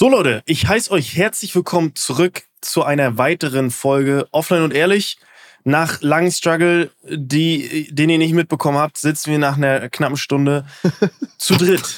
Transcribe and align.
So 0.00 0.08
Leute, 0.08 0.44
ich 0.46 0.68
heiße 0.68 0.92
euch 0.92 1.16
herzlich 1.16 1.52
willkommen 1.56 1.96
zurück 1.96 2.42
zu 2.60 2.84
einer 2.84 3.18
weiteren 3.18 3.72
Folge 3.72 4.28
Offline 4.30 4.62
und 4.62 4.72
Ehrlich. 4.72 5.18
Nach 5.64 6.00
langem 6.02 6.30
Struggle, 6.30 6.92
die, 7.02 7.88
den 7.90 8.08
ihr 8.08 8.18
nicht 8.18 8.32
mitbekommen 8.32 8.78
habt, 8.78 8.96
sitzen 8.96 9.32
wir 9.32 9.40
nach 9.40 9.56
einer 9.56 9.88
knappen 9.88 10.16
Stunde 10.16 10.64
zu 11.38 11.56
dritt 11.56 11.96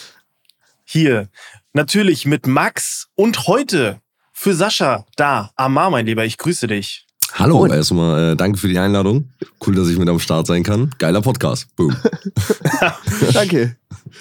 hier. 0.82 1.28
Natürlich 1.74 2.24
mit 2.24 2.46
Max 2.46 3.08
und 3.16 3.46
heute 3.46 4.00
für 4.32 4.54
Sascha 4.54 5.04
da. 5.16 5.50
Amar, 5.56 5.90
mein 5.90 6.06
Lieber, 6.06 6.24
ich 6.24 6.38
grüße 6.38 6.68
dich. 6.68 7.04
Hallo, 7.34 7.66
erstmal 7.66 8.32
äh, 8.32 8.34
danke 8.34 8.58
für 8.58 8.68
die 8.68 8.78
Einladung. 8.78 9.28
Cool, 9.66 9.74
dass 9.74 9.90
ich 9.90 9.98
mit 9.98 10.08
am 10.08 10.20
Start 10.20 10.46
sein 10.46 10.62
kann. 10.62 10.88
Geiler 10.96 11.20
Podcast. 11.20 11.68
Boom. 11.76 11.94
danke. 13.34 13.76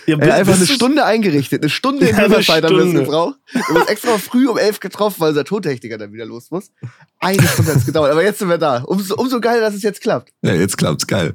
Ja, 0.05 0.17
bist, 0.17 0.31
einfach 0.31 0.55
eine 0.55 0.67
Stunde 0.67 1.05
eingerichtet. 1.05 1.61
Eine 1.61 1.69
Stunde 1.69 2.07
in 2.07 2.15
Zeit 2.15 2.25
haben 2.25 2.31
wir 2.31 2.85
es 2.85 2.93
gebraucht. 2.93 3.35
Wir 3.51 3.63
haben 3.63 3.87
extra 3.87 4.17
früh 4.17 4.47
um 4.47 4.57
elf 4.57 4.79
getroffen, 4.79 5.19
weil 5.19 5.29
unser 5.29 5.45
Tontechniker 5.45 5.97
dann 5.97 6.13
wieder 6.13 6.25
los 6.25 6.51
muss. 6.51 6.71
Eine 7.19 7.41
Stunde 7.47 7.71
hat 7.71 7.79
es 7.79 7.85
gedauert. 7.85 8.11
Aber 8.11 8.23
jetzt 8.23 8.39
sind 8.39 8.49
wir 8.49 8.57
da. 8.57 8.83
Umso, 8.83 9.15
umso 9.15 9.39
geiler, 9.39 9.61
dass 9.61 9.73
es 9.73 9.83
jetzt 9.83 10.01
klappt. 10.01 10.31
Ja, 10.41 10.53
jetzt 10.53 10.77
klappt's. 10.77 11.07
Geil. 11.07 11.33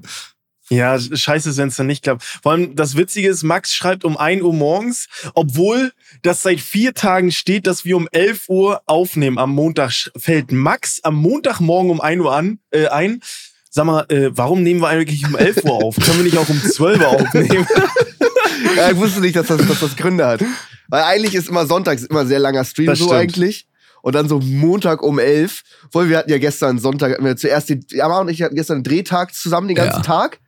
Ja, 0.71 0.99
scheiße 0.99 1.51
ist, 1.51 1.59
wenn 1.59 1.69
es 1.69 1.77
dann 1.77 1.87
nicht 1.87 2.03
klappt. 2.03 2.23
Vor 2.23 2.53
allem 2.53 2.75
das 2.75 2.97
Witzige 2.97 3.29
ist, 3.29 3.43
Max 3.43 3.75
schreibt 3.75 4.05
um 4.05 4.17
1 4.17 4.43
Uhr 4.43 4.55
morgens, 4.55 5.09
obwohl 5.35 5.93
das 6.23 6.43
seit 6.43 6.61
vier 6.61 6.95
Tagen 6.95 7.33
steht, 7.33 7.67
dass 7.67 7.85
wir 7.85 7.97
um 7.97 8.09
11 8.11 8.49
Uhr 8.49 8.81
aufnehmen 8.87 9.39
am 9.39 9.51
Montag. 9.51 9.93
Fällt 10.17 10.53
Max 10.53 11.01
am 11.03 11.17
Montagmorgen 11.17 11.91
um 11.91 12.01
1 12.01 12.23
Uhr 12.23 12.35
an, 12.35 12.59
äh, 12.71 12.87
ein. 12.87 13.21
Sag 13.69 13.87
mal, 13.87 14.07
äh, 14.09 14.31
warum 14.33 14.63
nehmen 14.63 14.81
wir 14.81 14.89
eigentlich 14.89 15.27
um 15.27 15.37
11 15.37 15.65
Uhr 15.65 15.73
auf? 15.73 15.97
Können 15.97 16.19
wir 16.19 16.25
nicht 16.25 16.39
auch 16.39 16.49
um 16.49 16.63
12 16.63 17.01
Uhr 17.01 17.09
aufnehmen? 17.09 17.67
ja, 18.77 18.91
ich 18.91 18.97
wusste 18.97 19.21
nicht, 19.21 19.37
dass 19.37 19.47
das, 19.47 19.67
dass 19.67 19.81
das 19.81 19.97
Gründe 19.97 20.27
hat. 20.27 20.43
Weil 20.89 21.03
eigentlich 21.03 21.35
ist 21.35 21.49
immer 21.49 21.67
sonntags 21.67 22.05
immer 22.05 22.27
sehr 22.27 22.39
langer 22.39 22.65
Stream 22.65 22.87
das 22.87 22.99
so 22.99 23.07
stimmt. 23.07 23.21
eigentlich 23.21 23.67
und 24.03 24.15
dann 24.15 24.29
so 24.29 24.39
Montag 24.39 25.03
um 25.03 25.19
elf. 25.19 25.63
Weil 25.93 26.09
wir 26.09 26.19
hatten 26.19 26.31
ja 26.31 26.39
gestern 26.39 26.79
Sonntag, 26.79 27.13
hatten 27.13 27.25
wir 27.25 27.37
zuerst 27.37 27.69
die, 27.69 28.03
Amar 28.03 28.21
und 28.21 28.29
ich 28.29 28.43
hatten 28.43 28.55
gestern 28.55 28.77
einen 28.77 28.85
Drehtag 28.85 29.35
zusammen 29.35 29.69
den 29.69 29.77
ganzen 29.77 29.97
ja. 29.97 30.03
Tag 30.03 30.41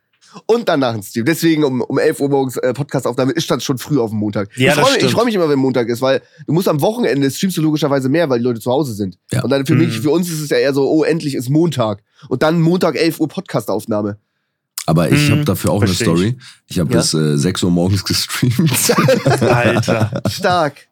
und 0.45 0.69
danach 0.69 0.95
ein 0.95 1.03
Stream. 1.03 1.25
Deswegen 1.25 1.65
um, 1.65 1.81
um 1.81 1.99
11 1.99 2.21
Uhr 2.21 2.29
morgens 2.29 2.57
äh, 2.59 2.75
Podcast-Aufnahme 2.75 3.33
ist 3.33 3.51
das 3.51 3.65
schon 3.65 3.79
früh 3.79 3.99
auf 3.99 4.11
dem 4.11 4.19
Montag. 4.19 4.51
Ja, 4.57 4.73
ich 4.73 4.79
freue 4.79 5.03
mich, 5.03 5.13
freu 5.13 5.25
mich 5.25 5.35
immer, 5.35 5.49
wenn 5.49 5.59
Montag 5.59 5.89
ist, 5.89 6.03
weil 6.03 6.21
du 6.47 6.53
musst 6.53 6.69
am 6.69 6.83
Wochenende 6.83 7.31
streamst 7.31 7.57
du 7.57 7.63
logischerweise 7.63 8.11
mehr, 8.11 8.29
weil 8.29 8.39
die 8.39 8.45
Leute 8.45 8.61
zu 8.61 8.71
Hause 8.71 8.93
sind. 8.93 9.19
Ja. 9.33 9.43
Und 9.43 9.51
dann 9.51 9.65
für 9.65 9.75
mhm. 9.75 9.87
mich, 9.87 10.01
für 10.01 10.11
uns 10.11 10.29
ist 10.29 10.41
es 10.41 10.51
ja 10.51 10.59
eher 10.59 10.75
so, 10.75 10.89
oh, 10.89 11.05
endlich 11.05 11.35
ist 11.35 11.49
Montag. 11.49 12.03
Und 12.29 12.43
dann 12.43 12.61
Montag 12.61 12.97
11 12.97 13.21
Uhr 13.21 13.29
Podcast-Aufnahme. 13.29 14.19
Aber 14.87 15.11
ich 15.11 15.31
habe 15.31 15.41
mhm. 15.41 15.45
dafür 15.45 15.73
auch 15.73 15.83
eine 15.83 15.93
Story. 15.93 16.39
Ich 16.69 16.79
habe 16.79 16.93
ja? 16.93 17.01
bis 17.01 17.13
äh, 17.13 17.37
6 17.37 17.65
Uhr 17.65 17.71
morgens 17.71 18.05
gestreamt. 18.05 18.97
Alter. 19.43 20.23
Stark 20.29 20.87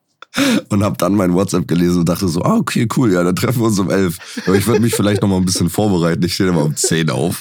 und 0.68 0.82
habe 0.82 0.96
dann 0.96 1.14
mein 1.14 1.32
WhatsApp 1.34 1.68
gelesen 1.68 2.00
und 2.00 2.08
dachte 2.08 2.26
so, 2.28 2.42
ah, 2.42 2.56
okay, 2.56 2.88
cool, 2.96 3.12
ja, 3.12 3.22
dann 3.22 3.36
treffen 3.36 3.60
wir 3.60 3.66
uns 3.66 3.78
um 3.78 3.90
elf. 3.90 4.18
Aber 4.46 4.56
ich 4.56 4.66
würde 4.66 4.80
mich 4.80 4.94
vielleicht 4.94 5.22
noch 5.22 5.28
mal 5.28 5.36
ein 5.36 5.44
bisschen 5.44 5.70
vorbereiten. 5.70 6.24
Ich 6.24 6.34
stehe 6.34 6.48
immer 6.48 6.64
um 6.64 6.74
zehn 6.76 7.10
auf. 7.10 7.40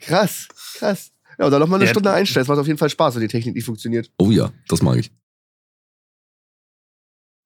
krass, 0.00 0.48
krass. 0.78 1.12
Ja, 1.38 1.44
und 1.44 1.52
dann 1.52 1.60
noch 1.60 1.68
mal 1.68 1.76
eine 1.76 1.84
ja. 1.84 1.90
Stunde 1.90 2.10
einstellen. 2.10 2.42
Es 2.42 2.48
macht 2.48 2.58
auf 2.58 2.66
jeden 2.66 2.78
Fall 2.78 2.90
Spaß, 2.90 3.14
wenn 3.14 3.22
die 3.22 3.28
Technik 3.28 3.54
nicht 3.54 3.66
funktioniert. 3.66 4.10
Oh 4.18 4.30
ja, 4.30 4.50
das 4.68 4.82
mag 4.82 4.98
ich. 4.98 5.12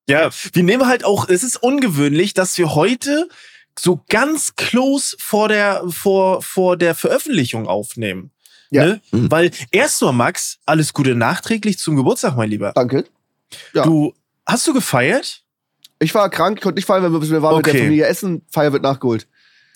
Ja, 0.08 0.30
wir 0.52 0.62
nehmen 0.62 0.86
halt 0.86 1.04
auch, 1.04 1.28
es 1.28 1.42
ist 1.44 1.62
ungewöhnlich, 1.62 2.34
dass 2.34 2.56
wir 2.58 2.74
heute 2.74 3.28
so 3.78 4.02
ganz 4.08 4.54
close 4.56 5.16
vor 5.18 5.48
der, 5.48 5.82
vor, 5.88 6.42
vor 6.42 6.76
der 6.76 6.94
Veröffentlichung 6.94 7.66
aufnehmen. 7.66 8.30
Ja. 8.70 8.86
Ne? 8.86 9.00
Mhm. 9.10 9.30
Weil 9.30 9.50
erstmal, 9.70 10.12
Max, 10.12 10.58
alles 10.64 10.92
Gute 10.92 11.14
nachträglich 11.14 11.78
zum 11.78 11.96
Geburtstag, 11.96 12.36
mein 12.36 12.50
Lieber. 12.50 12.72
Danke. 12.74 13.04
Ja. 13.74 13.84
Du, 13.84 14.14
hast 14.46 14.66
du 14.66 14.72
gefeiert? 14.72 15.42
Ich 15.98 16.14
war 16.14 16.28
krank, 16.30 16.60
konnte 16.60 16.76
nicht 16.76 16.86
feiern, 16.86 17.02
weil 17.02 17.30
wir 17.30 17.42
waren 17.42 17.54
okay. 17.54 17.70
mit 17.70 17.74
der 17.74 17.82
Familie 17.82 18.06
essen. 18.06 18.42
Feier 18.50 18.72
wird 18.72 18.82
nachgeholt. 18.82 19.28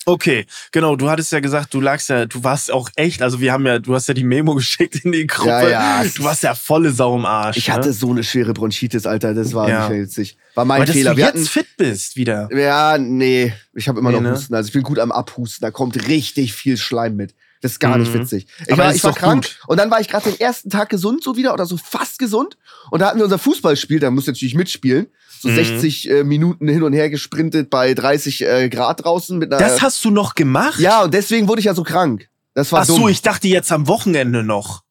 Okay, 0.07 0.45
genau. 0.71 0.95
Du 0.95 1.09
hattest 1.09 1.33
ja 1.33 1.41
gesagt, 1.41 1.73
du 1.73 1.81
lagst 1.81 2.07
ja, 2.07 2.25
du 2.25 2.41
warst 2.41 2.71
auch 2.71 2.89
echt, 2.95 3.21
also 3.21 3.41
wir 3.41 3.51
haben 3.51 3.65
ja, 3.65 3.77
du 3.77 3.93
hast 3.93 4.07
ja 4.07 4.13
die 4.13 4.23
Memo 4.23 4.55
geschickt 4.55 5.03
in 5.03 5.11
die 5.11 5.27
Gruppe. 5.27 5.49
Ja, 5.49 6.01
ja. 6.01 6.03
Du 6.05 6.23
warst 6.23 6.43
ja 6.43 6.55
volle 6.55 6.91
Sau 6.91 7.17
im 7.17 7.25
Arsch. 7.25 7.57
Ich 7.57 7.67
ne? 7.67 7.73
hatte 7.73 7.91
so 7.91 8.11
eine 8.11 8.23
schwere 8.23 8.53
Bronchitis, 8.53 9.05
Alter. 9.05 9.33
Das 9.33 9.53
war 9.53 9.67
ja. 9.67 9.89
nicht 9.89 9.99
witzig. 9.99 10.37
War 10.55 10.63
mein 10.63 10.81
Aber 10.81 10.93
Fehler. 10.93 11.09
Dass 11.09 11.17
du 11.17 11.33
wir 11.33 11.39
jetzt 11.41 11.49
fit 11.49 11.67
bist 11.75 12.15
wieder. 12.15 12.47
Ja, 12.55 12.97
nee. 12.97 13.51
Ich 13.73 13.89
habe 13.89 13.99
immer 13.99 14.11
nee, 14.11 14.15
noch 14.15 14.23
ne? 14.23 14.31
Husten. 14.31 14.55
Also 14.55 14.67
ich 14.67 14.73
bin 14.73 14.83
gut 14.83 14.97
am 14.97 15.11
Abhusten. 15.11 15.65
Da 15.65 15.71
kommt 15.71 16.07
richtig 16.07 16.53
viel 16.53 16.77
Schleim 16.77 17.17
mit. 17.17 17.35
Das 17.61 17.73
ist 17.73 17.79
gar 17.79 17.97
mhm. 17.97 18.03
nicht 18.03 18.13
witzig. 18.13 18.47
Ich 18.65 18.71
Aber 18.71 18.83
war, 18.83 18.95
ich 18.95 19.03
war 19.03 19.13
krank 19.13 19.43
gut. 19.43 19.59
und 19.67 19.77
dann 19.77 19.89
war 19.89 19.99
ich 19.99 20.07
gerade 20.07 20.29
den 20.29 20.39
ersten 20.39 20.69
Tag 20.69 20.89
gesund, 20.89 21.23
so 21.23 21.35
wieder 21.35 21.53
oder 21.53 21.65
so 21.65 21.77
fast 21.77 22.19
gesund. 22.19 22.57
Und 22.91 22.99
da 22.99 23.07
hatten 23.07 23.17
wir 23.17 23.23
unser 23.23 23.39
Fußballspiel, 23.39 23.99
da 23.99 24.11
musste 24.11 24.31
natürlich 24.31 24.55
mitspielen. 24.55 25.07
So 25.39 25.49
mhm. 25.49 25.55
60 25.55 26.09
äh, 26.09 26.23
Minuten 26.23 26.67
hin 26.67 26.83
und 26.83 26.93
her 26.93 27.09
gesprintet 27.09 27.69
bei 27.69 27.93
30 27.93 28.45
äh, 28.45 28.69
Grad 28.69 29.03
draußen 29.03 29.37
mit 29.37 29.51
einer. 29.51 29.61
Das 29.61 29.81
hast 29.81 30.03
du 30.03 30.09
noch 30.09 30.35
gemacht? 30.35 30.79
Ja, 30.79 31.03
und 31.03 31.13
deswegen 31.13 31.47
wurde 31.47 31.59
ich 31.59 31.65
ja 31.65 31.75
so 31.75 31.83
krank. 31.83 32.29
Das 32.53 32.71
war 32.71 32.81
Ach 32.81 32.85
so, 32.85 33.07
ich 33.07 33.21
dachte 33.21 33.47
jetzt 33.47 33.71
am 33.71 33.87
Wochenende 33.87 34.43
noch. 34.43 34.83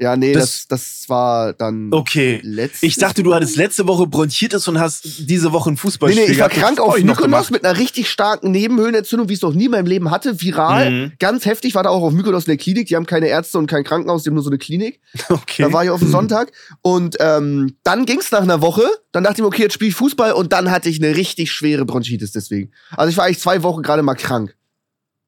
Ja, 0.00 0.16
nee, 0.16 0.32
das, 0.32 0.68
das, 0.68 0.98
das 0.98 1.08
war 1.08 1.52
dann. 1.54 1.92
Okay. 1.92 2.40
Letzte 2.44 2.86
ich 2.86 2.96
dachte, 2.96 3.24
du 3.24 3.34
hattest 3.34 3.56
letzte 3.56 3.88
Woche 3.88 4.06
Bronchitis 4.06 4.68
und 4.68 4.78
hast 4.78 5.28
diese 5.28 5.52
Woche 5.52 5.70
ein 5.70 5.76
Fußballspiel. 5.76 6.22
Nee, 6.22 6.28
nee, 6.28 6.34
ich 6.34 6.40
war 6.40 6.48
krank 6.48 6.78
auf 6.78 6.96
Mykonos 7.02 7.50
mit 7.50 7.64
einer 7.64 7.76
richtig 7.76 8.08
starken 8.08 8.52
Nebenhöhlenentzündung, 8.52 9.28
wie 9.28 9.32
ich 9.32 9.38
es 9.38 9.42
noch 9.42 9.54
nie 9.54 9.64
in 9.64 9.72
meinem 9.72 9.86
Leben 9.86 10.12
hatte. 10.12 10.40
Viral. 10.40 10.90
Mhm. 10.90 11.12
Ganz 11.18 11.46
heftig. 11.46 11.74
War 11.74 11.82
da 11.82 11.90
auch 11.90 12.02
auf 12.02 12.12
Mykonos 12.12 12.44
in 12.44 12.50
der 12.50 12.58
Klinik. 12.58 12.86
Die 12.86 12.94
haben 12.94 13.06
keine 13.06 13.26
Ärzte 13.26 13.58
und 13.58 13.66
kein 13.66 13.82
Krankenhaus, 13.82 14.22
die 14.22 14.30
haben 14.30 14.34
nur 14.34 14.44
so 14.44 14.50
eine 14.50 14.58
Klinik. 14.58 15.00
Okay. 15.30 15.62
Da 15.62 15.72
war 15.72 15.84
ich 15.84 15.90
auf 15.90 16.00
dem 16.00 16.10
Sonntag. 16.10 16.52
Und 16.82 17.16
ähm, 17.20 17.76
dann 17.82 18.06
ging's 18.06 18.30
nach 18.30 18.42
einer 18.42 18.60
Woche. 18.60 18.84
Dann 19.12 19.24
dachte 19.24 19.36
ich 19.38 19.42
mir, 19.42 19.46
okay, 19.46 19.62
jetzt 19.62 19.74
spiele 19.74 19.90
ich 19.90 19.94
Fußball. 19.94 20.32
Und 20.32 20.52
dann 20.52 20.70
hatte 20.70 20.88
ich 20.88 21.02
eine 21.02 21.16
richtig 21.16 21.52
schwere 21.52 21.84
Bronchitis 21.84 22.32
deswegen. 22.32 22.70
Also 22.90 23.10
ich 23.10 23.16
war 23.16 23.24
eigentlich 23.24 23.40
zwei 23.40 23.62
Wochen 23.62 23.82
gerade 23.82 24.02
mal 24.02 24.14
krank. 24.14 24.54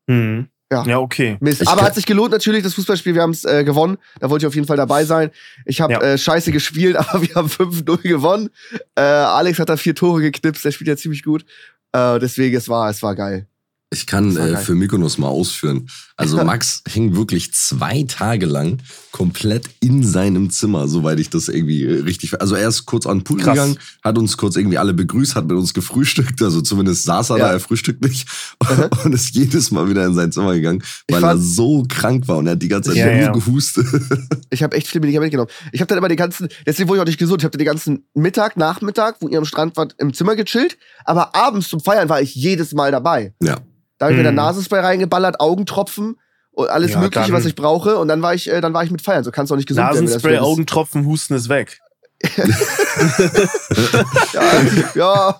Mhm. 0.06 0.48
Ja. 0.72 0.84
ja, 0.84 0.98
okay. 1.00 1.36
Mist. 1.40 1.66
Aber 1.66 1.82
hat 1.82 1.96
sich 1.96 2.06
gelohnt 2.06 2.30
natürlich, 2.30 2.62
das 2.62 2.74
Fußballspiel, 2.74 3.14
wir 3.14 3.22
haben 3.22 3.32
es 3.32 3.44
äh, 3.44 3.64
gewonnen. 3.64 3.98
Da 4.20 4.30
wollte 4.30 4.44
ich 4.44 4.46
auf 4.46 4.54
jeden 4.54 4.68
Fall 4.68 4.76
dabei 4.76 5.04
sein. 5.04 5.30
Ich 5.64 5.80
habe 5.80 5.94
ja. 5.94 6.00
äh, 6.00 6.18
scheiße 6.18 6.52
gespielt, 6.52 6.96
aber 6.96 7.22
wir 7.22 7.34
haben 7.34 7.48
5-0 7.48 8.02
gewonnen. 8.02 8.50
Äh, 8.94 9.00
Alex 9.02 9.58
hat 9.58 9.68
da 9.68 9.76
vier 9.76 9.96
Tore 9.96 10.20
geknipst, 10.20 10.64
der 10.64 10.70
spielt 10.70 10.88
ja 10.88 10.96
ziemlich 10.96 11.24
gut. 11.24 11.44
Äh, 11.92 12.20
deswegen, 12.20 12.56
es 12.56 12.68
war, 12.68 12.88
es 12.88 13.02
war 13.02 13.16
geil. 13.16 13.46
Ich 13.92 14.06
kann 14.06 14.36
äh, 14.36 14.56
für 14.56 14.76
Mykonos 14.76 15.18
mal 15.18 15.26
ausführen. 15.26 15.88
Also 16.16 16.36
Max 16.44 16.82
hing 16.86 17.16
wirklich 17.16 17.52
zwei 17.54 18.04
Tage 18.04 18.46
lang 18.46 18.78
komplett 19.10 19.68
in 19.80 20.04
seinem 20.04 20.50
Zimmer, 20.50 20.86
soweit 20.86 21.18
ich 21.18 21.28
das 21.28 21.48
irgendwie 21.48 21.82
äh, 21.82 22.02
richtig. 22.02 22.40
Also 22.40 22.54
er 22.54 22.68
ist 22.68 22.86
kurz 22.86 23.06
an 23.06 23.18
den 23.18 23.24
Pool 23.24 23.38
Krass. 23.38 23.54
gegangen, 23.54 23.78
hat 24.04 24.16
uns 24.16 24.36
kurz 24.36 24.54
irgendwie 24.54 24.78
alle 24.78 24.94
begrüßt, 24.94 25.34
hat 25.34 25.48
mit 25.48 25.56
uns 25.56 25.74
gefrühstückt. 25.74 26.40
Also 26.40 26.60
zumindest 26.60 27.02
saß 27.02 27.30
er 27.30 27.38
ja. 27.38 27.46
da, 27.46 27.52
er 27.54 27.60
frühstückt 27.60 28.04
nicht 28.04 28.28
mhm. 28.62 28.90
und 29.04 29.12
ist 29.12 29.34
jedes 29.34 29.72
Mal 29.72 29.88
wieder 29.88 30.06
in 30.06 30.14
sein 30.14 30.30
Zimmer 30.30 30.54
gegangen, 30.54 30.84
weil 31.10 31.24
er 31.24 31.36
so 31.36 31.84
krank 31.88 32.28
war 32.28 32.36
und 32.36 32.46
er 32.46 32.52
hat 32.52 32.62
die 32.62 32.68
ganze 32.68 32.90
Zeit 32.90 32.98
ja, 32.98 33.06
nur 33.06 33.14
ja. 33.16 33.32
gehustet. 33.32 33.86
Ich 34.50 34.62
habe 34.62 34.76
echt 34.76 34.86
viele 34.86 35.00
Medikamente 35.00 35.36
mitgenommen. 35.36 35.70
Ich 35.72 35.80
habe 35.80 35.88
dann 35.88 35.98
immer 35.98 36.08
den 36.08 36.16
ganzen, 36.16 36.48
deswegen 36.64 36.88
wurde 36.88 36.98
ich 36.98 37.02
auch 37.02 37.06
nicht 37.06 37.18
gesund. 37.18 37.42
Ich 37.42 37.44
habe 37.44 37.58
den 37.58 37.66
ganzen 37.66 38.04
Mittag, 38.14 38.56
Nachmittag, 38.56 39.16
wo 39.20 39.28
ihr 39.28 39.38
am 39.38 39.44
Strand 39.44 39.76
wart, 39.76 39.96
im 39.98 40.14
Zimmer 40.14 40.36
gechillt. 40.36 40.78
Aber 41.04 41.34
abends 41.34 41.68
zum 41.68 41.80
Feiern 41.80 42.08
war 42.08 42.20
ich 42.20 42.36
jedes 42.36 42.72
Mal 42.72 42.92
dabei. 42.92 43.34
Ja. 43.42 43.58
Da 44.00 44.06
habe 44.06 44.14
ich 44.14 44.16
mir 44.16 44.24
dann 44.24 44.32
hm. 44.32 44.36
Nasenspray 44.36 44.80
reingeballert, 44.80 45.40
Augentropfen 45.40 46.16
und 46.52 46.70
alles 46.70 46.92
ja, 46.92 47.00
Mögliche, 47.00 47.34
was 47.34 47.44
ich 47.44 47.54
brauche. 47.54 47.98
Und 47.98 48.08
dann 48.08 48.22
war 48.22 48.34
ich, 48.34 48.50
äh, 48.50 48.62
dann 48.62 48.72
war 48.72 48.82
ich 48.82 48.90
mit 48.90 49.02
feiern. 49.02 49.24
So 49.24 49.30
kannst 49.30 49.50
du 49.50 49.54
auch 49.54 49.58
nicht 49.58 49.68
gesund 49.68 49.86
Nasenspray, 49.86 50.32
werden. 50.32 50.44
Augentropfen, 50.44 51.04
Husten 51.04 51.34
ist 51.34 51.50
weg. 51.50 51.78
ja, 54.32 54.42
ja. 54.94 55.38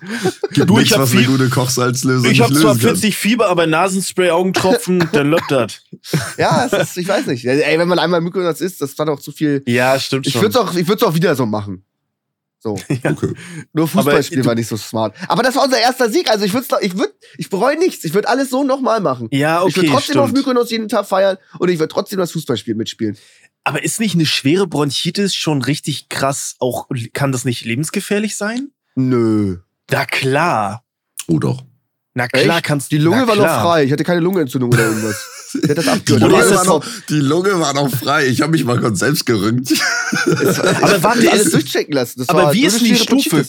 Gibt 0.53 0.69
du, 0.71 0.79
ich 0.79 0.93
habe 0.93 1.03
was 1.03 1.13
eine 1.13 1.25
gute 1.25 1.49
Kochsalzlösung 1.49 2.31
Ich 2.31 2.43
habe 2.43 2.55
zwar 2.55 2.75
40 2.75 3.17
Fieber, 3.17 3.49
aber 3.49 3.67
Nasenspray, 3.67 4.31
Augentropfen, 4.31 5.09
dann 5.13 5.31
läuft 5.31 5.51
das. 5.51 5.83
Ja, 6.37 6.65
ist, 6.65 6.99
ich 6.99 7.09
weiß 7.09 7.27
nicht. 7.27 7.47
Ey, 7.47 7.79
wenn 7.79 7.89
man 7.89 7.99
einmal 7.99 8.21
Mykonos 8.21 8.61
isst, 8.61 8.83
das 8.83 8.99
war 8.99 9.07
doch 9.07 9.21
zu 9.21 9.33
viel. 9.33 9.63
Ja, 9.67 9.99
stimmt 9.99 10.27
ich 10.27 10.35
schon. 10.35 10.43
Würd's 10.43 10.57
auch, 10.57 10.75
ich 10.75 10.87
würde 10.87 11.03
es 11.03 11.11
auch 11.11 11.15
wieder 11.15 11.35
so 11.35 11.47
machen. 11.47 11.85
So. 12.61 12.77
Ja. 13.03 13.13
Okay. 13.13 13.33
Nur 13.73 13.89
Fußballspiel 13.89 14.45
war 14.45 14.55
nicht 14.55 14.69
so 14.69 14.77
smart. 14.77 15.15
Aber 15.29 15.43
das 15.43 15.57
war 15.57 15.65
unser 15.65 15.81
erster 15.81 16.11
Sieg. 16.11 16.31
Also 16.31 16.45
ich 16.45 16.53
würde, 16.53 16.67
ich 16.83 16.97
würde, 16.97 17.13
ich 17.39 17.49
bereue 17.49 17.79
nichts. 17.79 18.05
Ich 18.05 18.13
würde 18.13 18.29
alles 18.29 18.51
so 18.51 18.63
nochmal 18.63 19.01
machen. 19.01 19.29
Ja, 19.33 19.61
okay. 19.61 19.69
Ich 19.71 19.77
würde 19.77 19.89
trotzdem 19.89 20.13
stimmt. 20.13 20.25
auf 20.25 20.33
Mykonos 20.33 20.71
jeden 20.71 20.89
Tag 20.89 21.07
feiern 21.07 21.39
und 21.59 21.71
ich 21.71 21.79
würde 21.79 21.93
trotzdem 21.93 22.19
das 22.19 22.33
Fußballspiel 22.33 22.75
mitspielen. 22.75 23.17
Aber 23.65 23.83
ist 23.83 24.01
nicht 24.01 24.15
eine 24.15 24.27
schwere 24.27 24.67
Bronchitis 24.67 25.35
schon 25.35 25.63
richtig 25.63 26.09
krass? 26.09 26.57
Auch 26.59 26.89
kann 27.13 27.33
das 27.33 27.45
nicht 27.45 27.65
lebensgefährlich 27.65 28.37
sein? 28.37 28.71
Nö. 28.95 29.59
Na 29.91 30.05
klar. 30.05 30.85
Oh 31.27 31.39
doch. 31.39 31.63
Na 32.15 32.29
klar 32.29 32.59
Echt? 32.59 32.67
kannst 32.67 32.93
Die 32.93 32.99
Lunge 32.99 33.27
war 33.29 33.37
noch 33.37 33.63
frei. 33.63 33.85
Ich 33.85 33.93
hatte 33.93 34.05
keine 34.05 34.21
Lungenentzündung 34.21 34.71
oder 34.73 34.87
irgendwas. 34.87 35.29
Ich 35.55 35.69
hätte 35.69 35.83
das 35.83 36.05
Die 36.05 36.13
Lunge, 36.15 36.51
war 36.55 36.65
noch, 36.65 36.85
die 37.09 37.15
Lunge 37.21 37.61
war 37.61 37.75
noch 37.75 37.91
frei. 37.91 38.27
Ich 38.27 38.41
habe 38.41 38.53
mich 38.53 38.65
mal 38.65 38.79
kurz 38.79 39.01
selbst 39.01 39.27
gerüngt. 39.27 39.73
aber 40.27 41.03
warte, 41.03 41.31
alles 41.31 41.51
durchchecken 41.51 41.95
lassen. 41.95 42.21
Das 42.21 42.29
aber 42.29 42.53
wie 42.53 42.65
ist 42.65 42.81
die 42.81 42.97
Stufe? 42.97 43.45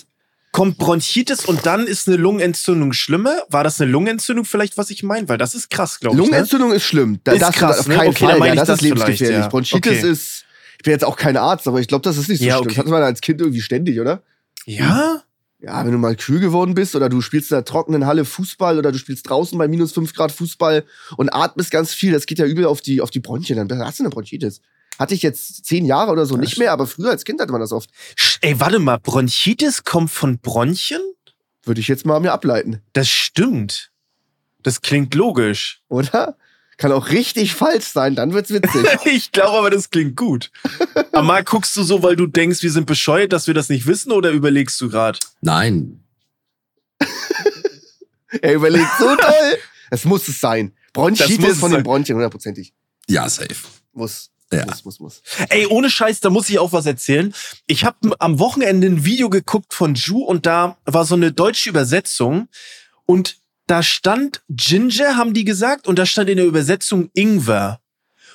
Kommt 0.51 0.77
Bronchitis 0.77 1.45
und 1.45 1.65
dann 1.65 1.87
ist 1.87 2.09
eine 2.09 2.17
Lungenentzündung 2.17 2.91
schlimmer? 2.91 3.37
War 3.49 3.63
das 3.63 3.79
eine 3.79 3.89
Lungenentzündung 3.89 4.43
vielleicht, 4.43 4.77
was 4.77 4.89
ich 4.89 5.01
meine? 5.01 5.29
Weil 5.29 5.37
das 5.37 5.55
ist 5.55 5.69
krass, 5.69 5.99
glaube 5.99 6.15
ich. 6.15 6.19
Ne? 6.19 6.25
Lungenentzündung 6.25 6.69
ne? 6.69 6.75
ist 6.75 6.83
schlimm. 6.83 7.19
Da, 7.23 7.31
ist 7.31 7.41
das 7.41 7.55
krass, 7.55 7.79
auf 7.79 7.87
keinen 7.87 7.99
ne? 7.99 8.07
okay, 8.09 8.25
Fall. 8.25 8.47
Ja, 8.47 8.55
das, 8.55 8.67
das 8.67 8.79
ist 8.79 8.81
lebensgefährlich. 8.81 9.37
Ja. 9.39 9.47
Bronchitis 9.47 9.99
okay. 9.99 10.11
ist 10.11 10.45
Ich 10.77 10.83
bin 10.83 10.91
jetzt 10.91 11.05
auch 11.05 11.15
kein 11.15 11.37
Arzt, 11.37 11.67
aber 11.69 11.79
ich 11.79 11.87
glaube, 11.87 12.01
das 12.01 12.17
ist 12.17 12.27
nicht 12.27 12.39
so 12.39 12.45
Ja, 12.45 12.55
schlimm. 12.55 12.65
okay. 12.65 12.75
Das 12.75 12.85
hat 12.85 12.91
man 12.91 13.01
als 13.01 13.21
Kind 13.21 13.39
irgendwie 13.39 13.61
ständig, 13.61 13.99
oder? 14.01 14.23
Ja? 14.65 15.23
Ja, 15.61 15.85
wenn 15.85 15.91
du 15.91 15.99
mal 15.99 16.15
kühl 16.15 16.39
geworden 16.39 16.73
bist 16.73 16.95
oder 16.95 17.07
du 17.07 17.21
spielst 17.21 17.51
in 17.51 17.55
einer 17.57 17.65
trockenen 17.65 18.07
Halle 18.07 18.25
Fußball 18.25 18.79
oder 18.79 18.91
du 18.91 18.97
spielst 18.97 19.29
draußen 19.29 19.57
bei 19.59 19.67
minus 19.67 19.91
5 19.91 20.13
Grad 20.13 20.31
Fußball 20.31 20.83
und 21.17 21.29
atmest 21.33 21.69
ganz 21.69 21.93
viel, 21.93 22.11
das 22.11 22.25
geht 22.25 22.39
ja 22.39 22.45
übel 22.45 22.65
auf 22.65 22.81
die, 22.81 22.99
auf 22.99 23.11
die 23.11 23.19
Bronchien. 23.19 23.67
Dann 23.67 23.79
hast 23.85 23.99
du 23.99 24.03
eine 24.03 24.09
Bronchitis. 24.09 24.61
Hatte 24.97 25.13
ich 25.13 25.21
jetzt 25.21 25.65
zehn 25.65 25.85
Jahre 25.85 26.11
oder 26.11 26.25
so 26.25 26.35
nicht 26.35 26.57
mehr, 26.57 26.71
aber 26.71 26.87
früher 26.87 27.11
als 27.11 27.25
Kind 27.25 27.39
hatte 27.39 27.51
man 27.51 27.61
das 27.61 27.71
oft. 27.71 27.89
Ey, 28.41 28.59
warte 28.59 28.79
mal, 28.79 28.97
Bronchitis 28.97 29.83
kommt 29.83 30.09
von 30.09 30.39
Bronchien? 30.39 31.01
Würde 31.63 31.79
ich 31.79 31.87
jetzt 31.87 32.05
mal 32.05 32.19
mir 32.19 32.31
ableiten, 32.33 32.81
Das 32.93 33.07
stimmt. 33.07 33.91
Das 34.63 34.81
klingt 34.81 35.13
logisch. 35.13 35.81
oder? 35.89 36.37
Kann 36.81 36.93
auch 36.93 37.09
richtig 37.09 37.53
falsch 37.53 37.85
sein, 37.85 38.15
dann 38.15 38.33
wird's 38.33 38.49
witzig. 38.49 38.87
Ich 39.05 39.31
glaube 39.31 39.59
aber, 39.59 39.69
das 39.69 39.91
klingt 39.91 40.17
gut. 40.17 40.49
Aber 41.11 41.21
mal 41.21 41.43
guckst 41.43 41.77
du 41.77 41.83
so, 41.83 42.01
weil 42.01 42.15
du 42.15 42.25
denkst, 42.25 42.63
wir 42.63 42.71
sind 42.71 42.87
bescheuert, 42.87 43.33
dass 43.33 43.45
wir 43.45 43.53
das 43.53 43.69
nicht 43.69 43.85
wissen, 43.85 44.11
oder 44.11 44.31
überlegst 44.31 44.81
du 44.81 44.89
gerade? 44.89 45.19
Nein. 45.41 46.03
er 48.41 48.53
überlegt 48.55 48.89
so 48.97 49.15
toll. 49.15 49.59
Es 49.91 50.05
muss 50.05 50.27
es 50.27 50.41
sein. 50.41 50.73
Das 50.85 50.93
Bronchitis 50.93 51.59
von 51.59 51.71
den. 51.71 51.83
Bronchien, 51.83 52.15
hundertprozentig. 52.15 52.73
Ja, 53.07 53.29
safe. 53.29 53.57
Muss. 53.93 54.31
Ja. 54.51 54.65
Muss, 54.65 54.83
muss, 54.83 54.99
muss. 54.99 55.21
Ey, 55.49 55.67
ohne 55.67 55.91
Scheiß, 55.91 56.19
da 56.21 56.31
muss 56.31 56.49
ich 56.49 56.57
auch 56.57 56.73
was 56.73 56.87
erzählen. 56.87 57.31
Ich 57.67 57.85
habe 57.85 58.15
am 58.17 58.39
Wochenende 58.39 58.87
ein 58.87 59.05
Video 59.05 59.29
geguckt 59.29 59.75
von 59.75 59.93
Ju 59.93 60.23
und 60.23 60.47
da 60.47 60.77
war 60.85 61.05
so 61.05 61.13
eine 61.13 61.31
deutsche 61.31 61.69
Übersetzung 61.69 62.47
und 63.05 63.40
da 63.71 63.81
stand 63.83 64.41
Ginger, 64.49 65.15
haben 65.15 65.33
die 65.33 65.45
gesagt, 65.45 65.87
und 65.87 65.97
da 65.97 66.05
stand 66.05 66.29
in 66.29 66.35
der 66.35 66.45
Übersetzung 66.45 67.09
Ingwer. 67.13 67.79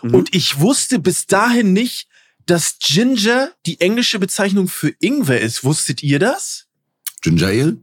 Mhm. 0.02 0.14
Und 0.14 0.34
ich 0.34 0.60
wusste 0.60 0.98
bis 0.98 1.26
dahin 1.26 1.74
nicht, 1.74 2.08
dass 2.46 2.78
Ginger 2.78 3.50
die 3.66 3.78
englische 3.80 4.18
Bezeichnung 4.18 4.66
für 4.66 4.94
Ingwer 4.98 5.38
ist. 5.40 5.62
Wusstet 5.62 6.02
ihr 6.02 6.18
das? 6.18 6.68
Ginger 7.20 7.48
Ale? 7.48 7.76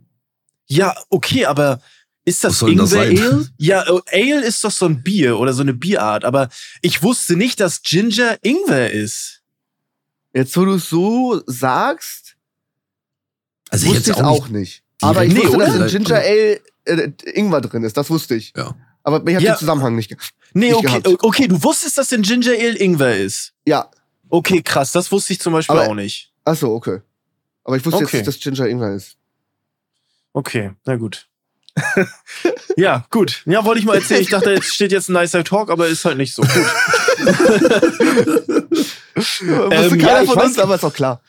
Ja, 0.66 0.96
okay, 1.10 1.46
aber 1.46 1.80
ist 2.26 2.44
das 2.44 2.60
Ingwer? 2.64 3.02
Ale? 3.02 3.48
Ja, 3.58 3.84
äh, 3.84 4.32
Ale 4.32 4.44
ist 4.46 4.64
doch 4.64 4.72
so 4.72 4.86
ein 4.88 5.04
Bier 5.04 5.38
oder 5.38 5.54
so 5.54 5.62
eine 5.62 5.74
Bierart, 5.76 6.26
aber 6.26 6.50
ich 6.82 7.04
wusste 7.04 7.36
nicht, 7.36 7.60
dass 7.60 7.84
Ginger 7.84 8.38
Ingwer 8.42 8.90
ist. 8.92 9.44
Jetzt, 10.34 10.58
wo 10.58 10.66
du 10.66 10.74
es 10.74 10.90
so 10.90 11.44
sagst, 11.46 12.36
Also 13.70 13.86
ich 13.86 13.92
wusste 13.94 14.12
ich 14.12 14.18
auch 14.18 14.24
auch 14.24 14.48
nicht. 14.48 14.54
nicht. 14.60 14.84
Aber 15.02 15.24
ich 15.24 15.34
Nee, 15.34 15.44
wusste, 15.44 15.58
dass 15.60 15.76
oder? 15.76 15.86
in 15.86 15.92
Ginger 16.04 16.16
Ale 16.20 16.62
äh, 16.86 17.12
Ingwer 17.34 17.62
drin 17.62 17.84
ist, 17.84 17.96
das 17.98 18.10
wusste 18.10 18.36
ich. 18.36 18.54
Ja. 18.56 18.76
Aber 19.04 19.18
ich 19.28 19.36
habe 19.36 19.44
Ja. 19.46 19.54
den 19.54 19.60
Zusammenhang 19.60 19.96
nicht. 19.96 20.16
Nee, 20.54 20.68
Nicht 20.68 20.76
okay, 20.76 21.02
gehabt. 21.02 21.24
okay, 21.24 21.48
du 21.48 21.62
wusstest, 21.64 21.98
dass 21.98 22.12
in 22.12 22.22
Ginger 22.22 22.52
Ale 22.52 22.78
Ingwer 22.78 23.18
ist. 23.18 23.54
Ja, 23.66 23.90
Okay, 24.30 24.62
krass, 24.64 24.92
das 24.92 25.12
wusste 25.12 25.34
ich 25.34 25.40
zum 25.40 25.54
Beispiel 25.54 25.78
Aber- 25.78 25.90
auch 25.90 25.94
nicht. 25.94 26.32
ach 26.44 26.56
so, 26.56 26.74
okay. 26.74 27.02
Aber 27.64 27.76
ich 27.78 27.86
wusste 27.86 28.04
Okay. 28.04 28.18
jetzt, 28.18 28.26
dass 28.28 28.40
Ginger 28.40 28.68
Ingwer 28.68 28.96
ist. 28.96 29.16
Okay, 30.34 30.72
na 30.86 30.96
gut. 30.96 31.28
ja, 32.78 33.06
gut. 33.12 33.44
Ja, 33.46 33.64
wollte 33.66 33.80
ich 33.80 33.86
mal 33.86 33.96
erzählen. 33.96 34.22
Ich 34.22 34.30
dachte, 34.30 34.52
jetzt 34.52 34.74
steht 34.74 34.92
jetzt 34.92 35.10
ein 35.10 35.14
nicer 35.14 35.44
Talk, 35.44 35.70
aber 35.70 35.88
ist 35.88 36.04
halt 36.06 36.18
nicht 36.18 36.34
so. 36.34 36.42
Gut. 36.44 36.52
Wusste 39.16 39.46
Ähm, 39.72 40.00
ja, 40.00 40.22
ich 40.24 40.36
weiß 40.36 40.58
aber 40.60 40.76
ist 40.76 40.84
auch 40.84 40.94
klar. 40.94 41.22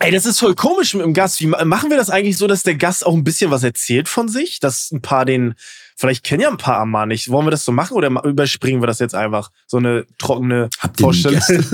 Ey, 0.00 0.12
das 0.12 0.26
ist 0.26 0.38
voll 0.38 0.54
komisch 0.54 0.94
mit 0.94 1.04
dem 1.04 1.12
Gast. 1.12 1.40
Wie 1.40 1.46
ma- 1.46 1.64
machen 1.64 1.90
wir 1.90 1.96
das 1.96 2.08
eigentlich 2.10 2.36
so, 2.38 2.46
dass 2.46 2.62
der 2.62 2.76
Gast 2.76 3.04
auch 3.04 3.14
ein 3.14 3.24
bisschen 3.24 3.50
was 3.50 3.64
erzählt 3.64 4.08
von 4.08 4.28
sich? 4.28 4.60
Dass 4.60 4.92
ein 4.92 5.02
paar 5.02 5.24
den, 5.24 5.54
vielleicht 5.96 6.22
kennen 6.24 6.40
ja 6.42 6.50
ein 6.50 6.56
paar 6.56 6.78
Amar 6.78 7.06
nicht. 7.06 7.30
Wollen 7.30 7.46
wir 7.46 7.50
das 7.50 7.64
so 7.64 7.72
machen 7.72 7.94
oder 7.96 8.08
überspringen 8.24 8.80
wir 8.80 8.86
das 8.86 9.00
jetzt 9.00 9.14
einfach? 9.16 9.50
So 9.66 9.78
eine 9.78 10.06
trockene 10.18 10.68
Habt 10.78 11.00
Vorstellung. 11.00 11.40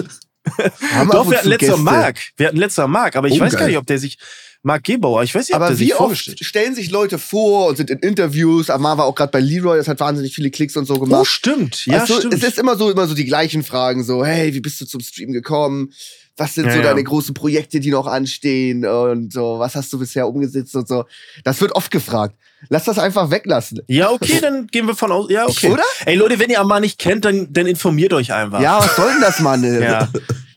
Doch, 1.11 1.31
wir 1.31 1.39
hatten 1.39 1.49
letzter. 1.49 1.77
Mark. 1.77 2.19
Wir 2.37 2.49
hatten 2.49 2.57
letzter 2.59 2.87
Mark, 2.89 3.17
aber 3.17 3.29
ich 3.29 3.41
Oh, 3.41 3.45
weiß 3.45 3.57
gar 3.57 3.67
nicht, 3.67 3.79
ob 3.79 3.87
der 3.87 3.99
sich, 3.99 4.19
Mark 4.63 4.85
Gebauer, 4.85 5.23
ich 5.23 5.35
weiß 5.35 5.49
nicht, 5.49 5.55
ob 5.55 5.61
der 5.61 5.67
Aber 5.69 5.75
sich 5.77 5.89
wie 5.89 5.93
oft 5.93 6.01
vorgestellt 6.01 6.39
stellen 6.45 6.75
sich 6.75 6.91
Leute 6.91 7.19
vor 7.19 7.67
und 7.69 7.77
sind 7.77 7.91
in 7.91 7.99
Interviews? 7.99 8.71
Amar 8.71 8.97
war 8.99 9.05
auch 9.07 9.15
gerade 9.15 9.31
bei 9.33 9.41
Leroy, 9.41 9.77
das 9.77 9.89
hat 9.89 10.01
wahnsinnig 10.01 10.35
viele 10.35 10.51
Klicks 10.51 10.77
und 10.77 10.87
so 10.87 10.95
Oh, 10.95 11.01
gemacht. 11.01 11.27
stimmt. 11.27 11.85
Ja, 11.87 12.01
also, 12.01 12.17
stimmt. 12.19 12.35
Es 12.35 12.43
ist 12.43 12.59
immer 12.59 12.77
so, 12.77 12.91
immer 12.91 13.07
so 13.07 13.15
die 13.15 13.25
gleichen 13.27 13.63
Fragen, 13.63 14.05
so, 14.05 14.25
hey, 14.25 14.55
wie 14.55 14.61
bist 14.61 14.81
du 14.81 14.87
zum 14.87 15.01
Stream 15.01 15.33
gekommen? 15.33 15.93
Was 16.37 16.55
sind 16.55 16.67
Ja, 16.67 16.73
so 16.73 16.79
ja. 16.79 16.85
deine 16.85 17.05
großen 17.05 17.33
Projekte, 17.35 17.79
die 17.81 17.91
noch 17.91 18.07
anstehen? 18.07 18.85
Und 18.85 19.33
so, 19.33 19.59
was 19.59 19.75
hast 19.77 19.93
du 19.93 19.99
bisher 19.99 20.27
umgesetzt 20.29 20.75
und 20.75 20.89
so? 20.89 21.05
Das 21.45 21.61
wird 21.61 21.73
oft 21.73 21.91
gefragt. 21.91 22.35
Lass 22.71 22.85
das 22.85 22.99
einfach 22.99 23.31
weglassen. 23.31 23.81
Ja, 23.89 24.11
okay, 24.11 24.41
dann 24.41 24.67
gehen 24.69 24.87
wir 24.87 24.97
von 24.97 25.13
aus. 25.13 25.31
Ja, 25.31 25.47
okay. 25.47 25.71
Oder? 25.71 25.83
Ey, 26.07 26.17
Leute, 26.17 26.39
wenn 26.39 26.51
ihr 26.51 26.61
Amar 26.61 26.81
nicht 26.81 26.99
kennt, 26.99 27.25
dann, 27.25 27.53
dann 27.53 27.67
informiert 27.67 28.13
euch 28.15 28.33
einfach. 28.33 28.61
Ja, 28.61 28.79
was 28.79 28.97
soll 28.97 29.13
denn 29.13 29.21
das, 29.21 29.41
Mann? 29.41 29.63
Ja. 29.83 30.09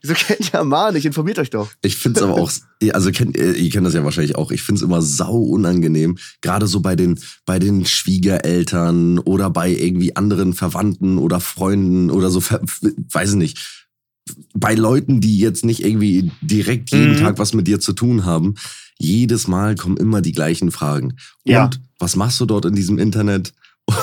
Wieso 0.03 0.13
kennt 0.13 0.53
ihr 0.53 0.59
Amar 0.61 0.91
nicht? 0.93 1.05
Informiert 1.05 1.37
euch 1.37 1.49
doch. 1.49 1.69
Ich 1.81 1.97
find's 1.97 2.21
aber 2.21 2.35
auch, 2.35 2.49
also 2.93 3.11
kennt, 3.11 3.35
ihr 3.35 3.55
ihr 3.55 3.69
kennt 3.69 3.85
das 3.85 3.93
ja 3.93 4.03
wahrscheinlich 4.05 4.35
auch, 4.37 4.51
ich 4.51 4.61
find's 4.61 4.81
immer 4.81 5.01
sau 5.01 5.35
unangenehm, 5.37 6.17
gerade 6.41 6.67
so 6.67 6.79
bei 6.79 6.95
den, 6.95 7.19
bei 7.45 7.59
den 7.59 7.85
Schwiegereltern 7.85 9.19
oder 9.19 9.49
bei 9.49 9.69
irgendwie 9.69 10.15
anderen 10.15 10.53
Verwandten 10.53 11.17
oder 11.17 11.39
Freunden 11.39 12.09
oder 12.11 12.29
so, 12.29 12.39
ver- 12.41 12.61
weiß 12.61 13.31
ich 13.31 13.35
nicht, 13.35 13.86
bei 14.53 14.73
Leuten, 14.75 15.21
die 15.21 15.37
jetzt 15.39 15.65
nicht 15.65 15.83
irgendwie 15.83 16.31
direkt 16.41 16.91
jeden 16.91 17.13
Mhm. 17.13 17.17
Tag 17.17 17.39
was 17.39 17.53
mit 17.53 17.67
dir 17.67 17.79
zu 17.79 17.93
tun 17.93 18.25
haben, 18.25 18.55
jedes 18.99 19.47
Mal 19.47 19.75
kommen 19.75 19.97
immer 19.97 20.21
die 20.21 20.31
gleichen 20.31 20.71
Fragen. 20.71 21.13
Und 21.43 21.51
Ja. 21.51 21.69
was 21.99 22.15
machst 22.15 22.39
du 22.39 22.45
dort 22.45 22.65
in 22.65 22.75
diesem 22.75 22.97
Internet? 22.97 23.53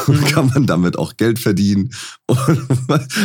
Und 0.07 0.21
Mhm. 0.21 0.25
kann 0.27 0.47
man 0.49 0.67
damit 0.67 0.99
auch 0.99 1.17
Geld 1.19 1.39
verdienen? 1.39 1.91
Und, 2.27 2.39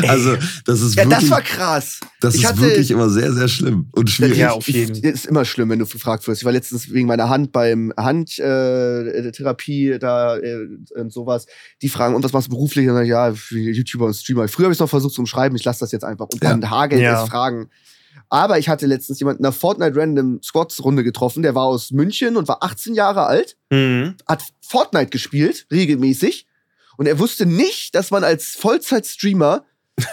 also, 0.07 0.35
das 0.65 0.81
ist 0.81 0.95
Ja, 0.95 1.03
wirklich, 1.05 1.21
das 1.21 1.29
war 1.29 1.41
krass. 1.41 1.99
das 2.19 2.35
ich 2.35 2.43
ist 2.43 2.49
hatte- 2.49 2.61
wirklich 2.61 2.91
immer 2.91 3.09
sehr, 3.09 3.31
sehr 3.31 3.47
schlimm 3.47 3.87
und 3.93 4.09
schwierig. 4.09 4.37
Ja, 4.37 4.51
auf 4.51 4.67
jeden. 4.67 4.93
Ich, 4.95 5.03
ist 5.03 5.25
immer 5.25 5.45
schlimm, 5.45 5.69
wenn 5.69 5.79
du 5.79 5.85
gefragt 5.85 6.27
wirst. 6.27 6.41
Ich 6.41 6.45
war 6.45 6.51
letztens 6.51 6.91
wegen 6.91 7.07
meiner 7.07 7.29
Hand 7.29 7.53
beim 7.53 7.93
Handtherapie 7.97 9.27
äh, 9.27 9.31
Therapie 9.31 9.97
da 9.99 10.35
äh, 10.37 10.67
und 10.95 11.13
sowas. 11.13 11.45
Die 11.81 11.87
fragen, 11.89 12.13
und 12.15 12.23
was 12.25 12.33
machst 12.33 12.47
du 12.47 12.51
beruflich? 12.51 12.87
Und 12.89 12.95
dann, 12.95 13.07
sag 13.07 13.33
ich, 13.33 13.51
ja, 13.51 13.57
YouTuber 13.71 14.07
und 14.07 14.13
Streamer. 14.15 14.47
Früher 14.49 14.65
habe 14.65 14.73
ich 14.73 14.79
noch 14.79 14.89
versucht 14.89 15.13
zu 15.13 15.21
umschreiben, 15.21 15.55
ich 15.55 15.63
lasse 15.63 15.79
das 15.79 15.91
jetzt 15.93 16.03
einfach. 16.03 16.27
Und 16.31 16.43
dann 16.43 16.61
Ja. 17.01 17.23
es 17.23 17.29
Fragen. 17.29 17.69
Aber 18.31 18.59
ich 18.59 18.67
hatte 18.69 18.85
letztens 18.85 19.19
jemanden 19.19 19.41
in 19.41 19.45
einer 19.45 19.53
Fortnite 19.53 19.95
Random 19.95 20.39
Squads 20.43 20.83
Runde 20.83 21.03
getroffen, 21.03 21.41
der 21.41 21.55
war 21.55 21.63
aus 21.63 21.91
München 21.91 22.35
und 22.37 22.47
war 22.47 22.61
18 22.63 22.93
Jahre 22.93 23.25
alt, 23.25 23.55
Mhm. 23.71 24.15
hat 24.27 24.43
Fortnite 24.61 25.09
gespielt, 25.09 25.65
regelmäßig. 25.71 26.45
Und 26.99 27.05
er 27.05 27.17
wusste 27.17 27.45
nicht, 27.45 27.95
dass 27.95 28.11
man 28.11 28.25
als 28.25 28.55
Vollzeit-Streamer 28.57 29.63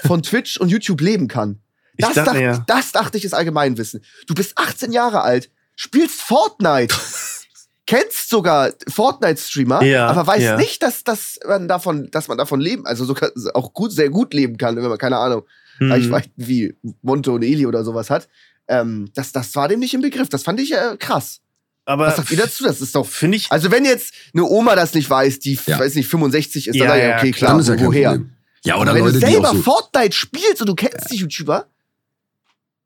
von 0.06 0.23
Twitch 0.23 0.56
und 0.56 0.69
YouTube 0.69 1.00
leben 1.00 1.27
kann. 1.27 1.61
Ich 1.97 2.05
Das, 2.05 2.15
dachte, 2.15 2.31
dachte, 2.31 2.43
ja. 2.43 2.65
das 2.67 2.93
dachte 2.93 3.19
ich 3.19 3.25
ist 3.25 3.35
Allgemeinwissen. 3.35 4.05
Du 4.29 4.35
bist 4.35 4.53
18 4.56 4.93
Jahre 4.93 5.23
alt, 5.23 5.50
spielst 5.75 6.23
Fortnite, 6.23 6.94
kennst 7.87 8.29
sogar 8.29 8.73
Fortnite-Streamer, 8.88 9.83
Ja, 9.83 10.07
aber 10.07 10.26
weißt 10.28 10.43
ja. 10.45 10.57
nicht, 10.57 10.81
dass, 10.83 11.02
dass, 11.02 11.40
man 11.45 11.66
davon, 11.66 12.09
dass 12.12 12.28
man 12.28 12.38
davon 12.38 12.61
leben, 12.61 12.87
also 12.87 13.05
sogar 13.05 13.33
auch 13.55 13.73
gut, 13.73 13.90
sehr 13.90 14.11
gut 14.11 14.33
leben 14.33 14.57
kann, 14.57 14.76
wenn 14.76 14.85
man, 14.85 14.99
keine 14.99 15.19
Ahnung, 15.19 15.43
Mhm. 15.78 15.93
Reichweiten 15.93 16.33
wie 16.37 16.75
Monte 17.02 17.33
und 17.33 17.43
Eli 17.43 17.66
oder 17.66 17.85
sowas 17.85 18.11
hat. 18.11 18.28
Ähm, 18.69 19.11
das, 19.14 19.33
das 19.33 19.55
war 19.55 19.69
dem 19.69 19.81
nicht 19.81 19.95
im 19.95 20.00
Begriff. 20.00 20.28
Das 20.28 20.43
fand 20.43 20.61
ich 20.61 20.73
äh, 20.73 20.97
krass. 20.99 21.40
Aber 21.88 22.09
Was 22.09 22.16
sagt 22.16 22.31
ihr 22.33 22.37
dazu? 22.37 22.64
Das 22.64 22.81
ist 22.81 22.95
doch. 22.95 23.07
finde 23.07 23.37
ich, 23.38 23.50
Also, 23.50 23.71
wenn 23.71 23.85
jetzt 23.85 24.12
eine 24.35 24.45
Oma 24.45 24.75
das 24.75 24.93
nicht 24.93 25.09
weiß, 25.09 25.38
die, 25.38 25.59
Ja. 25.66 25.78
weiß 25.78 25.95
nicht, 25.95 26.09
65 26.09 26.66
ist, 26.69 26.75
Ja, 26.76 26.87
dann 26.88 26.97
ich, 26.99 27.02
ja, 27.05 27.16
okay, 27.16 27.31
klar. 27.31 27.33
klar, 27.33 27.50
Dann 27.52 27.61
ist 27.61 27.69
ja 27.69 27.87
woher? 27.87 28.09
Problem. 28.11 28.33
Ja, 28.64 28.76
oder 28.78 28.93
wenn 28.95 29.05
Leute, 29.05 29.21
du 29.21 29.26
selber 29.26 29.50
so, 29.52 29.62
Fortnite 29.62 30.12
spielst 30.16 30.61
und 30.61 30.66
du 30.69 30.75
kennst 30.75 31.11
die 31.12 31.16
YouTuber, 31.16 31.69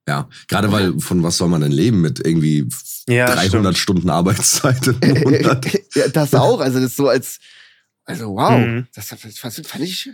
ja, 0.08 0.28
gerade 0.48 0.70
weil, 0.72 0.98
von 1.00 1.22
was 1.22 1.36
soll 1.38 1.48
man 1.48 1.60
denn 1.62 1.72
leben 1.72 2.00
mit 2.02 2.20
irgendwie 2.24 2.66
Ja, 3.08 3.34
300 3.34 3.76
Stunden 3.78 4.10
Arbeitszeit 4.10 4.86
ja, 5.94 6.08
das 6.08 6.34
auch. 6.34 6.60
Also, 6.60 6.78
das 6.80 6.90
ist 6.90 6.96
so 6.96 7.08
als, 7.08 7.38
also 8.04 8.34
wow, 8.34 8.58
Mhm. 8.60 8.86
das, 8.94 9.06
fand, 9.08 9.38
fand 9.66 9.84
ich. 9.84 10.10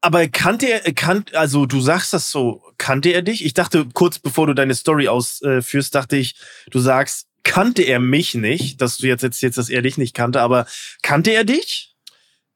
aber 0.00 0.28
kannte 0.28 0.66
er, 0.66 0.80
kan, 0.94 1.24
also 1.34 1.66
du 1.66 1.80
sagst 1.80 2.12
das 2.14 2.30
so, 2.30 2.62
kannte 2.78 3.10
er 3.10 3.22
dich? 3.22 3.44
Ich 3.44 3.52
dachte, 3.54 3.86
kurz 3.92 4.18
bevor 4.18 4.46
du 4.46 4.54
deine 4.54 4.74
Story 4.74 5.08
ausführst, 5.08 5.94
dachte 5.94 6.16
ich, 6.16 6.36
du 6.70 6.78
sagst, 6.78 7.26
kannte 7.44 7.82
er 7.82 8.00
mich 8.00 8.34
nicht, 8.34 8.80
dass 8.80 8.96
du 8.96 9.06
jetzt 9.06 9.22
erzählst, 9.22 9.58
dass 9.58 9.68
er 9.70 9.82
dich 9.82 9.96
nicht 9.98 10.14
kannte, 10.14 10.40
aber 10.40 10.66
kannte 11.02 11.30
er 11.30 11.44
dich? 11.44 11.94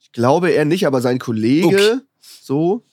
Ich 0.00 0.12
glaube 0.12 0.50
er 0.50 0.64
nicht, 0.64 0.86
aber 0.86 1.00
sein 1.00 1.18
Kollege, 1.18 1.66
Okay. 1.66 1.94
so. 2.42 2.84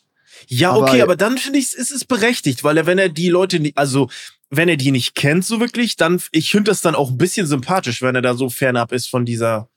Ja, 0.47 0.71
Aber- 0.71 0.81
okay, 0.89 1.01
aber 1.01 1.15
dann 1.15 1.37
finde 1.37 1.59
ich, 1.59 1.73
ist 1.73 1.91
es 1.91 2.05
berechtigt, 2.05 2.63
weil 2.63 2.77
er, 2.77 2.85
wenn 2.85 2.99
er 2.99 3.09
die 3.09 3.29
Leute 3.29 3.59
nicht, 3.59 3.77
also 3.77 4.09
wenn 4.51 4.69
er 4.69 4.77
die 4.77 4.91
nicht 4.91 5.15
kennt 5.15 5.45
so 5.45 5.59
wirklich, 5.59 5.95
dann, 5.95 6.21
ich 6.31 6.51
finde 6.51 6.69
das 6.71 6.81
dann 6.81 6.93
auch 6.93 7.09
ein 7.09 7.17
bisschen 7.17 7.47
sympathisch, 7.47 8.01
wenn 8.01 8.15
er 8.15 8.21
da 8.21 8.35
so 8.35 8.49
fernab 8.49 8.91
ist 8.91 9.09
von 9.09 9.25
dieser 9.25 9.69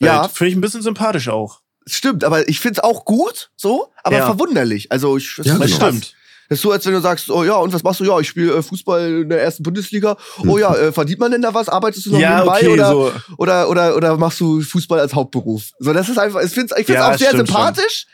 Ja. 0.00 0.22
Welt. 0.22 0.32
Finde 0.32 0.50
ich 0.50 0.56
ein 0.56 0.60
bisschen 0.60 0.82
sympathisch 0.82 1.28
auch. 1.28 1.60
Stimmt, 1.86 2.24
aber 2.24 2.48
ich 2.48 2.60
find's 2.60 2.80
auch 2.80 3.04
gut, 3.04 3.50
so, 3.56 3.88
aber 4.02 4.16
Ja. 4.18 4.26
verwunderlich. 4.26 4.90
Also, 4.90 5.16
ich, 5.16 5.34
das 5.36 5.46
Ja, 5.46 5.56
genau. 5.58 5.66
Stimmt. 5.76 6.14
Das 6.48 6.58
ist 6.58 6.62
so, 6.62 6.70
als 6.72 6.86
wenn 6.86 6.94
du 6.94 7.00
sagst, 7.00 7.30
oh 7.30 7.44
ja, 7.44 7.56
und 7.56 7.72
was 7.74 7.82
machst 7.82 8.00
du? 8.00 8.04
Ja, 8.04 8.18
ich 8.20 8.28
spiele 8.28 8.54
äh, 8.56 8.62
Fußball 8.62 9.22
in 9.22 9.28
der 9.28 9.42
ersten 9.42 9.62
Bundesliga. 9.62 10.16
Oh 10.46 10.56
ja, 10.56 10.74
äh, 10.74 10.92
verdient 10.92 11.20
man 11.20 11.30
denn 11.30 11.42
da 11.42 11.52
was? 11.52 11.68
Arbeitest 11.68 12.06
du 12.06 12.12
noch 12.12 12.18
Ja, 12.20 12.36
nebenbei 12.38 12.56
okay, 12.58 12.68
oder, 12.68 12.90
so. 12.90 13.12
oder, 13.36 13.68
oder, 13.68 13.96
oder 13.96 14.16
machst 14.16 14.40
du 14.40 14.60
Fußball 14.62 14.98
als 15.00 15.14
Hauptberuf? 15.14 15.72
So, 15.78 15.92
das 15.92 16.08
ist 16.08 16.18
einfach, 16.18 16.40
ich 16.42 16.50
find's, 16.50 16.72
ich 16.72 16.86
find's 16.86 17.00
Ja, 17.00 17.12
auch 17.12 17.18
sehr 17.18 17.32
sympathisch, 17.36 18.06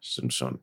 Stimmt 0.00 0.32
schon. 0.32 0.58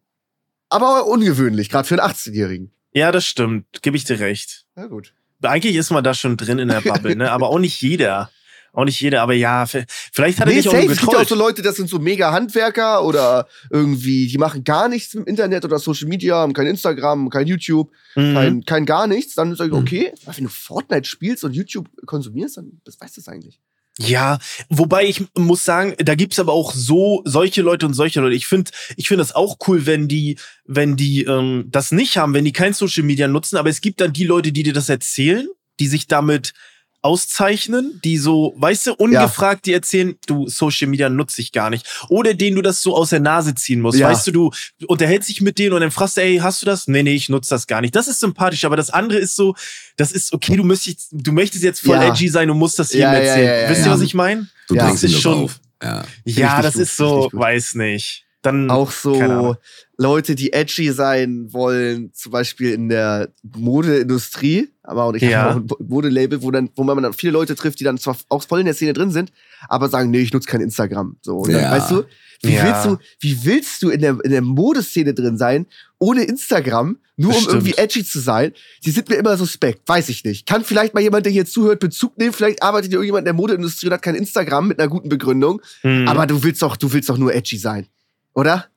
aber 0.70 1.06
ungewöhnlich, 1.08 1.70
gerade 1.70 1.88
für 1.88 2.02
einen 2.02 2.12
18-Jährigen. 2.12 2.72
Ja, 2.94 3.12
das 3.12 3.26
stimmt. 3.26 3.66
Gebe 3.84 3.96
ich 3.96 4.04
dir 4.06 4.20
recht. 4.20 4.66
Na 4.76 4.88
gut. 4.88 5.14
Eigentlich 5.44 5.76
ist 5.76 5.92
man 5.92 6.04
da 6.04 6.14
schon 6.16 6.36
drin 6.36 6.58
in 6.60 6.68
der 6.70 6.82
Bubble, 6.86 7.16
ne? 7.16 7.32
Aber 7.32 7.50
auch 7.50 7.60
nicht 7.60 7.80
jeder. 7.82 8.32
Auch 8.74 8.86
nicht 8.86 9.00
jeder, 9.02 9.22
aber 9.22 9.34
ja, 9.34 9.66
vielleicht 9.66 10.40
hat 10.40 10.48
er 10.48 10.54
nee, 10.54 10.58
dich 10.62 10.68
auch 10.70 10.74
safe. 10.74 10.92
Es 10.92 11.00
gibt 11.00 11.14
ja 11.14 11.20
auch 11.20 11.28
so 11.28 11.36
Leute, 11.36 11.62
das 11.62 11.76
sind 11.76 11.90
so 11.90 12.00
mega 12.00 12.32
Handwerker 12.32 13.04
oder 13.04 13.48
irgendwie, 13.70 14.28
die 14.28 14.38
machen 14.38 14.64
gar 14.64 14.88
nichts 14.90 15.14
im 15.14 15.26
Internet 15.26 15.66
oder 15.66 15.80
Social 15.80 16.08
Media, 16.08 16.36
haben 16.36 16.54
kein 16.54 16.68
Instagram, 16.68 17.30
kein 17.30 17.48
YouTube, 17.48 17.92
Mhm. 18.16 18.34
kein, 18.34 18.66
kein 18.66 18.86
gar 18.86 19.08
nichts. 19.08 19.36
Dann 19.36 19.56
sag 19.56 19.68
ich, 19.68 19.74
Mhm. 19.74 19.80
okay, 19.80 20.14
aber 20.26 20.38
wenn 20.38 20.44
du 20.46 20.50
Fortnite 20.50 21.08
spielst 21.08 21.44
und 21.44 21.54
YouTube 21.54 21.88
konsumierst, 22.06 22.58
dann 22.58 22.80
das 22.86 23.00
weißt 23.00 23.18
du 23.18 23.22
es 23.22 23.28
eigentlich. 23.28 23.60
Ja, 24.02 24.40
wobei 24.70 25.06
ich 25.06 25.26
muss 25.36 25.66
sagen, 25.66 25.94
da 25.98 26.16
gibt's 26.16 26.40
aber 26.40 26.54
auch 26.54 26.72
so 26.74 27.22
solche 27.26 27.62
Leute 27.62 27.86
und 27.86 27.94
solche 27.94 28.22
Leute. 28.22 28.34
Ich 28.36 28.48
finde, 28.48 28.72
ich 28.96 29.10
finde 29.10 29.24
das 29.24 29.36
auch 29.36 29.58
cool, 29.68 29.86
wenn 29.86 30.08
die, 30.08 30.38
wenn 30.64 30.96
die 30.96 31.24
ähm, 31.26 31.66
das 31.68 31.92
nicht 31.92 32.18
haben, 32.18 32.34
wenn 32.34 32.46
die 32.46 32.54
kein 32.54 32.74
Social 32.74 33.04
Media 33.04 33.28
nutzen. 33.28 33.58
Aber 33.58 33.70
es 33.70 33.82
gibt 33.82 34.00
dann 34.00 34.14
die 34.14 34.24
Leute, 34.24 34.54
die 34.54 34.64
dir 34.64 34.72
das 34.72 34.88
erzählen, 34.88 35.50
die 35.82 35.88
sich 35.88 36.08
damit 36.08 36.54
auszeichnen, 37.02 38.00
die 38.04 38.18
so, 38.18 38.54
weißt 38.58 38.88
du, 38.88 38.94
ungefragt 38.94 39.66
die 39.66 39.74
erzählen, 39.74 40.16
du 40.28 40.48
Social 40.50 40.88
Media 40.88 41.10
nutze 41.10 41.42
ich 41.42 41.52
gar 41.52 41.70
nicht. 41.70 41.86
Oder 42.10 42.34
denen 42.34 42.56
du 42.56 42.62
das 42.62 42.82
so 42.82 42.96
aus 42.96 43.10
der 43.12 43.20
Nase 43.20 43.56
ziehen 43.56 43.82
musst. 43.82 43.98
Ja. 44.00 44.10
Weißt 44.10 44.28
du, 44.28 44.32
du 44.32 44.52
unterhältst 44.88 45.30
dich 45.30 45.42
mit 45.42 45.58
denen 45.60 45.74
und 45.74 45.82
dann 45.82 45.92
fragst 45.92 46.18
du, 46.18 46.22
ey, 46.22 46.38
hast 46.38 46.62
du 46.62 46.66
das? 46.66 46.88
Nee, 46.88 47.04
nee, 47.04 47.14
ich 47.16 47.30
nutze 47.30 47.52
das 47.52 47.68
gar 47.68 47.82
nicht. 47.82 47.96
Das 47.96 48.08
ist 48.08 48.20
sympathisch, 48.20 48.66
aber 48.66 48.76
das 48.76 48.90
andere 48.90 49.20
ist 49.20 49.36
so, 49.36 49.56
das 49.98 50.12
ist 50.12 50.34
okay, 50.34 50.56
du 50.58 50.64
möchtest, 50.64 51.08
du 51.12 51.32
möchtest 51.32 51.64
jetzt 51.64 51.82
voll 51.82 51.96
Ja. 51.96 52.10
edgy 52.10 52.28
sein 52.30 52.50
und 52.50 52.58
musst 52.58 52.80
das 52.80 52.92
jedem 52.94 53.04
Ja, 53.04 53.14
ja, 53.14 53.20
erzählen. 53.20 53.46
ja, 53.48 53.56
ja, 53.64 53.70
Wisst 53.70 53.82
ihr, 53.82 53.86
ja. 53.88 53.92
was 53.94 54.02
ich 54.02 54.14
meine? 54.14 54.48
Du 54.68 54.76
Ja, 54.76 54.86
drängst 54.86 55.04
das 55.04 55.12
ist 55.12 55.22
schon- 55.22 55.44
auf. 55.46 55.60
Ja. 55.82 56.04
Ja, 56.26 56.62
das 56.62 56.74
gut, 56.74 56.82
ist 56.84 56.98
so, 56.98 57.30
weiß 57.32 57.76
nicht. 57.76 58.26
Dann 58.42 58.70
Auch 58.72 58.92
so 58.92 59.58
Leute, 59.98 60.34
die 60.36 60.54
edgy 60.54 60.92
sein 60.94 61.52
wollen, 61.52 62.12
zum 62.14 62.32
Beispiel 62.32 62.72
in 62.74 62.88
der 62.88 63.30
Modeindustrie, 63.44 64.70
aber 64.90 65.04
auch 65.04 65.14
ich 65.14 65.22
Ja. 65.24 65.44
habe 65.54 65.74
auch 65.74 65.80
ein 65.80 65.88
Modelabel, 65.88 66.42
wo 66.42 66.52
dann, 66.52 66.70
wo 66.76 66.84
man 66.84 67.02
dann 67.04 67.14
viele 67.14 67.34
Leute 67.34 67.56
trifft, 67.56 67.80
die 67.80 67.84
dann 67.84 67.98
zwar 67.98 68.18
auch 68.30 68.44
voll 68.44 68.60
in 68.60 68.66
der 68.66 68.74
Szene 68.76 68.94
drin 68.94 69.12
sind, 69.12 69.32
aber 69.68 69.88
sagen, 69.90 70.10
nee, 70.10 70.20
ich 70.20 70.34
nutze 70.34 70.48
kein 70.50 70.62
Instagram. 70.62 71.18
So, 71.22 71.38
und 71.38 71.52
dann, 71.54 71.62
Ja. 71.62 71.72
weißt 71.72 71.92
du, 71.92 72.04
wie 72.42 72.54
Ja. 72.56 72.64
willst 72.64 72.86
du, 72.86 72.98
wie 73.20 73.46
willst 73.46 73.82
du 73.84 73.90
in 73.90 74.02
der, 74.02 74.18
in 74.24 74.32
der 74.32 74.42
Modeszene 74.42 75.14
drin 75.14 75.38
sein, 75.38 75.66
ohne 75.98 76.24
Instagram, 76.24 76.98
nur 77.18 77.32
Das 77.34 77.38
um 77.40 77.44
stimmt. 77.44 77.68
irgendwie 77.68 77.78
edgy 77.82 78.06
zu 78.06 78.20
sein? 78.20 78.54
Die 78.86 78.92
sind 78.92 79.10
mir 79.10 79.16
immer 79.18 79.36
suspekt, 79.38 79.82
weiß 79.88 80.08
ich 80.10 80.24
nicht. 80.24 80.46
Kann 80.48 80.64
vielleicht 80.64 80.94
mal 80.94 81.02
jemand, 81.02 81.26
der 81.26 81.34
hier 81.34 81.46
zuhört, 81.46 81.80
Bezug 81.82 82.18
nehmen, 82.18 82.32
vielleicht 82.34 82.64
arbeitet 82.64 82.92
hier 82.92 82.98
irgendjemand 83.00 83.22
in 83.24 83.26
der 83.26 83.34
Modeindustrie 83.34 83.88
und 83.88 83.94
hat 83.94 84.02
kein 84.02 84.16
Instagram 84.16 84.70
mit 84.70 84.80
einer 84.80 84.88
guten 84.88 85.10
Begründung, 85.10 85.62
Mhm. 85.84 86.08
aber 86.08 86.26
du 86.28 86.42
willst 86.44 86.62
doch, 86.62 86.78
du 86.78 86.92
willst 86.94 87.10
doch 87.10 87.18
nur 87.18 87.34
edgy 87.36 87.58
sein. 87.58 87.88
Oder? 88.34 88.68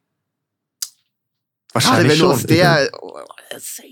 Gerade 1.72 1.86
wahrscheinlich 1.86 2.12
wenn 2.12 2.18
du 2.18 2.32
aus 2.32 2.40
schon. 2.40 2.48
der. 2.48 2.90
Oh, 3.00 3.16
safe. 3.52 3.86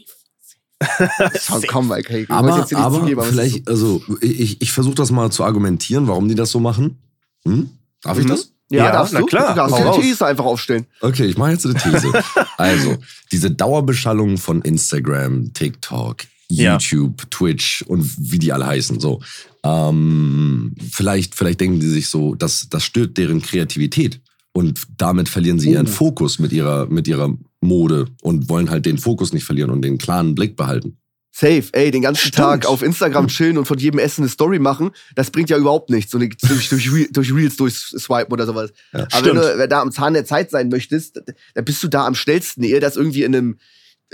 Komm, 1.68 1.90
okay. 1.90 2.22
Ich 2.22 2.30
Aber, 2.30 2.58
jetzt 2.58 2.68
hier 2.70 2.78
nicht 2.78 2.84
aber 2.86 3.00
zugeben, 3.00 3.22
vielleicht, 3.22 3.68
also 3.68 4.02
ich, 4.20 4.60
ich 4.62 4.72
versuche 4.72 4.94
das 4.94 5.10
mal 5.10 5.30
zu 5.30 5.44
argumentieren, 5.44 6.08
warum 6.08 6.28
die 6.28 6.34
das 6.34 6.50
so 6.50 6.60
machen. 6.60 6.98
Hm? 7.44 7.70
Darf 8.02 8.18
ich 8.18 8.24
Mhm. 8.24 8.28
das? 8.28 8.40
So. 8.42 8.48
Ja, 8.72 8.84
Ja, 8.84 8.92
darfst 8.92 9.12
na 9.12 9.20
du. 9.20 9.26
klar, 9.26 9.48
Du 9.50 9.56
darfst 9.56 9.76
hau 9.76 9.92
eine 9.94 10.00
These 10.00 10.24
einfach 10.26 10.44
aufstellen. 10.44 10.86
Okay, 11.00 11.26
ich 11.26 11.36
mache 11.36 11.50
jetzt 11.52 11.66
eine 11.66 11.74
These. 11.74 12.12
also, 12.56 12.96
diese 13.32 13.50
Dauerbeschallung 13.50 14.38
von 14.38 14.62
Instagram, 14.62 15.52
TikTok, 15.52 16.18
Ja. 16.48 16.74
YouTube, 16.74 17.28
Twitch 17.30 17.82
und 17.88 18.08
wie 18.18 18.38
die 18.38 18.52
alle 18.52 18.66
heißen, 18.66 19.00
so. 19.00 19.20
Ähm, 19.64 20.74
vielleicht, 20.90 21.34
vielleicht 21.34 21.60
denken 21.60 21.80
die 21.80 21.88
sich 21.88 22.08
so, 22.08 22.34
dass 22.34 22.68
das 22.70 22.84
stört 22.84 23.18
deren 23.18 23.42
Kreativität. 23.42 24.20
Und 24.52 24.82
damit 24.98 25.28
verlieren 25.28 25.58
sie 25.60 25.72
ihren 25.72 25.86
Oh. 25.86 25.90
Fokus 25.90 26.38
mit 26.38 26.52
ihrer, 26.52 26.86
mit 26.86 27.06
ihrer 27.06 27.36
Mode 27.60 28.06
und 28.22 28.48
wollen 28.48 28.70
halt 28.70 28.86
den 28.86 28.98
Fokus 28.98 29.32
nicht 29.32 29.44
verlieren 29.44 29.70
und 29.70 29.82
den 29.82 29.98
klaren 29.98 30.34
Blick 30.34 30.56
behalten. 30.56 30.96
Safe, 31.32 31.62
ey, 31.72 31.92
den 31.92 32.02
ganzen 32.02 32.18
Stimmt. 32.20 32.34
Tag 32.34 32.66
auf 32.66 32.82
Instagram 32.82 33.28
chillen 33.28 33.56
und 33.56 33.64
von 33.66 33.78
jedem 33.78 34.00
Essen 34.00 34.22
eine 34.22 34.28
Story 34.28 34.58
machen, 34.58 34.90
das 35.14 35.30
bringt 35.30 35.48
ja 35.48 35.56
überhaupt 35.56 35.88
nichts. 35.88 36.12
Eine, 36.12 36.28
durch, 36.28 36.68
durch, 36.68 37.08
durch 37.12 37.32
Reels 37.34 37.56
durchswipen 37.56 38.32
oder 38.32 38.46
sowas. 38.46 38.72
Ja. 38.92 39.06
Aber 39.12 39.26
wenn 39.26 39.38
Stimmt. 39.38 39.60
du 39.60 39.68
da 39.68 39.80
am 39.80 39.92
Zahn 39.92 40.14
der 40.14 40.24
Zeit 40.24 40.50
sein 40.50 40.68
möchtest, 40.68 41.22
dann 41.54 41.64
bist 41.64 41.82
du 41.84 41.88
da 41.88 42.04
am 42.06 42.16
schnellsten, 42.16 42.64
ehe 42.64 42.80
das 42.80 42.96
irgendwie 42.96 43.22
in 43.22 43.34
einem 43.36 43.56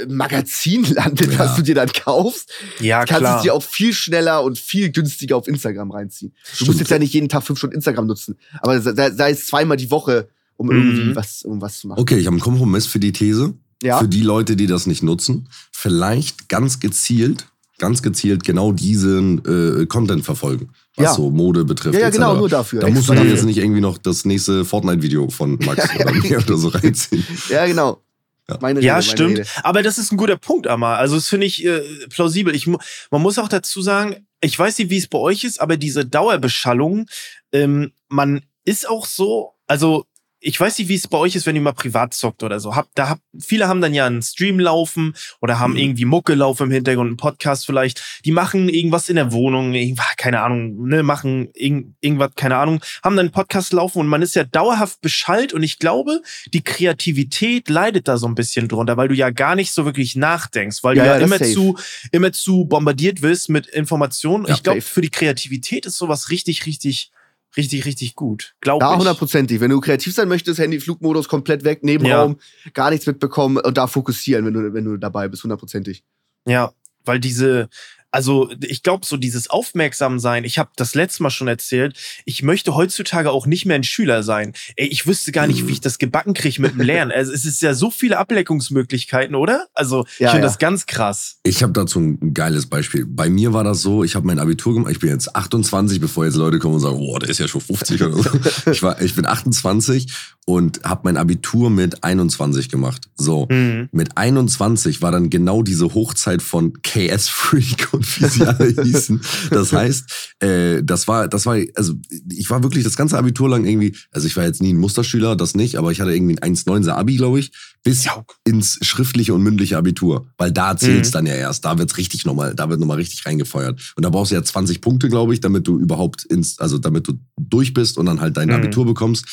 Magazin 0.09 0.85
landet, 0.95 1.33
Ja. 1.33 1.39
was 1.39 1.57
du 1.57 1.63
dir 1.63 1.75
dann 1.75 1.91
kaufst. 1.91 2.51
Ja, 2.81 3.05
kannst 3.05 3.21
klar. 3.21 3.37
es 3.39 3.43
dir 3.43 3.55
auch 3.55 3.63
viel 3.63 3.93
schneller 3.93 4.43
und 4.43 4.59
viel 4.59 4.91
günstiger 4.91 5.37
auf 5.37 5.49
Instagram 5.49 5.91
reinziehen. 5.91 6.33
Du 6.33 6.55
Stimmt. 6.55 6.69
musst 6.69 6.81
jetzt 6.81 6.91
ja 6.91 6.99
nicht 6.99 7.13
jeden 7.15 7.29
Tag 7.29 7.43
fünf 7.45 7.59
Stunden 7.59 7.77
Instagram 7.77 8.07
nutzen, 8.07 8.37
aber 8.61 8.81
sei, 8.81 9.31
es 9.31 9.47
zweimal 9.47 9.77
die 9.77 9.91
Woche, 9.91 10.29
um 10.57 10.67
Mhm. 10.69 10.73
irgendwie 10.73 11.17
was, 11.17 11.43
um 11.43 11.61
was 11.61 11.81
zu 11.81 11.89
machen. 11.89 12.01
Okay, 12.01 12.17
ich 12.19 12.27
habe 12.27 12.35
einen 12.35 12.41
Kompromiss 12.43 12.87
für 12.87 12.99
die 12.99 13.13
These. 13.13 13.55
Ja. 13.83 13.99
Für 13.99 14.09
die 14.09 14.23
Leute, 14.23 14.57
die 14.57 14.67
das 14.67 14.87
nicht 14.87 15.03
nutzen. 15.03 15.49
Vielleicht 15.71 16.49
ganz 16.49 16.81
gezielt, 16.81 17.47
ganz 17.79 18.01
gezielt 18.03 18.43
genau 18.43 18.73
diesen 18.73 19.45
äh, 19.45 19.85
Content 19.85 20.25
verfolgen. 20.25 20.71
Was 20.97 21.05
Ja. 21.05 21.15
so 21.15 21.31
Mode 21.31 21.65
betrifft. 21.67 21.95
Ja, 21.95 22.01
ja, 22.01 22.07
etc. 22.07 22.17
genau, 22.17 22.37
nur 22.39 22.49
dafür. 22.49 22.81
Da 22.81 22.89
musst 22.89 23.09
du 23.11 23.13
dafür. 23.13 23.31
jetzt 23.31 23.45
nicht 23.45 23.59
irgendwie 23.59 23.83
noch 23.83 23.99
das 23.99 24.25
nächste 24.25 24.65
Fortnite-Video 24.65 25.29
von 25.29 25.59
Max 25.67 25.87
oder 26.01 26.11
mir 26.15 26.39
oder 26.39 26.57
so 26.57 26.69
reinziehen. 26.69 27.23
Ja, 27.51 27.67
genau. 27.67 28.01
Ja. 28.49 28.59
Meine 28.61 28.81
Ja, 28.81 28.97
Rede, 28.97 29.07
meine 29.07 29.17
stimmt. 29.17 29.39
Rede. 29.39 29.49
Aber 29.63 29.83
das 29.83 29.99
ist 29.99 30.13
ein 30.13 30.17
guter 30.17 30.37
Punkt, 30.37 30.67
Amar. 30.67 30.99
Also, 30.99 31.17
das 31.17 31.29
finde 31.29 31.47
ich 31.47 31.65
äh, 31.65 31.81
plausibel. 32.09 32.55
Ich, 32.55 32.67
man 32.67 32.81
muss 33.11 33.39
auch 33.39 33.49
dazu 33.49 33.83
sagen, 33.83 34.27
ich 34.41 34.59
weiß 34.59 34.79
nicht, 34.79 34.91
wie 34.91 34.99
es 34.99 35.09
bei 35.09 35.19
euch 35.19 35.45
ist, 35.45 35.61
aber 35.61 35.77
diese 35.77 36.05
Dauerbeschallung, 36.07 37.09
ähm, 37.53 37.93
man 38.09 38.45
ist 38.65 38.89
auch 38.89 39.07
so, 39.07 39.55
also 39.67 40.07
ich 40.47 40.61
weiß 40.61 40.79
nicht, 40.79 40.89
wie 40.89 40.95
es 40.95 41.09
bei 41.09 41.19
euch 41.19 41.35
ist, 41.35 41.45
wenn 41.45 41.57
ihr 41.57 41.61
mal 41.63 41.73
privat 41.73 42.15
zockt 42.15 42.45
oder 42.45 42.61
so. 42.61 42.77
Hab, 42.77 42.89
da 42.95 43.09
hab, 43.09 43.19
viele 43.39 43.67
haben 43.67 43.81
dann 43.81 43.93
ja 43.95 44.07
einen 44.07 44.23
Stream 44.23 44.61
laufen 44.61 45.15
oder 45.41 45.59
haben 45.59 45.73
Mhm. 45.73 45.79
irgendwie 45.79 46.05
Mucke 46.05 46.35
laufen 46.35 46.65
im 46.69 46.71
Hintergrund, 46.71 47.09
einen 47.09 47.17
Podcast 47.17 47.67
vielleicht. 47.67 48.21
Die 48.25 48.31
machen 48.31 48.69
irgendwas 48.69 49.09
in 49.09 49.17
der 49.17 49.33
Wohnung, 49.33 49.75
irgendwas, 49.75 50.07
keine 50.17 50.43
Ahnung, 50.43 50.87
ne, 50.87 51.03
machen 51.03 51.49
irgend, 51.55 51.97
irgendwas, 52.01 52.31
keine 52.37 52.57
Ahnung, 52.59 52.81
haben 53.03 53.17
dann 53.17 53.27
einen 53.27 53.33
Podcast 53.33 53.73
laufen 53.73 53.99
und 53.99 54.07
man 54.07 54.23
ist 54.23 54.37
ja 54.37 54.45
dauerhaft 54.45 55.01
beschallt 55.01 55.53
und 55.53 55.65
ich 55.65 55.81
glaube, 55.81 56.23
die 56.55 56.63
Kreativität 56.63 57.69
leidet 57.69 58.07
da 58.09 58.17
so 58.17 58.27
ein 58.29 58.35
bisschen 58.35 58.69
drunter, 58.69 58.97
weil 58.97 59.09
du 59.09 59.15
ja 59.15 59.31
gar 59.31 59.57
nicht 59.57 59.73
so 59.73 59.85
wirklich 59.85 60.17
nachdenkst, 60.17 60.83
weil 60.85 60.97
Ja, 60.97 61.03
du 61.03 61.09
ja, 61.09 61.15
ja, 61.15 61.21
das 61.21 61.29
immer 61.29 61.39
safe. 61.39 61.53
zu, 61.53 61.79
immer 62.13 62.33
zu 62.33 62.65
bombardiert 62.67 63.21
wirst 63.23 63.49
mit 63.49 63.67
Informationen. 63.67 64.47
Ja, 64.47 64.55
ich 64.55 64.63
glaube, 64.63 64.81
für 64.81 65.01
die 65.01 65.11
Kreativität 65.11 65.87
ist 65.87 65.99
sowas 65.99 66.31
richtig, 66.31 66.67
richtig, 66.67 67.11
richtig, 67.57 67.85
richtig 67.85 68.15
gut. 68.15 68.55
Glaube 68.61 68.85
Da 68.85 68.97
hundertprozentig. 68.97 69.61
Wenn 69.61 69.71
du 69.71 69.81
kreativ 69.81 70.15
sein 70.15 70.29
möchtest, 70.29 70.59
Handy, 70.59 70.81
Flugmodus 70.81 71.29
komplett 71.29 71.65
weg, 71.65 71.83
Nebenraum, 71.83 72.39
gar 72.75 72.91
nichts 72.91 73.07
mitbekommen 73.07 73.59
und 73.59 73.77
da 73.77 73.87
fokussieren, 73.87 74.45
wenn 74.45 74.55
du, 74.55 74.75
wenn 74.75 74.85
du 74.85 74.97
dabei 74.97 75.29
bist, 75.29 75.43
hundertprozentig. 75.43 76.05
Ja, 76.47 76.73
weil 77.05 77.21
diese, 77.21 77.69
also 78.17 78.51
ich 78.63 78.83
glaube, 78.83 79.05
so 79.05 79.19
dieses 79.19 79.51
Aufmerksamsein, 79.51 80.45
ich 80.45 80.59
habe 80.59 80.71
das 80.77 80.95
letzte 80.95 81.23
Mal 81.23 81.29
schon 81.29 81.49
erzählt, 81.49 81.99
ich 82.25 82.43
möchte 82.43 82.75
heutzutage 82.75 83.31
auch 83.31 83.45
nicht 83.45 83.67
mehr 83.67 83.77
ein 83.77 83.85
Schüler 83.85 84.23
sein. 84.23 84.55
Ey, 84.77 84.87
ich 84.87 85.07
wüsste 85.07 85.33
gar 85.33 85.47
nicht, 85.47 85.69
wie 85.69 85.73
ich 85.73 85.83
das 85.83 85.99
gebacken 85.99 86.33
kriege 86.33 86.63
mit 86.63 86.73
dem 86.73 86.81
Lernen. 86.81 87.13
Also 87.13 87.31
es 87.35 87.45
ist 87.45 87.61
ja 87.61 87.75
so 87.75 87.91
viele 87.91 88.17
Ableckungsmöglichkeiten, 88.17 89.35
oder? 89.35 89.67
Also 89.75 90.07
ich 90.15 90.21
Ja, 90.21 90.31
finde 90.31 90.47
ja. 90.47 90.49
das 90.51 90.59
ganz 90.59 90.87
krass. 90.87 91.41
Ich 91.43 91.63
habe 91.63 91.75
dazu 91.75 92.01
ein 92.01 92.33
geiles 92.33 92.67
Beispiel. 92.67 93.05
Bei 93.07 93.29
mir 93.29 93.53
war 93.53 93.65
das 93.65 93.83
so, 93.83 94.03
ich 94.03 94.15
habe 94.15 94.27
mein 94.27 94.39
Abitur 94.39 94.73
gemacht, 94.73 94.93
ich 94.93 95.01
bin 95.01 95.11
jetzt 95.11 95.37
28, 95.37 96.01
bevor 96.01 96.25
jetzt 96.25 96.37
Leute 96.37 96.59
kommen 96.59 96.77
und 96.77 96.81
sagen, 96.81 96.97
boah, 96.97 97.19
der 97.21 97.29
ist 97.29 97.39
ja 97.39 97.47
schon 97.49 97.61
50 97.61 98.03
oder 98.03 98.17
so. 98.17 98.31
Ich, 98.73 98.83
war, 98.83 99.01
ich 99.03 99.15
bin 99.15 99.27
28 99.27 100.07
und 100.49 100.81
habe 100.85 101.01
mein 101.05 101.17
Abitur 101.17 101.71
mit 101.71 102.05
21 102.05 102.69
gemacht. 102.71 103.09
So. 103.17 103.49
Mhm. 103.51 103.89
Mit 103.91 104.17
21 104.17 105.03
war 105.03 105.11
dann 105.11 105.29
genau 105.29 105.63
diese 105.65 105.93
Hochzeit 105.93 106.41
von 106.41 106.73
KS 106.83 107.29
Freak 107.29 107.89
und 107.93 108.21
wie 108.21 108.27
sie 108.29 108.47
alle 108.47 108.69
hießen. 108.83 109.21
Das 109.51 109.73
heißt, 109.73 110.35
äh, 110.41 110.83
das 110.85 111.09
war, 111.09 111.27
das 111.27 111.47
war, 111.47 111.59
also 111.75 111.95
ich 112.31 112.49
war 112.49 112.63
wirklich 112.63 112.85
das 112.85 112.95
ganze 112.97 113.19
Abitur 113.19 113.49
lang 113.49 113.65
irgendwie, 113.65 113.97
also 114.13 114.29
ich 114.29 114.37
war 114.37 114.45
jetzt 114.45 114.63
nie 114.63 114.73
ein 114.73 114.79
Musterschüler, 114.79 115.35
das 115.35 115.57
nicht, 115.57 115.77
aber 115.77 115.91
ich 115.91 116.01
hatte 116.01 116.15
irgendwie 116.15 116.39
ein 116.41 116.55
1,9er 116.55 116.93
Abi, 116.93 117.17
glaube 117.17 117.41
ich, 117.41 117.51
bis 117.83 118.05
Ja. 118.05 118.25
ins 118.45 118.79
schriftliche 118.83 119.35
und 119.35 119.43
mündliche 119.43 119.77
Abitur. 119.77 120.29
Weil 120.39 120.53
da 120.53 120.77
zählt's 120.77 121.09
Mhm. 121.11 121.13
dann 121.15 121.27
ja 121.27 121.35
erst, 121.35 121.65
da 121.65 121.77
wird's 121.77 121.97
richtig 121.99 122.25
nochmal, 122.25 122.55
da 122.55 122.69
wird 122.71 122.79
nochmal 122.79 122.99
richtig 122.99 123.27
reingefeuert. 123.27 123.95
Und 123.97 124.05
da 124.05 124.11
brauchst 124.11 124.31
du 124.31 124.37
ja 124.37 124.45
20 124.45 124.81
Punkte, 124.81 125.09
glaube 125.09 125.35
ich, 125.35 125.41
damit 125.41 125.67
du 125.67 125.77
überhaupt 125.81 126.25
ins, 126.25 126.61
also 126.61 126.79
damit 126.79 127.09
du 127.09 127.15
durch 127.37 127.75
bist 127.75 127.99
und 127.99 128.07
dann 128.07 128.21
halt 128.21 128.37
dein 128.37 128.49
Mhm. 128.49 128.55
Abitur 128.55 128.87
bekommst. 128.87 129.25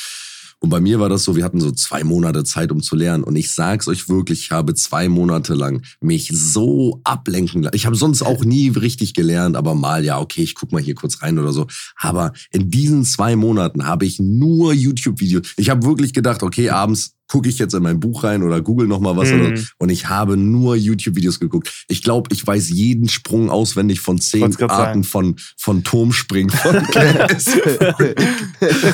Und 0.64 0.70
bei 0.70 0.80
mir 0.80 1.02
war 1.02 1.10
das 1.10 1.26
so, 1.26 1.36
wir 1.36 1.44
hatten 1.44 1.60
so 1.60 1.72
zwei 1.72 2.06
Monate 2.06 2.46
Zeit, 2.46 2.72
um 2.72 2.82
zu 2.82 2.96
lernen. 2.96 3.26
Und 3.26 3.36
ich 3.36 3.54
sag's 3.54 3.90
euch 3.90 4.08
wirklich, 4.08 4.44
ich 4.44 4.52
habe 4.52 4.74
zwei 4.76 5.10
Monate 5.10 5.56
lang 5.56 5.82
mich 6.00 6.32
so 6.34 7.02
ablenken 7.04 7.64
lassen. 7.64 7.76
Ich 7.76 7.86
habe 7.86 7.98
sonst 7.98 8.22
auch 8.22 8.46
nie 8.46 8.70
richtig 8.70 9.14
gelernt, 9.14 9.58
aber 9.58 9.76
mal, 9.76 10.06
ja, 10.06 10.22
okay, 10.22 10.42
ich 10.42 10.56
guck 10.56 10.72
mal 10.72 10.82
hier 10.82 10.96
kurz 10.96 11.22
rein 11.22 11.38
oder 11.38 11.52
so. 11.52 11.68
Aber 11.98 12.32
in 12.52 12.72
diesen 12.72 13.04
zwei 13.04 13.36
Monaten 13.36 13.86
habe 13.86 14.06
ich 14.06 14.22
nur 14.22 14.72
YouTube-Videos. 14.72 15.52
Ich 15.58 15.70
habe 15.70 15.86
wirklich 15.86 16.14
gedacht, 16.14 16.44
okay, 16.44 16.70
abends 16.70 17.18
gucke 17.28 17.50
ich 17.50 17.60
jetzt 17.60 17.74
in 17.74 17.84
mein 17.84 18.00
Buch 18.00 18.24
rein 18.24 18.42
oder 18.42 18.62
google 18.62 18.88
noch 18.88 19.02
mal 19.02 19.18
was. 19.18 19.32
Mhm. 19.32 19.42
Oder, 19.42 19.62
und 19.80 19.90
ich 19.90 20.08
habe 20.08 20.38
nur 20.38 20.78
YouTube-Videos 20.78 21.42
geguckt. 21.42 21.84
Ich 21.90 22.04
glaube, 22.04 22.30
ich 22.32 22.48
weiß 22.48 22.70
jeden 22.70 23.10
Sprung 23.10 23.50
auswendig 23.50 24.00
von 24.00 24.22
zehn 24.22 24.56
Arten 24.70 25.04
von, 25.04 25.36
von 25.58 25.84
Turmspringen. 25.84 26.52
Von 26.52 26.76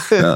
ja. 0.10 0.36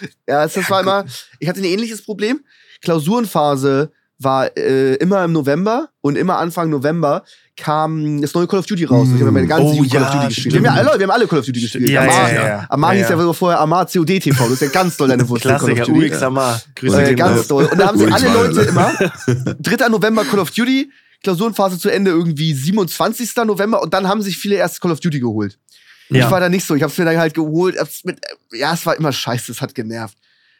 Ja, 0.28 0.46
das 0.46 0.70
war 0.70 0.80
immer, 0.80 1.04
ich 1.38 1.48
hatte 1.48 1.60
ein 1.60 1.64
ähnliches 1.64 2.04
Problem. 2.04 2.40
Klausurenphase 2.82 3.92
war 4.18 4.56
äh, 4.56 4.94
immer 4.94 5.24
im 5.24 5.32
November 5.32 5.90
und 6.00 6.16
immer 6.16 6.38
Anfang 6.38 6.70
November 6.70 7.22
kam 7.56 8.20
das 8.20 8.34
neue 8.34 8.46
Call 8.46 8.60
of 8.60 8.66
Duty 8.66 8.84
raus. 8.84 9.08
Ich 9.14 9.20
habe 9.20 9.30
meine 9.30 9.46
ganze 9.46 9.66
Oh, 9.66 9.72
Jugend 9.74 9.92
Call 9.92 10.02
of 10.02 10.08
ja, 10.08 10.14
Duty 10.14 10.28
gespielt. 10.28 10.54
Wir 10.54 10.58
haben, 10.58 10.64
ja 10.76 10.82
alle, 10.82 10.98
wir 10.98 11.06
haben 11.06 11.10
alle 11.10 11.26
Call 11.26 11.38
of 11.40 11.46
Duty 11.46 11.60
gespielt. 11.60 11.88
Ja, 11.88 12.02
Amar, 12.02 12.32
ja, 12.32 12.46
ja. 12.46 12.66
Amar 12.68 12.94
Ja, 12.94 13.00
hieß 13.00 13.10
ja. 13.10 13.26
ja 13.26 13.32
vorher 13.32 13.60
Amar 13.60 13.86
COD 13.86 14.20
TV. 14.20 14.44
Das 14.44 14.52
ist 14.52 14.62
ja 14.62 14.68
ganz 14.68 14.96
doll 14.96 15.08
deine 15.08 15.22
of 15.24 15.40
Klassiker, 15.40 15.84
Duty. 15.84 16.12
UXamar. 16.12 16.60
Grüße 16.74 17.02
Äh, 17.02 17.14
ganz 17.14 17.48
doll. 17.48 17.64
Und 17.64 17.78
da 17.78 17.88
haben 17.88 18.00
Uli 18.00 18.12
alle 18.12 18.28
Leute 18.32 18.60
immer 18.62 18.92
3. 19.60 19.88
November 19.88 20.24
Call 20.24 20.40
of 20.40 20.50
Duty, 20.50 20.90
Klausurenphase 21.22 21.78
zu 21.78 21.90
Ende 21.90 22.10
irgendwie 22.10 22.54
27. 22.54 23.36
November 23.46 23.82
und 23.82 23.92
dann 23.94 24.08
haben 24.08 24.22
sich 24.22 24.36
viele 24.36 24.56
erst 24.56 24.80
Call 24.80 24.92
of 24.92 25.00
Duty 25.00 25.20
geholt. 25.20 25.58
Ja. 26.08 26.24
Ich 26.26 26.30
war 26.30 26.40
da 26.40 26.48
nicht 26.48 26.64
so. 26.64 26.74
Ich 26.74 26.82
hab's 26.82 26.96
mir 26.98 27.04
dann 27.04 27.18
halt 27.18 27.34
geholt. 27.34 27.78
Hab's 27.78 28.04
mit, 28.04 28.20
ja, 28.52 28.72
es 28.74 28.86
war 28.86 28.96
immer 28.96 29.12
scheiße. 29.12 29.50
Es 29.52 29.60
hat 29.60 29.74
genervt. 29.74 30.16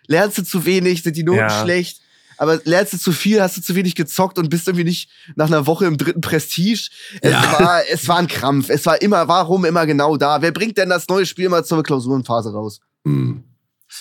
Lernst 0.08 0.38
du 0.38 0.42
zu 0.42 0.64
wenig, 0.64 1.02
sind 1.02 1.16
die 1.16 1.22
Noten 1.24 1.38
Ja. 1.38 1.62
schlecht. 1.62 2.00
Aber 2.38 2.60
lernst 2.64 2.92
du 2.92 2.98
zu 2.98 3.12
viel, 3.12 3.40
hast 3.40 3.56
du 3.56 3.62
zu 3.62 3.74
wenig 3.74 3.94
gezockt 3.94 4.38
und 4.38 4.50
bist 4.50 4.68
irgendwie 4.68 4.84
nicht 4.84 5.08
nach 5.36 5.46
einer 5.46 5.66
Woche 5.66 5.86
im 5.86 5.96
dritten 5.96 6.20
Prestige. 6.20 6.90
Es, 7.22 7.30
Ja. 7.32 7.42
war, 7.58 7.80
es 7.90 8.06
war 8.08 8.18
ein 8.18 8.26
Krampf. 8.26 8.68
Es 8.68 8.84
war 8.84 9.00
immer, 9.00 9.26
warum 9.28 9.64
immer 9.64 9.86
genau 9.86 10.16
da? 10.18 10.42
Wer 10.42 10.52
bringt 10.52 10.76
denn 10.76 10.90
das 10.90 11.08
neue 11.08 11.24
Spiel 11.24 11.48
mal 11.48 11.64
zur 11.64 11.82
Klausurenphase 11.82 12.52
raus? 12.52 12.80
Hm. 13.06 13.42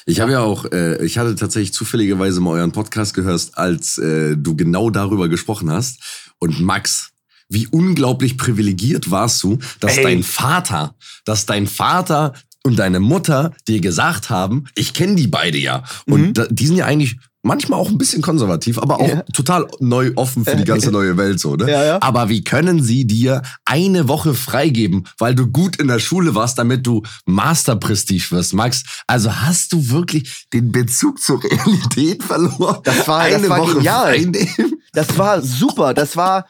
Ich 0.05 0.19
habe 0.19 0.31
ja 0.33 0.41
auch, 0.41 0.65
äh, 0.71 1.03
ich 1.05 1.17
hatte 1.17 1.35
tatsächlich 1.35 1.71
zufälligerweise 1.71 2.41
mal 2.41 2.51
euren 2.51 2.71
Podcast 2.71 3.13
gehört, 3.13 3.51
als 3.53 3.97
äh, 3.99 4.35
du 4.35 4.55
genau 4.55 4.89
darüber 4.89 5.29
gesprochen 5.29 5.71
hast. 5.71 6.31
Und 6.39 6.59
Max, 6.59 7.11
wie 7.49 7.67
unglaublich 7.67 8.37
privilegiert 8.37 9.11
warst 9.11 9.41
du, 9.43 9.59
dass 9.79 9.97
Ey. 9.97 10.03
dein 10.03 10.23
Vater, 10.23 10.95
dass 11.25 11.45
dein 11.45 11.67
Vater 11.67 12.33
und 12.63 12.77
deine 12.79 12.99
Mutter 12.99 13.53
dir 13.67 13.79
gesagt 13.79 14.29
haben, 14.31 14.65
ich 14.75 14.93
kenne 14.93 15.15
die 15.15 15.27
beide 15.27 15.57
ja. 15.57 15.83
Und 16.07 16.21
Mhm. 16.21 16.33
da, 16.33 16.45
die 16.49 16.65
sind 16.65 16.77
ja 16.77 16.85
eigentlich 16.85 17.17
manchmal 17.43 17.79
auch 17.79 17.89
ein 17.89 17.99
bisschen 17.99 18.23
konservativ, 18.23 18.79
aber 18.79 18.99
auch 18.99 19.07
Ja. 19.07 19.21
total 19.31 19.67
neu 19.79 20.11
offen 20.15 20.43
für 20.45 20.55
die 20.55 20.63
ganze 20.63 20.89
neue 20.91 21.15
Welt 21.15 21.39
so, 21.39 21.55
ne? 21.55 21.69
Ja, 21.69 21.83
ja. 21.85 22.01
Aber 22.01 22.27
wie 22.29 22.43
können 22.43 22.81
sie 22.81 23.05
dir 23.05 23.43
eine 23.65 24.07
Woche 24.07 24.33
freigeben, 24.33 25.05
weil 25.19 25.35
du 25.35 25.45
gut 25.45 25.75
in 25.75 25.87
der 25.87 25.99
Schule 25.99 26.33
warst, 26.33 26.57
damit 26.57 26.87
du 26.87 27.03
Masterprestige 27.27 28.31
wirst, 28.31 28.55
Max? 28.55 28.81
Also 29.05 29.31
hast 29.31 29.71
du 29.73 29.89
wirklich 29.91 30.47
den 30.51 30.71
Bezug 30.71 31.19
zur 31.21 31.43
Realität 31.43 32.23
verloren? 32.23 32.79
Das 32.83 33.07
war- 33.07 33.29
das 33.29 33.35
eine 33.37 33.49
war 33.49 33.59
Woche 33.59 33.75
genial. 33.75 34.13
freinehmen? 34.15 34.73
Das 34.93 35.15
war 35.17 35.41
super. 35.43 35.93
Das 35.93 36.17
war, 36.17 36.47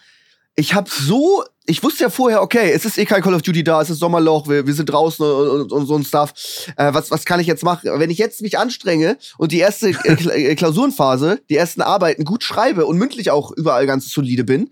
ich 0.55 0.73
hab 0.73 0.89
so, 0.89 1.43
ich 1.65 1.83
wusste 1.83 2.03
ja 2.03 2.09
vorher, 2.09 2.41
okay, 2.41 2.71
es 2.71 2.85
ist 2.85 2.97
eh 2.97 3.05
kein 3.05 3.21
Call 3.21 3.33
of 3.33 3.41
Duty 3.41 3.63
da, 3.63 3.81
es 3.81 3.89
ist 3.89 3.99
Sommerloch, 3.99 4.47
wir, 4.47 4.65
wir 4.65 4.73
sind 4.73 4.85
draußen 4.85 5.25
und, 5.25 5.49
und, 5.49 5.71
und 5.71 5.85
so 5.85 5.95
ein 5.95 6.05
Stuff. 6.05 6.33
Äh, 6.77 6.93
was, 6.93 7.11
was 7.11 7.25
kann 7.25 7.39
ich 7.39 7.47
jetzt 7.47 7.63
machen? 7.63 7.89
Wenn 7.95 8.09
ich 8.09 8.17
jetzt 8.17 8.41
mich 8.41 8.57
anstrenge 8.57 9.17
und 9.37 9.51
die 9.51 9.59
erste 9.59 9.89
äh, 9.89 10.51
äh, 10.51 10.55
Klausurenphase, 10.55 11.41
die 11.49 11.57
ersten 11.57 11.81
Arbeiten 11.81 12.23
gut 12.23 12.43
schreibe 12.43 12.85
und 12.85 12.97
mündlich 12.97 13.31
auch 13.31 13.51
überall 13.51 13.85
ganz 13.85 14.09
solide 14.09 14.43
bin, 14.43 14.69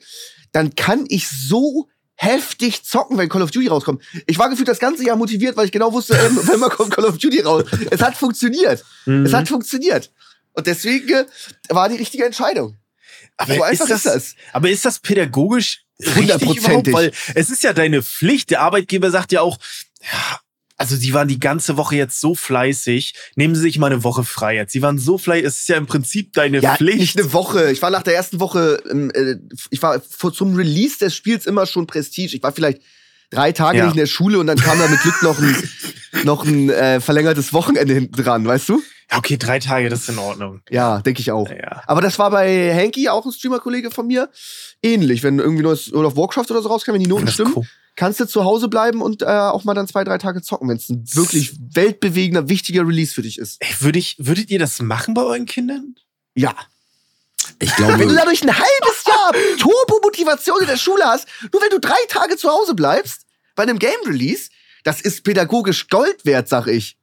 dann 0.51 0.75
kann 0.75 1.05
ich 1.09 1.27
so 1.27 1.89
heftig 2.15 2.83
zocken, 2.83 3.17
wenn 3.17 3.27
Call 3.27 3.41
of 3.41 3.51
Duty 3.51 3.67
rauskommt. 3.67 4.01
Ich 4.27 4.39
war 4.39 4.49
gefühlt 4.49 4.67
das 4.67 4.79
ganze 4.79 5.03
Jahr 5.03 5.17
motiviert, 5.17 5.57
weil 5.57 5.65
ich 5.65 5.71
genau 5.71 5.91
wusste, 5.91 6.15
ähm, 6.15 6.39
wenn 6.47 6.59
man 6.59 6.69
kommt 6.69 6.91
Call 6.91 7.05
of 7.05 7.17
Duty 7.17 7.41
raus. 7.41 7.65
Es 7.89 8.01
hat 8.01 8.15
funktioniert. 8.15 8.85
Mhm. 9.05 9.25
Es 9.25 9.33
hat 9.33 9.47
funktioniert. 9.47 10.11
Und 10.53 10.67
deswegen 10.67 11.09
äh, 11.09 11.25
war 11.69 11.89
die 11.89 11.97
richtige 11.97 12.23
Entscheidung. 12.23 12.77
Aber 13.37 13.55
so 13.55 13.63
einfach 13.63 13.85
ist 13.85 13.91
das, 14.05 14.05
ist 14.05 14.15
das. 14.15 14.35
Aber 14.53 14.69
ist 14.69 14.85
das 14.85 14.99
pädagogisch 14.99 15.79
Hundertprozentig. 16.15 16.93
Weil 16.93 17.11
es 17.35 17.49
ist 17.49 17.63
ja 17.63 17.71
deine 17.73 18.01
Pflicht. 18.01 18.49
Der 18.49 18.61
Arbeitgeber 18.61 19.11
sagt 19.11 19.31
ja 19.31 19.41
auch, 19.41 19.57
ja, 20.01 20.39
also 20.75 20.97
die 20.97 21.13
waren 21.13 21.27
die 21.27 21.39
ganze 21.39 21.77
Woche 21.77 21.95
jetzt 21.95 22.19
so 22.19 22.35
fleißig. 22.35 23.13
Nehmen 23.35 23.55
Sie 23.55 23.61
sich 23.61 23.77
mal 23.77 23.87
eine 23.91 24.03
Woche 24.03 24.23
frei 24.23 24.55
jetzt. 24.55 24.73
Sie 24.73 24.81
waren 24.81 24.97
so 24.97 25.17
fleißig. 25.17 25.45
Es 25.45 25.59
ist 25.61 25.69
ja 25.69 25.77
im 25.77 25.85
Prinzip 25.85 26.33
deine 26.33 26.59
Ja, 26.61 26.75
Pflicht. 26.75 26.97
nicht 26.99 27.17
eine 27.19 27.31
Woche. 27.31 27.71
Ich 27.71 27.81
war 27.81 27.89
nach 27.91 28.03
der 28.03 28.15
ersten 28.15 28.39
Woche, 28.39 28.81
äh, 29.13 29.35
ich 29.69 29.81
war 29.81 30.01
vor, 30.01 30.33
zum 30.33 30.55
Release 30.55 30.97
des 30.97 31.15
Spiels 31.15 31.45
immer 31.45 31.65
schon 31.67 31.87
Prestige. 31.87 32.35
Ich 32.35 32.43
war 32.43 32.51
vielleicht 32.51 32.81
drei 33.29 33.51
Tage 33.51 33.77
Ja. 33.77 33.83
nicht 33.85 33.93
in 33.93 33.99
der 33.99 34.07
Schule 34.07 34.39
und 34.39 34.47
dann 34.47 34.57
kam 34.57 34.77
da 34.79 34.87
mit 34.87 34.99
Glück 35.01 35.21
noch 35.21 35.39
ein, 35.39 35.55
noch 36.23 36.45
ein 36.45 36.69
äh, 36.69 36.99
verlängertes 37.01 37.53
Wochenende 37.53 37.93
hinten 37.93 38.21
dran, 38.21 38.45
weißt 38.45 38.69
du? 38.69 38.81
Ja, 39.11 39.17
okay, 39.17 39.37
drei 39.37 39.59
Tage, 39.59 39.89
das 39.89 40.01
ist 40.01 40.09
in 40.09 40.17
Ordnung. 40.19 40.61
Ja, 40.69 41.01
denke 41.01 41.21
ich 41.21 41.31
auch. 41.31 41.49
Ja. 41.49 41.83
Aber 41.87 42.01
das 42.01 42.17
war 42.19 42.31
bei 42.31 42.73
Hanky, 42.73 43.09
auch 43.09 43.25
ein 43.25 43.31
Streamer-Kollege 43.31 43.91
von 43.91 44.07
mir, 44.07 44.29
ähnlich. 44.81 45.23
Wenn 45.23 45.39
irgendwie 45.39 45.63
neues 45.63 45.91
World 45.91 46.07
of 46.07 46.15
Warcraft 46.17 46.45
oder 46.49 46.61
so 46.61 46.69
rauskam, 46.69 46.93
wenn 46.93 47.01
die 47.01 47.07
Noten 47.07 47.25
Das 47.25 47.35
stimmen, 47.35 47.53
cool. 47.55 47.67
kannst 47.95 48.19
du 48.19 48.25
zu 48.25 48.43
Hause 48.43 48.69
bleiben 48.69 49.01
und 49.01 49.21
äh, 49.21 49.25
auch 49.25 49.63
mal 49.65 49.73
dann 49.73 49.87
zwei, 49.87 50.03
drei 50.03 50.17
Tage 50.17 50.41
zocken, 50.41 50.69
wenn 50.69 50.77
es 50.77 50.89
ein 50.89 51.03
wirklich 51.13 51.53
weltbewegender, 51.73 52.49
wichtiger 52.49 52.87
Release 52.87 53.13
für 53.13 53.21
dich 53.21 53.37
ist. 53.37 53.57
Ey, 53.59 53.75
würd 53.79 53.95
ich, 53.97 54.15
würdet 54.19 54.49
ihr 54.49 54.59
das 54.59 54.81
machen 54.81 55.13
bei 55.13 55.21
euren 55.23 55.45
Kindern? 55.45 55.95
Ja. 56.35 56.55
Ich 57.59 57.77
Wenn 57.77 57.87
du 57.87 57.97
glaube, 57.97 58.15
dadurch 58.15 58.41
ein 58.41 58.53
halbes 58.55 59.03
Jahr 59.05 59.31
Turbo-Motivation 59.59 60.61
in 60.61 60.67
der 60.67 60.77
Schule 60.77 61.03
hast, 61.03 61.27
nur 61.51 61.61
wenn 61.61 61.69
du 61.69 61.79
drei 61.79 61.99
Tage 62.07 62.37
zu 62.37 62.49
Hause 62.49 62.73
bleibst, 62.73 63.25
bei 63.55 63.63
einem 63.63 63.77
Game-Release, 63.77 64.49
das 64.83 65.01
ist 65.01 65.23
pädagogisch 65.23 65.87
Gold 65.87 66.25
wert, 66.25 66.49
sag 66.49 66.67
ich. 66.67 66.97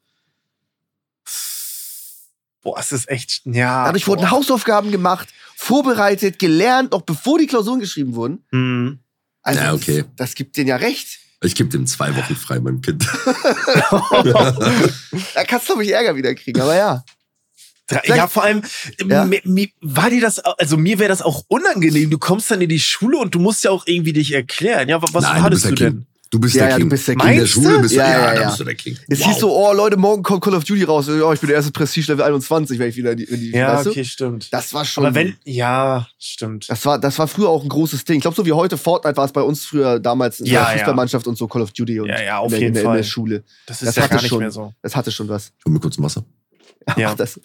Boah, 2.63 2.79
es 2.79 2.93
ist 2.93 3.09
echt, 3.09 3.41
ja. 3.47 3.87
Dadurch 3.87 4.05
boah. 4.05 4.17
wurden 4.19 4.31
Hausaufgaben 4.31 4.91
gemacht, 4.91 5.29
vorbereitet, 5.57 6.39
gelernt, 6.39 6.93
noch 6.93 7.03
bevor 7.03 7.39
die 7.39 7.47
Klausuren 7.47 7.81
geschrieben 7.81 8.15
wurden. 8.15 8.45
Hm. 8.51 8.99
Also, 9.43 9.61
Ja, 9.61 9.73
okay. 9.73 9.97
das, 10.03 10.07
das 10.17 10.35
gibt 10.35 10.57
denen 10.59 10.69
ja 10.69 10.77
recht. 10.77 11.19
ich 11.43 11.55
gebe 11.55 11.71
dem 11.71 11.87
zwei 11.87 12.15
Wochen 12.15 12.37
frei, 12.37 12.61
meinem 12.61 12.83
Kind. 12.83 13.07
Da 15.35 15.45
kannst 15.47 15.69
du, 15.69 15.73
glaube 15.73 15.85
ich, 15.85 15.93
Ärger 15.93 16.15
wieder 16.17 16.35
kriegen, 16.35 16.61
aber 16.61 16.77
ja. 16.77 17.05
Ja, 18.05 18.29
vor 18.29 18.45
allem, 18.45 18.63
Ja. 19.05 19.29
war 19.81 20.11
dir 20.11 20.21
das, 20.21 20.39
also 20.39 20.77
mir 20.77 20.99
wäre 21.01 21.09
das 21.09 21.23
auch 21.23 21.43
unangenehm. 21.49 22.09
Du 22.11 22.19
kommst 22.19 22.49
dann 22.51 22.61
in 22.61 22.69
die 22.69 22.79
Schule 22.79 23.17
und 23.19 23.35
du 23.35 23.41
musst 23.41 23.65
ja 23.65 23.71
auch 23.73 23.85
irgendwie 23.87 24.13
dich 24.13 24.33
erklären. 24.33 24.89
Ja, 24.89 25.03
wa- 25.03 25.09
was 25.13 25.25
Nein, 25.25 25.43
hattest 25.43 25.65
du 25.65 25.69
du 25.71 25.75
denn? 25.77 26.07
Du 26.31 26.39
bist 26.39 26.55
Ja, 26.55 26.63
der 26.63 26.71
ja, 26.71 26.77
King. 26.77 26.85
du 26.87 26.91
bist 26.91 27.09
der 27.09 27.15
In 27.15 27.19
King. 27.21 27.29
der 27.29 27.37
Meinst 27.39 27.53
Schule 27.53 27.69
du? 27.75 27.81
bist 27.83 27.93
du, 27.95 27.99
Ja, 27.99 28.09
ja, 28.09 28.35
ja, 28.35 28.41
ja. 28.41 28.47
bist 28.47 28.61
du 28.61 28.65
der 28.65 28.75
King. 28.77 28.97
Es 29.09 29.19
Wow. 29.21 29.27
hieß 29.27 29.39
so, 29.41 29.53
oh 29.53 29.73
Leute, 29.73 29.97
morgen 29.97 30.23
kommt 30.23 30.45
Call 30.45 30.55
of 30.55 30.63
Duty 30.63 30.85
raus. 30.85 31.07
Ja, 31.09 31.33
ich 31.33 31.41
bin 31.41 31.49
der 31.49 31.57
erste 31.57 31.73
Prestige 31.73 32.13
Level 32.13 32.25
21, 32.25 32.79
wenn 32.79 32.89
ich 32.89 32.97
wieder 32.97 33.11
in 33.13 33.17
die, 33.19 33.25
in 33.25 33.41
die 33.41 33.51
Ja, 33.51 33.75
weißt 33.75 33.87
du? 33.87 33.91
okay, 33.91 34.05
stimmt. 34.05 34.53
Das 34.53 34.73
war 34.73 34.85
schon. 34.85 35.05
Aber 35.07 35.15
wenn, 35.17 35.37
ja, 35.45 36.07
stimmt. 36.21 36.71
Das 36.71 36.85
war, 36.87 37.01
das 37.01 37.19
war 37.19 37.27
früher 37.27 37.49
auch 37.49 37.65
ein 37.65 37.69
großes 37.69 38.05
Ding. 38.05 38.17
Ich 38.19 38.23
glaube, 38.23 38.37
so 38.37 38.47
wie 38.47 38.53
heute 38.53 38.77
Fortnite 38.79 39.17
war 39.17 39.25
es 39.25 39.33
bei 39.33 39.43
uns 39.43 39.65
früher 39.65 39.99
damals 39.99 40.39
in 40.39 40.47
Ja, 40.47 40.53
der 40.53 40.71
ja. 40.71 40.77
Fußballmannschaft 40.79 41.27
und 41.27 41.37
so 41.37 41.49
Call 41.49 41.63
of 41.63 41.73
Duty 41.73 41.99
und 42.01 42.09
Ja, 42.09 42.23
ja, 42.23 42.39
auf 42.39 42.45
in, 42.47 42.51
der, 42.53 42.59
jeden 42.61 42.69
in, 42.69 42.75
der, 42.75 42.83
in 42.83 42.87
Fall. 42.89 42.97
der 42.99 43.03
Schule. 43.05 43.43
Das 43.67 43.83
ist 43.83 43.89
das 43.89 43.97
ja 43.97 44.03
hatte 44.05 44.15
gar 44.15 44.21
nicht 44.23 44.29
schon. 44.29 44.39
mehr 44.39 44.51
so. 44.53 44.73
Das 44.83 44.95
hatte 44.95 45.11
schon 45.11 45.29
was. 45.29 45.51
Hol 45.67 45.73
mir 45.73 45.81
kurz 45.81 45.99
ein 45.99 46.05
Wasser. 46.05 46.25
Ja. 46.97 47.11
Ach, 47.11 47.15
das, 47.15 47.39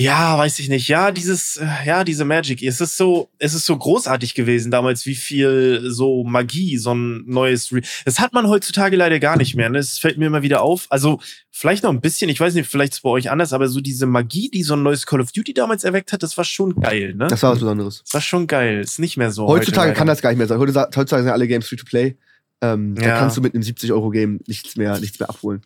Ja, 0.00 0.38
weiß 0.38 0.60
ich 0.60 0.68
nicht. 0.68 0.86
Ja, 0.86 1.10
dieses, 1.10 1.56
äh, 1.56 1.66
ja, 1.84 2.04
diese 2.04 2.24
Magic. 2.24 2.62
Es 2.62 2.80
ist 2.80 2.96
so, 2.96 3.30
es 3.38 3.52
ist 3.52 3.66
so 3.66 3.76
großartig 3.76 4.34
gewesen 4.34 4.70
damals, 4.70 5.06
wie 5.06 5.16
viel 5.16 5.82
so 5.90 6.22
Magie, 6.22 6.78
so 6.78 6.94
ein 6.94 7.24
neues. 7.26 7.72
Re 7.72 7.80
das 8.04 8.20
hat 8.20 8.32
man 8.32 8.46
heutzutage 8.46 8.94
leider 8.94 9.18
gar 9.18 9.36
nicht 9.36 9.56
mehr. 9.56 9.68
Ne? 9.68 9.78
Das 9.78 9.98
fällt 9.98 10.16
mir 10.16 10.26
immer 10.26 10.42
wieder 10.42 10.62
auf. 10.62 10.86
Also 10.90 11.18
vielleicht 11.50 11.82
noch 11.82 11.90
ein 11.90 12.00
bisschen. 12.00 12.30
Ich 12.30 12.38
weiß 12.38 12.54
nicht, 12.54 12.68
vielleicht 12.70 12.92
ist 12.92 12.98
es 12.98 13.02
bei 13.02 13.10
euch 13.10 13.28
anders, 13.28 13.52
aber 13.52 13.66
so 13.66 13.80
diese 13.80 14.06
Magie, 14.06 14.48
die 14.50 14.62
so 14.62 14.74
ein 14.76 14.84
neues 14.84 15.04
Call 15.04 15.20
of 15.20 15.32
Duty 15.32 15.52
damals 15.52 15.82
erweckt 15.82 16.12
hat, 16.12 16.22
das 16.22 16.36
war 16.36 16.44
schon 16.44 16.76
geil. 16.76 17.14
Ne? 17.16 17.26
das 17.26 17.42
war 17.42 17.50
was 17.50 17.58
Besonderes. 17.58 18.02
Das 18.04 18.14
war 18.14 18.20
schon 18.20 18.46
geil. 18.46 18.80
Ist 18.82 19.00
nicht 19.00 19.16
mehr 19.16 19.32
so. 19.32 19.48
Heutzutage 19.48 19.88
heute 19.90 19.98
kann 19.98 20.06
das 20.06 20.22
gar 20.22 20.30
nicht 20.30 20.38
mehr 20.38 20.46
sein. 20.46 20.60
Heutzutage 20.60 21.24
sind 21.24 21.32
alle 21.32 21.48
Games 21.48 21.66
free 21.66 21.74
to 21.76 21.84
play. 21.84 22.16
Ähm, 22.60 22.94
Da 22.94 23.02
Ja. 23.02 23.18
kannst 23.18 23.36
du 23.36 23.40
mit 23.40 23.52
einem 23.54 23.64
70-Euro-Game 23.64 24.40
nichts 24.46 24.76
mehr, 24.76 24.98
nichts 25.00 25.18
mehr 25.18 25.28
abholen. 25.28 25.62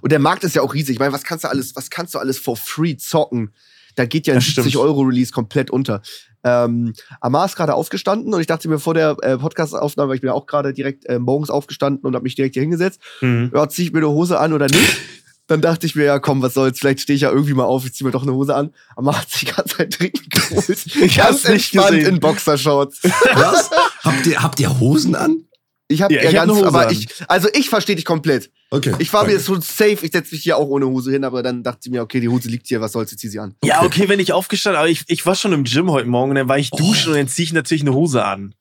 Und 0.00 0.12
der 0.12 0.18
Markt 0.18 0.44
ist 0.44 0.54
ja 0.54 0.62
auch 0.62 0.74
riesig. 0.74 0.94
Ich 0.94 0.98
meine, 0.98 1.12
was 1.12 1.24
kannst 1.24 1.44
du 1.44 1.48
alles, 1.48 1.74
was 1.76 1.90
kannst 1.90 2.14
du 2.14 2.18
alles 2.18 2.38
for 2.38 2.56
free 2.56 2.96
zocken? 2.96 3.52
Da 3.96 4.06
geht 4.06 4.26
ja 4.26 4.34
ein 4.34 4.38
Das 4.38 4.46
stimmt. 4.46 4.68
70-Euro-Release 4.68 5.32
komplett 5.32 5.70
unter. 5.70 6.02
Ähm, 6.44 6.92
Amar 7.20 7.46
ist 7.46 7.56
gerade 7.56 7.74
aufgestanden 7.74 8.32
und 8.32 8.40
ich 8.40 8.46
dachte 8.46 8.68
mir 8.68 8.78
vor 8.78 8.94
der 8.94 9.16
äh, 9.22 9.36
Podcast-Aufnahme, 9.36 10.10
weil 10.10 10.14
ich 10.14 10.20
bin 10.20 10.28
ja 10.28 10.34
auch 10.34 10.46
gerade 10.46 10.72
direkt 10.72 11.04
äh, 11.06 11.18
morgens 11.18 11.50
aufgestanden 11.50 12.04
und 12.06 12.14
habe 12.14 12.22
mich 12.22 12.36
direkt 12.36 12.54
hier 12.54 12.62
hingesetzt. 12.62 13.00
Mhm. 13.20 13.50
ja, 13.52 13.68
zieh 13.68 13.84
ich 13.84 13.92
mir 13.92 13.98
eine 13.98 14.08
Hose 14.10 14.38
an 14.38 14.52
oder 14.52 14.66
nicht? 14.66 14.98
Dann 15.48 15.62
dachte 15.62 15.86
ich 15.86 15.96
mir, 15.96 16.04
ja 16.04 16.18
komm, 16.18 16.42
was 16.42 16.54
soll's, 16.54 16.78
vielleicht 16.78 17.00
stehe 17.00 17.16
ich 17.16 17.22
ja 17.22 17.30
irgendwie 17.30 17.54
mal 17.54 17.64
auf, 17.64 17.84
ich 17.84 17.94
zieh 17.94 18.04
mir 18.04 18.10
doch 18.10 18.22
eine 18.22 18.34
Hose 18.34 18.54
an. 18.54 18.70
Aber 18.94 19.18
hat 19.18 19.30
sich 19.30 19.46
ganz 19.52 19.76
sein 19.76 19.90
Trinken 19.90 20.28
geholt. 20.28 20.68
Ich 20.94 21.20
hab's 21.20 21.48
nicht 21.48 21.74
entspannt 21.74 21.96
gesehen. 21.96 22.14
in 22.14 22.20
Boxershorts. 22.20 23.00
Was? 23.02 23.70
habt, 24.04 24.26
ihr, 24.26 24.42
habt 24.42 24.60
ihr 24.60 24.78
Hosen 24.78 25.14
an? 25.16 25.47
Ich 25.90 26.02
habe 26.02 26.12
Ja, 26.14 26.22
ja, 26.22 26.30
ich 26.30 26.36
hab 26.36 26.46
ganz, 26.46 26.58
Hose 26.58 26.68
aber 26.68 26.86
an. 26.88 26.92
ich, 26.92 27.08
also 27.28 27.48
ich 27.54 27.68
verstehe 27.70 27.96
dich 27.96 28.04
komplett. 28.04 28.50
Okay. 28.70 28.94
Ich 28.98 29.10
war 29.12 29.22
okay. 29.22 29.32
mir 29.34 29.40
schon 29.40 29.62
safe, 29.62 29.98
ich 30.04 30.12
setze 30.12 30.34
mich 30.34 30.42
hier 30.42 30.58
auch 30.58 30.68
ohne 30.68 30.86
Hose 30.86 31.10
hin, 31.10 31.24
aber 31.24 31.42
dann 31.42 31.62
dachte 31.62 31.80
ich 31.84 31.90
mir, 31.90 32.02
okay, 32.02 32.20
die 32.20 32.28
Hose 32.28 32.48
liegt 32.50 32.66
hier, 32.66 32.80
was 32.82 32.92
soll's, 32.92 33.10
ich 33.12 33.18
zieh 33.18 33.28
sie 33.28 33.38
an. 33.38 33.54
Ja, 33.64 33.82
okay, 33.82 34.06
wenn 34.08 34.20
ich 34.20 34.32
aufgestanden, 34.34 34.78
aber 34.78 34.88
ich, 34.90 35.04
ich 35.06 35.24
war 35.24 35.34
schon 35.34 35.52
im 35.54 35.64
Gym 35.64 35.90
heute 35.90 36.06
Morgen 36.08 36.30
und 36.30 36.36
dann 36.36 36.48
war 36.48 36.58
ich 36.58 36.70
duschen 36.70 37.12
und 37.12 37.18
dann 37.18 37.28
ziehe 37.28 37.44
ich 37.44 37.52
natürlich 37.54 37.82
eine 37.82 37.94
Hose 37.94 38.22
an. 38.24 38.54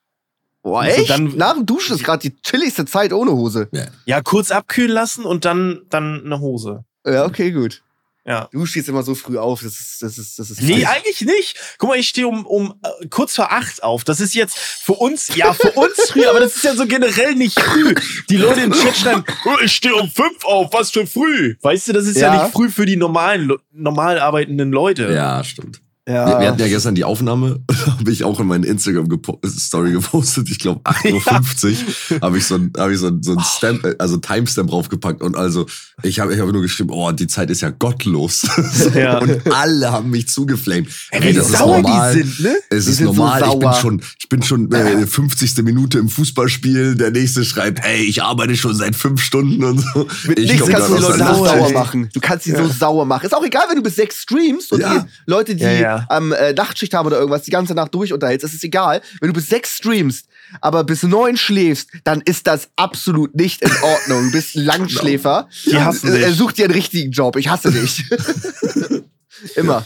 Boah, 0.64 0.82
Also 0.82 1.02
echt? 1.02 1.10
dann- 1.10 1.36
Nach 1.36 1.54
dem 1.54 1.66
Duschen 1.66 1.96
ist 1.96 2.04
gerade 2.06 2.30
die 2.30 2.36
chilligste 2.42 2.86
Zeit 2.86 3.12
ohne 3.12 3.32
Hose. 3.32 3.68
Ja. 3.74 3.88
Ja, 4.06 4.22
kurz 4.22 4.50
abkühlen 4.52 4.92
lassen 4.92 5.26
und 5.26 5.44
dann, 5.44 5.82
dann 5.90 6.24
eine 6.26 6.40
Hose. 6.40 6.86
Ja, 7.06 7.26
okay, 7.26 7.52
gut. 7.52 7.84
Ja. 8.28 8.50
Du 8.52 8.66
stehst 8.66 8.90
immer 8.90 9.04
so 9.04 9.16
früh 9.16 9.38
auf, 9.38 9.62
das 9.62 9.80
ist, 9.80 10.02
das 10.02 10.18
ist, 10.18 10.38
das 10.38 10.52
ist. 10.52 10.62
Nee, 10.62 10.82
falsch. 10.84 10.98
eigentlich 10.98 11.22
nicht. 11.22 11.58
Guck 11.78 11.90
mal, 11.90 11.98
ich 11.98 12.10
stehe 12.10 12.28
um, 12.28 12.46
um 12.46 12.74
äh, 12.84 13.08
kurz 13.08 13.34
vor 13.36 13.54
acht 13.54 13.82
auf. 13.84 14.04
Das 14.04 14.20
ist 14.20 14.36
jetzt 14.36 14.58
für 14.58 14.94
uns, 14.94 15.34
ja, 15.36 15.54
für 15.54 15.72
uns 15.72 15.94
früh, 16.12 16.26
aber 16.26 16.42
das 16.42 16.58
ist 16.58 16.64
ja 16.66 16.76
so 16.76 16.86
generell 16.86 17.36
nicht 17.36 17.58
früh. 17.58 17.96
Die 18.30 18.36
Leute 18.36 18.62
im 18.62 18.74
Chat 18.74 18.98
schreiben, 18.98 19.24
oh, 19.46 19.56
ich 19.64 19.72
stehe 19.72 19.96
um 19.96 20.10
fünf 20.12 20.44
auf, 20.44 20.74
was 20.74 20.92
für 20.92 21.08
früh. 21.08 21.56
Weißt 21.62 21.88
du, 21.88 21.94
das 21.94 22.06
ist 22.06 22.18
ja, 22.18 22.34
Ja. 22.34 22.44
nicht 22.44 22.52
früh 22.54 22.70
für 22.70 22.86
die 22.86 22.98
normalen, 22.98 23.50
normal 23.72 24.20
arbeitenden 24.20 24.72
Leute. 24.72 25.10
Ja, 25.14 25.42
stimmt. 25.46 25.82
Ja. 26.08 26.26
Wir, 26.26 26.40
wir, 26.40 26.48
hatten 26.48 26.62
ja 26.62 26.68
gestern 26.70 26.96
die 26.96 27.04
Aufnahme, 27.04 27.60
habe 27.86 28.12
ich 28.12 28.24
auch 28.24 28.40
in 28.40 28.48
meine 28.48 28.66
Instagram-Story 28.66 29.92
gepostet. 29.92 30.50
Ich 30.50 30.58
glaube 30.58 30.80
8.50 30.82 32.14
Uhr 32.16 32.22
habe 32.22 32.38
ich 32.38 32.46
so 32.46 32.56
ein, 32.56 32.72
hab 32.78 32.90
ich 32.90 33.00
so 33.00 33.08
ein, 33.08 33.22
so 33.22 33.34
ein 33.34 33.40
Stamp, 33.42 33.86
also 34.00 34.16
Timestamp 34.16 34.70
draufgepackt. 34.70 35.22
Und 35.22 35.36
also 35.36 35.66
ich 36.04 36.22
habe 36.22 36.34
ich 36.34 36.40
hab 36.40 36.50
nur 36.50 36.62
geschrieben, 36.62 36.92
oh, 36.92 37.12
die 37.12 37.28
Zeit 37.28 37.50
ist 37.50 37.62
ja 37.62 37.70
gottlos. 37.70 38.48
Ja. 38.94 39.20
und 39.20 39.52
alle 39.52 39.92
haben 39.92 40.10
mich 40.10 40.30
zugeflamed. 40.30 40.88
Ey, 41.12 41.24
wie 41.24 41.34
das 41.34 41.52
sauer 41.52 41.78
ist 41.78 41.84
normal. 41.84 42.14
die 42.14 42.24
sind, 42.24 42.40
ne? 42.40 42.56
Es 42.70 42.86
die 42.86 42.92
ist 42.92 43.02
normal. 43.02 43.44
So 43.44 43.54
ich 43.54 43.60
bin 43.60 43.74
schon, 43.74 44.02
ich 44.20 44.30
bin 44.30 44.44
schon 44.44 44.72
äh, 44.72 45.06
50. 45.06 45.58
Minute 45.58 46.00
im 46.00 46.10
Fußballspiel. 46.10 46.96
Der 46.96 47.12
nächste 47.12 47.44
schreibt, 47.44 47.82
hey, 47.82 48.04
ich 48.04 48.24
arbeite 48.24 48.56
schon 48.56 48.76
seit 48.76 48.96
fünf 48.96 49.22
Stunden 49.22 49.64
und 49.64 49.80
so. 49.80 50.08
Mit 50.28 50.40
ich 50.40 50.52
nichts 50.52 50.68
kannst 50.68 50.90
du 50.90 50.96
die 50.96 51.02
Leute 51.02 51.18
so 51.18 51.46
sauer 51.46 51.72
machen. 51.72 52.10
Du 52.14 52.20
kannst 52.20 52.46
sie 52.46 52.52
ja. 52.52 52.64
so 52.64 52.72
sauer 52.72 53.06
machen. 53.06 53.26
Ist 53.26 53.36
auch 53.36 53.46
egal, 53.46 53.66
wenn 53.70 53.76
du 53.76 53.84
bis 53.84 53.96
sechs 53.96 54.22
streamst 54.22 54.72
und 54.72 54.80
die 54.82 55.02
Leute, 55.26 55.56
die 55.56 55.64
am 56.10 56.32
äh, 56.32 56.54
Nachtschicht 56.54 56.94
haben 56.94 57.08
oder 57.08 57.18
irgendwas, 57.18 57.44
die 57.44 57.52
ganze 57.52 57.74
Nacht 57.74 57.94
durch 57.94 58.14
unterhältst, 58.14 58.44
das 58.44 58.54
ist 58.54 58.64
egal. 58.64 59.02
Wenn 59.20 59.30
du 59.30 59.34
bis 59.34 59.48
sechs 59.48 59.78
streamst, 59.78 60.28
aber 60.62 60.84
bis 60.84 61.04
neun 61.04 61.38
schläfst, 61.38 61.90
dann 62.04 62.22
ist 62.22 62.48
das 62.48 62.70
absolut 62.76 63.36
nicht 63.36 63.62
in 63.62 63.72
Ordnung. 63.82 64.26
Du 64.26 64.32
bist 64.32 64.56
ein 64.56 64.64
Langschläfer. 64.66 65.48
Die 65.66 65.78
hassen 65.78 66.12
dich. 66.12 66.24
Er 66.24 66.34
sucht 66.34 66.58
dir 66.58 66.66
einen 66.66 66.74
richtigen 66.74 67.12
Job. 67.12 67.36
Ich 67.36 67.50
hasse 67.50 67.72
dich. 67.72 68.04
immer. 69.56 69.86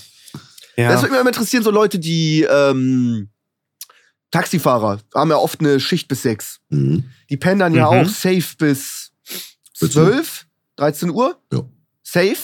Ja. 0.77 0.89
Das 0.89 1.01
würde 1.01 1.11
mich 1.11 1.21
immer 1.21 1.29
interessieren, 1.29 1.63
so 1.63 1.71
Leute, 1.71 1.99
die 1.99 2.43
ähm, 2.49 3.29
Taxifahrer 4.31 4.99
haben 5.13 5.29
ja 5.29 5.37
oft 5.37 5.59
eine 5.59 5.79
Schicht 5.79 6.07
bis 6.07 6.21
sechs. 6.23 6.59
Mhm. 6.69 7.03
Die 7.29 7.37
pennen 7.37 7.59
dann 7.59 7.73
ja 7.73 7.91
mhm. 7.91 7.99
auch 7.99 8.09
safe 8.09 8.55
bis 8.57 9.11
zwölf, 9.73 10.45
13 10.77 11.09
Uhr. 11.09 11.37
Ja. 11.51 11.63
Safe. 12.03 12.37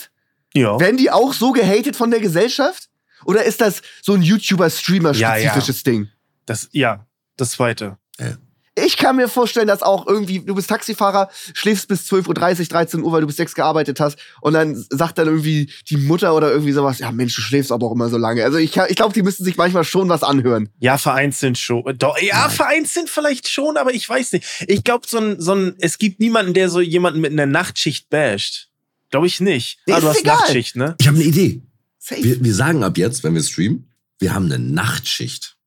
Ja. 0.54 0.80
Werden 0.80 0.98
die 0.98 1.12
auch 1.12 1.34
so 1.34 1.52
gehatet 1.52 1.96
von 1.96 2.12
der 2.12 2.20
Gesellschaft? 2.20 2.87
Oder 3.28 3.44
ist 3.44 3.62
das 3.62 3.82
so 4.02 4.14
ein 4.14 4.22
YouTuber-Streamer-spezifisches 4.22 5.84
ja, 5.86 5.92
ja. 5.92 5.98
Ding? 5.98 6.10
Das, 6.46 6.70
ja, 6.72 7.06
das 7.36 7.52
zweite. 7.52 7.98
Ja. 8.20 8.38
Ich 8.80 8.96
kann 8.96 9.16
mir 9.16 9.28
vorstellen, 9.28 9.68
dass 9.68 9.82
auch 9.82 10.06
irgendwie, 10.06 10.40
du 10.40 10.54
bist 10.54 10.70
Taxifahrer, 10.70 11.30
schläfst 11.54 11.88
bis 11.88 12.10
12.30 12.12 12.28
Uhr, 12.60 12.66
13 12.66 13.04
Uhr, 13.04 13.12
weil 13.12 13.22
du 13.22 13.28
bis 13.28 13.38
6 13.38 13.56
gearbeitet 13.56 14.00
hast. 14.00 14.20
Und 14.40 14.54
dann 14.54 14.76
sagt 14.92 15.18
dann 15.18 15.28
irgendwie 15.28 15.72
die 15.90 15.98
Mutter 15.98 16.36
oder 16.36 16.52
irgendwie 16.52 16.72
sowas, 16.72 17.00
ja 17.00 17.12
Mensch, 17.12 17.36
du 17.36 17.42
schläfst 17.42 17.72
aber 17.72 17.88
auch 17.88 17.92
immer 17.92 18.10
so 18.10 18.18
lange. 18.18 18.44
Also 18.44 18.60
ich, 18.60 18.78
ich 18.78 18.96
glaube, 18.96 19.14
die 19.14 19.24
müssten 19.24 19.44
sich 19.44 19.58
manchmal 19.58 19.84
schon 19.84 20.10
was 20.10 20.22
anhören. 20.24 20.70
Ja, 20.80 20.98
vereinzelt 21.00 21.58
schon. 21.58 21.84
Doch, 21.98 22.18
ja, 22.22 22.48
Nein. 22.48 22.52
vereinzelt 22.52 23.10
vielleicht 23.10 23.50
schon, 23.50 23.78
aber 23.78 23.94
ich 23.94 24.08
weiß 24.08 24.34
nicht. 24.34 24.66
Ich 24.68 24.84
glaube, 24.84 25.08
so 25.08 25.18
ein, 25.18 25.42
so 25.42 25.56
ein, 25.56 25.76
es 25.80 25.98
gibt 25.98 26.20
niemanden, 26.20 26.54
der 26.54 26.70
so 26.70 26.80
jemanden 26.80 27.20
mit 27.20 27.32
einer 27.32 27.48
Nachtschicht 27.48 28.10
basht. 28.10 28.70
Glaube 29.10 29.26
ich 29.26 29.40
nicht. 29.42 29.80
ah, 29.90 30.00
du 30.00 30.08
hast 30.08 30.20
egal. 30.20 30.38
Nachtschicht, 30.38 30.76
ne? 30.76 30.96
Ich 31.00 31.08
habe 31.08 31.18
eine 31.18 31.26
Idee. 31.26 31.64
Wir, 32.10 32.44
wir 32.44 32.54
sagen 32.54 32.84
ab 32.84 32.98
jetzt, 32.98 33.24
wenn 33.24 33.34
wir 33.34 33.44
streamen, 33.44 33.92
wir 34.20 34.34
haben 34.34 34.46
eine 34.46 34.60
Nachtschicht. 34.60 35.58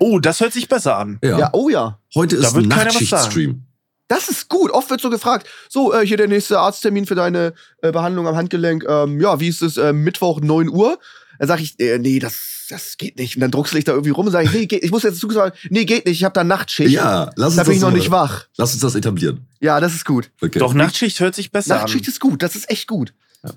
oh, 0.00 0.18
das 0.18 0.40
hört 0.40 0.52
sich 0.52 0.68
besser 0.68 0.96
an. 0.96 1.18
Ja, 1.22 1.38
ja 1.38 1.50
oh 1.52 1.68
ja. 1.68 2.00
Heute 2.14 2.36
ist 2.36 2.56
ein 2.56 2.68
Nachtschicht-Stream. 2.68 3.62
Das 4.08 4.28
ist 4.28 4.48
gut. 4.48 4.70
Oft 4.70 4.90
wird 4.90 5.00
so 5.00 5.10
gefragt, 5.10 5.48
so, 5.68 5.92
äh, 5.94 6.06
hier 6.06 6.16
der 6.16 6.28
nächste 6.28 6.58
Arzttermin 6.58 7.06
für 7.06 7.14
deine 7.14 7.54
äh, 7.82 7.90
Behandlung 7.90 8.28
am 8.28 8.36
Handgelenk. 8.36 8.84
Ähm, 8.86 9.20
ja, 9.20 9.40
wie 9.40 9.48
ist 9.48 9.62
es? 9.62 9.76
Äh, 9.76 9.92
Mittwoch 9.92 10.40
9 10.40 10.68
Uhr. 10.68 10.98
Dann 11.38 11.48
sage 11.48 11.62
ich, 11.62 11.80
äh, 11.80 11.98
nee, 11.98 12.18
das, 12.18 12.66
das 12.68 12.96
geht 12.98 13.18
nicht. 13.18 13.36
Und 13.36 13.40
dann 13.40 13.50
druckst 13.50 13.72
du 13.72 13.76
dich 13.76 13.84
da 13.84 13.92
irgendwie 13.92 14.10
rum 14.10 14.26
und 14.26 14.32
sage 14.32 14.46
ich, 14.46 14.52
nee, 14.52 14.66
geht, 14.66 14.84
ich 14.84 14.90
muss 14.90 15.02
jetzt 15.02 15.20
sagen, 15.20 15.56
nee, 15.70 15.84
geht 15.84 16.06
nicht, 16.06 16.18
ich 16.18 16.24
habe 16.24 16.34
da 16.34 16.44
Nachtschicht. 16.44 16.90
Ja, 16.90 17.30
lass 17.36 17.48
uns 17.48 17.56
da 17.56 17.62
bin 17.62 17.70
das 17.70 17.76
ich 17.76 17.82
noch 17.82 17.92
nicht 17.92 18.10
wach. 18.10 18.46
Lass 18.56 18.72
uns 18.74 18.82
das 18.82 18.94
etablieren. 18.94 19.46
Ja, 19.60 19.80
das 19.80 19.94
ist 19.94 20.04
gut. 20.04 20.30
Okay. 20.40 20.58
Doch, 20.58 20.74
Nachtschicht 20.74 21.20
hört 21.20 21.34
sich 21.34 21.50
besser 21.50 21.76
Nachtschicht 21.76 21.80
an. 21.80 21.98
Nachtschicht 21.98 22.08
ist 22.08 22.20
gut, 22.20 22.42
das 22.42 22.56
ist 22.56 22.70
echt 22.70 22.86
gut. 22.86 23.14
Ja. 23.42 23.50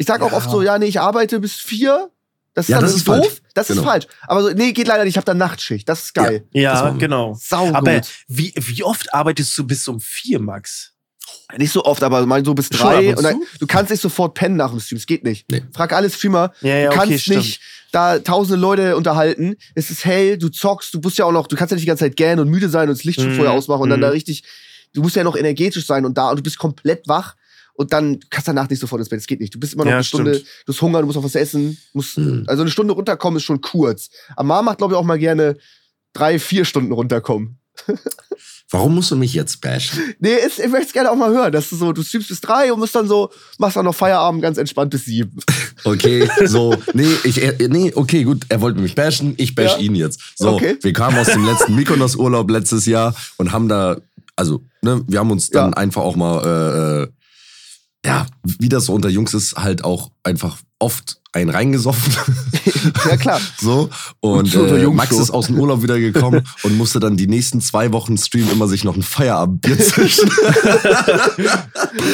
Ich 0.00 0.06
sage 0.06 0.24
auch 0.24 0.30
ja. 0.30 0.36
oft 0.38 0.50
so, 0.50 0.62
ja, 0.62 0.78
nee, 0.78 0.86
ich 0.86 0.98
arbeite 0.98 1.40
bis 1.40 1.56
vier. 1.56 2.10
Das 2.54 2.64
ist, 2.64 2.72
ja, 2.72 2.80
das 2.80 2.96
ist 2.96 3.06
doof. 3.06 3.16
Falsch. 3.16 3.42
Das 3.52 3.68
genau. 3.68 3.82
ist 3.82 3.86
falsch. 3.86 4.06
Aber 4.26 4.42
so, 4.42 4.50
nee, 4.50 4.72
geht 4.72 4.88
leider 4.88 5.04
nicht. 5.04 5.12
Ich 5.12 5.16
habe 5.18 5.26
da 5.26 5.34
Nachtschicht. 5.34 5.86
Das 5.86 6.04
ist 6.04 6.14
geil. 6.14 6.48
Ja, 6.54 6.86
ja 6.86 6.90
genau. 6.92 7.36
Sau 7.38 7.70
aber 7.74 8.00
wie, 8.26 8.54
wie 8.56 8.82
oft 8.82 9.12
arbeitest 9.12 9.56
du 9.58 9.66
bis 9.66 9.86
um 9.88 10.00
vier, 10.00 10.40
Max? 10.40 10.94
Nicht 11.58 11.70
so 11.70 11.84
oft, 11.84 12.02
aber 12.02 12.24
mal 12.24 12.42
so 12.42 12.54
bis 12.54 12.70
drei. 12.70 13.14
Und 13.14 13.22
dann, 13.22 13.42
du 13.58 13.66
kannst 13.66 13.90
nicht 13.90 14.00
sofort 14.00 14.32
pennen 14.32 14.56
nach 14.56 14.70
dem 14.70 14.80
Stream. 14.80 14.96
Das 14.96 15.06
geht 15.06 15.22
nicht. 15.22 15.50
Nee. 15.50 15.64
Frag 15.74 15.92
alle 15.92 16.08
Streamer. 16.08 16.54
Ja, 16.62 16.76
ja, 16.76 16.90
du 16.90 16.96
kannst 16.96 17.28
okay, 17.28 17.36
nicht 17.36 17.60
da 17.92 18.20
tausende 18.20 18.58
Leute 18.58 18.96
unterhalten. 18.96 19.56
Es 19.74 19.90
ist 19.90 20.06
hell, 20.06 20.38
du 20.38 20.48
zockst, 20.48 20.94
du 20.94 21.00
musst 21.00 21.18
ja 21.18 21.26
auch 21.26 21.32
noch, 21.32 21.46
du 21.46 21.56
kannst 21.56 21.72
ja 21.72 21.74
nicht 21.74 21.84
die 21.84 21.88
ganze 21.88 22.04
Zeit 22.04 22.16
gähnen 22.16 22.40
und 22.40 22.48
müde 22.48 22.70
sein 22.70 22.88
und 22.88 22.96
das 22.96 23.04
Licht 23.04 23.20
schon 23.20 23.34
mm, 23.34 23.36
vorher 23.36 23.52
ausmachen 23.52 23.82
und 23.82 23.90
dann 23.90 24.00
da 24.00 24.06
mhm. 24.06 24.14
richtig, 24.14 24.44
du 24.94 25.02
musst 25.02 25.16
ja 25.16 25.24
noch 25.24 25.36
energetisch 25.36 25.84
sein 25.86 26.06
und 26.06 26.16
da 26.16 26.30
und 26.30 26.38
du 26.38 26.42
bist 26.42 26.58
komplett 26.58 27.06
wach 27.06 27.34
und 27.80 27.94
dann 27.94 28.20
kannst 28.28 28.46
du 28.46 28.52
danach 28.52 28.68
nicht 28.68 28.78
sofort 28.78 28.98
ins 28.98 29.08
Bett. 29.08 29.20
Das 29.20 29.26
geht 29.26 29.40
nicht. 29.40 29.54
Du 29.54 29.58
bist 29.58 29.72
immer 29.72 29.84
noch 29.84 29.90
ja, 29.90 29.96
eine 29.96 30.04
Stunde, 30.04 30.34
stimmt. 30.34 30.48
du 30.66 30.72
hast 30.74 30.82
Hunger, 30.82 31.00
du 31.00 31.06
musst 31.06 31.16
noch 31.16 31.24
was 31.24 31.34
essen. 31.34 31.78
Musst, 31.94 32.18
mhm. 32.18 32.44
Also 32.46 32.60
eine 32.60 32.70
Stunde 32.70 32.92
runterkommen 32.92 33.38
ist 33.38 33.44
schon 33.44 33.62
kurz. 33.62 34.10
Amar 34.36 34.62
macht, 34.62 34.76
glaube 34.76 34.92
ich, 34.92 34.98
auch 34.98 35.04
mal 35.04 35.18
gerne 35.18 35.56
drei, 36.12 36.38
vier 36.38 36.66
Stunden 36.66 36.92
runterkommen. 36.92 37.58
Warum 38.70 38.96
musst 38.96 39.10
du 39.10 39.16
mich 39.16 39.32
jetzt 39.32 39.62
bashen? 39.62 39.98
Nee, 40.18 40.34
ist, 40.34 40.58
ich 40.58 40.68
möchte 40.68 40.88
es 40.88 40.92
gerne 40.92 41.10
auch 41.10 41.16
mal 41.16 41.30
hören, 41.30 41.52
dass 41.52 41.70
du 41.70 41.76
so, 41.76 41.90
du 41.94 42.02
streamst 42.02 42.28
bis 42.28 42.42
drei 42.42 42.70
und 42.70 42.80
musst 42.80 42.94
dann 42.94 43.08
so, 43.08 43.30
machst 43.56 43.76
dann 43.76 43.86
noch 43.86 43.94
Feierabend 43.94 44.42
ganz 44.42 44.58
entspannt 44.58 44.90
bis 44.90 45.06
sieben. 45.06 45.38
Okay, 45.84 46.28
so, 46.44 46.76
nee, 46.92 47.08
ich, 47.24 47.40
nee, 47.70 47.90
okay, 47.94 48.24
gut, 48.24 48.44
er 48.50 48.60
wollte 48.60 48.82
mich 48.82 48.94
bashen, 48.94 49.32
ich 49.38 49.54
bash 49.54 49.72
ja. 49.72 49.78
ihn 49.78 49.94
jetzt. 49.94 50.20
So, 50.36 50.50
okay. 50.50 50.76
wir 50.82 50.92
kamen 50.92 51.16
aus 51.16 51.28
dem 51.28 51.46
letzten 51.46 51.74
Mykonos-Urlaub 51.74 52.50
letztes 52.50 52.84
Jahr 52.84 53.16
und 53.38 53.52
haben 53.52 53.66
da, 53.66 53.96
also, 54.36 54.62
ne, 54.82 55.02
wir 55.08 55.18
haben 55.18 55.30
uns 55.30 55.48
dann 55.48 55.70
ja. 55.70 55.76
einfach 55.78 56.02
auch 56.02 56.16
mal, 56.16 56.44
äh, 56.44 57.04
äh 57.04 57.08
ja, 58.04 58.26
wie 58.42 58.68
das 58.68 58.86
so 58.86 58.94
unter 58.94 59.08
Jungs 59.08 59.34
ist, 59.34 59.56
halt 59.56 59.84
auch 59.84 60.10
einfach 60.22 60.58
oft 60.78 61.20
ein 61.32 61.48
reingesoffen. 61.48 62.16
ja, 63.08 63.16
klar. 63.16 63.40
so. 63.60 63.90
Und, 64.20 64.54
und 64.54 64.68
äh, 64.70 64.86
Max 64.88 65.16
ist 65.16 65.30
aus 65.30 65.46
dem 65.46 65.58
Urlaub 65.58 65.82
wieder 65.82 65.98
gekommen 65.98 66.46
und 66.62 66.76
musste 66.76 66.98
dann 66.98 67.16
die 67.16 67.26
nächsten 67.26 67.60
zwei 67.60 67.92
Wochen 67.92 68.16
Stream 68.16 68.50
immer 68.50 68.66
sich 68.66 68.84
noch 68.84 68.96
ein 68.96 69.02
Feierabendbier 69.02 69.78
zwischen. 69.78 70.28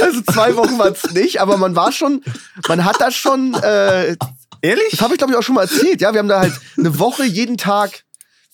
also 0.02 0.20
zwei 0.30 0.56
Wochen 0.56 0.78
war 0.78 0.88
es 0.88 1.14
nicht, 1.14 1.40
aber 1.40 1.56
man 1.56 1.76
war 1.76 1.92
schon, 1.92 2.22
man 2.68 2.84
hat 2.84 3.00
das 3.00 3.14
schon, 3.14 3.54
äh, 3.54 4.16
Ehrlich? 4.62 4.88
Das 4.90 5.00
habe 5.00 5.14
ich, 5.14 5.18
glaube 5.18 5.32
ich, 5.32 5.38
auch 5.38 5.42
schon 5.42 5.54
mal 5.54 5.62
erzählt. 5.62 6.00
Ja, 6.00 6.12
wir 6.12 6.18
haben 6.18 6.28
da 6.28 6.40
halt 6.40 6.54
eine 6.76 6.98
Woche 6.98 7.24
jeden 7.24 7.56
Tag 7.56 8.04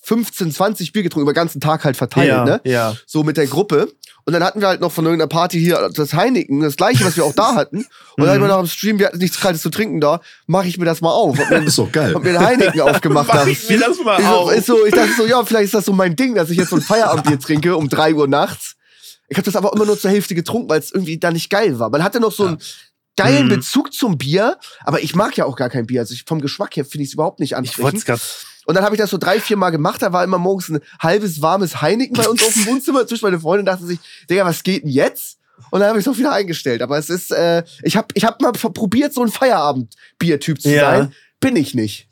15, 0.03 0.53
20 0.53 0.93
Bier 0.93 1.05
getrunken, 1.05 1.23
über 1.23 1.33
den 1.33 1.37
ganzen 1.37 1.61
Tag 1.61 1.85
halt 1.85 1.97
verteilt, 1.97 2.29
ja, 2.29 2.45
ne? 2.45 2.61
Ja. 2.65 2.95
So 3.07 3.23
mit 3.23 3.37
der 3.37 3.47
Gruppe. 3.47 3.93
Und 4.25 4.33
dann 4.33 4.45
hatten 4.45 4.61
wir 4.61 4.69
halt 4.69 4.81
noch 4.81 4.93
von 4.93 5.05
irgendeiner 5.05 5.29
Party 5.29 5.59
hier 5.59 5.91
das 5.95 6.15
Heineken, 6.15 6.61
das 6.61 6.77
gleiche, 6.77 7.05
was 7.05 7.17
wir 7.17 7.25
auch 7.25 7.35
da 7.35 7.55
hatten. 7.57 7.79
Und 7.79 7.87
dann 8.17 8.27
mhm. 8.27 8.31
hatten 8.31 8.41
wir 8.43 8.49
noch 8.49 8.61
im 8.61 8.67
Stream, 8.67 8.99
wir 8.99 9.07
hatten 9.07 9.19
nichts 9.19 9.41
Kaltes 9.41 9.63
zu 9.63 9.71
trinken 9.71 10.01
da, 10.01 10.21
mache 10.47 10.69
ich 10.69 10.79
mir 10.79 10.85
das 10.85 11.01
mal 11.01 11.11
auf. 11.11 11.37
Mir, 11.37 11.47
das 11.49 11.65
ist 11.65 11.79
doch 11.79 11.91
geil. 11.91 12.15
Und 12.15 12.25
mir 12.25 12.39
ein 12.39 12.47
Heineken 12.47 12.81
aufgemacht 12.83 13.29
Mach 13.29 13.47
ich 13.47 13.69
mir 13.69 13.81
das 13.81 13.99
mal 14.05 14.25
auf. 14.25 14.53
Ist 14.53 14.67
so, 14.67 14.87
ich 14.87 14.95
dachte 14.95 15.13
so, 15.17 15.27
ja, 15.27 15.45
vielleicht 15.45 15.65
ist 15.65 15.75
das 15.75 15.85
so 15.87 15.93
mein 15.93 16.15
Ding, 16.15 16.35
dass 16.35 16.51
ich 16.51 16.59
jetzt 16.59 16.71
so 16.71 16.77
ein 16.77 16.83
Feierabendbier 16.83 17.39
trinke 17.39 17.77
um 17.77 17.89
drei 17.89 18.15
Uhr 18.15 18.29
nachts. 18.29 18.77
Ich 19.29 19.37
habe 19.37 19.45
das 19.45 19.57
aber 19.57 19.73
immer 19.73 19.87
nur 19.87 19.99
zur 19.99 20.11
Hälfte 20.11 20.35
getrunken, 20.35 20.69
weil 20.69 20.79
es 20.79 20.93
irgendwie 20.93 21.19
da 21.19 21.31
nicht 21.31 21.51
geil 21.51 21.79
war. 21.79 21.91
Man 21.91 22.05
hatte 22.05 22.21
noch 22.21 22.33
so 22.33 22.45
ja. 22.45 22.49
einen 22.51 22.59
geilen 23.17 23.47
mhm. 23.47 23.51
Bezug 23.57 23.93
zum 23.93 24.19
Bier, 24.19 24.59
aber 24.85 25.03
ich 25.03 25.15
mag 25.15 25.37
ja 25.37 25.47
auch 25.47 25.57
gar 25.57 25.71
kein 25.71 25.87
Bier. 25.87 26.01
Also 26.01 26.15
ich, 26.15 26.25
vom 26.27 26.41
Geschmack 26.41 26.77
her 26.77 26.85
finde 26.85 27.05
ich 27.05 27.11
es 27.11 27.15
überhaupt 27.15 27.41
nicht 27.41 27.57
ansprechend. 27.57 27.99
Ich 28.09 28.52
und 28.67 28.75
dann 28.75 28.85
habe 28.85 28.95
ich 28.95 29.01
das 29.01 29.11
so 29.11 29.19
drei, 29.19 29.41
vier 29.41 29.57
Mal 29.57 29.71
gemacht. 29.71 30.03
Da 30.03 30.13
war 30.13 30.25
immer 30.25 30.39
morgens 30.39 30.69
ein 30.69 30.81
halbes 31.01 31.43
warmes 31.43 31.83
Heineken 31.83 32.17
bei 32.17 32.29
uns 32.29 32.43
auf 32.43 32.53
dem 32.53 32.67
Wohnzimmer 32.75 33.07
zwischen 33.07 33.25
meine 33.25 33.41
Freunde 33.41 33.65
dachten 33.65 33.87
sich, 33.87 33.99
Digga, 34.31 34.45
was 34.45 34.63
geht 34.63 34.85
denn 34.85 34.91
jetzt? 34.91 35.39
Und 35.71 35.81
dann 35.81 35.89
habe 35.89 35.99
ich 35.99 36.07
es 36.07 36.13
auch 36.13 36.19
wieder 36.19 36.33
eingestellt. 36.33 36.83
Aber 36.83 36.99
es 36.99 37.11
ist, 37.11 37.33
äh, 37.33 37.65
ich 37.83 37.97
habe 37.97 38.09
ich 38.15 38.25
hab 38.25 38.41
mal 38.41 38.53
probiert, 38.53 39.15
so 39.15 39.23
ein 39.23 39.31
Feierabend-Bier-Typ 39.31 40.61
zu 40.61 40.71
ja. 40.71 40.91
sein. 40.91 41.13
Bin 41.41 41.57
ich 41.57 41.75
nicht. 41.75 42.09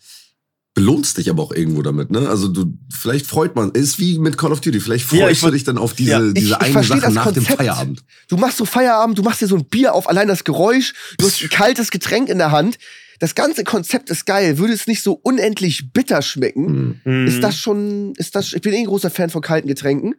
Belohnst 0.75 1.19
dich 1.19 1.29
aber 1.29 1.43
auch 1.43 1.53
irgendwo 1.53 1.83
damit, 1.83 2.11
ne? 2.13 2.29
Also 2.29 2.47
du, 2.47 2.73
vielleicht 2.91 3.27
freut 3.27 3.57
man, 3.57 3.73
ist 3.73 3.99
wie 3.99 4.19
mit 4.19 4.39
Call 4.39 4.53
of 4.53 4.61
Duty, 4.61 4.79
vielleicht 4.79 5.05
freust 5.05 5.43
ja, 5.43 5.49
du 5.49 5.53
dich 5.53 5.65
dann 5.65 5.79
auf 5.79 5.95
diese, 5.95 6.11
ja. 6.13 6.21
diese 6.33 6.47
ich, 6.47 6.57
eine 6.57 6.85
Sache 6.85 7.13
nach 7.13 7.25
Konzept. 7.25 7.51
dem 7.51 7.57
Feierabend. 7.57 8.05
Du 8.29 8.37
machst 8.37 8.57
so 8.57 8.65
Feierabend, 8.65 9.19
du 9.19 9.23
machst 9.23 9.41
dir 9.41 9.49
so 9.49 9.57
ein 9.57 9.65
Bier 9.65 9.95
auf, 9.95 10.09
allein 10.09 10.29
das 10.29 10.45
Geräusch, 10.45 10.95
du 11.19 11.27
hast 11.27 11.43
ein 11.43 11.49
kaltes 11.49 11.91
Getränk 11.91 12.29
in 12.29 12.39
der 12.39 12.53
Hand 12.53 12.79
das 13.21 13.35
ganze 13.35 13.65
Konzept 13.65 14.11
ist 14.11 14.25
geil. 14.25 14.59
Würde 14.59 14.73
es 14.73 14.87
nicht 14.87 15.03
so 15.03 15.13
unendlich 15.13 15.93
bitter 15.93 16.23
schmecken, 16.23 17.01
mhm. 17.05 17.27
ist 17.27 17.43
das 17.43 17.57
schon, 17.57 18.15
ist 18.17 18.35
das, 18.35 18.53
ich 18.53 18.63
bin 18.63 18.73
eh 18.73 18.79
ein 18.79 18.87
großer 18.87 19.11
Fan 19.11 19.31
von 19.31 19.43
kalten 19.43 19.69
Getränken. 19.69 20.15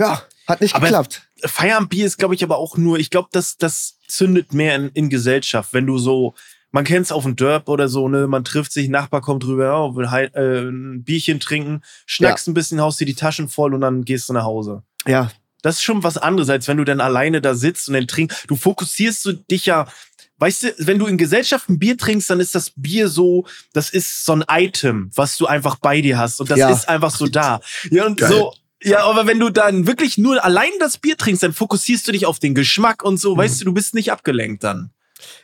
Ja, 0.00 0.22
hat 0.46 0.60
nicht 0.60 0.74
aber 0.74 0.86
geklappt. 0.86 1.28
Feierabendbier 1.44 2.06
ist, 2.06 2.18
glaube 2.18 2.34
ich, 2.34 2.42
aber 2.42 2.58
auch 2.58 2.76
nur, 2.76 2.98
ich 2.98 3.10
glaube, 3.10 3.28
das, 3.30 3.56
das 3.58 3.98
zündet 4.08 4.54
mehr 4.54 4.74
in, 4.74 4.88
in 4.90 5.10
Gesellschaft, 5.10 5.74
wenn 5.74 5.86
du 5.86 5.98
so, 5.98 6.34
man 6.70 6.84
kennt 6.84 7.06
es 7.06 7.12
auf 7.12 7.24
dem 7.24 7.36
Derb 7.36 7.68
oder 7.68 7.88
so, 7.88 8.08
ne, 8.08 8.26
man 8.26 8.44
trifft 8.44 8.72
sich, 8.72 8.88
Nachbar 8.88 9.20
kommt 9.20 9.44
rüber, 9.44 9.78
oh, 9.78 9.96
will 9.96 10.10
halt, 10.10 10.34
äh, 10.34 10.62
ein 10.62 11.04
Bierchen 11.04 11.40
trinken, 11.40 11.82
schnackst 12.06 12.46
ja. 12.46 12.50
ein 12.50 12.54
bisschen, 12.54 12.80
haust 12.80 13.00
dir 13.00 13.06
die 13.06 13.14
Taschen 13.14 13.48
voll 13.48 13.74
und 13.74 13.82
dann 13.82 14.04
gehst 14.04 14.28
du 14.28 14.32
nach 14.32 14.44
Hause. 14.44 14.82
Ja. 15.06 15.30
Das 15.62 15.76
ist 15.76 15.84
schon 15.84 16.04
was 16.04 16.16
anderes, 16.16 16.48
als 16.48 16.68
wenn 16.68 16.76
du 16.76 16.84
dann 16.84 17.00
alleine 17.00 17.40
da 17.40 17.54
sitzt 17.54 17.88
und 17.88 17.94
dann 17.94 18.06
trinkst. 18.06 18.44
Du 18.46 18.54
fokussierst 18.54 19.24
du 19.24 19.32
dich 19.32 19.66
ja 19.66 19.88
weißt 20.38 20.62
du, 20.62 20.74
wenn 20.78 20.98
du 20.98 21.06
in 21.06 21.16
Gesellschaft 21.16 21.68
ein 21.68 21.78
Bier 21.78 21.96
trinkst, 21.96 22.30
dann 22.30 22.40
ist 22.40 22.54
das 22.54 22.72
Bier 22.74 23.08
so, 23.08 23.46
das 23.72 23.90
ist 23.90 24.24
so 24.24 24.32
ein 24.32 24.44
Item, 24.50 25.10
was 25.14 25.36
du 25.36 25.46
einfach 25.46 25.76
bei 25.76 26.00
dir 26.00 26.18
hast 26.18 26.40
und 26.40 26.50
das 26.50 26.58
ja. 26.58 26.70
ist 26.70 26.88
einfach 26.88 27.14
so 27.14 27.26
da. 27.26 27.60
Ja, 27.90 28.06
und 28.06 28.18
Geil. 28.18 28.30
so, 28.30 28.52
ja, 28.82 29.04
aber 29.04 29.26
wenn 29.26 29.40
du 29.40 29.50
dann 29.50 29.86
wirklich 29.86 30.18
nur 30.18 30.44
allein 30.44 30.70
das 30.78 30.98
Bier 30.98 31.16
trinkst, 31.16 31.42
dann 31.42 31.52
fokussierst 31.52 32.06
du 32.06 32.12
dich 32.12 32.26
auf 32.26 32.38
den 32.38 32.54
Geschmack 32.54 33.02
und 33.02 33.18
so, 33.18 33.34
mhm. 33.34 33.38
weißt 33.38 33.60
du, 33.60 33.64
du 33.66 33.72
bist 33.72 33.94
nicht 33.94 34.12
abgelenkt 34.12 34.64
dann. 34.64 34.90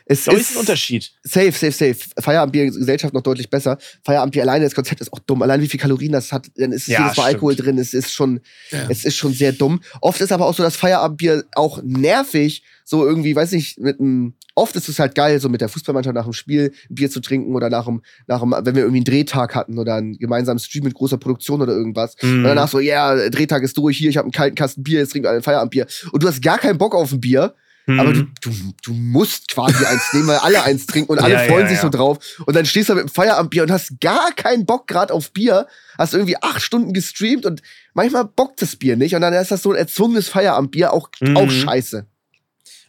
Es 0.05 0.27
ist, 0.27 0.33
ist 0.33 0.51
ein 0.51 0.59
Unterschied. 0.59 1.11
Safe, 1.23 1.51
safe, 1.51 1.71
safe. 1.71 1.95
Feierabendbier 2.19 2.65
Gesellschaft 2.65 3.13
noch 3.13 3.21
deutlich 3.21 3.49
besser. 3.49 3.77
Feierabendbier 4.03 4.43
alleine, 4.43 4.65
das 4.65 4.75
Konzept 4.75 5.01
ist 5.01 5.11
auch 5.13 5.19
dumm. 5.19 5.41
Allein 5.41 5.61
wie 5.61 5.67
viel 5.67 5.79
Kalorien 5.79 6.11
das 6.11 6.31
hat, 6.31 6.47
dann 6.55 6.71
ist 6.71 6.87
ja, 6.87 7.03
jedes 7.03 7.17
Mal 7.17 7.25
Alkohol 7.25 7.55
drin. 7.55 7.77
Es 7.77 7.93
ist 7.93 8.11
schon, 8.11 8.41
ja. 8.71 8.87
es 8.89 9.05
ist 9.05 9.15
schon 9.15 9.33
sehr 9.33 9.53
dumm. 9.53 9.81
Oft 10.01 10.21
ist 10.21 10.31
aber 10.31 10.45
auch 10.45 10.53
so, 10.53 10.63
dass 10.63 10.75
Feierabendbier 10.75 11.45
auch 11.55 11.81
nervig, 11.83 12.63
so 12.85 13.05
irgendwie, 13.07 13.35
weiß 13.35 13.53
ich, 13.53 13.77
mit 13.77 13.99
einem, 13.99 14.33
oft 14.55 14.75
ist 14.75 14.89
es 14.89 14.99
halt 14.99 15.15
geil, 15.15 15.39
so 15.39 15.47
mit 15.47 15.61
der 15.61 15.69
Fußballmannschaft 15.69 16.15
nach 16.15 16.25
dem 16.25 16.33
Spiel 16.33 16.73
ein 16.89 16.95
Bier 16.95 17.09
zu 17.09 17.21
trinken 17.21 17.55
oder 17.55 17.69
nach 17.69 17.85
dem, 17.85 18.01
nach 18.27 18.41
dem, 18.41 18.51
wenn 18.51 18.75
wir 18.75 18.83
irgendwie 18.83 18.97
einen 18.97 19.05
Drehtag 19.05 19.55
hatten 19.55 19.79
oder 19.79 19.95
einen 19.95 20.17
gemeinsamen 20.17 20.59
Stream 20.59 20.83
mit 20.83 20.93
großer 20.93 21.17
Produktion 21.17 21.61
oder 21.61 21.73
irgendwas. 21.73 22.15
Mhm. 22.21 22.39
Und 22.39 22.43
danach 22.43 22.67
so, 22.67 22.79
ja, 22.79 23.15
yeah, 23.15 23.29
Drehtag 23.29 23.63
ist 23.63 23.77
durch, 23.77 23.97
hier, 23.97 24.09
ich 24.09 24.17
habe 24.17 24.25
einen 24.25 24.33
kalten 24.33 24.55
Kasten 24.55 24.83
Bier, 24.83 24.99
jetzt 24.99 25.11
trinken 25.11 25.27
wir 25.27 25.31
ein 25.31 25.43
Feierabendbier. 25.43 25.87
Und 26.11 26.21
du 26.21 26.27
hast 26.27 26.41
gar 26.41 26.59
keinen 26.59 26.77
Bock 26.77 26.93
auf 26.93 27.13
ein 27.13 27.21
Bier 27.21 27.55
Mhm. 27.85 27.99
Aber 27.99 28.13
du, 28.13 28.23
du, 28.41 28.51
du 28.81 28.93
musst 28.93 29.49
quasi 29.49 29.85
eins 29.85 30.13
nehmen, 30.13 30.27
weil 30.27 30.37
alle 30.37 30.63
eins 30.63 30.85
trinken 30.85 31.11
und 31.11 31.19
alle 31.19 31.33
ja, 31.33 31.39
freuen 31.41 31.63
ja, 31.63 31.69
sich 31.69 31.77
ja. 31.77 31.81
so 31.81 31.89
drauf. 31.89 32.17
Und 32.45 32.55
dann 32.55 32.65
stehst 32.65 32.89
du 32.89 32.95
mit 32.95 33.03
dem 33.03 33.09
Feierabendbier 33.09 33.63
und 33.63 33.71
hast 33.71 33.99
gar 33.99 34.31
keinen 34.31 34.65
Bock 34.65 34.87
gerade 34.87 35.13
auf 35.13 35.31
Bier. 35.31 35.67
Hast 35.97 36.13
irgendwie 36.13 36.37
acht 36.37 36.61
Stunden 36.61 36.93
gestreamt 36.93 37.45
und 37.45 37.61
manchmal 37.93 38.25
bockt 38.25 38.61
das 38.61 38.77
Bier 38.77 38.95
nicht. 38.95 39.15
Und 39.15 39.21
dann 39.21 39.33
ist 39.33 39.51
das 39.51 39.63
so 39.63 39.71
ein 39.71 39.77
erzwungenes 39.77 40.29
Feierabendbier 40.29 40.93
auch, 40.93 41.09
mhm. 41.19 41.35
auch 41.35 41.49
scheiße. 41.49 42.05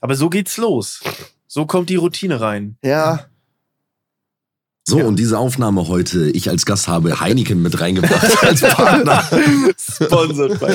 Aber 0.00 0.14
so 0.14 0.30
geht's 0.30 0.56
los. 0.58 1.00
So 1.48 1.66
kommt 1.66 1.90
die 1.90 1.96
Routine 1.96 2.40
rein. 2.40 2.76
Ja. 2.84 3.26
So, 4.86 4.98
ja. 4.98 5.06
und 5.06 5.18
diese 5.18 5.38
Aufnahme 5.38 5.88
heute, 5.88 6.28
ich 6.30 6.50
als 6.50 6.66
Gast 6.66 6.88
habe 6.88 7.18
Heineken 7.18 7.62
mit 7.62 7.80
reingebracht 7.80 8.42
als 8.44 8.60
Partner. 8.60 9.24
Sponsored 9.78 10.60
by. 10.60 10.66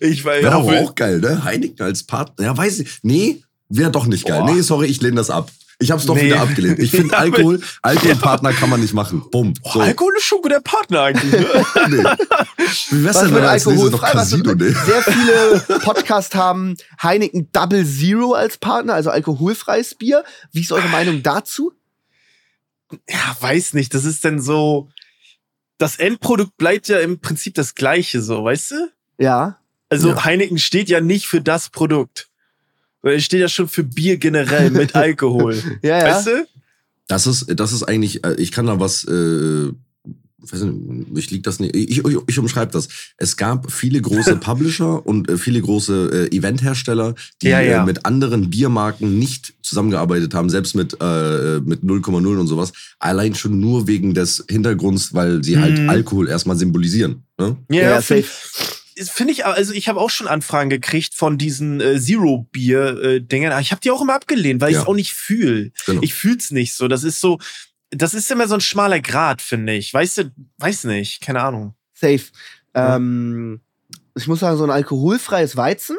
Ey, 0.00 0.10
ich 0.10 0.24
war 0.24 0.40
ja 0.40 0.54
auch, 0.54 0.72
auch 0.72 0.94
geil, 0.94 1.20
ne? 1.20 1.44
Heineken 1.44 1.84
als 1.84 2.04
Partner. 2.04 2.46
Ja, 2.46 2.56
weiß 2.56 2.78
ich. 2.80 2.98
Nee, 3.02 3.42
wäre 3.68 3.90
doch 3.90 4.06
nicht 4.06 4.26
geil. 4.26 4.40
Boah. 4.40 4.50
Nee, 4.50 4.62
sorry, 4.62 4.86
ich 4.86 5.02
lehne 5.02 5.16
das 5.16 5.28
ab. 5.28 5.50
Ich 5.78 5.90
hab's 5.90 6.06
doch 6.06 6.14
nee. 6.14 6.24
wieder 6.24 6.40
abgelehnt. 6.40 6.78
Ich 6.78 6.90
finde 6.90 7.16
Alkohol, 7.18 7.60
Alkoholpartner 7.82 8.54
kann 8.54 8.70
man 8.70 8.80
nicht 8.80 8.94
machen. 8.94 9.22
Bumm. 9.30 9.52
So. 9.62 9.80
Alkohol 9.80 10.14
ist 10.16 10.24
schon 10.24 10.40
guter 10.40 10.60
Partner 10.60 11.02
eigentlich. 11.02 11.32
Ne? 11.32 11.46
nee. 11.90 12.04
Wie 12.90 13.04
wär's 13.04 13.20
denn, 13.20 13.34
wenn 13.34 13.44
Alkohol 13.44 13.90
noch 13.90 14.00
Casino, 14.00 14.54
nee. 14.54 14.70
Sehr 14.70 15.02
viele 15.02 15.80
Podcasts 15.80 16.34
haben 16.34 16.76
Heineken 17.02 17.50
Double 17.52 17.84
Zero 17.84 18.32
als 18.32 18.56
Partner, 18.56 18.94
also 18.94 19.10
alkoholfreies 19.10 19.96
Bier. 19.96 20.24
Wie 20.52 20.62
ist 20.62 20.72
eure 20.72 20.88
Meinung 20.88 21.22
dazu? 21.22 21.72
Ja, 23.08 23.36
weiß 23.40 23.74
nicht, 23.74 23.94
das 23.94 24.04
ist 24.04 24.24
denn 24.24 24.40
so, 24.40 24.88
das 25.78 25.96
Endprodukt 25.96 26.56
bleibt 26.56 26.88
ja 26.88 27.00
im 27.00 27.20
Prinzip 27.20 27.54
das 27.54 27.74
gleiche, 27.74 28.22
so, 28.22 28.44
weißt 28.44 28.70
du? 28.72 28.92
Ja. 29.18 29.58
Also 29.88 30.10
ja. 30.10 30.24
Heineken 30.24 30.58
steht 30.58 30.88
ja 30.88 31.00
nicht 31.00 31.26
für 31.26 31.40
das 31.40 31.70
Produkt. 31.70 32.28
Es 33.02 33.24
steht 33.24 33.40
ja 33.40 33.48
schon 33.48 33.68
für 33.68 33.84
Bier 33.84 34.16
generell 34.16 34.70
mit 34.70 34.94
Alkohol. 34.96 35.62
ja, 35.82 35.98
ja. 35.98 36.04
Weißt 36.06 36.26
du? 36.26 36.46
Das 37.06 37.26
ist, 37.26 37.46
das 37.54 37.72
ist 37.72 37.84
eigentlich, 37.84 38.24
äh, 38.24 38.34
ich 38.34 38.50
kann 38.50 38.66
da 38.66 38.80
was 38.80 39.04
äh, 39.04 39.70
weiß 40.52 40.62
nicht, 40.62 41.06
ich 41.16 41.30
lieg 41.30 41.42
das 41.42 41.60
nicht, 41.60 41.74
ich, 41.74 41.98
ich, 41.98 42.16
ich 42.26 42.38
umschreibe 42.38 42.72
das. 42.72 42.88
Es 43.16 43.36
gab 43.36 43.70
viele 43.70 44.00
große 44.00 44.36
Publisher 44.40 45.06
und 45.06 45.28
äh, 45.28 45.36
viele 45.36 45.60
große 45.60 46.28
äh, 46.32 46.36
Eventhersteller, 46.36 47.14
die 47.42 47.48
ja, 47.48 47.60
ja. 47.60 47.82
Äh, 47.82 47.86
mit 47.86 48.04
anderen 48.06 48.50
Biermarken 48.50 49.18
nicht 49.18 49.54
zusammengearbeitet 49.62 50.34
haben, 50.34 50.50
selbst 50.50 50.74
mit, 50.74 50.94
äh, 51.00 51.60
mit 51.60 51.82
0,0 51.82 52.38
und 52.38 52.46
sowas. 52.46 52.72
Allein 52.98 53.34
schon 53.34 53.60
nur 53.60 53.86
wegen 53.86 54.14
des 54.14 54.44
Hintergrunds, 54.48 55.14
weil 55.14 55.42
sie 55.42 55.58
halt 55.58 55.72
mhm. 55.72 55.88
halt 55.88 55.90
Alkohol 55.90 56.28
erstmal 56.28 56.56
symbolisieren. 56.56 57.24
Ne? 57.38 57.56
Ja, 57.70 57.82
ja 57.82 58.02
safe 58.02 58.24
finde 59.04 59.32
ich, 59.32 59.44
also 59.44 59.72
ich 59.74 59.88
habe 59.88 60.00
auch 60.00 60.10
schon 60.10 60.26
Anfragen 60.26 60.70
gekriegt 60.70 61.14
von 61.14 61.36
diesen 61.36 61.80
äh, 61.80 62.00
Zero-Bier-Dingern, 62.00 63.52
aber 63.52 63.60
ich 63.60 63.70
habe 63.70 63.80
die 63.80 63.90
auch 63.90 64.00
immer 64.00 64.14
abgelehnt, 64.14 64.60
weil 64.60 64.72
ja. 64.72 64.78
ich 64.78 64.82
es 64.82 64.88
auch 64.88 64.94
nicht 64.94 65.12
fühle. 65.12 65.70
Genau. 65.84 66.00
Ich 66.02 66.14
fühl's 66.14 66.50
nicht 66.50 66.74
so. 66.74 66.88
Das 66.88 67.04
ist 67.04 67.20
so, 67.20 67.38
das 67.90 68.14
ist 68.14 68.30
immer 68.30 68.48
so 68.48 68.54
ein 68.54 68.60
schmaler 68.60 69.00
Grad, 69.00 69.42
finde 69.42 69.74
ich. 69.74 69.92
Weißt 69.92 70.18
du, 70.18 70.32
weiß 70.58 70.84
nicht, 70.84 71.20
keine 71.20 71.42
Ahnung. 71.42 71.74
Safe. 71.94 72.22
Ja. 72.74 72.96
Ähm, 72.96 73.60
ich 74.14 74.26
muss 74.26 74.40
sagen, 74.40 74.56
so 74.56 74.64
ein 74.64 74.70
alkoholfreies 74.70 75.56
Weizen 75.56 75.96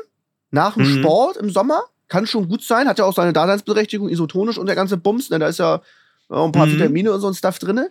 nach 0.52 0.76
dem 0.76 0.84
mhm. 0.84 1.00
Sport 1.00 1.38
im 1.38 1.50
Sommer 1.50 1.84
kann 2.08 2.26
schon 2.26 2.48
gut 2.48 2.64
sein, 2.64 2.88
hat 2.88 3.00
ja 3.00 3.06
auch 3.06 3.14
seine 3.14 3.34
Daseinsberechtigung, 3.34 4.10
isotonisch 4.10 4.58
und 4.58 4.68
der 4.68 4.76
ganze 4.76 4.98
Bums, 4.98 5.30
ne? 5.30 5.40
da 5.40 5.48
ist 5.48 5.60
ja 5.60 5.82
ein 6.30 6.52
paar 6.52 6.66
mhm. 6.66 6.74
Vitamine 6.74 7.12
und 7.12 7.20
so 7.20 7.28
ein 7.28 7.34
Stuff 7.34 7.60
drin. 7.60 7.88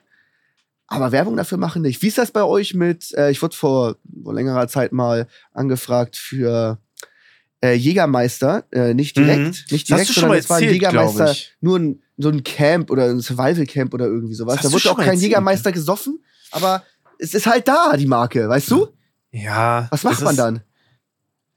Aber 0.88 1.10
Werbung 1.10 1.36
dafür 1.36 1.58
machen 1.58 1.82
nicht. 1.82 2.00
Wie 2.02 2.06
ist 2.06 2.18
das 2.18 2.30
bei 2.30 2.44
euch 2.44 2.74
mit, 2.74 3.12
äh, 3.14 3.30
ich 3.30 3.42
wurde 3.42 3.56
vor, 3.56 3.96
vor 4.22 4.34
längerer 4.34 4.68
Zeit 4.68 4.92
mal 4.92 5.26
angefragt 5.52 6.16
für 6.16 6.78
äh, 7.60 7.72
Jägermeister, 7.72 8.64
äh, 8.70 8.94
nicht 8.94 9.16
direkt, 9.16 9.40
mhm. 9.40 9.46
nicht 9.70 9.88
direkt, 9.88 10.08
Hast 10.08 10.16
du 10.16 10.20
schon 10.20 10.28
mal 10.28 10.36
erzählt, 10.36 10.72
Jägermeister, 10.72 11.34
nur 11.60 11.78
ein, 11.78 12.02
so 12.16 12.28
ein 12.28 12.42
Camp 12.44 12.90
oder 12.90 13.10
ein 13.10 13.20
Survival 13.20 13.66
Camp 13.66 13.94
oder 13.94 14.06
irgendwie 14.06 14.34
sowas. 14.34 14.60
Da 14.62 14.72
wurde 14.72 14.90
auch 14.90 14.98
kein 14.98 15.18
Jägermeister 15.18 15.72
gesoffen, 15.72 16.20
aber 16.50 16.82
es 17.18 17.34
ist 17.34 17.46
halt 17.46 17.68
da, 17.68 17.96
die 17.96 18.06
Marke, 18.06 18.48
weißt 18.48 18.70
du? 18.70 18.88
Ja. 19.32 19.88
Was 19.90 20.02
macht 20.02 20.22
man 20.22 20.36
dann? 20.36 20.60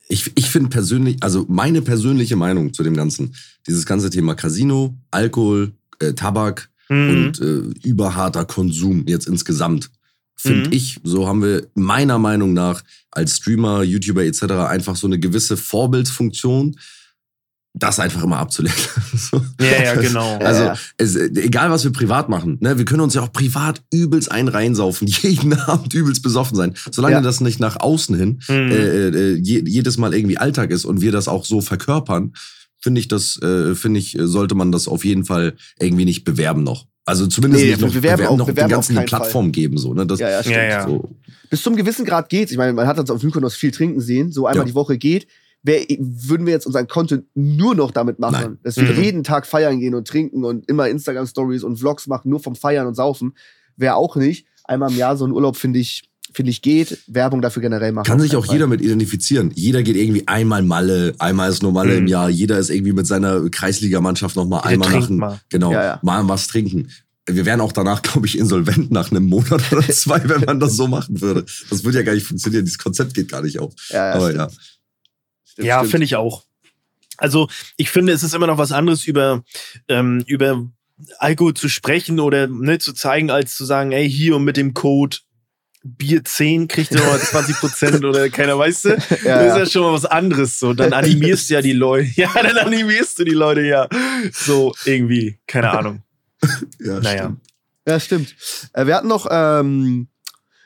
Ich, 0.08 0.32
ich 0.36 0.50
finde 0.50 0.70
persönlich, 0.70 1.18
also 1.22 1.46
meine 1.48 1.82
persönliche 1.82 2.36
Meinung 2.36 2.74
zu 2.74 2.84
dem 2.84 2.96
Ganzen, 2.96 3.36
dieses 3.68 3.86
ganze 3.86 4.10
Thema 4.10 4.36
Casino, 4.36 4.96
Alkohol, 5.12 5.74
äh, 6.00 6.14
Tabak 6.14 6.70
mhm. 6.90 7.10
und 7.10 7.42
äh, 7.42 7.88
überharter 7.88 8.46
Konsum 8.46 9.06
jetzt 9.08 9.28
insgesamt 9.28 9.92
finde 10.40 10.70
mhm. 10.70 10.74
ich, 10.74 11.00
so 11.04 11.28
haben 11.28 11.44
wir 11.44 11.68
meiner 11.76 12.18
Meinung 12.18 12.54
nach 12.54 12.82
als 13.12 13.36
Streamer, 13.36 13.84
YouTuber 13.84 14.24
etc. 14.24 14.44
einfach 14.70 14.96
so 14.96 15.06
eine 15.06 15.20
gewisse 15.20 15.58
Vorbildsfunktion, 15.58 16.80
das 17.74 18.00
einfach 18.00 18.24
immer 18.24 18.38
abzulehnen. 18.38 18.78
Ja, 19.62 19.84
ja, 19.84 19.96
genau. 19.96 20.40
Also 20.44 20.64
ja. 20.64 20.76
Es, 20.98 21.16
egal, 21.16 21.70
was 21.70 21.84
wir 21.84 21.92
privat 21.92 22.30
machen, 22.30 22.58
ne, 22.62 22.78
wir 22.78 22.86
können 22.86 23.02
uns 23.02 23.14
ja 23.14 23.22
auch 23.22 23.32
privat 23.32 23.82
übelst 23.92 24.32
einen 24.32 24.48
reinsaufen, 24.48 25.08
jeden 25.22 25.54
Abend 25.54 25.94
übelst 25.94 26.24
besoffen 26.24 26.56
sein. 26.56 26.74
Solange 26.92 27.16
ja. 27.16 27.22
das 27.22 27.42
nicht 27.42 27.60
nach 27.60 27.80
außen 27.80 28.16
hin 28.16 28.42
mhm. 28.48 28.72
äh, 28.72 29.08
äh, 29.10 29.34
jedes 29.36 29.98
Mal 29.98 30.14
irgendwie 30.14 30.38
Alltag 30.38 30.72
ist 30.72 30.86
und 30.86 31.02
wir 31.02 31.12
das 31.12 31.28
auch 31.28 31.46
so 31.46 31.62
verkörpern, 31.62 32.34
finde 32.80 33.02
ich, 33.02 33.08
das 33.08 33.42
äh, 33.42 33.76
finde 33.76 34.00
ich, 34.00 34.18
sollte 34.20 34.56
man 34.56 34.72
das 34.72 34.88
auf 34.88 35.04
jeden 35.06 35.26
Fall 35.26 35.56
irgendwie 35.80 36.06
nicht 36.06 36.24
bewerben 36.24 36.64
noch. 36.64 36.86
Also 37.06 37.28
zumindest 37.28 37.64
nee, 37.64 37.72
nicht 37.72 37.82
noch, 37.82 37.90
bewerben, 37.90 38.18
bewerben 38.18 38.34
auch, 38.34 38.38
noch 38.38 38.46
bewerben 38.46 38.70
den 38.70 38.76
ganzen 38.76 38.98
eine 38.98 39.06
Plattform 39.06 39.46
Fall. 39.46 39.52
geben. 39.52 39.78
So, 39.78 39.94
ne? 39.94 40.06
das, 40.06 40.20
ja, 40.20 40.30
ja, 40.30 40.42
stimmt. 40.42 40.56
Ja, 40.56 40.64
ja. 40.64 40.88
So. 40.88 41.10
Bis 41.50 41.64
zum 41.64 41.76
gewissen 41.76 42.06
Grad 42.06 42.30
geht's. 42.30 42.52
Ich 42.52 42.58
meine, 42.58 42.74
man 42.74 42.86
hat 42.88 43.00
uns 43.00 43.10
auf 43.10 43.24
Mykonos 43.24 43.56
viel 43.56 43.72
trinken 43.72 44.00
sehen. 44.00 44.32
So 44.32 44.46
einmal 44.46 44.66
ja. 44.66 44.70
die 44.70 44.76
Woche 44.76 44.98
geht. 44.98 45.28
Wär, 45.62 45.82
würden 46.00 46.46
wir 46.46 46.54
jetzt 46.54 46.66
unseren 46.66 46.88
Content 46.88 47.26
nur 47.36 47.76
noch 47.76 47.92
damit 47.92 48.18
machen, 48.20 48.42
Nein. 48.42 48.60
dass 48.64 48.78
wir 48.78 48.84
mhm. 48.94 49.02
jeden 49.02 49.24
Tag 49.24 49.46
feiern 49.46 49.80
gehen 49.80 49.94
und 49.94 50.08
trinken 50.08 50.46
und 50.46 50.70
immer 50.70 50.88
Instagram-Stories 50.88 51.64
und 51.64 51.78
Vlogs 51.78 52.08
machen, 52.08 52.30
nur 52.30 52.40
vom 52.40 52.56
Feiern 52.56 52.88
und 52.88 52.96
Saufen, 52.96 53.34
wäre 53.76 53.96
auch 53.96 54.16
nicht. 54.16 54.46
Einmal 54.64 54.92
im 54.92 54.98
Jahr 54.98 55.18
so 55.18 55.26
ein 55.26 55.32
Urlaub, 55.32 55.58
finde 55.58 55.80
ich, 55.80 56.04
finde 56.32 56.52
ich, 56.52 56.62
geht. 56.62 57.00
Werbung 57.08 57.42
dafür 57.42 57.62
generell 57.62 57.92
machen. 57.92 58.06
Kann 58.06 58.20
sich 58.22 58.36
auch 58.36 58.46
Fall. 58.46 58.56
jeder 58.56 58.68
mit 58.68 58.82
identifizieren. 58.82 59.52
Jeder 59.54 59.84
geht 59.84 59.98
irgendwie 59.98 60.28
einmal 60.28 60.64
Malle, 60.64 61.14
einmal 61.20 61.50
ist 61.50 61.62
nur 61.62 61.74
Malle 61.74 61.94
mhm. 61.94 62.00
im 62.00 62.08
Jahr. 62.08 62.30
Jeder 62.30 62.58
ist 62.58 62.70
irgendwie 62.70 62.94
mit 62.94 63.08
seiner 63.08 63.50
Kreisligamannschaft 63.50 64.38
noch 64.38 64.48
mal 64.48 64.60
einmal 64.60 64.92
nach, 64.92 65.10
mal. 65.10 65.40
genau, 65.50 65.74
ja, 65.74 65.84
ja. 65.84 66.00
mal 66.04 66.28
was 66.28 66.48
trinken 66.48 66.88
wir 67.36 67.46
wären 67.46 67.62
auch 67.62 67.72
danach, 67.72 68.02
glaube 68.04 68.28
ich, 68.28 68.38
insolvent 68.38 68.92
nach 68.92 69.12
einem 69.12 69.26
Monat 69.26 69.72
oder 69.72 69.82
zwei, 69.90 70.22
wenn 70.28 70.42
man 70.42 70.60
das 70.60 70.76
so 70.76 70.88
machen 70.88 71.22
würde. 71.22 71.46
Das 71.70 71.84
würde 71.84 72.00
ja 72.00 72.04
gar 72.04 72.14
nicht 72.14 72.26
funktionieren. 72.26 72.66
Dieses 72.66 72.80
Konzept 72.80 73.14
geht 73.14 73.30
gar 73.30 73.42
nicht 73.42 73.60
auf. 73.60 73.74
Ja, 73.90 74.10
ja 74.10 74.14
Aber 74.14 74.34
ja. 74.34 74.48
Ja, 75.60 75.84
finde 75.84 76.06
ich 76.06 76.16
auch. 76.16 76.44
Also 77.18 77.50
ich 77.78 77.90
finde, 77.90 78.14
es 78.14 78.24
ist 78.24 78.34
immer 78.34 78.48
noch 78.48 78.58
was 78.58 78.72
anderes 78.72 79.06
über, 79.06 79.44
ähm, 79.88 80.24
über 80.26 80.66
Alkohol 81.18 81.54
zu 81.54 81.70
sprechen 81.70 82.20
oder 82.20 82.48
ne, 82.48 82.80
zu 82.80 82.94
zeigen, 82.94 83.30
als 83.30 83.56
zu 83.56 83.66
sagen, 83.66 83.92
ey, 83.92 84.10
hier 84.10 84.36
und 84.36 84.44
mit 84.44 84.58
dem 84.58 84.74
Code 84.74 85.18
Bier 85.82 86.24
10 86.24 86.68
kriegt 86.68 86.92
ihr 86.92 86.98
noch 86.98 87.18
20 87.18 87.56
Prozent 87.56 88.04
oder 88.04 88.30
keiner 88.30 88.58
weiß 88.60 88.82
du. 88.82 88.90
Ja, 89.24 89.44
das 89.44 89.54
ist 89.54 89.60
ja 89.60 89.66
schon 89.66 89.84
mal 89.84 89.94
was 89.94 90.06
anderes. 90.06 90.60
So, 90.60 90.74
dann 90.74 90.92
animierst 90.92 91.50
du 91.50 91.54
ja 91.54 91.62
die 91.62 91.74
Leute. 91.74 92.10
Ja, 92.16 92.32
dann 92.34 92.58
animierst 92.58 93.20
du 93.20 93.24
die 93.24 93.32
Leute 93.32 93.62
ja. 93.62 93.88
So 94.34 94.74
irgendwie, 94.84 95.40
keine 95.48 95.72
Ahnung. 95.72 96.04
ja, 96.80 97.00
naja. 97.00 97.24
Stimmt. 97.24 97.42
Ja, 97.88 98.00
stimmt. 98.00 98.36
Äh, 98.74 98.88
wir 98.88 98.96
hatten 98.96 99.08
noch 99.08 99.26
ähm, 99.32 100.10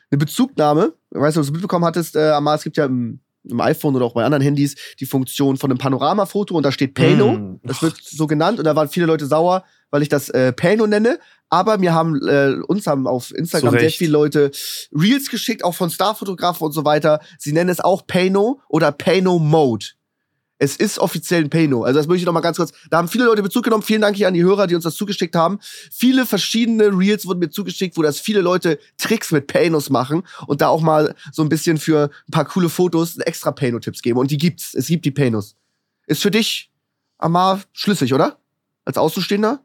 eine 0.10 0.18
Bezugnahme. 0.18 0.94
Ich 1.12 1.20
weiß 1.20 1.36
nicht, 1.36 1.42
ob 1.42 1.44
du 1.44 1.50
es 1.50 1.52
mitbekommen 1.52 1.86
hattest, 1.86 2.16
äh, 2.16 2.32
Amal, 2.32 2.58
es 2.58 2.64
gibt 2.64 2.78
ja 2.78 2.86
im, 2.86 3.20
im, 3.44 3.62
iPhone 3.62 3.96
oder 3.96 4.06
auch 4.06 4.14
bei 4.14 4.24
anderen 4.24 4.44
Handys 4.44 4.76
die 5.00 5.06
Funktion 5.06 5.58
von 5.58 5.72
einem 5.72 5.78
Panoramafoto 5.78 6.56
und 6.56 6.64
da 6.64 6.72
steht 6.72 6.94
Pano. 6.94 7.34
Mm. 7.34 7.60
Das 7.64 7.82
wird 7.82 7.96
so 8.02 8.28
genannt 8.28 8.60
und 8.60 8.66
da 8.66 8.76
waren 8.76 8.90
viele 8.90 9.06
Leute 9.06 9.26
sauer, 9.26 9.64
weil 9.90 10.02
ich 10.02 10.10
das 10.10 10.30
äh, 10.30 10.54
Pano 10.54 10.88
nenne. 10.88 11.20
Aber 11.50 11.78
mir 11.78 11.94
haben 11.94 12.20
äh, 12.28 12.56
uns 12.68 12.88
haben 12.88 13.06
auf 13.06 13.34
Instagram 13.34 13.78
sehr 13.78 13.92
viele 13.92 14.12
Leute 14.12 14.52
Reels 14.92 15.30
geschickt, 15.30 15.64
auch 15.64 15.76
von 15.76 15.90
Starfotografen 15.90 16.66
und 16.66 16.72
so 16.72 16.84
weiter. 16.84 17.20
Sie 17.38 17.52
nennen 17.52 17.70
es 17.70 17.80
auch 17.80 18.08
Pano 18.08 18.62
oder 18.70 18.92
Pano 18.92 19.38
Mode. 19.38 19.86
Es 20.64 20.78
ist 20.78 21.00
offiziell 21.00 21.44
ein 21.44 21.50
Payno. 21.50 21.84
Also 21.84 22.00
das 22.00 22.08
möchte 22.08 22.20
ich 22.22 22.26
noch 22.26 22.34
mal 22.34 22.42
ganz 22.42 22.58
kurz. 22.58 22.72
Da 22.90 22.98
haben 22.98 23.08
viele 23.08 23.26
Leute 23.26 23.44
Bezug 23.44 23.64
genommen. 23.64 23.84
Vielen 23.84 24.02
Dank 24.02 24.16
hier 24.16 24.28
an 24.28 24.34
die 24.34 24.44
Hörer, 24.44 24.68
die 24.68 24.76
uns 24.76 24.84
das 24.84 24.96
zugeschickt 24.96 25.36
haben. 25.36 25.60
Viele 25.92 26.26
verschiedene 26.26 26.86
Reels 26.98 27.26
wurden 27.26 27.40
mir 27.40 27.50
zugeschickt, 27.50 27.98
wo 27.98 28.02
das 28.02 28.20
viele 28.20 28.42
Leute 28.42 28.80
Tricks 28.98 29.32
mit 29.32 29.48
Paynos 29.48 29.90
machen 29.90 30.24
und 30.48 30.62
da 30.62 30.70
auch 30.70 30.82
mal 30.82 31.16
so 31.32 31.42
ein 31.42 31.50
bisschen 31.50 31.78
für 31.78 32.10
ein 32.28 32.32
paar 32.32 32.46
coole 32.46 32.70
Fotos 32.70 33.18
extra 33.18 33.52
Payno-Tipps 33.52 34.02
geben. 34.02 34.20
Und 34.20 34.32
die 34.32 34.38
gibt's. 34.38 34.74
Es 34.74 34.88
gibt 34.88 35.06
die 35.06 35.12
Paynos. 35.12 35.56
Ist 36.08 36.22
für 36.22 36.32
dich, 36.32 36.72
Amar, 37.18 37.62
schlüssig, 37.74 38.14
oder? 38.14 38.38
als 38.86 38.98
Außenstehender? 38.98 39.64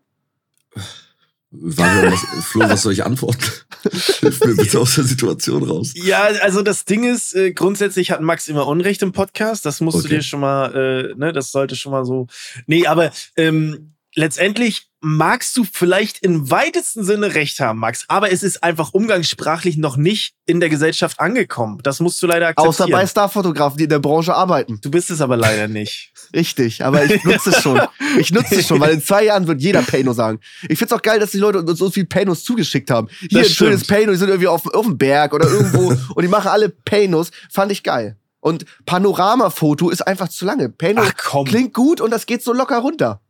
War 1.51 2.13
was, 2.13 2.21
Flo, 2.47 2.69
was 2.69 2.83
soll 2.83 2.93
ich 2.93 3.05
antworten? 3.07 3.43
Hilf 4.21 4.41
mir 4.45 4.55
bitte 4.55 4.79
aus 4.81 4.97
der 4.97 5.05
Situation 5.05 5.63
raus. 5.65 5.93
Ja, 5.95 6.25
also 6.43 6.61
das 6.61 6.85
Ding 6.85 7.05
ist, 7.05 7.35
äh, 7.35 7.53
grundsätzlich 7.53 8.11
hat 8.11 8.21
Max 8.21 8.49
immer 8.49 8.67
Unrecht 8.67 9.01
im 9.01 9.13
Podcast. 9.13 9.65
Das 9.65 9.81
musst 9.81 9.99
Okay. 9.99 10.09
du 10.09 10.15
dir 10.17 10.23
schon 10.23 10.41
mal, 10.41 10.75
äh, 10.75 11.15
ne, 11.19 11.33
das 11.33 11.51
sollte 11.51 11.75
schon 11.75 11.93
mal 11.93 12.05
so. 12.05 12.27
Nee, 12.67 12.87
aber 12.87 13.13
ähm, 13.37 13.95
letztendlich 14.15 14.89
magst 15.01 15.57
du 15.57 15.65
vielleicht 15.65 16.19
im 16.25 16.51
weitesten 16.51 17.05
Sinne 17.05 17.35
recht 17.35 17.61
haben, 17.61 17.79
Max, 17.79 18.05
aber 18.09 18.31
es 18.33 18.43
ist 18.43 18.63
einfach 18.65 18.93
umgangssprachlich 18.93 19.77
noch 19.79 19.97
nicht 19.97 20.35
in 20.45 20.61
der 20.61 20.69
Gesellschaft 20.69 21.21
angekommen. 21.21 21.79
Das 21.83 22.01
musst 22.01 22.21
du 22.23 22.27
leider 22.27 22.49
akzeptieren. 22.49 22.69
Außer 22.69 22.89
bei 22.89 23.07
Starfotografen, 23.07 23.79
die 23.79 23.85
in 23.85 23.91
der 23.91 24.01
Branche 24.01 24.35
arbeiten. 24.35 24.81
du 24.83 24.91
bist 24.91 25.11
es 25.11 25.21
aber 25.21 25.37
leider 25.37 25.69
nicht. 25.69 26.13
Richtig, 26.35 26.85
aber 26.85 27.05
ich 27.05 27.25
nutze 27.25 27.51
es 27.51 27.57
schon. 27.63 27.81
Ich 28.19 28.33
nutze 28.33 28.57
es 28.57 28.67
schon, 28.67 28.81
weil 28.81 28.93
in 28.93 29.03
zwei 29.03 29.25
Jahren 29.25 29.47
wird 29.47 29.61
jeder 29.61 29.83
Pano 29.83 30.13
sagen. 30.13 30.41
Ich 30.69 30.79
find's 30.79 30.93
auch 30.93 31.03
geil, 31.03 31.19
dass 31.21 31.31
die 31.31 31.39
Leute 31.39 31.61
uns 31.61 31.79
so 31.79 31.91
viel 31.91 32.07
Panos 32.07 32.45
zugeschickt 32.45 32.91
haben. 32.91 33.09
Hier 33.21 33.41
Das 33.41 33.49
ein 33.49 33.55
schönes. 33.55 33.87
Pano, 33.87 34.13
die 34.13 34.19
sind 34.19 34.29
irgendwie 34.29 34.49
auf, 34.49 34.67
auf 34.67 34.87
dem 34.87 34.99
Berg 34.99 35.33
oder 35.33 35.49
irgendwo 35.49 35.95
und 36.15 36.23
die 36.23 36.29
machen 36.29 36.49
alle 36.49 36.69
Panos. 36.69 37.31
Fand 37.51 37.73
ich 37.73 37.83
geil. 37.83 38.17
Und 38.41 38.65
Panoramafoto 38.87 39.91
ist 39.91 40.07
einfach 40.07 40.29
zu 40.29 40.45
lange. 40.45 40.69
Pano 40.69 41.03
klingt 41.45 41.75
gut 41.75 42.01
und 42.01 42.11
das 42.11 42.27
geht 42.27 42.43
so 42.43 42.53
locker 42.53 42.79
runter. 42.79 43.21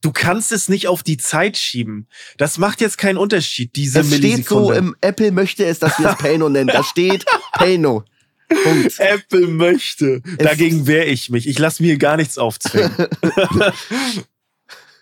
Du 0.00 0.12
kannst 0.12 0.52
es 0.52 0.68
nicht 0.68 0.88
auf 0.88 1.02
die 1.02 1.16
Zeit 1.16 1.56
schieben. 1.56 2.08
Das 2.36 2.58
macht 2.58 2.80
jetzt 2.80 2.98
keinen 2.98 3.16
Unterschied, 3.16 3.74
diese 3.76 4.00
Es 4.00 4.14
steht 4.14 4.46
so 4.46 4.70
im 4.70 4.94
Apple 5.00 5.32
möchte 5.32 5.64
es, 5.64 5.78
dass 5.78 5.98
wir 5.98 6.10
es 6.10 6.18
Pano 6.18 6.48
nennen. 6.48 6.68
Da 6.68 6.84
steht 6.84 7.24
Pano. 7.52 8.04
Punkt. 8.48 8.94
Apple 8.98 9.46
möchte. 9.48 10.22
Es- 10.38 10.44
Dagegen 10.44 10.86
wehre 10.86 11.06
ich 11.06 11.30
mich. 11.30 11.46
Ich 11.48 11.58
lasse 11.58 11.82
mir 11.82 11.96
gar 11.98 12.16
nichts 12.16 12.38
aufzwingen. 12.38 12.92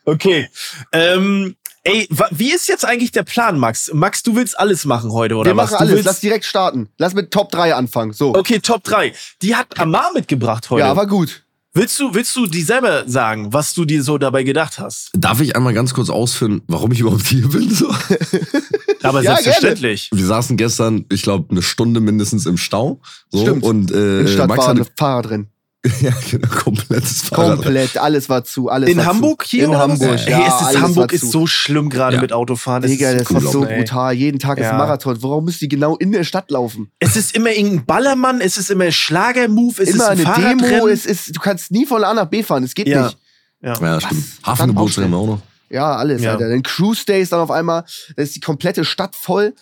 okay. 0.05 0.49
Ähm, 0.93 1.57
ey, 1.85 2.09
wie 2.31 2.53
ist 2.53 2.69
jetzt 2.69 2.85
eigentlich 2.85 3.13
der 3.13 3.23
Plan, 3.25 3.59
Max? 3.59 3.91
Max, 3.93 4.23
du 4.23 4.37
willst 4.37 4.59
alles 4.59 4.85
machen 4.85 5.13
heute, 5.13 5.37
oder 5.37 5.51
Wir 5.53 5.57
was? 5.57 5.71
machen 5.73 5.87
Du 5.89 5.93
alles. 5.95 6.05
Lass 6.05 6.21
direkt 6.21 6.45
starten. 6.45 6.89
Lass 6.99 7.15
mit 7.15 7.31
Top 7.31 7.51
3 7.51 7.75
anfangen. 7.75 8.13
So. 8.13 8.35
Okay, 8.35 8.61
Top 8.61 8.85
3. 8.85 9.13
Die 9.43 9.55
hat 9.55 9.79
Amar 9.79 10.13
mitgebracht 10.15 10.71
heute. 10.71 10.81
Ja, 10.81 10.91
aber 10.91 11.07
gut. 11.07 11.45
Willst 11.75 11.99
du, 12.01 12.15
willst 12.15 12.37
du 12.37 12.47
die 12.47 12.63
selber 12.63 13.09
sagen, 13.09 13.53
was 13.53 13.75
du 13.75 13.85
dir 13.85 14.03
so 14.03 14.19
dabei 14.19 14.43
gedacht 14.43 14.79
hast? 14.79 15.11
Darf 15.17 15.41
ich 15.41 15.57
einmal 15.57 15.75
ganz 15.75 15.95
kurz 15.95 16.11
ausführen, 16.11 16.63
warum 16.67 16.93
ich 16.93 17.01
überhaupt 17.01 17.27
hier 17.27 17.49
bin? 17.49 17.71
So? 17.71 17.89
Aber 19.03 19.23
Ja, 19.23 19.33
selbstverständlich. 19.37 20.11
Wir 20.13 20.27
saßen 20.27 20.57
gestern, 20.57 21.07
ich 21.11 21.23
glaube, 21.23 21.51
eine 21.51 21.63
Stunde 21.63 22.01
mindestens 22.01 22.47
im 22.47 22.57
Stau. 22.57 23.01
So, 23.31 23.43
Stimmt. 23.43 23.65
Und 23.65 23.91
äh, 23.91 24.47
Max 24.47 24.67
hatte, 24.67 24.87
Fahrrad 24.97 25.31
drin. 25.31 25.47
ja, 26.01 26.13
genau, 26.31 26.47
komplettes 26.49 27.23
Fahrrad. 27.23 27.57
Komplett, 27.63 27.99
alles 27.99 28.29
war 28.29 28.45
zu. 28.45 28.69
Alles 28.69 28.89
In 28.89 28.99
war 28.99 29.07
Hamburg 29.07 29.43
zu. 29.45 29.51
hier? 29.51 29.65
In 29.65 29.77
Hamburg, 29.77 30.21
ja. 30.29 30.37
Hey, 30.39 30.45
es 30.47 30.69
ist, 30.75 30.81
Hamburg 30.81 31.13
ist 31.13 31.31
so 31.33 31.47
schlimm 31.49 31.91
gerade 31.91 32.17
Ja. 32.17 32.23
mit 32.23 32.33
Autofahren. 32.33 32.83
Digga, 32.83 33.11
ist 33.11 33.31
das 33.33 33.43
ist 33.43 33.51
so 33.53 33.65
ey. 33.65 33.79
brutal. 33.79 34.13
Jeden 34.15 34.39
Tag 34.39 34.59
ist 34.59 34.65
Ja. 34.65 34.71
ein 34.73 34.79
Marathon. 34.79 35.21
Warum 35.23 35.45
müssen 35.45 35.59
die 35.61 35.69
genau 35.69 35.97
in 35.97 36.13
der 36.13 36.23
Stadt 36.23 36.51
laufen? 36.53 36.93
Es 37.01 37.17
ist 37.17 37.35
immer 37.35 37.51
irgendein 37.51 37.85
Ballermann, 37.85 38.41
es 38.41 38.59
ist 38.59 38.71
immer 38.71 38.85
ein 38.85 38.93
Schlagermove, 38.93 39.81
es 39.83 39.89
Immer 39.91 40.13
ist 40.13 40.25
ein 40.25 40.27
eine 40.27 40.57
Demo, 40.63 40.87
es 40.87 41.05
ist, 41.05 41.35
du 41.35 41.41
kannst 41.41 41.73
nie 41.73 41.85
von 41.85 42.05
A 42.05 42.15
nach 42.15 42.27
B 42.27 42.45
fahren. 42.45 42.63
Es 42.63 42.75
geht 42.75 42.87
Ja. 42.87 43.07
nicht. 43.07 43.19
ja. 43.61 43.75
Ja, 43.81 44.01
stimmt. 44.01 44.25
Hafengeburtstag 44.45 45.05
haben 45.05 45.11
wir 45.11 45.17
auch 45.19 45.27
noch. 45.27 45.41
Ja, 45.69 45.97
alles, 45.97 46.23
Ja. 46.23 46.33
Alter. 46.33 46.49
Dann 46.49 46.63
Cruise 46.63 47.05
Days 47.07 47.31
dann 47.31 47.41
auf 47.41 47.51
einmal, 47.51 47.85
da 48.15 48.23
ist 48.23 48.37
die 48.37 48.41
komplette 48.41 48.85
Stadt 48.85 49.17
voll. 49.17 49.55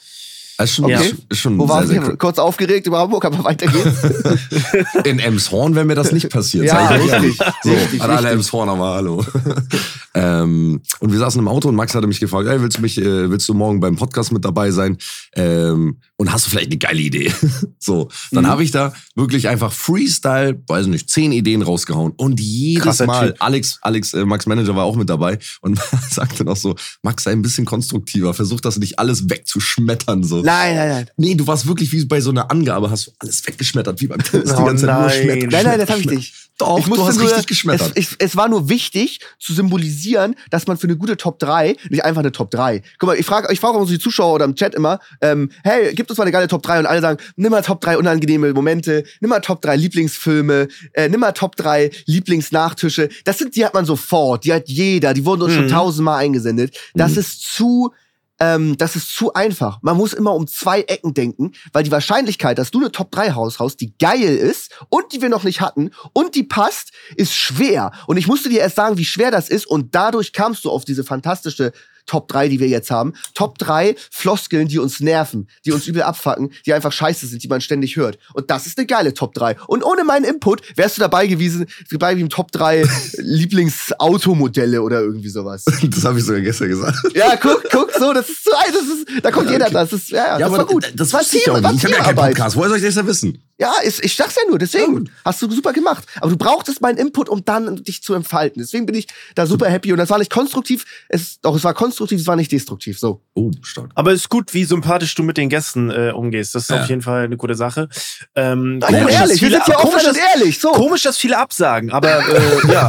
Ist 0.65 0.75
schon, 0.75 0.85
Okay. 0.87 1.15
schon 1.33 1.59
Wo 1.59 1.69
waren 1.69 1.89
wir? 1.89 2.17
Kurz 2.17 2.39
aufgeregt 2.39 2.87
über 2.87 2.99
Hamburg, 2.99 3.25
aber 3.25 3.43
weiter 3.45 3.67
geht's. 3.67 5.05
In 5.05 5.19
Emshorn 5.19 5.75
wäre 5.75 5.85
mir 5.85 5.95
das 5.95 6.13
nicht 6.13 6.29
passiert. 6.31 6.67
Ja, 6.67 6.89
sag 6.89 6.97
ich 6.97 7.13
euch 7.13 7.23
richtig, 7.23 7.41
ehrlich. 7.41 7.55
So, 7.63 7.71
richtig, 7.73 8.03
an 8.03 8.11
alle. 8.11 8.31
Emshorner 8.31 8.77
mal 8.77 8.95
hallo. 8.97 9.25
ähm, 10.15 10.81
und 10.99 11.13
wir 11.13 11.19
saßen 11.19 11.41
im 11.41 11.49
Auto 11.49 11.69
und 11.69 11.77
Max 11.77 11.95
hatte 11.95 12.07
mich 12.07 12.21
gefragt, 12.21 12.49
ey, 12.49 12.61
willst 12.61 12.79
du 12.79 12.83
mich, 12.83 12.99
äh, 12.99 13.31
willst 13.31 13.49
du 13.49 13.55
morgen 13.55 13.81
beim 13.81 13.97
Podcast 13.97 14.33
mit 14.33 14.45
dabei 14.45 14.71
sein? 14.71 14.99
Ähm, 15.35 15.99
und 16.17 16.33
hast 16.33 16.47
du 16.47 16.51
vielleicht 16.51 16.67
eine 16.71 16.79
geile 16.79 17.01
Idee? 17.01 17.33
so, 17.79 18.09
dann 18.33 18.45
Mhm. 18.45 18.49
habe 18.49 18.63
ich 18.65 18.71
da 18.71 18.93
wirklich 19.15 19.49
einfach 19.49 19.73
Freestyle, 19.73 20.61
weiß 20.67 20.87
nicht, 20.87 21.09
zehn 21.09 21.33
Ideen 21.33 21.63
rausgehauen. 21.63 22.13
Und 22.17 22.41
jedes 22.41 22.83
Krasser 22.85 23.07
Mal, 23.07 23.29
Typ. 23.33 23.37
Alex, 23.43 23.79
Alex, 23.83 24.15
äh, 24.15 24.25
Max 24.25 24.47
Manager 24.47 24.75
war 24.77 24.85
auch 24.85 24.97
mit 24.97 25.09
dabei 25.09 25.39
und 25.61 25.79
sagte 26.11 26.45
noch 26.45 26.57
so, 26.57 26.75
Max, 27.03 27.25
sei 27.25 27.33
ein 27.33 27.43
bisschen 27.43 27.65
konstruktiver, 27.65 28.35
versuch 28.35 28.61
das 28.61 28.79
nicht 28.79 28.99
alles 28.99 29.31
wegzuschmettern. 29.31 30.25
So. 30.25 30.43
Nein, 30.51 30.77
nein, 30.77 30.89
nein. 30.89 31.11
Nee, 31.17 31.35
du 31.35 31.47
warst 31.47 31.67
wirklich 31.67 31.91
wie 31.93 32.05
bei 32.05 32.21
so 32.21 32.31
einer 32.31 32.51
Angabe, 32.51 32.91
hast 32.91 33.07
du 33.09 33.11
alles 33.21 33.47
weggeschmettert, 33.47 34.01
wie 34.01 34.07
beim 34.07 34.23
Tennis. 34.23 34.53
Oh 34.53 34.57
die 34.59 34.65
ganze 34.65 34.87
Zeit 34.87 34.95
nur 34.99 35.07
nein. 35.07 35.21
schmettern. 35.23 35.49
Nein, 35.51 35.65
nein, 35.65 35.79
das 35.79 35.91
habe 35.91 36.01
ich 36.01 36.07
nicht. 36.07 36.35
Doch, 36.59 36.77
ich 36.79 36.85
du 36.85 36.91
musste 36.91 37.07
hast 37.07 37.17
nur, 37.17 37.25
richtig 37.27 37.47
geschmettert. 37.47 37.93
Es, 37.95 38.11
ich, 38.13 38.17
es 38.19 38.37
war 38.37 38.47
nur 38.49 38.69
wichtig 38.69 39.21
zu 39.39 39.55
symbolisieren, 39.55 40.35
dass 40.51 40.67
man 40.67 40.77
für 40.77 40.89
eine 40.89 40.97
gute 40.99 41.17
Top 41.17 41.39
3, 41.39 41.75
nicht 41.89 42.05
einfach 42.05 42.21
eine 42.21 42.33
Top 42.33 42.51
3. 42.51 42.83
Guck 42.99 43.07
mal, 43.07 43.17
ich 43.19 43.25
frage 43.25 43.51
ich 43.51 43.59
frag 43.61 43.75
auch 43.75 43.81
unsere 43.81 43.99
Zuschauer 43.99 44.35
oder 44.35 44.45
im 44.45 44.55
Chat 44.55 44.75
immer, 44.75 44.99
ähm, 45.23 45.51
hey, 45.65 45.95
gibt 45.95 46.11
uns 46.11 46.19
mal 46.19 46.25
eine 46.25 46.33
geile 46.33 46.49
Top 46.49 46.63
3 46.63 46.81
und 46.81 46.87
alle 46.87 47.01
sagen, 47.01 47.19
nimm 47.37 47.51
mal 47.51 47.63
Top 47.63 47.81
3 47.81 47.97
unangenehme 47.97 48.53
Momente, 48.53 49.05
nimm 49.21 49.31
mal 49.31 49.41
Top 49.41 49.63
3 49.63 49.75
Lieblingsfilme, 49.77 50.69
äh, 50.93 51.09
nimm 51.09 51.21
mal 51.21 51.33
Top 51.33 51.57
3 51.57 51.91
Lieblingsnachtische. 52.05 53.09
Das 53.25 53.39
sind, 53.39 53.57
die 53.57 53.65
hat 53.65 53.73
man 53.73 53.85
sofort, 53.87 54.45
die 54.45 54.53
hat 54.53 54.69
jeder, 54.69 55.15
die 55.15 55.25
wurden 55.25 55.43
uns 55.43 55.55
schon 55.55 55.65
Mhm. 55.65 55.69
tausendmal 55.71 56.19
eingesendet. 56.23 56.77
Das 56.95 57.13
Mhm. 57.13 57.19
ist 57.21 57.43
zu 57.55 57.93
ähm, 58.41 58.77
das 58.79 58.97
ist 58.97 59.15
zu 59.15 59.35
einfach. 59.35 59.79
Man 59.83 59.97
muss 59.97 60.15
immer 60.15 60.35
um 60.35 60.47
zwei 60.47 60.81
Ecken 60.81 61.15
denken, 61.15 61.53
weil 61.73 61.85
die 61.85 61.93
Wahrscheinlichkeit, 61.93 62.59
dass 62.59 62.71
du 62.71 62.81
eine 62.81 62.91
Top 62.91 63.11
3 63.13 63.33
haushaust, 63.33 63.81
die 63.81 63.97
geil 63.99 64.37
ist 64.37 64.73
und 64.89 65.13
die 65.13 65.21
wir 65.21 65.29
noch 65.29 65.45
nicht 65.45 65.61
hatten 65.61 65.91
und 66.15 66.35
die 66.35 66.43
passt, 66.43 66.93
ist 67.17 67.35
schwer. 67.35 67.93
Und 68.07 68.17
ich 68.17 68.27
musste 68.27 68.49
dir 68.49 68.61
erst 68.61 68.77
sagen, 68.77 68.97
wie 68.97 69.05
schwer 69.05 69.31
das 69.31 69.49
ist 69.51 69.67
und 69.67 69.95
dadurch 69.95 70.33
kamst 70.33 70.65
du 70.65 70.71
auf 70.71 70.85
diese 70.85 71.05
fantastische 71.05 71.73
Top 72.11 72.27
3, 72.27 72.49
die 72.49 72.59
wir 72.59 72.67
jetzt 72.67 72.91
haben. 72.91 73.13
Top 73.35 73.57
3 73.59 73.95
Floskeln, 74.11 74.67
die 74.67 74.81
uns 74.81 74.99
nerven, 74.99 75.49
die 75.65 75.71
uns 75.71 75.87
übel 75.87 76.03
abfacken, 76.03 76.53
die 76.67 76.73
einfach 76.73 76.91
scheiße 76.91 77.25
sind, 77.29 77.45
die 77.45 77.47
man 77.47 77.61
ständig 77.61 77.95
hört. 77.95 78.19
Und 78.35 78.51
das 78.51 78.67
ist 78.67 78.77
eine 78.79 78.87
geile 78.89 79.15
Top 79.15 79.33
3. 79.33 79.57
Und 79.69 79.85
ohne 79.85 80.03
meinen 80.03 80.25
Input 80.25 80.63
wärst 80.77 80.97
du 80.97 81.03
dabei 81.03 81.29
gewesen, 81.29 81.67
dabei 81.89 82.17
wie 82.17 82.23
im 82.23 82.29
Top 82.29 82.51
3 82.51 82.83
Lieblingsautomodelle 83.19 84.83
oder 84.83 85.03
irgendwie 85.03 85.29
sowas. 85.29 85.65
Das 85.91 86.05
habe 86.05 86.19
ich 86.19 86.25
sogar 86.25 86.41
gestern 86.41 86.69
gesagt. 86.69 86.97
Ja, 87.15 87.37
guck, 87.37 87.63
guck, 87.71 87.93
so, 87.93 88.13
das 88.13 88.29
ist 88.29 88.45
so, 88.45 88.51
das 88.67 88.83
ist, 88.83 89.25
da 89.25 89.31
kommt 89.31 89.47
Ja, 89.47 89.53
jeder, 89.53 89.67
okay. 89.67 89.75
das 89.75 89.93
ist, 89.93 90.11
ja, 90.11 90.27
ja, 90.27 90.39
das 90.39 90.51
war 90.51 90.67
gut. 90.67 90.93
Das 90.95 91.13
war 91.13 91.21
wusste 91.21 91.37
ich. 91.37 91.43
Ich 91.47 91.49
habe 91.53 91.95
ja 91.95 92.03
keinen. 92.03 92.17
Podcast. 92.17 92.57
Woher 92.57 92.69
soll 92.69 92.79
ich 92.79 92.85
das 92.85 92.95
denn 92.95 93.07
wissen? 93.07 93.43
Ja, 93.61 93.75
ist, 93.85 94.03
ich 94.03 94.17
sag's 94.17 94.35
ja 94.37 94.43
nur, 94.49 94.59
deswegen. 94.59 95.11
Hast 95.25 95.43
du 95.43 95.51
super 95.51 95.73
gemacht. 95.75 96.05
Aber 96.21 96.31
du 96.31 96.37
brauchtest 96.39 96.81
meinen 96.81 96.97
Input, 96.97 97.29
um 97.29 97.45
dann 97.45 97.77
dich 97.85 98.03
zu 98.03 98.15
entfalten. 98.15 98.63
Deswegen 98.63 98.87
bin 98.87 98.95
ich 98.95 99.07
da 99.35 99.45
super 99.47 99.69
happy. 99.69 99.93
Und 99.93 99.99
das 99.99 100.09
war 100.09 100.19
nicht 100.19 100.31
konstruktiv, 100.33 100.85
es, 101.11 101.41
doch, 101.43 101.55
es 101.55 101.63
war 101.63 101.75
konstruktiv, 101.75 102.19
es 102.21 102.27
war 102.27 102.37
nicht 102.37 102.51
destruktiv, 102.51 102.99
so. 102.99 103.21
Oh, 103.35 103.51
stark. 103.63 103.91
Aber 103.95 104.13
es 104.13 104.21
ist 104.23 104.29
gut, 104.31 104.55
wie 104.55 104.65
sympathisch 104.65 105.15
du 105.15 105.23
mit 105.23 105.37
den 105.37 105.51
Gästen 105.51 105.91
äh, 105.91 106.11
umgehst. 106.15 106.55
Das 106.55 106.63
ist 106.65 106.71
Ja. 106.71 106.83
auf 106.83 106.89
jeden 106.89 107.03
Fall 107.03 107.25
eine 107.25 107.37
gute 107.37 107.55
Sache. 107.55 107.89
Ähm, 108.35 108.81
Ja, 108.81 108.87
komisch, 108.89 109.15
ehrlich, 109.15 109.43
wir 109.43 109.51
sind 109.51 109.69
ja 109.69 109.75
komisch, 109.75 109.95
offen 109.97 110.09
und 110.09 110.17
dass- 110.17 110.35
ehrlich, 110.35 110.59
so. 110.59 110.71
Komisch, 110.73 111.03
dass 111.03 111.19
viele 111.19 111.37
absagen, 111.37 111.91
aber 111.93 112.19
äh, 112.27 112.41
ja. 112.73 112.89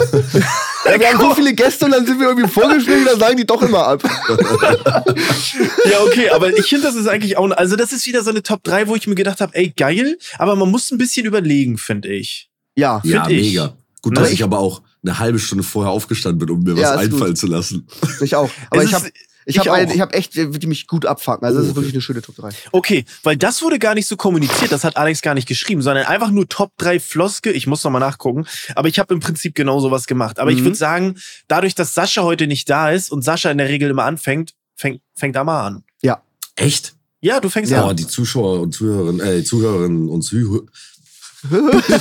Ja, 0.86 1.00
wir 1.00 1.08
haben 1.10 1.20
so 1.20 1.36
viele 1.36 1.54
Gäste 1.54 1.86
und 1.86 1.92
dann 1.92 2.06
sind 2.06 2.20
wir 2.20 2.28
irgendwie 2.30 2.50
vorgeschrieben, 2.50 3.06
dann 3.06 3.20
sagen 3.20 3.38
die 3.38 3.46
doch 3.46 3.62
immer 3.62 3.86
ab. 3.88 4.04
ja, 5.90 6.02
okay, 6.02 6.30
aber 6.30 6.56
ich 6.58 6.66
finde, 6.68 6.88
das 6.88 6.96
ist 6.96 7.08
eigentlich 7.08 7.38
auch, 7.38 7.50
also 7.52 7.76
das 7.76 7.92
ist 7.94 8.06
wieder 8.06 8.24
so 8.24 8.30
eine 8.30 8.44
Top 8.44 8.64
3, 8.64 8.88
wo 8.88 8.96
ich 8.96 9.08
mir 9.08 9.16
gedacht 9.16 9.42
habe, 9.42 9.54
ey, 9.56 9.70
geil, 9.76 10.18
aber 10.38 10.56
man 10.56 10.70
muss 10.72 10.92
ein 10.92 10.98
bisschen 10.98 11.26
überlegen, 11.26 11.78
finde 11.78 12.10
ich. 12.10 12.50
Ja. 12.76 13.02
Ja, 13.04 13.26
Find 13.26 13.40
ich. 13.40 13.48
mega. 13.50 13.76
Gut, 14.02 14.14
Ne? 14.14 14.22
dass 14.22 14.32
ich 14.32 14.44
aber 14.44 14.60
auch 14.60 14.82
eine 15.04 15.20
halbe 15.20 15.38
Stunde 15.40 15.64
vorher 15.64 15.92
aufgestanden 15.92 16.40
bin, 16.40 16.50
um 16.56 16.64
mir 16.64 16.76
Ja, 16.82 16.96
was 16.96 17.04
ist 17.04 17.10
gut. 17.12 17.14
einfallen 17.20 17.36
zu 17.36 17.48
lassen. 17.48 17.88
Ich 18.22 18.36
auch. 18.36 18.50
Aber 18.70 18.82
Es 18.82 18.90
ich 18.90 18.94
habe 18.96 19.10
ich 19.46 19.56
ich 19.56 19.60
hab 19.60 19.68
auch. 19.68 19.74
ein, 19.74 19.90
ich 19.90 20.00
hab 20.02 20.14
echt, 20.16 20.36
die 20.36 20.68
mich 20.68 20.88
gut 20.88 21.06
abfacken. 21.06 21.46
Also, 21.46 21.60
das 21.60 21.70
ist 21.70 21.76
wirklich 21.76 21.94
eine 21.94 22.02
schöne 22.02 22.22
Top 22.22 22.36
3. 22.36 22.50
Okay, 22.72 23.06
weil 23.24 23.38
das 23.38 23.62
wurde 23.62 23.80
gar 23.80 23.94
nicht 23.96 24.08
so 24.08 24.16
kommuniziert, 24.18 24.72
das 24.72 24.84
hat 24.84 24.98
Alex 24.98 25.22
gar 25.22 25.34
nicht 25.34 25.48
geschrieben, 25.48 25.82
sondern 25.82 26.06
einfach 26.06 26.32
nur 26.32 26.48
Top 26.50 26.72
3 26.78 27.00
Floske, 27.00 27.52
ich 27.52 27.68
muss 27.68 27.84
noch 27.84 27.92
mal 27.92 28.00
nachgucken, 28.00 28.46
aber 28.76 28.88
ich 28.88 29.00
habe 29.00 29.14
im 29.14 29.20
Prinzip 29.20 29.56
genau 29.56 29.80
sowas 29.80 30.06
gemacht. 30.08 30.40
Aber 30.40 30.52
ich 30.52 30.60
Mhm. 30.60 30.66
würde 30.66 30.78
sagen, 30.78 31.16
dadurch, 31.48 31.76
dass 31.76 31.94
Sascha 31.96 32.24
heute 32.24 32.48
nicht 32.48 32.70
da 32.70 32.92
ist 32.92 33.12
und 33.12 33.24
Sascha 33.24 33.50
in 33.52 33.58
der 33.58 33.70
Regel 33.70 33.90
immer 33.90 34.04
anfängt, 34.06 34.54
fängt, 34.76 35.02
fängt 35.16 35.36
da 35.36 35.44
mal 35.44 35.66
an. 35.68 35.84
Echt? 36.58 36.96
Ja, 37.22 37.40
du 37.40 37.50
fängst 37.50 37.72
Ja. 37.72 37.84
an. 37.86 37.90
Oh, 37.92 37.94
die 37.94 38.06
Zuschauer 38.06 38.60
und 38.60 38.74
Zuhörerinnen, 38.74 39.26
äh, 39.26 39.44
Zuhörerinnen 39.44 40.10
und 40.10 40.22
Zuhörer. 40.22 40.64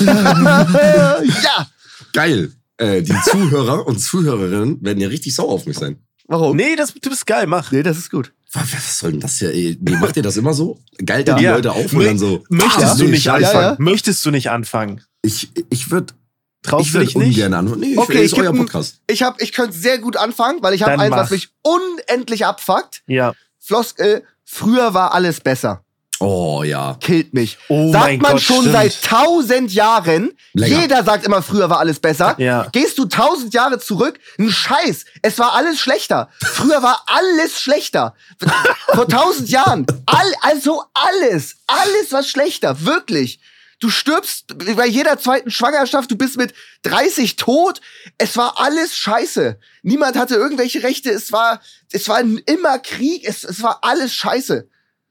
ja! 0.01 1.67
Geil. 2.13 2.53
Äh, 2.77 3.03
die 3.03 3.15
Zuhörer 3.25 3.87
und 3.87 3.99
Zuhörerinnen 4.01 4.83
werden 4.83 5.01
ja 5.01 5.09
richtig 5.09 5.35
sauer 5.35 5.51
auf 5.51 5.67
mich 5.67 5.79
sein. 5.79 5.99
Warum? 6.31 6.57
Nee, 6.57 6.77
das, 6.77 6.95
du 6.95 7.11
bist 7.11 7.27
geil, 7.27 7.49
mach. 7.49 7.73
Nee, 7.73 7.83
das 7.83 7.99
ist 7.99 8.09
gut. 8.09 8.33
Was, 8.53 8.73
was 8.73 8.99
soll 9.01 9.11
denn 9.11 9.21
das 9.21 9.39
hier? 9.39 9.51
Ey? 9.53 9.77
Nee, 9.81 9.97
macht 9.97 10.17
ihr 10.17 10.23
das 10.23 10.37
immer 10.37 10.55
so? 10.55 10.79
Geilt 11.05 11.29
ihr 11.29 11.35
die 11.35 11.43
Ja. 11.43 11.57
Leute 11.57 11.73
auf 11.73 11.93
und 11.93 12.05
dann 12.05 12.19
so? 12.19 12.45
Möchtest 12.49 12.87
ah, 12.87 12.95
du 12.95 13.05
nee, 13.05 13.11
nicht 13.11 13.29
anfangen? 13.29 13.55
Ja, 13.55 13.71
ja. 13.73 13.77
Möchtest 13.81 14.25
du 14.25 14.31
nicht 14.31 14.49
anfangen? 14.49 15.03
Ich, 15.23 15.51
ich 15.71 15.91
würde 15.91 16.15
Traust 16.63 16.87
ich 16.87 16.93
du 16.93 16.99
dich 17.01 17.17
nicht? 17.17 17.37
ungern 17.37 17.55
an. 17.55 17.81
Nee, 17.81 17.93
ich 17.93 17.99
Okay, 17.99 18.15
will, 18.15 18.25
ich 18.25 18.39
euer 18.39 18.53
Podcast. 18.53 19.01
Ich 19.09 19.25
hab, 19.25 19.43
ich 19.43 19.53
könnte 19.53 19.77
sehr 19.77 19.99
gut 19.99 20.17
anfangen, 20.17 20.63
weil 20.63 20.73
ich 20.75 20.85
habe 20.85 21.01
eins, 21.01 21.11
mach. 21.11 21.19
was 21.19 21.31
mich 21.31 21.49
unendlich 21.63 22.47
abfuckt. 22.47 23.03
Ja. 23.09 23.33
Floskel, 23.59 24.23
früher 24.45 24.95
war 24.95 25.13
alles 25.15 25.41
besser. 25.41 25.85
Oh 26.23 26.63
ja. 26.63 26.99
Killt 27.01 27.33
mich. 27.33 27.57
Oh 27.69 27.91
sagt 27.91 28.21
man 28.21 28.33
Gott, 28.33 28.43
schon 28.43 28.61
stimmt. 28.61 28.73
seit 28.75 29.03
tausend 29.03 29.73
Jahren. 29.73 30.33
Länger. 30.53 30.81
Jeder 30.83 31.03
sagt 31.03 31.25
immer, 31.25 31.43
früher 31.43 31.71
war 31.71 31.79
alles 31.79 31.99
besser. 31.99 32.35
Ja. 32.39 32.69
Gehst 32.73 32.99
du 32.99 33.07
tausend 33.07 33.55
Jahre 33.55 33.79
zurück? 33.79 34.21
Ein 34.39 34.51
Scheiß. 34.51 35.07
Es 35.23 35.39
war 35.39 35.55
alles 35.55 35.81
schlechter. 35.81 36.29
Früher 36.43 36.83
war 36.83 37.05
alles 37.07 37.59
schlechter. 37.61 38.15
Vor 38.95 39.09
tausend 39.09 39.49
Jahren. 39.49 39.87
All, 40.05 40.33
also 40.43 40.85
alles. 40.93 41.57
Alles 41.67 42.13
war 42.13 42.23
schlechter. 42.23 42.85
Wirklich. 42.85 43.41
Du 43.81 43.89
stirbst 43.89 44.59
bei 44.77 44.87
jeder 44.87 45.19
zweiten 45.19 45.51
Schwangerschaft, 45.51 46.11
du 46.11 46.17
bist 46.17 46.37
mit 46.37 46.53
30 46.83 47.37
tot. 47.37 47.81
Es 48.19 48.37
war 48.37 48.61
alles 48.61 48.95
scheiße. 48.95 49.59
Niemand 49.83 50.19
hatte 50.19 50.35
irgendwelche 50.35 50.83
Rechte. 50.83 51.11
Es 51.11 51.33
war, 51.33 51.63
es 51.91 52.07
war 52.11 52.21
immer 52.21 52.79
Krieg. 52.79 53.25
Es, 53.27 53.43
es 53.43 53.63
war 53.63 53.79
alles 53.81 54.13
scheiße. 54.13 54.69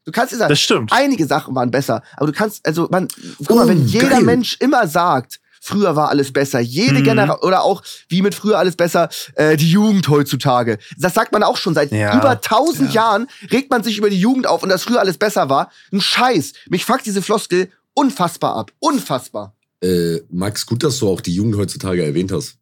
Du 0.10 0.20
kannst 0.20 0.36
sagen, 0.36 0.50
das 0.50 0.60
stimmt. 0.60 0.92
einige 0.92 1.28
Sachen 1.28 1.54
waren 1.54 1.70
besser, 1.70 2.02
aber 2.18 2.26
du 2.26 2.34
kannst, 2.34 2.66
also 2.66 2.88
man, 2.90 3.08
guck 3.46 3.58
mal, 3.58 3.68
wenn 3.68 3.84
oh, 3.84 3.86
jeder 3.86 4.10
geil. 4.10 4.24
Mensch 4.24 4.58
immer 4.60 4.88
sagt, 4.88 5.40
früher 5.62 5.96
war 5.96 6.10
alles 6.10 6.34
besser, 6.34 6.60
jede 6.60 7.02
mhm. 7.02 7.04
Generation, 7.04 7.48
oder 7.48 7.62
auch 7.62 7.84
wie 8.08 8.24
mit 8.24 8.34
früher 8.34 8.58
alles 8.58 8.76
besser, 8.76 9.10
äh, 9.36 9.56
die 9.56 9.70
Jugend 9.70 10.08
heutzutage. 10.10 10.80
Das 10.98 11.14
sagt 11.14 11.32
man 11.32 11.44
auch 11.44 11.58
schon 11.58 11.76
seit 11.76 11.92
ja. 11.92 12.18
über 12.18 12.42
tausend 12.42 12.92
ja. 12.92 13.04
Jahren, 13.04 13.28
regt 13.52 13.70
man 13.70 13.84
sich 13.84 14.00
über 14.00 14.10
die 14.10 14.20
Jugend 14.20 14.48
auf 14.48 14.64
und 14.64 14.70
dass 14.70 14.82
früher 14.82 15.00
alles 15.00 15.20
besser 15.20 15.48
war. 15.48 15.70
Ein 15.94 16.02
Scheiß. 16.02 16.54
Mich 16.70 16.86
fuckt 16.86 17.06
diese 17.06 17.22
Floskel 17.22 17.70
unfassbar 17.94 18.56
ab. 18.56 18.72
Unfassbar. 18.80 19.54
Äh, 19.84 20.22
Max, 20.32 20.66
gut, 20.66 20.84
dass 20.84 20.98
du 20.98 21.08
auch 21.08 21.22
die 21.22 21.36
Jugend 21.36 21.56
heutzutage 21.56 22.04
erwähnt 22.04 22.32
hast. 22.32 22.59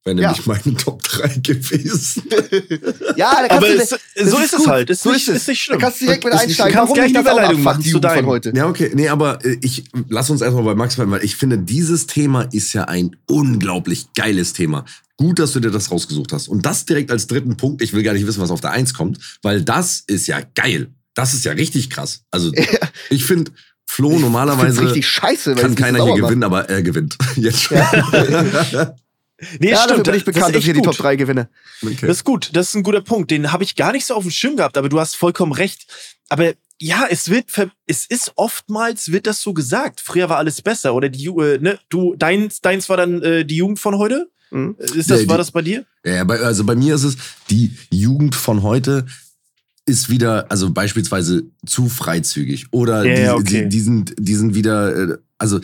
Wäre 0.04 0.16
nämlich 0.16 0.38
ja. 0.38 0.42
meine 0.46 0.76
Top 0.76 1.02
3 1.02 1.28
gewesen. 1.42 2.22
ja, 3.16 3.46
da 3.46 3.56
Aber 3.56 3.68
es, 3.68 3.90
so 3.90 4.38
ist 4.38 4.54
es 4.54 4.66
halt. 4.66 4.88
Ist 4.88 5.02
so 5.02 5.12
nicht, 5.12 5.28
ist 5.28 5.28
es. 5.28 5.42
Ist 5.42 5.48
nicht 5.48 5.60
schlimm. 5.60 5.78
Da 5.78 5.84
kannst 5.84 6.00
du 6.00 6.06
direkt 6.06 6.24
mit 6.24 6.32
einsteigen. 6.32 6.72
Du 6.72 6.78
kannst 6.78 6.94
gleich 6.94 7.10
eine 7.10 7.20
Überleitung 7.20 7.62
machen 7.62 7.84
zu 7.84 7.98
deinem. 7.98 8.26
heute. 8.26 8.52
Ja, 8.54 8.66
okay. 8.66 8.90
Nee, 8.94 9.08
aber 9.08 9.44
äh, 9.44 9.58
ich 9.60 9.84
lass 10.08 10.30
uns 10.30 10.40
erstmal 10.40 10.64
bei 10.64 10.74
Max 10.74 10.96
bleiben, 10.96 11.10
weil 11.10 11.22
ich 11.22 11.36
finde, 11.36 11.58
dieses 11.58 12.06
Thema 12.06 12.42
ist 12.52 12.72
ja 12.72 12.84
ein 12.84 13.16
unglaublich 13.26 14.06
geiles 14.14 14.54
Thema. 14.54 14.86
Gut, 15.18 15.38
dass 15.38 15.52
du 15.52 15.60
dir 15.60 15.70
das 15.70 15.90
rausgesucht 15.90 16.32
hast. 16.32 16.48
Und 16.48 16.64
das 16.64 16.86
direkt 16.86 17.10
als 17.10 17.26
dritten 17.26 17.58
Punkt. 17.58 17.82
Ich 17.82 17.92
will 17.92 18.02
gar 18.02 18.14
nicht 18.14 18.26
wissen, 18.26 18.40
was 18.40 18.50
auf 18.50 18.62
der 18.62 18.70
Eins 18.70 18.94
kommt, 18.94 19.18
weil 19.42 19.62
das 19.62 20.02
ist 20.06 20.26
ja 20.26 20.40
geil. 20.54 20.88
Das 21.12 21.34
ist 21.34 21.44
ja 21.44 21.52
richtig 21.52 21.90
krass. 21.90 22.22
Also, 22.30 22.50
ja. 22.54 22.64
ich 23.10 23.26
finde, 23.26 23.50
Flo 23.86 24.18
normalerweise 24.18 24.82
richtig 24.82 25.06
scheiße, 25.08 25.56
kann 25.56 25.74
keiner 25.74 26.04
hier 26.04 26.22
gewinnen, 26.22 26.44
aber 26.44 26.70
er 26.70 26.80
gewinnt. 26.80 27.18
Jetzt 27.36 27.64
schon. 27.64 27.76
Ja. 27.76 28.94
Nee, 29.58 29.70
ja, 29.70 29.84
stimmt. 29.84 30.04
bin 30.04 30.14
ich 30.14 30.24
bekannt, 30.24 30.54
das 30.54 30.62
dass 30.62 30.66
ich 30.66 30.72
die 30.74 30.82
Top 30.82 30.96
3 30.96 31.16
gewinne. 31.16 31.48
Okay. 31.82 32.06
Das 32.06 32.18
ist 32.18 32.24
gut. 32.24 32.50
Das 32.52 32.68
ist 32.68 32.74
ein 32.74 32.82
guter 32.82 33.00
Punkt. 33.00 33.30
Den 33.30 33.52
habe 33.52 33.64
ich 33.64 33.76
gar 33.76 33.92
nicht 33.92 34.06
so 34.06 34.14
auf 34.14 34.22
dem 34.22 34.30
Schirm 34.30 34.56
gehabt, 34.56 34.76
aber 34.76 34.88
du 34.88 35.00
hast 35.00 35.16
vollkommen 35.16 35.52
recht. 35.52 35.86
Aber 36.28 36.52
ja, 36.78 37.06
es 37.08 37.30
wird, 37.30 37.46
es 37.86 38.06
ist 38.06 38.32
oftmals 38.36 39.12
wird 39.12 39.26
das 39.26 39.40
so 39.40 39.52
gesagt. 39.52 40.00
Früher 40.00 40.28
war 40.28 40.38
alles 40.38 40.62
besser 40.62 40.94
oder 40.94 41.08
die, 41.08 41.26
äh, 41.26 41.58
ne, 41.58 41.78
du, 41.88 42.14
deins, 42.16 42.60
deins 42.60 42.88
war 42.88 42.96
dann 42.96 43.22
äh, 43.22 43.44
die 43.44 43.56
Jugend 43.56 43.78
von 43.78 43.96
heute. 43.98 44.30
Mhm. 44.50 44.76
Ist 44.78 45.10
das, 45.10 45.18
ja, 45.18 45.24
die, 45.24 45.28
war 45.28 45.38
das 45.38 45.50
bei 45.50 45.62
dir? 45.62 45.84
Ja, 46.04 46.24
bei, 46.24 46.40
also 46.40 46.64
bei 46.64 46.74
mir 46.74 46.94
ist 46.94 47.04
es 47.04 47.16
die 47.50 47.72
Jugend 47.90 48.34
von 48.34 48.62
heute 48.62 49.06
ist 49.86 50.08
wieder, 50.08 50.50
also 50.50 50.70
beispielsweise 50.70 51.44
zu 51.66 51.88
freizügig 51.88 52.66
oder 52.70 53.04
ja, 53.04 53.34
die, 53.34 53.40
okay. 53.40 53.62
die, 53.62 53.68
die, 53.68 53.80
sind, 53.80 54.14
die 54.18 54.34
sind 54.34 54.54
wieder, 54.54 54.96
äh, 54.96 55.18
also 55.40 55.60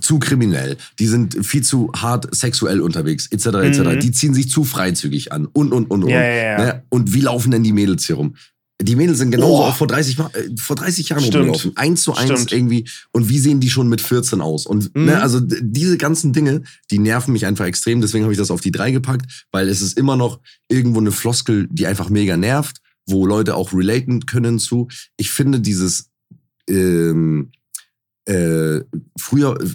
zu 0.00 0.18
kriminell, 0.18 0.76
die 0.98 1.06
sind 1.06 1.44
viel 1.44 1.62
zu 1.62 1.90
hart 1.94 2.34
sexuell 2.34 2.80
unterwegs, 2.80 3.26
etc. 3.26 3.46
etc. 3.46 3.78
Mhm. 3.80 4.00
Die 4.00 4.12
ziehen 4.12 4.34
sich 4.34 4.50
zu 4.50 4.64
freizügig 4.64 5.32
an 5.32 5.46
und 5.46 5.72
und 5.72 5.90
und 5.90 6.04
und. 6.04 6.10
Ja, 6.10 6.20
ja, 6.20 6.34
ja. 6.34 6.58
Ne? 6.58 6.82
Und 6.88 7.14
wie 7.14 7.20
laufen 7.20 7.50
denn 7.50 7.62
die 7.62 7.72
Mädels 7.72 8.06
hier 8.06 8.16
rum? 8.16 8.36
Die 8.82 8.94
Mädels 8.94 9.18
sind 9.18 9.30
genauso 9.30 9.62
oh. 9.62 9.64
auch 9.64 9.76
vor 9.76 9.86
30, 9.86 10.18
äh, 10.18 10.24
vor 10.58 10.76
30 10.76 11.08
Jahren 11.08 11.20
Stimmt. 11.20 11.36
rumgelaufen. 11.36 11.72
Eins 11.76 12.02
zu 12.02 12.14
eins 12.14 12.42
Stimmt. 12.42 12.52
irgendwie. 12.52 12.86
Und 13.10 13.30
wie 13.30 13.38
sehen 13.38 13.58
die 13.58 13.70
schon 13.70 13.88
mit 13.88 14.02
14 14.02 14.42
aus? 14.42 14.66
Und 14.66 14.94
ne, 14.94 15.00
mhm. 15.00 15.06
ne, 15.06 15.22
also 15.22 15.40
diese 15.40 15.96
ganzen 15.96 16.34
Dinge, 16.34 16.62
die 16.90 16.98
nerven 16.98 17.32
mich 17.32 17.46
einfach 17.46 17.64
extrem. 17.64 18.02
Deswegen 18.02 18.24
habe 18.24 18.34
ich 18.34 18.38
das 18.38 18.50
auf 18.50 18.60
die 18.60 18.72
drei 18.72 18.90
gepackt, 18.90 19.46
weil 19.50 19.70
es 19.70 19.80
ist 19.80 19.96
immer 19.96 20.16
noch 20.16 20.40
irgendwo 20.68 21.00
eine 21.00 21.10
Floskel, 21.10 21.66
die 21.70 21.86
einfach 21.86 22.10
mega 22.10 22.36
nervt 22.36 22.82
wo 23.06 23.26
Leute 23.26 23.54
auch 23.54 23.72
relaten 23.72 24.26
können 24.26 24.58
zu. 24.58 24.88
Ich 25.16 25.30
finde 25.30 25.60
dieses 25.60 26.10
ähm, 26.68 27.50
äh, 28.26 28.80
früher, 29.16 29.56
äh, 29.60 29.66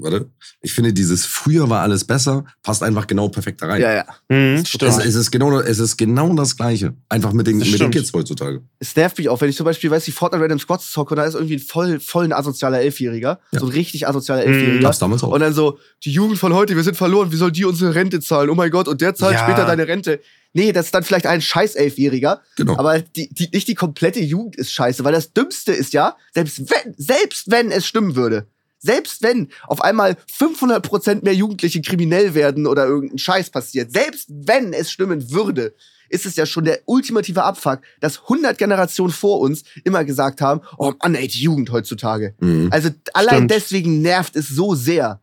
warte, 0.00 0.30
ich 0.62 0.72
finde 0.72 0.94
dieses 0.94 1.26
früher 1.26 1.68
war 1.68 1.82
alles 1.82 2.04
besser, 2.04 2.44
passt 2.62 2.82
einfach 2.82 3.06
genau 3.06 3.28
perfekt 3.28 3.60
da 3.60 3.66
rein. 3.66 3.82
Ja, 3.82 3.92
ja. 3.92 4.04
Mhm, 4.28 4.64
stimmt. 4.64 4.90
Es, 4.90 5.04
es, 5.04 5.14
ist 5.14 5.30
genau, 5.30 5.60
es 5.60 5.78
ist 5.78 5.98
genau 5.98 6.34
das 6.34 6.56
Gleiche. 6.56 6.94
Einfach 7.10 7.34
mit 7.34 7.46
den, 7.46 7.58
mit 7.58 7.78
den 7.78 7.90
Kids 7.90 8.12
heutzutage. 8.14 8.62
Es 8.78 8.96
nervt 8.96 9.18
mich 9.18 9.28
auch, 9.28 9.40
wenn 9.42 9.50
ich 9.50 9.56
zum 9.56 9.64
Beispiel, 9.64 9.90
weiß 9.90 10.08
ich, 10.08 10.14
Fortnite 10.14 10.42
Random 10.42 10.58
Squads 10.58 10.90
zocke 10.90 11.10
und 11.10 11.18
da 11.18 11.24
ist 11.24 11.34
irgendwie 11.34 11.56
ein 11.56 11.60
voll, 11.60 12.00
voll 12.00 12.24
ein 12.24 12.32
asozialer 12.32 12.80
Elfjähriger. 12.80 13.40
Ja. 13.52 13.60
So 13.60 13.66
ein 13.66 13.72
richtig 13.72 14.08
asozialer 14.08 14.46
mhm. 14.46 14.54
Elfjähriger. 14.54 14.88
Das 14.88 14.98
damals 14.98 15.22
auch. 15.22 15.32
Und 15.32 15.40
dann 15.40 15.52
so, 15.52 15.78
die 16.04 16.10
Jugend 16.10 16.38
von 16.38 16.54
heute, 16.54 16.76
wir 16.76 16.84
sind 16.84 16.96
verloren, 16.96 17.30
wie 17.30 17.36
soll 17.36 17.52
die 17.52 17.66
unsere 17.66 17.94
Rente 17.94 18.20
zahlen? 18.20 18.48
Oh 18.48 18.54
mein 18.54 18.70
Gott, 18.70 18.88
und 18.88 19.02
der 19.02 19.14
zahlt 19.14 19.34
ja. 19.34 19.44
später 19.44 19.66
deine 19.66 19.86
Rente. 19.86 20.20
Nee, 20.52 20.72
das 20.72 20.86
ist 20.86 20.94
dann 20.94 21.04
vielleicht 21.04 21.26
ein 21.26 21.42
scheiß 21.42 21.74
Elfjähriger. 21.74 22.42
Genau. 22.56 22.76
Aber 22.78 23.00
die, 23.00 23.28
die, 23.32 23.48
nicht 23.52 23.68
die 23.68 23.74
komplette 23.74 24.20
Jugend 24.20 24.56
ist 24.56 24.72
scheiße, 24.72 25.04
weil 25.04 25.12
das 25.12 25.32
Dümmste 25.32 25.72
ist 25.72 25.92
ja, 25.92 26.16
selbst 26.32 26.70
wenn, 26.70 26.94
selbst 26.96 27.50
wenn 27.50 27.70
es 27.70 27.86
stimmen 27.86 28.16
würde, 28.16 28.46
selbst 28.78 29.22
wenn 29.22 29.48
auf 29.66 29.82
einmal 29.82 30.16
500% 30.38 31.24
mehr 31.24 31.34
Jugendliche 31.34 31.80
kriminell 31.82 32.34
werden 32.34 32.66
oder 32.66 32.86
irgendein 32.86 33.18
Scheiß 33.18 33.50
passiert, 33.50 33.92
selbst 33.92 34.28
wenn 34.30 34.72
es 34.72 34.90
stimmen 34.90 35.30
würde, 35.30 35.74
ist 36.08 36.26
es 36.26 36.36
ja 36.36 36.46
schon 36.46 36.64
der 36.64 36.80
ultimative 36.86 37.42
Abfuck, 37.42 37.80
dass 38.00 38.22
100 38.22 38.56
Generationen 38.56 39.12
vor 39.12 39.40
uns 39.40 39.64
immer 39.84 40.04
gesagt 40.04 40.40
haben, 40.40 40.60
oh 40.78 40.92
Mann, 41.02 41.14
ey, 41.14 41.28
die 41.28 41.42
Jugend 41.42 41.70
heutzutage. 41.70 42.34
Mhm. 42.40 42.68
Also 42.70 42.90
allein 43.12 43.34
Stimmt. 43.34 43.50
deswegen 43.50 44.02
nervt 44.02 44.36
es 44.36 44.48
so 44.48 44.74
sehr. 44.74 45.20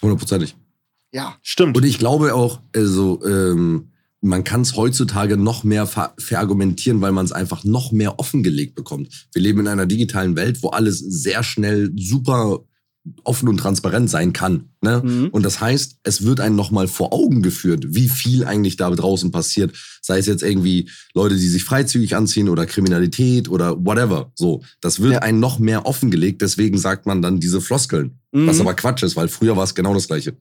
Hundertprozentig. 0.00 0.56
Ja. 1.10 1.36
Stimmt. 1.42 1.76
Und 1.76 1.84
ich 1.84 1.98
glaube 1.98 2.34
auch, 2.34 2.60
also, 2.74 3.20
ähm, 3.24 3.90
man 4.20 4.44
kann 4.44 4.62
es 4.62 4.76
heutzutage 4.76 5.36
noch 5.36 5.64
mehr 5.64 5.86
ver 5.86 6.14
verargumentieren, 6.18 7.00
weil 7.00 7.12
man 7.12 7.24
es 7.24 7.32
einfach 7.32 7.64
noch 7.64 7.92
mehr 7.92 8.18
offengelegt 8.18 8.74
bekommt. 8.74 9.28
Wir 9.32 9.42
leben 9.42 9.60
in 9.60 9.68
einer 9.68 9.86
digitalen 9.86 10.36
Welt, 10.36 10.62
wo 10.62 10.70
alles 10.70 10.98
sehr 10.98 11.42
schnell 11.42 11.92
super 11.96 12.64
offen 13.24 13.48
und 13.48 13.58
transparent 13.58 14.10
sein 14.10 14.32
kann. 14.32 14.70
Ne? 14.82 15.02
Mhm. 15.04 15.28
Und 15.28 15.42
das 15.44 15.60
heißt, 15.60 15.98
es 16.02 16.24
wird 16.24 16.40
einem 16.40 16.56
nochmal 16.56 16.88
vor 16.88 17.12
Augen 17.12 17.42
geführt, 17.42 17.84
wie 17.88 18.08
viel 18.08 18.44
eigentlich 18.44 18.76
da 18.76 18.90
draußen 18.90 19.30
passiert. 19.30 19.72
Sei 20.02 20.18
es 20.18 20.26
jetzt 20.26 20.42
irgendwie 20.42 20.90
Leute, 21.14 21.36
die 21.36 21.48
sich 21.48 21.64
freizügig 21.64 22.16
anziehen 22.16 22.48
oder 22.48 22.66
Kriminalität 22.66 23.48
oder 23.48 23.82
whatever. 23.84 24.32
So, 24.34 24.62
das 24.80 25.00
wird 25.00 25.14
ja. 25.14 25.18
einem 25.20 25.40
noch 25.40 25.58
mehr 25.58 25.86
offengelegt. 25.86 26.42
Deswegen 26.42 26.78
sagt 26.78 27.06
man 27.06 27.22
dann 27.22 27.40
diese 27.40 27.60
Floskeln. 27.60 28.18
Mhm. 28.32 28.46
Was 28.46 28.60
aber 28.60 28.74
Quatsch 28.74 29.02
ist, 29.02 29.16
weil 29.16 29.28
früher 29.28 29.56
war 29.56 29.64
es 29.64 29.74
genau 29.74 29.94
das 29.94 30.06
Gleiche. 30.06 30.36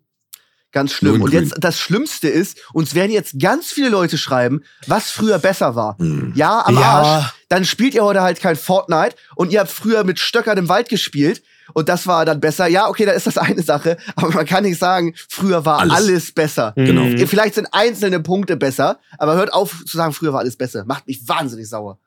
Ganz 0.71 0.91
schlimm. 0.91 1.21
Und 1.21 1.33
jetzt 1.33 1.55
das 1.59 1.79
Schlimmste 1.79 2.27
ist, 2.27 2.57
uns 2.73 2.93
werden 2.93 3.11
jetzt 3.11 3.39
ganz 3.39 3.67
viele 3.67 3.89
Leute 3.89 4.17
schreiben, 4.17 4.61
was 4.85 5.09
früher 5.09 5.39
besser 5.39 5.75
war. 5.75 5.95
Mhm. 5.97 6.33
Ja, 6.35 6.65
am 6.65 6.75
ja. 6.75 6.81
Arsch. 6.81 7.33
Dann 7.49 7.63
spielt 7.63 7.95
ihr 7.95 8.03
heute 8.03 8.21
halt 8.21 8.41
kein 8.41 8.57
Fortnite 8.57 9.15
und 9.35 9.51
ihr 9.51 9.61
habt 9.61 9.71
früher 9.71 10.03
mit 10.03 10.19
Stöckern 10.19 10.57
im 10.57 10.67
Wald 10.67 10.89
gespielt 10.89 11.41
und 11.73 11.89
das 11.89 12.05
war 12.07 12.25
dann 12.25 12.41
besser. 12.41 12.67
Ja, 12.67 12.89
okay, 12.89 13.05
da 13.05 13.13
ist 13.13 13.27
das 13.27 13.37
eine 13.37 13.61
Sache, 13.61 13.97
aber 14.15 14.31
man 14.31 14.45
kann 14.45 14.63
nicht 14.63 14.77
sagen, 14.77 15.13
früher 15.29 15.65
war 15.65 15.79
alles, 15.79 15.95
alles 15.95 16.31
besser. 16.33 16.73
Mhm. 16.75 16.85
Genau. 16.85 17.27
Vielleicht 17.27 17.55
sind 17.55 17.67
einzelne 17.71 18.19
Punkte 18.19 18.57
besser, 18.57 18.99
aber 19.17 19.35
hört 19.35 19.53
auf 19.53 19.83
zu 19.85 19.95
sagen, 19.97 20.13
früher 20.13 20.33
war 20.33 20.41
alles 20.41 20.57
besser. 20.57 20.83
Macht 20.85 21.07
mich 21.07 21.27
wahnsinnig 21.27 21.69
sauer. 21.69 21.97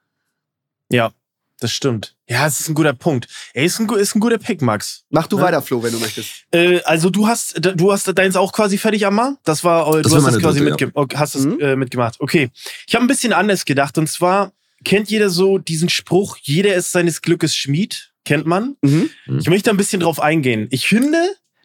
Ja, 0.90 1.12
das 1.60 1.72
stimmt. 1.72 2.16
Ja, 2.28 2.46
es 2.46 2.60
ist 2.60 2.68
ein 2.68 2.74
guter 2.74 2.92
Punkt. 2.92 3.28
Ey, 3.54 3.66
ist 3.66 3.78
ein, 3.78 3.88
ist 3.90 4.14
ein 4.14 4.20
guter 4.20 4.38
Pick, 4.38 4.62
Max. 4.62 5.04
Mach 5.10 5.26
du 5.26 5.36
ja? 5.38 5.44
weiter, 5.44 5.62
Flo, 5.62 5.82
wenn 5.82 5.92
du 5.92 5.98
möchtest. 5.98 6.44
Äh, 6.52 6.80
also 6.82 7.10
du 7.10 7.26
hast, 7.26 7.54
du 7.60 7.92
hast 7.92 8.06
deins 8.16 8.36
auch 8.36 8.52
quasi 8.52 8.78
fertig, 8.78 9.06
Amma? 9.06 9.36
Das 9.44 9.62
war, 9.62 9.86
äh, 9.94 10.02
das 10.02 10.10
du 10.10 10.16
hast 10.16 10.26
das 10.26 10.38
quasi 10.38 10.60
mitge 10.60 10.86
ja. 10.86 10.90
okay, 10.94 11.16
hast 11.16 11.36
mhm. 11.36 11.60
äh, 11.60 11.76
mitgemacht. 11.76 12.16
Okay. 12.20 12.50
Ich 12.86 12.94
habe 12.94 13.04
ein 13.04 13.08
bisschen 13.08 13.32
anders 13.32 13.64
gedacht. 13.64 13.98
Und 13.98 14.08
zwar 14.08 14.52
kennt 14.84 15.10
jeder 15.10 15.30
so 15.30 15.58
diesen 15.58 15.88
Spruch, 15.88 16.36
jeder 16.40 16.74
ist 16.74 16.92
seines 16.92 17.22
Glückes 17.22 17.54
Schmied. 17.54 18.12
Kennt 18.24 18.46
man? 18.46 18.76
Mhm. 18.82 19.10
Ich 19.38 19.48
möchte 19.48 19.70
ein 19.70 19.76
bisschen 19.76 20.00
drauf 20.00 20.20
eingehen. 20.20 20.68
Ich 20.70 20.86
finde, 20.86 21.18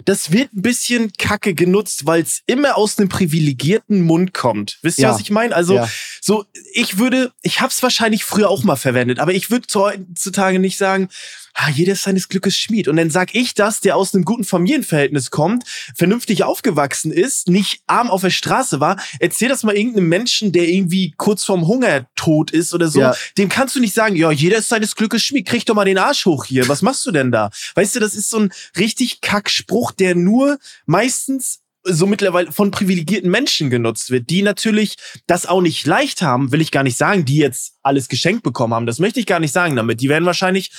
das 0.06 0.32
wird 0.32 0.54
ein 0.54 0.62
bisschen 0.62 1.12
kacke 1.18 1.54
genutzt, 1.54 2.06
weil 2.06 2.22
es 2.22 2.42
immer 2.46 2.78
aus 2.78 2.98
einem 2.98 3.10
privilegierten 3.10 4.02
Mund 4.02 4.34
kommt. 4.34 4.78
Wisst 4.82 5.00
ihr, 5.00 5.04
ja. 5.04 5.14
was 5.14 5.20
ich 5.20 5.32
meine? 5.32 5.56
Also, 5.56 5.76
ja. 5.76 5.90
so, 6.22 6.46
ich 6.74 6.98
würde, 6.98 7.32
ich 7.42 7.60
hab's 7.60 7.82
wahrscheinlich 7.84 8.24
früher 8.24 8.50
auch 8.50 8.64
mal 8.64 8.76
verwendet, 8.76 9.20
aber 9.20 9.34
ich 9.34 9.50
würde 9.50 9.68
heutzutage 9.74 10.60
nicht 10.60 10.78
sagen, 10.78 11.10
ah, 11.56 11.70
jeder 11.70 11.94
ist 11.94 12.04
seines 12.04 12.28
Glückes 12.28 12.58
Schmied. 12.58 12.88
Und 12.88 12.98
dann 12.98 13.10
sag 13.10 13.34
ich 13.34 13.54
das, 13.54 13.80
der 13.80 13.96
aus 13.96 14.14
einem 14.14 14.26
guten 14.26 14.44
Familienverhältnis 14.44 15.32
kommt, 15.32 15.64
vernünftig 15.96 16.44
aufgewachsen 16.44 17.12
ist, 17.12 17.48
nicht 17.48 17.82
arm 17.88 18.12
auf 18.12 18.22
der 18.22 18.30
Straße 18.30 18.80
war. 18.80 18.98
Erzähl 19.20 19.50
das 19.50 19.64
mal 19.64 19.76
irgendeinem 19.76 20.10
Menschen, 20.10 20.52
der 20.52 20.68
irgendwie 20.68 21.14
kurz 21.18 21.46
vorm 21.46 21.66
Hungertod 21.66 22.52
ist 22.52 22.74
oder 22.74 22.90
so. 22.90 23.00
Ja. 23.00 23.16
Dem 23.38 23.50
kannst 23.50 23.76
du 23.76 23.80
nicht 23.80 23.96
sagen, 23.96 24.16
ja, 24.16 24.32
jeder 24.32 24.58
ist 24.58 24.70
seines 24.70 24.96
Glückes 24.96 25.24
Schmied. 25.24 25.48
Krieg 25.48 25.66
doch 25.66 25.76
mal 25.76 25.86
den 25.86 25.98
Arsch 25.98 26.26
hoch 26.26 26.46
hier. 26.46 26.68
Was 26.68 26.82
machst 26.82 27.06
du 27.06 27.12
denn 27.12 27.32
da? 27.32 27.50
Weißt 27.76 27.96
du, 27.96 28.00
das 28.00 28.14
ist 28.16 28.30
so 28.30 28.40
ein 28.40 28.52
richtig 28.78 29.22
Kackspruch, 29.22 29.94
der 29.94 30.16
nur 30.16 30.60
meistens 30.86 31.62
so 31.88 32.08
mittlerweile 32.08 32.52
von 32.52 32.72
privilegierten 32.72 33.30
Menschen 33.30 33.70
genutzt 33.70 34.10
wird, 34.10 34.30
die 34.30 34.42
natürlich 34.42 34.96
das 35.28 35.46
auch 35.46 35.62
nicht 35.62 35.86
leicht 35.86 36.24
haben, 36.24 36.52
will 36.52 36.62
ich 36.62 36.72
gar 36.72 36.84
nicht 36.84 36.98
sagen, 36.98 37.26
die 37.26 37.38
jetzt 37.38 37.76
alles 37.84 38.10
geschenkt 38.10 38.42
bekommen 38.42 38.74
haben. 38.74 38.88
Das 38.88 39.00
möchte 39.00 39.20
ich 39.20 39.28
gar 39.28 39.40
nicht 39.40 39.52
sagen 39.52 39.76
damit. 39.76 40.02
Die 40.02 40.10
werden 40.10 40.26
wahrscheinlich 40.26 40.72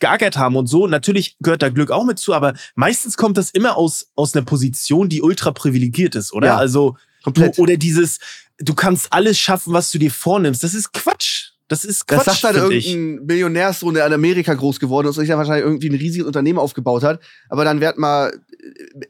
geackert 0.00 0.36
haben 0.36 0.56
und 0.56 0.66
so. 0.66 0.86
Natürlich 0.86 1.36
gehört 1.40 1.62
da 1.62 1.68
Glück 1.68 1.90
auch 1.90 2.04
mit 2.04 2.18
zu, 2.18 2.34
aber 2.34 2.54
meistens 2.74 3.16
kommt 3.16 3.36
das 3.36 3.50
immer 3.50 3.76
aus, 3.76 4.10
aus 4.14 4.34
einer 4.34 4.44
Position, 4.44 5.08
die 5.08 5.22
ultra 5.22 5.52
privilegiert 5.52 6.14
ist, 6.14 6.32
oder? 6.32 6.48
Ja, 6.48 6.56
also, 6.56 6.96
komplett. 7.22 7.58
Du, 7.58 7.62
oder 7.62 7.76
dieses, 7.76 8.18
du 8.58 8.74
kannst 8.74 9.12
alles 9.12 9.38
schaffen, 9.38 9.72
was 9.72 9.90
du 9.90 9.98
dir 9.98 10.10
vornimmst. 10.10 10.62
Das 10.62 10.74
ist 10.74 10.92
Quatsch. 10.92 11.52
Das 11.68 11.84
ist 11.84 12.06
Quatsch. 12.06 12.26
Das 12.26 12.40
sagt 12.40 12.56
halt 12.56 12.72
ich. 12.72 12.88
irgendein 12.90 13.26
Millionärssohn, 13.26 13.94
der 13.94 14.06
in 14.06 14.12
Amerika 14.14 14.54
groß 14.54 14.80
geworden 14.80 15.08
ist 15.08 15.16
und 15.18 15.22
sich 15.22 15.28
dann 15.28 15.38
wahrscheinlich 15.38 15.64
irgendwie 15.66 15.90
ein 15.90 15.94
riesiges 15.96 16.26
Unternehmen 16.26 16.58
aufgebaut 16.58 17.02
hat. 17.02 17.20
Aber 17.50 17.64
dann 17.64 17.80
wird 17.82 17.98
mal 17.98 18.32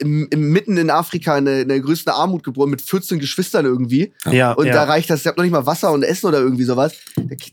im, 0.01 0.27
im, 0.31 0.51
mitten 0.53 0.77
in 0.77 0.91
Afrika 0.91 1.39
in 1.39 1.45
der, 1.45 1.63
in 1.63 1.69
der 1.69 1.81
größten 1.81 2.13
Armut 2.13 2.43
geboren 2.43 2.71
mit 2.71 2.83
14 2.83 3.19
Geschwistern 3.21 3.65
irgendwie. 3.65 4.13
Ja, 4.31 4.53
Und 4.53 4.67
ja. 4.67 4.73
da 4.75 4.85
reicht 4.85 5.09
das, 5.09 5.25
ihr 5.25 5.29
habt 5.29 5.39
noch 5.39 5.45
nicht 5.45 5.53
mal 5.53 5.67
Wasser 5.67 5.93
und 5.93 6.03
Essen 6.03 6.27
oder 6.27 6.41
irgendwie 6.41 6.65
sowas. 6.65 6.95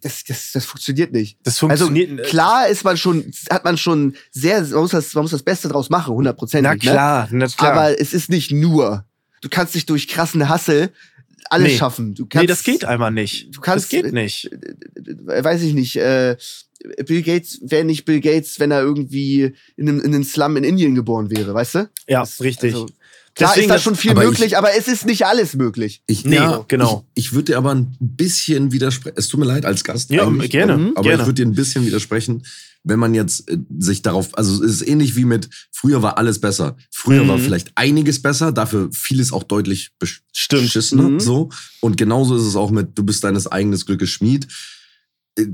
Das, 0.02 0.24
das, 0.24 0.52
das 0.54 0.66
funktioniert 0.66 1.14
nicht. 1.14 1.38
das 1.44 1.60
funktioniert. 1.60 2.10
also 2.12 2.24
klar 2.24 2.68
ist 2.68 2.84
man 2.84 2.98
schon, 2.98 3.32
hat 3.52 3.64
man 3.64 3.78
schon 3.78 4.16
sehr, 4.32 4.62
man 4.62 4.82
muss 4.82 4.92
das, 4.92 5.14
man 5.14 5.24
muss 5.24 5.32
das 5.32 5.44
Beste 5.44 5.68
draus 5.68 5.90
machen, 5.90 6.14
hundertprozentig. 6.16 6.84
na 6.84 6.92
klar, 6.92 7.28
na 7.32 7.46
Ne? 7.46 7.52
klar. 7.56 7.72
Aber 7.74 8.00
es 8.00 8.14
ist 8.14 8.30
nicht 8.30 8.52
nur. 8.52 9.06
Du 9.42 9.50
kannst 9.50 9.76
nicht 9.76 9.90
durch 9.92 10.08
krassen 10.08 10.50
Hassel 10.50 10.90
alles 11.50 11.72
Nee. 11.74 11.78
schaffen. 11.78 12.14
Du 12.16 12.26
kannst, 12.26 12.42
nee, 12.44 12.48
das 12.48 12.64
geht 12.64 12.86
einfach 12.86 13.12
nicht. 13.12 13.56
Du 13.56 13.62
kannst, 13.62 13.86
das 13.86 13.90
geht 13.90 14.12
nicht. 14.14 14.50
äh, 14.52 15.44
weiß 15.44 15.62
ich 15.64 15.74
nicht, 15.74 15.96
äh, 15.98 16.36
Bill 17.06 17.22
Gates 17.24 17.60
wäre 17.64 17.84
nicht 17.84 18.06
Bill 18.06 18.20
Gates, 18.22 18.60
wenn 18.60 18.72
er 18.72 18.82
irgendwie 18.82 19.54
in 19.76 19.90
einem, 19.90 20.00
in 20.02 20.14
einem 20.14 20.24
Slum 20.24 20.58
in 20.58 20.64
Indien 20.64 20.94
geboren 20.96 21.30
wäre, 21.32 21.54
weißt 21.54 21.76
du? 21.76 21.90
Ja, 22.08 22.20
Das- 22.22 22.42
richtig. 22.42 22.74
also, 22.74 22.88
Klar 23.36 23.50
Deswegen 23.52 23.66
ist 23.66 23.70
da 23.70 23.74
das- 23.76 23.84
schon 23.84 23.96
viel 23.96 24.12
aber 24.12 24.24
ich- 24.24 24.30
möglich, 24.30 24.58
aber 24.58 24.70
es 24.78 24.88
ist 24.88 25.06
nicht 25.06 25.26
alles 25.26 25.56
möglich. 25.56 26.02
Ich, 26.08 26.24
Nee, 26.24 26.36
ja, 26.36 26.64
genau. 26.70 27.06
Ich, 27.16 27.26
ich 27.26 27.34
würde 27.34 27.52
dir 27.52 27.58
aber 27.58 27.76
ein 27.76 27.96
bisschen 28.00 28.72
widersprechen. 28.72 29.18
Es 29.18 29.28
tut 29.28 29.40
mir 29.42 29.46
leid 29.46 29.66
als 29.66 29.84
Gast. 29.84 30.10
Ja, 30.10 30.30
gerne, 30.30 30.94
Aber 30.96 31.04
gerne. 31.04 31.22
ich 31.24 31.28
würde 31.28 31.34
dir 31.34 31.46
ein 31.46 31.54
bisschen 31.54 31.86
widersprechen, 31.86 32.46
wenn 32.86 32.98
man 32.98 33.14
jetzt 33.14 33.50
äh, 33.50 33.58
sich 33.78 34.02
darauf, 34.04 34.38
also 34.38 34.64
es 34.64 34.82
ist 34.82 34.88
ähnlich 34.88 35.18
wie 35.18 35.26
mit 35.26 35.50
früher 35.72 36.02
war 36.02 36.18
alles 36.18 36.40
besser. 36.40 36.78
Früher 36.92 37.24
Mhm. 37.26 37.28
war 37.28 37.40
vielleicht 37.40 37.72
einiges 37.76 38.22
besser, 38.22 38.54
dafür 38.54 38.90
vieles 38.94 39.34
auch 39.34 39.44
deutlich 39.44 39.92
besch- 40.02 40.20
Stimmt. 40.34 40.64
beschissener. 40.64 41.10
Mhm. 41.10 41.20
So. 41.20 41.50
Und 41.82 41.98
genauso 41.98 42.38
ist 42.38 42.44
es 42.44 42.56
auch 42.56 42.72
mit, 42.72 42.98
du 42.98 43.04
bist 43.04 43.24
deines 43.26 43.48
eigenes 43.48 43.86
Glückes 43.86 44.12
Schmied. 44.12 44.48
Äh, 45.38 45.48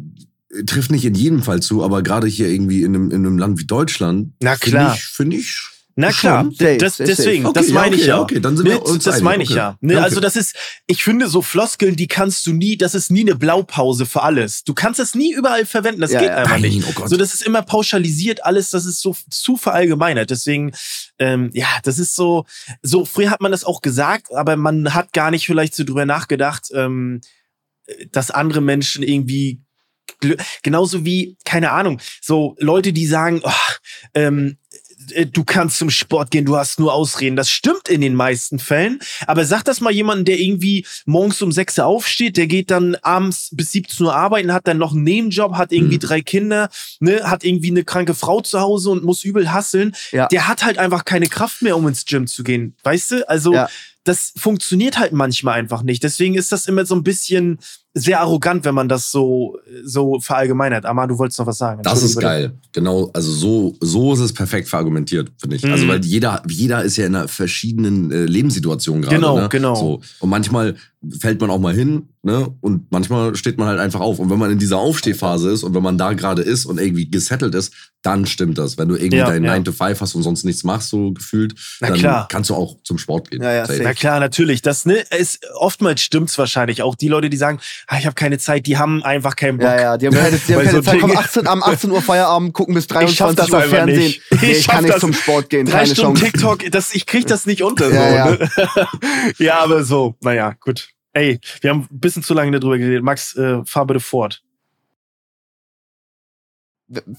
trifft 0.68 0.92
nicht 0.92 1.06
in 1.06 1.16
jedem 1.16 1.42
Fall 1.42 1.62
zu, 1.62 1.84
aber 1.84 2.04
gerade 2.04 2.28
hier 2.28 2.48
irgendwie 2.50 2.84
in 2.84 2.94
einem, 2.94 3.10
in 3.10 3.26
einem 3.26 3.38
Land 3.40 3.58
wie 3.58 3.66
Deutschland, 3.66 4.34
Na 4.44 4.56
finde 4.56 4.78
klar. 4.78 4.96
ich, 4.96 5.04
finde 5.06 5.38
ich 5.38 5.58
Na 5.96 6.12
klar, 6.12 6.46
safe, 6.52 6.78
das, 6.78 6.98
safe, 6.98 7.08
deswegen, 7.08 7.44
safe. 7.44 7.54
das 7.54 7.66
Okay, 7.66 7.74
meine 7.74 7.96
ja, 7.96 8.02
ich 8.02 8.08
ja. 8.08 8.20
okay, 8.22 8.40
dann 8.40 8.56
sind 8.58 8.66
wir 8.66 8.76
Ne, 8.76 8.80
uns 8.82 9.04
das 9.04 9.16
einig, 9.16 9.24
meine 9.24 9.44
ich 9.44 9.50
okay. 9.50 9.58
ja. 9.58 9.78
Ne, 9.82 9.94
Ja, 9.94 10.00
okay. 10.00 10.06
Also 10.06 10.20
das 10.22 10.36
ist, 10.36 10.56
ich 10.88 11.04
finde 11.04 11.28
so 11.28 11.42
Floskeln, 11.42 11.96
die 11.96 12.08
kannst 12.08 12.46
du 12.46 12.54
nie, 12.54 12.78
das 12.78 12.96
ist 12.96 13.12
nie 13.12 13.22
eine 13.22 13.36
Blaupause 13.36 14.06
für 14.06 14.22
alles. 14.24 14.64
Du 14.64 14.74
kannst 14.74 15.00
das 15.00 15.16
nie 15.16 15.34
überall 15.34 15.66
verwenden, 15.66 16.02
das 16.02 16.12
Ja, 16.12 16.20
geht 16.20 16.30
ja. 16.30 16.36
einfach 16.38 16.52
Nein, 16.54 16.62
nicht. 16.62 16.88
oh 16.88 16.92
Gott. 16.94 17.10
So, 17.10 17.18
das 17.18 17.34
ist 17.34 17.44
immer 17.44 17.62
pauschalisiert 17.62 18.46
alles, 18.46 18.70
das 18.70 18.86
ist 18.86 19.02
so 19.02 19.16
zu 19.30 19.58
verallgemeinert. 19.58 20.30
Deswegen, 20.30 20.72
ähm, 21.20 21.50
ja, 21.54 21.68
das 21.84 22.00
ist 22.00 22.16
so, 22.16 22.46
so 22.82 23.06
früher 23.06 23.30
hat 23.30 23.42
man 23.42 23.52
das 23.52 23.64
auch 23.64 23.82
gesagt, 23.82 24.34
aber 24.34 24.56
man 24.56 24.94
hat 24.94 25.14
gar 25.14 25.32
nicht 25.32 25.46
vielleicht 25.46 25.76
so 25.76 25.84
drüber 25.84 26.06
nachgedacht, 26.06 26.70
ähm, 26.74 27.22
dass 28.12 28.32
andere 28.32 28.62
Menschen 28.62 29.04
irgendwie 29.04 29.62
genauso 30.62 31.04
wie, 31.06 31.38
keine 31.46 31.72
Ahnung, 31.72 32.00
so 32.22 32.56
Leute, 32.60 32.94
die 32.94 33.08
sagen, 33.08 33.42
oh, 33.44 33.52
ähm, 34.14 34.48
äh, 34.50 34.61
du 35.32 35.44
kannst 35.44 35.78
zum 35.78 35.90
Sport 35.90 36.32
gehen, 36.32 36.46
du 36.46 36.58
hast 36.58 36.80
nur 36.80 36.94
Ausreden. 36.94 37.36
Das 37.36 37.50
stimmt 37.50 37.90
in 37.90 38.02
den 38.02 38.16
meisten 38.16 38.60
Fällen. 38.60 39.00
Aber 39.28 39.46
sag 39.46 39.64
das 39.64 39.82
mal 39.82 39.92
jemanden, 39.92 40.26
der 40.26 40.40
irgendwie 40.40 40.86
morgens 41.06 41.42
um 41.42 41.52
6 41.52 41.78
Uhr 41.80 41.86
aufsteht, 41.86 42.38
der 42.38 42.48
geht 42.48 42.72
dann 42.72 42.96
abends 43.02 43.50
bis 43.52 43.72
17 43.72 44.06
Uhr 44.06 44.16
arbeiten, 44.16 44.54
hat 44.54 44.68
dann 44.68 44.78
noch 44.78 44.94
einen 44.94 45.04
Nebenjob, 45.04 45.56
hat 45.56 45.72
irgendwie 45.72 45.96
Mhm. 45.96 46.00
drei 46.02 46.22
Kinder, 46.22 46.70
ne, 47.00 47.30
hat 47.30 47.44
irgendwie 47.44 47.72
eine 47.72 47.84
kranke 47.84 48.14
Frau 48.14 48.42
zu 48.42 48.60
Hause 48.60 48.90
und 48.90 49.04
muss 49.04 49.24
übel 49.24 49.52
hasseln. 49.52 49.96
Ja. 50.12 50.28
Der 50.28 50.48
hat 50.48 50.64
halt 50.64 50.78
einfach 50.78 51.06
keine 51.06 51.28
Kraft 51.28 51.62
mehr, 51.62 51.76
um 51.78 51.88
ins 51.88 52.06
Gym 52.06 52.28
zu 52.28 52.44
gehen. 52.44 52.76
Weißt 52.84 53.12
du? 53.12 53.30
Also, 53.30 53.54
Ja. 53.54 53.70
das 54.04 54.34
funktioniert 54.38 54.98
halt 54.98 55.14
manchmal 55.14 55.60
einfach 55.60 55.84
nicht. 55.84 56.04
Deswegen 56.04 56.36
ist 56.36 56.52
das 56.52 56.68
immer 56.68 56.86
so 56.86 56.96
ein 56.96 57.04
bisschen 57.04 57.60
sehr 57.94 58.22
arrogant, 58.22 58.64
wenn 58.64 58.74
man 58.76 58.88
das 58.88 59.12
so, 59.12 59.58
so 59.84 60.20
verallgemeinert. 60.22 60.86
Amar, 60.86 61.08
du 61.08 61.18
wolltest 61.18 61.40
noch 61.40 61.48
was 61.48 61.58
sagen. 61.58 61.82
Das 61.84 62.02
ist 62.04 62.18
geil. 62.20 62.54
Genau, 62.72 63.10
also 63.14 63.32
so, 63.32 63.76
so 63.82 64.14
ist 64.14 64.20
es 64.22 64.34
perfekt 64.34 64.70
verargumentiert, 64.70 65.30
finde 65.38 65.58
ich. 65.58 65.66
Also, 65.66 65.84
Mhm. 65.86 65.90
weil 65.90 66.06
jeder, 66.06 66.42
jeder 66.48 66.84
ist 66.84 66.96
ja 66.96 67.06
in 67.06 67.16
einer 67.16 67.28
verschiedenen 67.28 68.12
äh, 68.12 68.26
Lebenssituation 68.26 69.02
gerade. 69.02 69.16
Genau, 69.18 69.38
ne? 69.40 69.50
genau. 69.50 69.76
So. 69.76 70.02
Und 70.20 70.30
manchmal 70.30 70.76
fällt 71.20 71.42
man 71.42 71.50
auch 71.50 71.60
mal 71.60 71.74
hin, 71.74 72.10
ne? 72.22 72.48
Und 72.62 72.92
manchmal 72.92 73.36
steht 73.36 73.58
man 73.58 73.68
halt 73.68 73.80
einfach 73.80 74.00
auf. 74.02 74.20
Und 74.20 74.30
wenn 74.30 74.38
man 74.38 74.52
in 74.52 74.60
dieser 74.60 74.78
Aufstehphase 74.78 75.50
ist 75.50 75.64
und 75.64 75.74
wenn 75.74 75.82
man 75.82 75.98
da 75.98 76.14
gerade 76.14 76.44
ist 76.44 76.66
und 76.66 76.80
irgendwie 76.80 77.10
gesettelt 77.10 77.56
ist, 77.56 77.74
dann 78.04 78.26
stimmt 78.28 78.60
das. 78.60 78.78
Wenn 78.78 78.88
du 78.88 78.96
irgendwie 78.96 79.18
Ja, 79.18 79.26
deinen 79.28 79.44
ja. 79.46 79.52
9 79.54 79.64
to 79.66 79.72
5 79.72 80.00
hast 80.00 80.14
und 80.16 80.22
sonst 80.24 80.44
nichts 80.46 80.64
machst, 80.64 80.90
so 80.90 81.12
gefühlt, 81.12 81.56
Na 81.82 81.90
dann 81.90 81.98
klar. 81.98 82.28
kannst 82.30 82.52
du 82.52 82.56
auch 82.56 82.78
zum 82.84 83.00
Sport 83.00 83.32
gehen. 83.32 83.42
Ja, 83.42 83.52
ja. 83.52 83.66
Na 83.82 83.94
klar, 83.96 84.20
natürlich. 84.20 84.62
Das 84.62 84.86
ne, 84.86 85.04
ist 85.18 85.40
oftmals 85.56 86.02
stimmt's 86.02 86.38
wahrscheinlich. 86.38 86.84
Auch 86.84 86.94
die 86.96 87.08
Leute, 87.08 87.30
die 87.32 87.38
sagen, 87.38 87.60
ah, 87.88 87.98
ich 87.98 88.06
habe 88.06 88.14
keine 88.16 88.38
Zeit, 88.38 88.66
die 88.68 88.78
haben 88.78 89.04
einfach 89.04 89.36
keinen 89.36 89.58
Bock. 89.58 89.68
Ja, 89.68 89.82
ja, 89.82 89.98
die 89.98 90.08
haben 90.08 90.16
keine, 90.16 90.38
die 90.38 90.54
haben 90.56 90.64
keine 90.64 90.72
so 90.72 90.82
Zeit, 90.82 91.02
Dinge- 91.02 91.18
18, 91.18 91.48
am 91.48 91.64
18 91.64 91.92
Uhr 91.92 92.02
Feierabend, 92.02 92.54
gucken 92.54 92.74
bis 92.76 92.86
Ich 92.90 92.90
schaff 93.16 93.36
23 93.36 93.36
das 93.36 93.50
Uhr 93.50 93.62
Fernsehen. 93.62 93.98
nicht. 94.00 94.22
Nee, 94.32 94.38
Ich 94.52 94.58
ich 94.60 94.64
schaff 94.64 94.76
kann 94.76 94.84
nicht 94.84 94.94
das- 94.94 95.02
zum 95.02 95.14
Sport 95.14 95.50
gehen, 95.50 95.66
Drei 95.66 95.80
keine 95.84 95.94
Stunden 95.96 96.20
Chance. 96.20 96.32
TikTok, 96.32 96.72
das, 96.72 96.94
ich 96.96 97.06
krieg 97.06 97.26
das 97.28 97.46
nicht 97.46 97.62
unter. 97.64 97.90
So, 97.90 97.96
Ja, 97.96 98.32
Ne? 98.32 98.50
ja, 99.40 99.60
aber 99.60 99.84
so, 99.84 100.16
naja, 100.22 100.54
gut. 100.60 100.90
Ey, 101.14 101.40
wir 101.60 101.70
haben 101.72 101.88
ein 101.92 102.00
bisschen 102.00 102.24
zu 102.24 102.34
lange 102.34 102.58
darüber 102.58 102.78
geredet. 102.78 103.04
Max, 103.04 103.36
äh, 103.36 103.64
fahr 103.66 103.86
bitte 103.86 104.00
fort. 104.00 104.42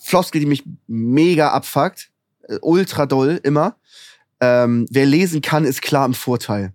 Floskel, 0.03 0.41
die 0.41 0.47
mich 0.47 0.65
mega 0.87 1.51
abfuckt, 1.51 2.11
äh, 2.49 2.57
ultra 2.61 3.07
doll 3.07 3.41
immer. 3.43 3.77
Ähm, 4.41 4.87
wer 4.91 5.07
lesen 5.07 5.41
kann, 5.41 5.65
ist 5.65 5.83
klar 5.83 6.05
im 6.05 6.15
Vorteil. 6.15 6.73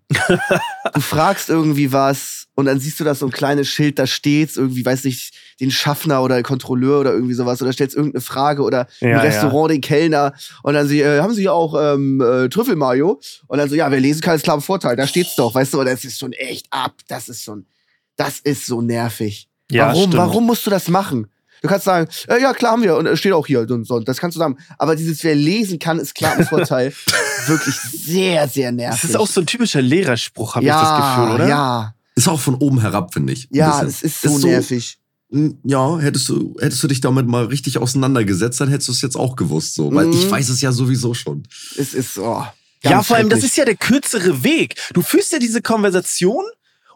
Du 0.94 1.02
fragst 1.02 1.50
irgendwie 1.50 1.92
was 1.92 2.48
und 2.56 2.66
dann 2.66 2.80
siehst 2.80 3.00
du 3.00 3.04
das 3.04 3.20
so 3.20 3.28
ein 3.28 3.32
kleines 3.32 3.68
Schild, 3.68 4.00
da 4.00 4.08
steht's 4.08 4.58
irgendwie, 4.58 4.86
weiß 4.86 5.04
nicht, 5.04 5.34
den 5.60 5.72
Schaffner 5.72 6.24
oder 6.24 6.42
Kontrolleur 6.44 7.00
oder 7.00 7.14
irgendwie 7.14 7.34
sowas 7.34 7.62
oder 7.62 7.72
stellst 7.72 7.96
irgendeine 7.96 8.22
Frage 8.22 8.64
oder 8.64 8.88
Ja, 9.00 9.10
im 9.10 9.18
Restaurant 9.20 9.72
den 9.72 9.82
Kellner 9.82 10.34
und 10.64 10.74
dann 10.74 10.88
sie, 10.88 11.02
äh, 11.02 11.22
haben 11.22 11.34
sie 11.34 11.50
auch 11.50 11.76
ähm, 11.80 12.22
äh, 12.22 12.50
Trüffelmayo 12.50 13.20
und 13.48 13.58
dann 13.58 13.70
so, 13.70 13.76
ja, 13.76 13.92
wer 13.92 14.00
lesen 14.00 14.22
kann, 14.22 14.36
ist 14.36 14.44
klar 14.44 14.56
im 14.56 14.62
Vorteil, 14.62 14.96
da 14.96 15.06
steht's 15.08 15.36
doch, 15.36 15.54
weißt 15.54 15.74
du, 15.74 15.80
und 15.80 15.86
das 15.86 16.04
ist 16.04 16.20
schon 16.20 16.34
echt 16.34 16.68
ab, 16.72 16.94
das 17.08 17.30
ist 17.30 17.44
schon, 17.44 17.66
das 18.16 18.40
ist 18.40 18.66
so 18.66 18.82
nervig. 18.82 19.50
Ja, 19.70 19.88
warum, 19.88 20.04
stimmt. 20.04 20.18
warum 20.18 20.46
musst 20.46 20.66
du 20.66 20.70
das 20.70 20.88
machen? 20.88 21.28
Du 21.62 21.68
kannst 21.68 21.86
sagen, 21.86 22.08
äh, 22.28 22.42
ja, 22.42 22.54
klar 22.54 22.74
haben 22.74 22.84
wir 22.84 22.96
und 22.98 23.06
äh, 23.08 23.18
steht 23.18 23.34
auch 23.34 23.48
hier 23.48 23.62
und 23.62 23.86
so, 23.88 24.00
das 24.00 24.18
kannst 24.18 24.36
du 24.36 24.40
sagen. 24.40 24.58
Aber 24.78 24.96
dieses, 24.96 25.24
wer 25.24 25.36
lesen 25.36 25.80
kann, 25.80 26.00
ist 26.00 26.14
klar 26.16 26.38
im 26.38 26.46
Vorteil. 26.46 26.94
wirklich 27.48 27.76
sehr, 27.76 28.48
sehr 28.48 28.72
nervig. 28.72 29.02
Das 29.02 29.10
ist 29.10 29.16
auch 29.16 29.28
so 29.28 29.42
ein 29.42 29.48
typischer 29.48 29.82
Lehrerspruch, 29.82 30.56
habe 30.56 30.66
ja, 30.66 30.82
ich 30.82 30.88
das 30.88 30.98
Gefühl, 31.18 31.36
oder? 31.36 31.48
Ja, 31.48 31.96
Ist 32.16 32.28
auch 32.28 32.40
von 32.40 32.56
oben 32.56 32.82
herab, 32.82 33.14
finde 33.14 33.34
ich. 33.34 33.46
ein 33.52 33.56
ja, 33.56 33.82
es 33.84 34.02
ist 34.04 34.22
so 34.22 34.38
nervig. 34.40 34.98
Hm, 35.32 35.58
Ja, 35.64 35.98
hättest 36.00 36.30
du, 36.30 36.56
hättest 36.60 36.82
du 36.84 36.88
dich 36.88 37.02
damit 37.02 37.28
mal 37.28 37.46
richtig 37.46 37.78
auseinandergesetzt, 37.78 38.62
dann 38.62 38.70
hättest 38.70 38.88
du 38.90 38.92
es 38.94 39.02
jetzt 39.02 39.16
auch 39.18 39.36
gewusst, 39.36 39.76
so. 39.76 39.94
Weil 39.94 40.06
Mhm. 40.08 40.14
ich 40.14 40.30
weiß 40.30 40.50
es 40.50 40.62
ja 40.62 40.72
sowieso 40.72 41.14
schon. 41.14 41.44
Es 41.78 41.94
ist, 41.94 42.18
oh, 42.18 42.46
Ja, 42.84 43.02
vor 43.04 43.18
allem, 43.18 43.30
das 43.30 43.44
ist 43.44 43.58
ja 43.58 43.66
der 43.66 43.76
kürzere 43.76 44.44
Weg. 44.44 44.76
Du 44.94 45.02
führst 45.02 45.32
ja 45.34 45.40
diese 45.40 45.62
Konversation 45.62 46.44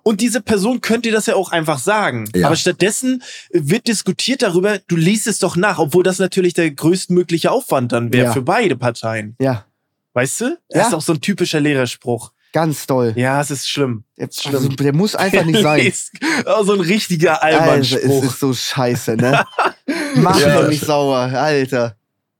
und 0.03 0.21
diese 0.21 0.41
Person 0.41 0.81
könnte 0.81 1.09
dir 1.09 1.15
das 1.15 1.25
ja 1.25 1.35
auch 1.35 1.51
einfach 1.51 1.79
sagen. 1.79 2.29
Ja. 2.35 2.47
Aber 2.47 2.55
stattdessen 2.55 3.23
wird 3.51 3.87
diskutiert 3.87 4.41
darüber, 4.41 4.79
du 4.87 4.95
liest 4.95 5.27
es 5.27 5.39
doch 5.39 5.55
nach, 5.55 5.79
obwohl 5.79 6.03
das 6.03 6.19
natürlich 6.19 6.53
der 6.53 6.71
größtmögliche 6.71 7.51
Aufwand 7.51 7.91
dann 7.91 8.11
wäre 8.13 8.25
Ja. 8.27 8.33
für 8.33 8.41
beide 8.41 8.75
Parteien. 8.77 9.35
Ja, 9.39 9.65
Weißt 10.13 10.41
du? 10.41 10.57
Das 10.69 10.77
Ja. 10.81 10.87
ist 10.89 10.93
auch 10.93 11.01
so 11.01 11.13
ein 11.13 11.21
typischer 11.21 11.59
Lehrerspruch. 11.61 12.33
ganz 12.53 12.85
doll. 12.85 13.13
Ja, 13.15 13.39
es 13.39 13.49
ist 13.49 13.69
schlimm. 13.69 14.03
Der, 14.17 14.27
also, 14.27 14.67
der 14.67 14.93
muss 14.93 15.15
einfach 15.15 15.45
nicht 15.45 15.61
sein. 15.63 15.89
so 16.65 16.73
ein 16.73 16.81
richtiger 16.81 17.41
Alter, 17.41 17.77
es 17.79 17.93
Allmannspruch. 17.93 18.23
ist 18.25 18.39
so 18.41 18.53
scheiße, 18.53 19.15
ne? 19.15 19.45
Mach 20.15 20.37
Ja. 20.37 20.61
doch 20.61 20.67
nicht 20.67 20.83
sauer, 20.85 21.17
Alter. 21.17 21.95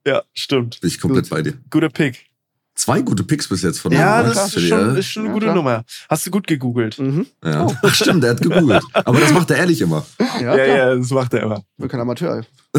ja, 0.06 0.22
stimmt. 0.34 0.82
Bin 0.82 0.90
ich 0.90 1.00
komplett 1.00 1.24
Gut. 1.24 1.30
bei 1.30 1.40
dir. 1.42 1.54
Guter 1.70 1.88
Pick. 1.88 2.26
Zwei 2.74 3.02
gute 3.02 3.22
Picks 3.22 3.48
bis 3.48 3.62
jetzt 3.62 3.80
von 3.80 3.92
Ja, 3.92 4.22
das 4.22 4.56
ist 4.56 4.66
schon, 4.68 4.96
äh, 4.96 4.98
ist 4.98 5.06
schon 5.06 5.22
eine 5.24 5.28
Ja, 5.28 5.34
gute 5.34 5.46
klar. 5.46 5.54
Nummer. 5.56 5.84
Hast 6.08 6.26
du 6.26 6.30
gut 6.30 6.46
gegoogelt. 6.46 6.98
Mhm. 6.98 7.26
Ja. 7.44 7.66
Ach, 7.82 7.94
stimmt, 7.94 8.22
der 8.24 8.30
hat 8.30 8.40
gegoogelt. 8.40 8.82
Aber 8.94 9.20
das 9.20 9.30
macht 9.32 9.50
er 9.50 9.58
ehrlich 9.58 9.80
immer. 9.82 10.04
Ja, 10.40 10.56
Ja, 10.56 10.64
ja, 10.66 10.94
das 10.96 11.10
macht 11.10 11.34
er 11.34 11.42
immer. 11.42 11.56
Ich 11.58 11.82
bin 11.82 11.88
kein 11.88 12.00
Amateur. 12.00 12.42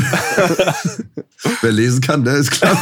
Wer 1.62 1.72
lesen 1.72 2.02
kann, 2.02 2.24
der 2.24 2.38
ist 2.38 2.50
klar. 2.52 2.76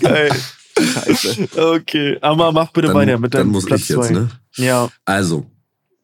Geil. 0.00 0.30
Scheiße. 0.78 1.48
Okay, 1.56 2.18
aber 2.20 2.52
mach 2.52 2.70
bitte 2.72 2.88
dann, 2.88 2.96
weiter 2.96 3.18
mit 3.18 3.32
dann 3.32 3.40
deinem 3.42 3.52
muss 3.52 3.64
Platz 3.64 3.80
ich 3.82 3.88
jetzt, 3.88 4.08
zwei. 4.08 4.12
ne? 4.14 4.28
Ja. 4.56 4.88
Also, 5.06 5.46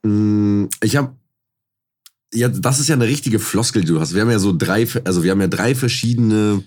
mh, 0.02 0.68
ich 0.82 0.96
habe 0.96 1.12
ja, 2.34 2.48
das 2.48 2.78
ist 2.80 2.88
ja 2.88 2.94
eine 2.94 3.06
richtige 3.06 3.38
Floskel, 3.38 3.82
die 3.82 3.88
du 3.88 4.00
hast. 4.00 4.14
Wir 4.14 4.22
haben 4.22 4.30
ja 4.30 4.38
so 4.38 4.54
drei, 4.56 4.86
also 5.04 5.22
wir 5.22 5.32
haben 5.32 5.42
ja 5.42 5.48
drei 5.48 5.74
verschiedene 5.74 6.62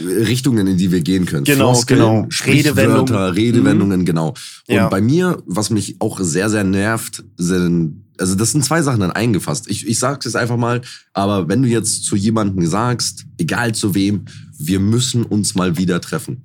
Richtungen, 0.00 0.66
in 0.66 0.76
die 0.76 0.90
wir 0.90 1.00
gehen 1.00 1.26
können. 1.26 1.44
Genau, 1.44 1.72
Floskeln, 1.74 1.98
genau. 2.00 2.28
Redewendungen, 2.44 3.14
Redewendungen. 3.14 3.34
Redewendungen, 3.34 4.04
genau. 4.04 4.28
Und 4.68 4.74
Ja. 4.74 4.88
bei 4.88 5.00
mir, 5.00 5.42
was 5.46 5.70
mich 5.70 5.96
auch 6.00 6.20
sehr, 6.20 6.50
sehr 6.50 6.64
nervt, 6.64 7.24
sind, 7.36 8.04
also 8.18 8.34
das 8.34 8.52
sind 8.52 8.64
zwei 8.64 8.82
Sachen 8.82 9.00
dann 9.00 9.12
eingefasst. 9.12 9.68
Ich, 9.68 9.86
ich 9.86 9.98
sag's 9.98 10.24
jetzt 10.24 10.36
einfach 10.36 10.56
mal, 10.56 10.82
aber 11.12 11.48
wenn 11.48 11.62
du 11.62 11.68
jetzt 11.68 12.04
zu 12.04 12.16
jemandem 12.16 12.66
sagst, 12.66 13.24
egal 13.38 13.74
zu 13.74 13.94
wem, 13.94 14.24
wir 14.58 14.80
müssen 14.80 15.24
uns 15.24 15.54
mal 15.54 15.76
wieder 15.78 16.00
treffen. 16.00 16.44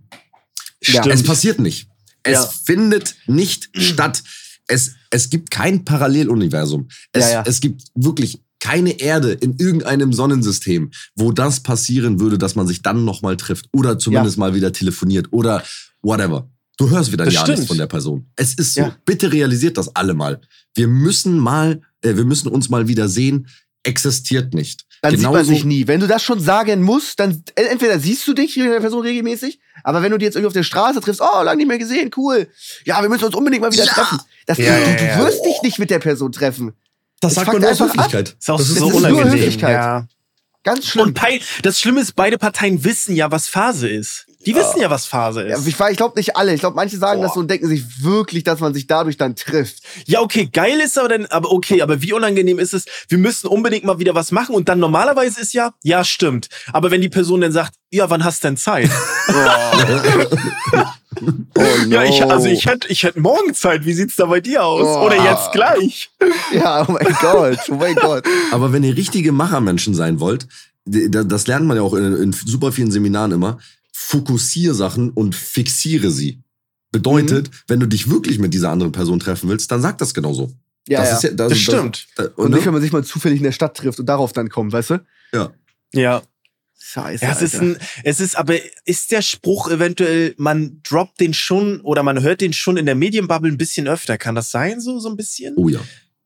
Stimmt. 0.81 1.07
Es 1.07 1.23
passiert 1.23 1.59
nicht. 1.59 1.87
Es 2.23 2.33
Ja. 2.33 2.49
findet 2.65 3.15
nicht 3.27 3.69
statt. 3.75 4.23
Es, 4.67 4.91
es 5.09 5.29
gibt 5.29 5.51
kein 5.51 5.83
Paralleluniversum. 5.83 6.87
Es, 7.11 7.31
ja. 7.31 7.43
es 7.45 7.59
gibt 7.59 7.83
wirklich 7.95 8.41
keine 8.63 8.99
Erde 9.01 9.33
in 9.33 9.57
irgendeinem 9.59 10.13
Sonnensystem, 10.13 10.91
wo 11.15 11.33
das 11.33 11.59
passieren 11.59 12.21
würde, 12.21 12.37
dass 12.37 12.55
man 12.55 12.65
sich 12.65 12.81
dann 12.81 13.03
nochmal 13.03 13.35
trifft 13.35 13.65
oder 13.73 13.99
zumindest 13.99 14.37
mal 14.37 14.55
wieder 14.55 14.71
telefoniert 14.71 15.27
oder 15.31 15.61
whatever. 16.01 16.49
Du 16.77 16.89
hörst 16.89 17.11
wieder 17.11 17.25
Das 17.25 17.33
ja 17.33 17.45
nichts 17.45 17.65
von 17.67 17.77
der 17.77 17.87
Person. 17.87 18.25
Es 18.37 18.53
ist 18.53 18.73
so. 18.75 18.81
Ja. 18.81 18.95
Bitte 19.05 19.31
realisiert 19.33 19.77
das 19.77 19.93
alle 19.95 20.13
mal. 20.13 20.39
Wir 20.75 20.87
müssen 20.87 21.37
mal, 21.37 21.81
äh, 22.01 22.15
wir 22.15 22.23
müssen 22.23 22.47
uns 22.47 22.69
mal 22.69 22.87
wieder 22.87 23.09
sehen. 23.09 23.47
Existiert 23.83 24.53
nicht. 24.53 24.85
Dann 25.01 25.11
sieht 25.11 25.21
man 25.23 25.33
Genauso- 25.33 25.49
sich 25.51 25.65
nie. 25.65 25.85
Wenn 25.87 25.99
du 25.99 26.07
das 26.07 26.23
schon 26.23 26.39
sagen 26.39 26.81
musst, 26.81 27.19
dann 27.19 27.43
äh, 27.55 27.63
entweder 27.65 27.99
siehst 27.99 28.25
du 28.27 28.33
dich 28.33 28.55
mit 28.55 28.67
der 28.67 28.79
Person 28.79 29.01
regelmäßig, 29.01 29.59
aber 29.83 30.01
wenn 30.01 30.11
du 30.11 30.17
die 30.17 30.23
jetzt 30.25 30.35
irgendwie 30.35 30.47
auf 30.47 30.53
der 30.53 30.63
Straße 30.63 31.01
triffst, 31.01 31.21
oh, 31.21 31.43
lange 31.43 31.57
nicht 31.57 31.67
mehr 31.67 31.77
gesehen, 31.77 32.09
cool. 32.15 32.47
Ja, 32.85 33.01
wir 33.01 33.09
müssen 33.09 33.25
uns 33.25 33.35
unbedingt 33.35 33.61
mal 33.61 33.73
wieder 33.73 33.83
Ja. 33.83 33.93
treffen. 33.93 34.19
Das, 34.45 34.57
Ja, 34.57 34.79
du, 34.79 34.89
ja, 34.89 34.95
du 34.95 35.03
ja. 35.05 35.19
wirst 35.19 35.45
dich 35.45 35.61
nicht 35.63 35.79
mit 35.79 35.89
der 35.89 35.99
Person 35.99 36.31
treffen. 36.31 36.71
Das 37.23 37.35
sagt 37.35 37.47
man 37.53 37.61
nur 37.61 37.71
aus 37.71 37.81
einfach 37.81 37.95
ab. 37.97 38.05
Höflichkeit. 38.13 38.35
Ist 38.39 38.49
auch 38.49 38.57
Das 38.57 38.67
so 38.67 38.73
ist 38.73 38.79
nur 38.81 38.93
unangenehm. 38.95 39.31
Höflichkeit. 39.33 39.71
Ja. 39.73 40.07
Ganz 40.63 40.85
schlimm. 40.87 41.07
Und 41.07 41.13
Pei- 41.15 41.41
das 41.61 41.79
Schlimme 41.79 41.99
ist, 42.01 42.15
beide 42.15 42.37
Parteien 42.37 42.83
wissen 42.83 43.15
ja, 43.15 43.31
was 43.31 43.47
Phase 43.47 43.89
ist. 43.89 44.27
Die 44.45 44.55
wissen 44.55 44.79
ja, 44.79 44.89
was 44.89 45.05
Phase 45.05 45.47
Ja, 45.47 45.57
ist. 45.57 45.67
ich 45.67 45.79
ich 45.79 45.97
glaube 45.97 46.13
nicht 46.17 46.35
alle. 46.35 46.53
Ich 46.53 46.59
glaube, 46.59 46.75
manche 46.75 46.97
sagen 46.97 47.19
Boah. 47.19 47.27
das 47.27 47.33
so 47.35 47.39
und 47.39 47.49
denken 47.49 47.67
sich 47.67 48.03
wirklich, 48.03 48.43
dass 48.43 48.59
man 48.59 48.73
sich 48.73 48.87
dadurch 48.87 49.17
dann 49.17 49.35
trifft. 49.35 49.83
Ja, 50.05 50.21
okay, 50.21 50.49
geil 50.51 50.79
ist 50.79 50.97
aber 50.97 51.09
dann, 51.09 51.25
aber 51.27 51.51
okay, 51.51 51.81
aber 51.81 52.01
wie 52.01 52.13
unangenehm 52.13 52.59
ist 52.59 52.73
es? 52.73 52.85
Wir 53.07 53.17
müssen 53.17 53.47
unbedingt 53.47 53.85
mal 53.85 53.99
wieder 53.99 54.15
was 54.15 54.31
machen 54.31 54.55
und 54.55 54.69
dann 54.69 54.79
normalerweise 54.79 55.41
ist 55.41 55.53
ja, 55.53 55.73
ja, 55.83 56.03
stimmt. 56.03 56.49
Aber 56.71 56.91
wenn 56.91 57.01
die 57.01 57.09
Person 57.09 57.41
dann 57.41 57.51
sagt, 57.51 57.75
ja, 57.91 58.09
wann 58.09 58.23
hast 58.23 58.43
denn 58.43 58.57
Zeit? 58.57 58.89
Oh 61.55 61.61
no. 61.85 61.95
Ja, 61.95 62.03
ich, 62.03 62.23
also 62.23 62.47
ich 62.47 62.65
hätte, 62.65 62.87
ich 62.89 63.03
hätte 63.03 63.19
morgen 63.19 63.53
Zeit. 63.53 63.85
Wie 63.85 63.93
sieht's 63.93 64.15
da 64.15 64.25
bei 64.25 64.41
dir 64.41 64.63
aus? 64.65 64.85
Oh. 64.85 65.05
Oder 65.05 65.23
jetzt 65.23 65.51
gleich? 65.51 66.09
Ja, 66.53 66.85
oh 66.87 66.91
mein 66.91 67.15
Gott, 67.21 67.57
oh 67.69 67.75
mein 67.75 67.95
Gott. 67.95 68.23
Aber 68.51 68.71
wenn 68.71 68.83
ihr 68.83 68.95
richtige 68.95 69.31
Machermenschen 69.31 69.93
sein 69.93 70.19
wollt, 70.19 70.47
das 70.85 71.47
lernt 71.47 71.65
man 71.65 71.77
ja 71.77 71.83
auch 71.83 71.93
in, 71.93 72.15
in 72.15 72.31
super 72.31 72.71
vielen 72.71 72.91
Seminaren 72.91 73.31
immer, 73.31 73.57
fokussiere 74.07 74.73
Sachen 74.73 75.09
und 75.11 75.35
fixiere 75.35 76.11
sie. 76.11 76.41
Bedeutet, 76.91 77.49
Mhm. 77.49 77.53
wenn 77.67 77.79
du 77.79 77.87
dich 77.87 78.09
wirklich 78.09 78.37
mit 78.39 78.53
dieser 78.53 78.69
anderen 78.69 78.91
Person 78.91 79.19
treffen 79.19 79.49
willst, 79.49 79.71
dann 79.71 79.81
sag 79.81 79.97
das 79.97 80.13
genauso. 80.13 80.51
Ja, 80.87 80.99
das 80.99 81.09
ja. 81.09 81.15
ist 81.17 81.23
ja, 81.23 81.29
das, 81.31 81.49
Das 81.49 81.57
stimmt. 81.59 82.07
Das, 82.15 82.27
und 82.35 82.45
und 82.45 82.51
nicht, 82.51 82.65
wenn 82.65 82.73
man 82.73 82.81
sich 82.81 82.91
mal 82.91 83.03
zufällig 83.03 83.37
in 83.37 83.43
der 83.43 83.51
Stadt 83.53 83.75
trifft 83.77 83.99
und 83.99 84.05
darauf 84.05 84.33
dann 84.33 84.49
kommt, 84.49 84.73
weißt 84.73 84.91
du? 84.91 85.05
ja. 85.33 85.51
Ja. 85.93 86.21
Scheiße. 86.85 87.23
Ja, 87.23 87.31
es 87.31 87.41
ist 87.41 87.55
ein, 87.61 87.77
es 88.03 88.19
ist 88.19 88.37
aber, 88.37 88.55
ist 88.83 89.11
der 89.11 89.21
Spruch 89.21 89.69
eventuell, 89.71 90.33
man 90.37 90.81
droppt 90.83 91.21
den 91.21 91.33
schon 91.33 91.79
oder 91.79 92.03
man 92.03 92.21
hört 92.21 92.41
den 92.41 92.51
schon 92.51 92.75
in 92.75 92.85
der 92.85 92.95
Medienbubble 92.95 93.49
ein 93.49 93.57
bisschen 93.57 93.87
öfter. 93.87 94.17
Kann 94.17 94.35
das 94.35 94.51
sein, 94.51 94.81
so, 94.81 94.99
so 94.99 95.07
ein 95.09 95.15
bisschen? 95.15 95.53
Oh 95.55 95.69
ja. 95.69 95.79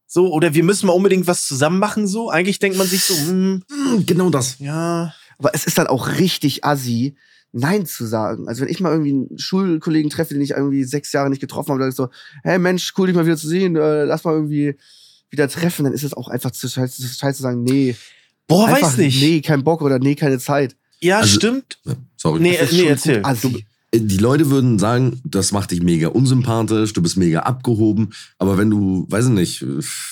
So, 0.07 0.33
oder 0.33 0.55
wir 0.55 0.63
müssen 0.63 0.87
mal 0.87 0.93
unbedingt 0.93 1.27
was 1.27 1.45
zusammen 1.45 1.77
machen, 1.77 2.07
so? 2.07 2.31
Eigentlich 2.31 2.57
denkt 2.57 2.75
man 2.77 2.87
sich 2.87 3.03
so, 3.03 3.13
hm, 3.13 3.63
Hm, 3.69 4.05
Genau 4.07 4.31
das. 4.31 4.57
ja. 4.57 5.13
Aber 5.37 5.53
es 5.53 5.65
ist 5.67 5.77
dann 5.77 5.85
auch 5.85 6.07
richtig 6.17 6.65
assi, 6.65 7.15
Nein 7.53 7.85
zu 7.85 8.05
sagen. 8.05 8.47
Also 8.47 8.61
wenn 8.61 8.69
ich 8.69 8.79
mal 8.79 8.91
irgendwie 8.91 9.11
einen 9.11 9.37
Schulkollegen 9.37 10.09
treffe, 10.09 10.33
den 10.33 10.41
ich 10.43 10.51
irgendwie 10.51 10.83
sechs 10.83 11.11
Jahre 11.13 11.29
nicht 11.29 11.39
getroffen 11.39 11.69
habe, 11.71 11.79
dann 11.79 11.89
ist 11.89 11.95
so, 11.95 12.09
hey 12.43 12.59
Mensch, 12.59 12.93
cool 12.97 13.07
dich 13.07 13.15
mal 13.15 13.25
wieder 13.25 13.37
zu 13.37 13.47
sehen, 13.47 13.75
äh, 13.75 14.03
lass 14.03 14.23
mal 14.23 14.33
irgendwie 14.33 14.75
wieder 15.29 15.47
treffen, 15.49 15.83
dann 15.85 15.93
ist 15.93 16.03
es 16.03 16.13
auch 16.13 16.27
einfach 16.27 16.51
zu 16.51 16.67
scheiße, 16.69 17.01
zu 17.01 17.07
scheiße 17.07 17.37
zu 17.37 17.43
sagen, 17.43 17.63
nee. 17.63 17.95
Boah, 18.47 18.67
einfach 18.67 18.83
weiß 18.89 18.97
nicht. 18.97 19.21
Nee, 19.21 19.41
kein 19.41 19.63
Bock 19.63 19.81
oder 19.81 19.99
nee, 19.99 20.15
keine 20.15 20.39
Zeit. 20.39 20.75
Ja, 20.99 21.19
Also- 21.19 21.35
stimmt. 21.35 21.79
Ja, 21.85 21.93
Sorry. 22.15 22.39
Nee, 22.41 22.57
nee, 22.71 22.85
erzähl. 22.87 23.17
gut 23.17 23.25
Assi. 23.25 23.65
Die 23.95 24.17
Leute 24.17 24.49
würden 24.49 24.79
sagen, 24.79 25.21
das 25.23 25.53
macht 25.53 25.71
dich 25.71 25.81
mega 25.81 26.09
unsympathisch, 26.09 26.91
du 26.91 27.01
bist 27.01 27.15
mega 27.15 27.39
abgehoben. 27.39 28.09
Aber 28.37 28.57
wenn 28.57 28.69
du, 28.69 29.05
weiß 29.09 29.27
ich 29.27 29.31
nicht, 29.31 29.65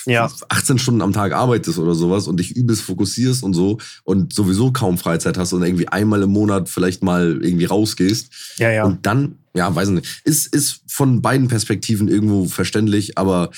Ja. 0.06 0.30
18 0.48 0.78
Stunden 0.78 1.02
am 1.02 1.12
Tag 1.12 1.32
arbeitest 1.34 1.78
oder 1.78 1.94
sowas 1.94 2.26
und 2.26 2.40
dich 2.40 2.56
übelst 2.56 2.82
fokussierst 2.82 3.42
und 3.44 3.52
so 3.52 3.78
und 4.04 4.32
sowieso 4.32 4.72
kaum 4.72 4.96
Freizeit 4.96 5.36
hast 5.36 5.52
und 5.52 5.62
irgendwie 5.62 5.88
einmal 5.88 6.22
im 6.22 6.30
Monat 6.30 6.70
vielleicht 6.70 7.02
mal 7.02 7.38
irgendwie 7.42 7.66
rausgehst 7.66 8.30
Ja, 8.56 8.70
ja. 8.70 8.84
und 8.84 9.04
dann, 9.04 9.36
ja, 9.54 9.72
weiß 9.74 9.88
ich 9.88 9.94
nicht, 9.96 10.20
ist, 10.24 10.46
ist 10.54 10.80
von 10.86 11.20
beiden 11.20 11.48
Perspektiven 11.48 12.08
irgendwo 12.08 12.46
verständlich, 12.46 13.18
aber 13.18 13.50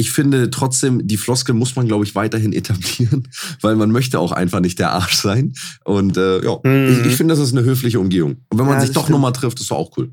ich 0.00 0.10
finde 0.12 0.50
trotzdem, 0.50 1.06
die 1.06 1.16
Floskel 1.16 1.54
muss 1.54 1.76
man, 1.76 1.86
glaube 1.86 2.04
ich, 2.04 2.14
weiterhin 2.14 2.52
etablieren, 2.52 3.28
weil 3.60 3.76
man 3.76 3.90
möchte 3.90 4.18
auch 4.18 4.32
einfach 4.32 4.60
nicht 4.60 4.78
der 4.78 4.92
Arsch 4.92 5.14
sein. 5.14 5.52
Und 5.84 6.16
äh, 6.16 6.42
ja, 6.44 6.58
Mhm. 6.64 7.00
ich, 7.02 7.06
ich 7.10 7.16
finde, 7.16 7.34
das 7.34 7.42
ist 7.44 7.52
eine 7.56 7.64
höfliche 7.64 8.00
Umgehung. 8.00 8.38
Und 8.48 8.58
wenn 8.58 8.66
man 8.66 8.74
Ja, 8.74 8.80
sich 8.80 8.92
doch 8.92 9.08
nochmal 9.08 9.32
trifft, 9.32 9.60
ist 9.60 9.70
doch 9.70 9.76
auch 9.76 9.96
cool. 9.96 10.10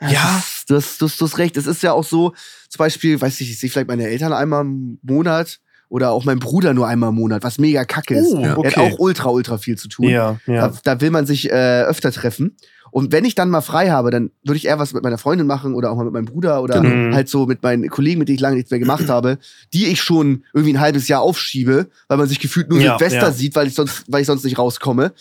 Ja. 0.00 0.42
Du 0.68 0.76
hast, 0.76 1.00
du, 1.00 1.06
hast, 1.06 1.20
du 1.20 1.24
hast 1.24 1.38
recht. 1.38 1.56
Es 1.56 1.66
ist 1.66 1.82
ja 1.82 1.92
auch 1.92 2.04
so, 2.04 2.32
zum 2.68 2.78
Beispiel, 2.78 3.20
weiß 3.20 3.40
ich, 3.40 3.50
ich 3.50 3.58
sehe 3.58 3.70
vielleicht 3.70 3.88
meine 3.88 4.06
Eltern 4.06 4.32
einmal 4.32 4.62
im 4.64 4.98
Monat 5.02 5.58
oder 5.88 6.10
auch 6.10 6.24
mein 6.24 6.38
Bruder 6.38 6.74
nur 6.74 6.86
einmal 6.86 7.08
im 7.08 7.14
Monat, 7.16 7.42
was 7.42 7.58
mega 7.58 7.84
kacke 7.84 8.14
ist. 8.14 8.32
Oh, 8.32 8.36
Ja. 8.40 8.42
Er 8.42 8.50
hat 8.50 8.58
okay. 8.58 8.80
auch 8.92 8.98
ultra, 8.98 9.30
ultra 9.30 9.58
viel 9.58 9.76
zu 9.76 9.88
tun. 9.88 10.08
Ja, 10.08 10.38
ja. 10.46 10.68
Da, 10.68 10.78
da 10.84 11.00
will 11.00 11.10
man 11.10 11.26
sich 11.26 11.50
äh, 11.50 11.82
öfter 11.82 12.12
treffen. 12.12 12.56
Und 12.90 13.12
wenn 13.12 13.24
ich 13.24 13.34
dann 13.34 13.50
mal 13.50 13.60
frei 13.60 13.90
habe, 13.90 14.10
dann 14.10 14.30
würde 14.44 14.56
ich 14.56 14.66
eher 14.66 14.78
was 14.78 14.92
mit 14.94 15.02
meiner 15.02 15.18
Freundin 15.18 15.46
machen 15.46 15.74
oder 15.74 15.90
auch 15.90 15.96
mal 15.96 16.04
mit 16.04 16.12
meinem 16.12 16.24
Bruder 16.26 16.62
oder 16.62 16.80
Genau. 16.80 17.14
halt 17.14 17.28
so 17.28 17.46
mit 17.46 17.62
meinen 17.62 17.88
Kollegen, 17.88 18.18
mit 18.18 18.28
denen 18.28 18.36
ich 18.36 18.40
lange 18.40 18.56
nichts 18.56 18.70
mehr 18.70 18.80
gemacht 18.80 19.08
habe, 19.08 19.38
die 19.72 19.86
ich 19.86 20.00
schon 20.00 20.44
irgendwie 20.54 20.72
ein 20.74 20.80
halbes 20.80 21.08
Jahr 21.08 21.20
aufschiebe, 21.20 21.88
weil 22.08 22.16
man 22.18 22.28
sich 22.28 22.40
gefühlt 22.40 22.68
nur 22.70 22.80
Ja, 22.80 22.98
Silvester 22.98 23.26
ja. 23.28 23.32
sieht, 23.32 23.54
weil 23.54 23.66
ich 23.66 23.74
sonst, 23.74 24.04
weil 24.08 24.20
ich 24.22 24.26
sonst 24.26 24.44
nicht 24.44 24.58
rauskomme. 24.58 25.12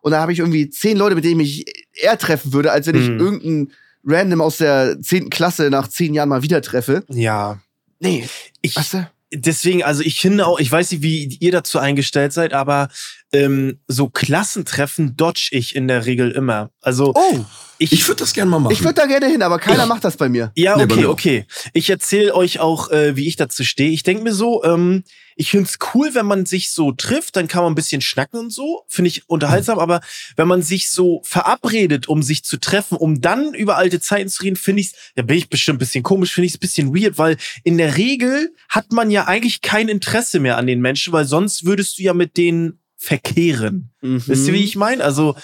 Und 0.00 0.12
da 0.12 0.20
habe 0.20 0.32
ich 0.32 0.38
irgendwie 0.38 0.70
zehn 0.70 0.96
Leute, 0.96 1.14
mit 1.16 1.24
denen 1.24 1.40
ich 1.40 1.64
mich 1.66 1.74
eher 2.02 2.16
treffen 2.18 2.52
würde, 2.52 2.70
als 2.72 2.86
wenn 2.86 2.94
ich 2.96 3.08
Mhm. 3.10 3.18
irgendeinen 3.18 3.72
Random 4.06 4.40
aus 4.40 4.58
der 4.58 5.00
zehnten 5.02 5.28
Klasse 5.30 5.70
nach 5.70 5.88
zehn 5.88 6.14
Jahren 6.14 6.28
mal 6.28 6.42
wieder 6.42 6.62
treffe. 6.62 7.04
Ja. 7.10 7.58
Nee, 8.00 8.28
Ich, 8.62 8.76
weißt 8.76 8.94
du? 8.94 9.10
deswegen, 9.32 9.82
also 9.82 10.02
ich 10.02 10.20
finde 10.20 10.46
auch, 10.46 10.60
ich 10.60 10.70
weiß 10.70 10.92
nicht, 10.92 11.02
wie 11.02 11.36
ihr 11.40 11.50
dazu 11.52 11.78
eingestellt 11.80 12.32
seid, 12.32 12.52
aber 12.54 12.88
ähm, 13.32 13.80
so 13.88 14.08
Klassentreffen 14.08 15.16
dodge 15.16 15.48
ich 15.52 15.76
in 15.76 15.88
der 15.88 16.06
Regel 16.06 16.30
immer. 16.30 16.70
Also 16.80 17.12
Oh, 17.14 17.44
ich, 17.78 17.92
Ich 17.92 18.08
würde 18.08 18.20
das 18.20 18.32
gerne 18.32 18.50
mal 18.50 18.58
machen. 18.58 18.72
ich 18.72 18.80
würde 18.82 18.94
da 18.94 19.06
gerne 19.06 19.26
hin, 19.26 19.42
aber 19.42 19.58
keiner 19.58 19.86
macht 19.86 20.04
das 20.04 20.16
bei 20.16 20.28
mir. 20.28 20.50
ja, 20.56 20.76
Nee, 20.76 20.84
okay, 20.84 20.96
mir 20.96 21.08
auch. 21.08 21.12
okay. 21.12 21.46
Ich 21.74 21.90
erzähle 21.90 22.34
euch 22.34 22.58
auch, 22.60 22.90
äh, 22.90 23.16
wie 23.16 23.28
ich 23.28 23.36
dazu 23.36 23.64
stehe. 23.64 23.90
Ich 23.90 24.02
denke 24.02 24.22
mir 24.24 24.32
so, 24.32 24.64
ähm, 24.64 25.04
ich 25.36 25.50
find's 25.52 25.78
cool, 25.94 26.10
wenn 26.14 26.26
man 26.26 26.46
sich 26.46 26.72
so 26.72 26.90
trifft, 26.90 27.36
dann 27.36 27.46
kann 27.46 27.62
man 27.62 27.72
ein 27.72 27.76
bisschen 27.76 28.00
schnacken 28.00 28.40
und 28.40 28.50
so. 28.52 28.82
Finde 28.88 29.08
ich 29.10 29.28
unterhaltsam, 29.28 29.78
aber 29.78 30.00
wenn 30.36 30.48
man 30.48 30.62
sich 30.62 30.90
so 30.90 31.20
verabredet, 31.24 32.08
um 32.08 32.22
sich 32.22 32.42
zu 32.44 32.56
treffen, 32.58 32.96
um 32.96 33.20
dann 33.20 33.54
über 33.54 33.76
alte 33.76 34.00
Zeiten 34.00 34.28
zu 34.28 34.42
reden, 34.42 34.56
finde 34.56 34.80
ich, 34.80 34.92
da 35.14 35.22
bin 35.22 35.36
ich 35.38 35.48
bestimmt 35.48 35.76
ein 35.76 35.78
bisschen 35.78 36.02
komisch, 36.02 36.32
finde 36.32 36.46
ich 36.46 36.56
ein 36.56 36.60
bisschen 36.60 36.94
weird, 36.96 37.18
weil 37.18 37.36
in 37.62 37.78
der 37.78 37.96
Regel 37.96 38.52
hat 38.68 38.90
man 38.90 39.10
ja 39.12 39.26
eigentlich 39.28 39.60
kein 39.60 39.88
Interesse 39.88 40.40
mehr 40.40 40.56
an 40.56 40.66
den 40.66 40.80
Menschen, 40.80 41.12
weil 41.12 41.26
sonst 41.26 41.64
würdest 41.64 41.98
du 41.98 42.02
ja 42.02 42.14
mit 42.14 42.36
denen 42.36 42.80
verkehren. 42.98 43.90
Wisst 44.02 44.46
ihr, 44.48 44.52
wie 44.54 44.64
ich 44.64 44.76
meine? 44.76 45.02
Also, 45.02 45.34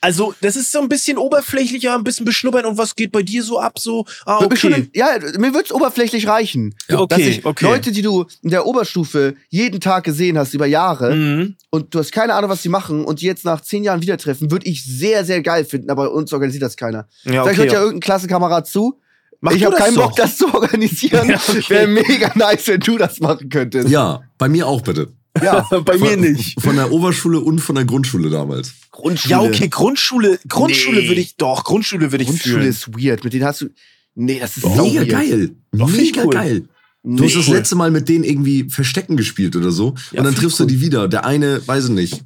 also, 0.00 0.34
das 0.42 0.54
ist 0.54 0.70
so 0.70 0.80
ein 0.80 0.90
bisschen 0.90 1.16
oberflächlicher, 1.16 1.94
ein 1.94 2.04
bisschen 2.04 2.26
beschnuppern 2.26 2.66
und 2.66 2.76
was 2.76 2.94
geht 2.94 3.10
bei 3.10 3.22
dir 3.22 3.42
so 3.42 3.58
ab? 3.58 3.78
So, 3.78 4.04
ah, 4.26 4.40
schon 4.54 4.74
okay. 4.74 4.80
in- 4.82 4.90
ja, 4.94 5.06
mir 5.38 5.54
wird's 5.54 5.72
oberflächlich 5.72 6.26
reichen. 6.28 6.74
Ja. 6.90 6.96
dass 7.06 7.18
Okay, 7.18 7.28
ich 7.30 7.46
okay. 7.46 7.64
Leute, 7.64 7.90
die 7.90 8.02
du 8.02 8.26
in 8.42 8.50
der 8.50 8.66
Oberstufe 8.66 9.34
jeden 9.48 9.80
Tag 9.80 10.04
gesehen 10.04 10.36
hast 10.36 10.52
über 10.52 10.66
Jahre 10.66 11.14
Mhm. 11.16 11.54
und 11.70 11.94
du 11.94 12.00
hast 12.00 12.12
keine 12.12 12.34
Ahnung, 12.34 12.50
was 12.50 12.60
die 12.60 12.68
machen 12.68 13.06
und 13.06 13.22
die 13.22 13.26
jetzt 13.26 13.46
nach 13.46 13.62
zehn 13.62 13.82
Jahren 13.82 14.02
wieder 14.02 14.18
treffen, 14.18 14.50
würde 14.50 14.66
ich 14.66 14.84
sehr, 14.84 15.24
sehr 15.24 15.40
geil 15.40 15.64
finden, 15.64 15.88
aber 15.88 16.12
uns 16.12 16.30
organisiert 16.34 16.64
das 16.64 16.76
keiner. 16.76 17.08
Ja, 17.24 17.42
Vielleicht 17.44 17.46
okay. 17.46 17.56
hört 17.60 17.72
ja 17.72 17.78
irgendein 17.80 18.00
Klassenkamerad 18.00 18.66
zu. 18.68 19.00
Mach 19.40 19.52
ich 19.52 19.64
habe 19.64 19.76
keinen 19.76 19.94
doch. 19.94 20.08
Bock, 20.08 20.16
das 20.16 20.36
zu 20.36 20.52
organisieren. 20.52 21.28
Ja, 21.30 21.36
okay. 21.48 21.64
Wäre 21.68 21.86
mega 21.86 22.30
nice, 22.34 22.66
wenn 22.68 22.80
du 22.80 22.98
das 22.98 23.20
machen 23.20 23.48
könntest. 23.48 23.88
Ja, 23.88 24.20
bei 24.36 24.48
mir 24.50 24.66
auch 24.66 24.82
bitte. 24.82 25.12
Ja. 25.42 25.60
bei 25.84 25.98
mir 25.98 26.10
Von- 26.10 26.20
nicht. 26.20 26.60
Von 26.60 26.76
der 26.76 26.92
Oberschule 26.92 27.40
und 27.40 27.58
von 27.60 27.74
der 27.74 27.84
Grundschule 27.84 28.30
damals. 28.30 28.72
Grundschule. 28.90 29.30
Ja, 29.32 29.40
okay, 29.42 29.68
Grundschule, 29.68 30.38
Grundschule 30.48 31.00
Nee. 31.02 31.08
würde 31.08 31.20
ich, 31.20 31.36
doch, 31.36 31.64
Grundschule 31.64 32.12
würde 32.12 32.22
ich 32.22 32.28
Grundschule 32.28 32.54
fühlen. 32.58 32.68
ist 32.68 32.88
weird. 32.96 33.24
Mit 33.24 33.32
denen 33.32 33.44
hast 33.44 33.60
du. 33.62 33.68
Nee, 34.14 34.38
das 34.38 34.56
ist 34.56 34.64
Mega 34.64 34.82
weird. 35.00 35.08
geil. 35.08 35.50
Doch, 35.72 35.88
Mega 35.90 36.22
cool. 36.24 36.32
geil. 36.32 36.68
Nee. 37.02 37.16
Du 37.16 37.24
hast 37.24 37.36
das 37.36 37.48
cool. 37.48 37.56
letzte 37.56 37.74
Mal 37.76 37.90
mit 37.90 38.08
denen 38.08 38.24
irgendwie 38.24 38.70
Verstecken 38.70 39.16
gespielt 39.16 39.56
oder 39.56 39.70
so. 39.72 39.94
Ja, 40.12 40.20
und 40.20 40.24
dann 40.26 40.34
triffst 40.34 40.60
ich 40.60 40.66
du 40.66 40.72
die 40.72 40.80
wieder. 40.80 41.08
Der 41.08 41.26
eine, 41.26 41.66
weiß 41.66 41.86
ich 41.86 41.90
nicht, 41.90 42.22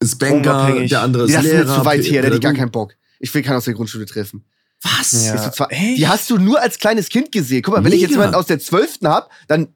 ist 0.00 0.18
Banker, 0.18 0.54
Unabhängig. 0.64 0.88
der 0.90 1.02
andere 1.02 1.24
Nee, 1.24 1.28
ist 1.30 1.36
das 1.36 1.44
ist 1.44 1.52
Lehrer. 1.52 1.64
mir 1.70 1.78
zu 1.78 1.84
weit 1.84 2.04
her, 2.10 2.22
hätte 2.24 2.34
ich 2.36 2.40
gar 2.40 2.54
keinen 2.54 2.70
Bock. 2.70 2.94
Ich 3.20 3.32
will 3.34 3.42
keinen 3.42 3.56
aus 3.56 3.66
der 3.66 3.74
Grundschule 3.74 4.06
treffen. 4.06 4.44
Was? 4.82 5.26
Ja. 5.26 5.34
Ist 5.46 5.54
zwar-? 5.54 5.68
Die 5.70 6.06
hast 6.08 6.28
du 6.30 6.38
nur 6.38 6.60
als 6.60 6.78
kleines 6.78 7.08
Kind 7.08 7.32
gesehen. 7.32 7.62
Guck 7.62 7.74
mal, 7.76 7.84
wenn 7.84 7.92
ich 7.92 8.00
jetzt 8.00 8.10
Mega. 8.10 8.22
jemanden 8.22 8.34
aus 8.36 8.46
der 8.46 8.58
Zwölften 8.58 9.06
hab, 9.08 9.30
dann 9.48 9.68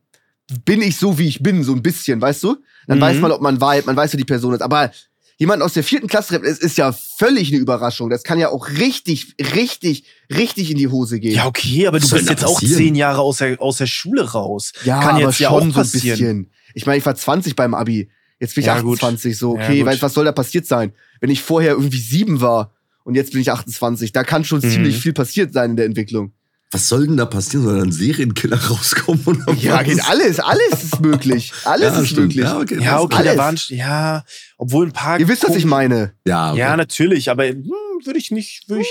bin 0.65 0.83
ich 0.83 0.97
so, 0.97 1.19
wie 1.19 1.29
ich 1.29 1.43
bin, 1.43 1.63
so 1.65 1.73
ein 1.73 1.83
bisschen, 1.83 2.21
weißt 2.21 2.43
du? 2.45 2.57
Dann 2.87 2.99
Mhm. 2.99 3.03
weiß 3.03 3.21
man, 3.21 3.33
ob 3.33 3.41
man 3.41 3.61
vibe, 3.61 3.85
man 3.87 3.97
weiß, 3.97 4.13
wie 4.13 4.17
die 4.19 4.25
Person 4.25 4.55
ist. 4.55 4.63
Aber 4.63 4.91
jemanden 5.39 5.63
aus 5.63 5.73
der 5.75 5.85
vierten 5.85 6.07
Klasse 6.07 6.29
treffen, 6.31 6.45
es 6.47 6.59
ist 6.59 6.77
ja 6.79 6.93
völlig 6.93 7.49
eine 7.53 7.59
Überraschung. 7.61 8.11
Das 8.11 8.23
kann 8.25 8.39
ja 8.39 8.51
auch 8.51 8.69
richtig, 8.69 9.35
richtig, 9.55 10.05
richtig 10.35 10.71
in 10.71 10.77
die 10.77 10.89
Hose 10.89 11.19
gehen. 11.21 11.35
Ja, 11.35 11.47
okay, 11.47 11.87
aber 11.87 11.99
du 12.01 12.09
bist 12.09 12.29
jetzt 12.29 12.45
auch 12.45 12.55
passieren? 12.61 12.77
zehn 12.77 12.95
Jahre 12.95 13.21
aus 13.21 13.39
der, 13.39 13.61
aus 13.61 13.79
der 13.79 13.87
Schule 13.87 14.23
raus. 14.33 14.73
Ja, 14.85 15.01
kann 15.01 15.17
aber 15.17 15.27
jetzt 15.31 15.39
ja 15.41 15.49
schon 15.49 15.57
auch 15.59 15.61
so 15.63 15.67
ein 15.67 15.73
passieren. 15.73 16.19
bisschen. 16.19 16.51
Ich 16.75 16.87
meine, 16.87 16.99
ich 16.99 17.07
war 17.07 17.15
20 17.15 17.57
beim 17.57 17.75
Abi. 17.75 18.11
Jetzt 18.39 18.55
bin 18.55 18.63
ich 18.63 18.67
Ja, 18.69 18.81
gut. 18.81 18.99
28, 19.03 19.37
so, 19.37 19.57
Ja, 19.57 19.63
okay, 19.65 19.79
gut. 19.79 19.87
weißt, 19.87 20.03
was 20.03 20.15
soll 20.15 20.25
da 20.25 20.33
passiert 20.33 20.67
sein? 20.67 20.93
Wenn 21.21 21.31
ich 21.31 21.43
vorher 21.43 21.73
irgendwie 21.73 22.01
sieben 22.01 22.41
war 22.41 22.73
und 23.05 23.15
jetzt 23.15 23.33
bin 23.33 23.41
ich 23.41 23.51
28, 23.51 24.13
da 24.13 24.25
kann 24.25 24.45
schon 24.45 24.61
Mhm. 24.61 24.71
ziemlich 24.71 24.99
viel 24.99 25.13
passiert 25.13 25.53
sein 25.53 25.71
in 25.71 25.77
der 25.77 25.87
Entwicklung. 25.87 26.33
Was 26.73 26.89
soll 26.89 27.07
denn 27.09 27.17
da 27.17 27.27
passieren? 27.27 27.65
Soll 27.65 27.77
da 27.79 27.83
ein 27.83 27.91
Serienkiller 27.93 28.57
rauskommen? 28.57 29.21
Oder 29.27 29.53
Ja, 29.55 29.79
was? 29.79 29.85
geht 29.85 30.05
alles, 30.09 30.39
alles 30.39 30.85
ist 30.85 31.01
möglich. 31.01 31.53
Alles 31.65 31.95
Ja, 31.95 32.01
ist 32.01 32.07
stimmt. 32.11 32.29
möglich. 32.29 32.45
Ja, 32.45 32.59
okay. 32.61 32.79
Ja, 32.81 33.01
okay, 33.01 33.17
alles. 33.17 33.33
da 33.35 33.39
waren, 33.39 33.57
ja, 33.71 34.25
obwohl 34.57 34.87
ein 34.87 34.93
paar. 34.93 35.19
Ihr 35.19 35.27
wisst, 35.27 35.49
was 35.49 35.57
ich 35.57 35.65
meine. 35.65 36.13
Ja, 36.25 36.51
okay. 36.53 36.61
Ja, 36.61 36.77
natürlich, 36.77 37.29
aber 37.29 37.49
hm, 37.49 37.65
würde 38.05 38.19
ich 38.21 38.31
nicht, 38.31 38.69
würde 38.69 38.83
ich, 38.83 38.89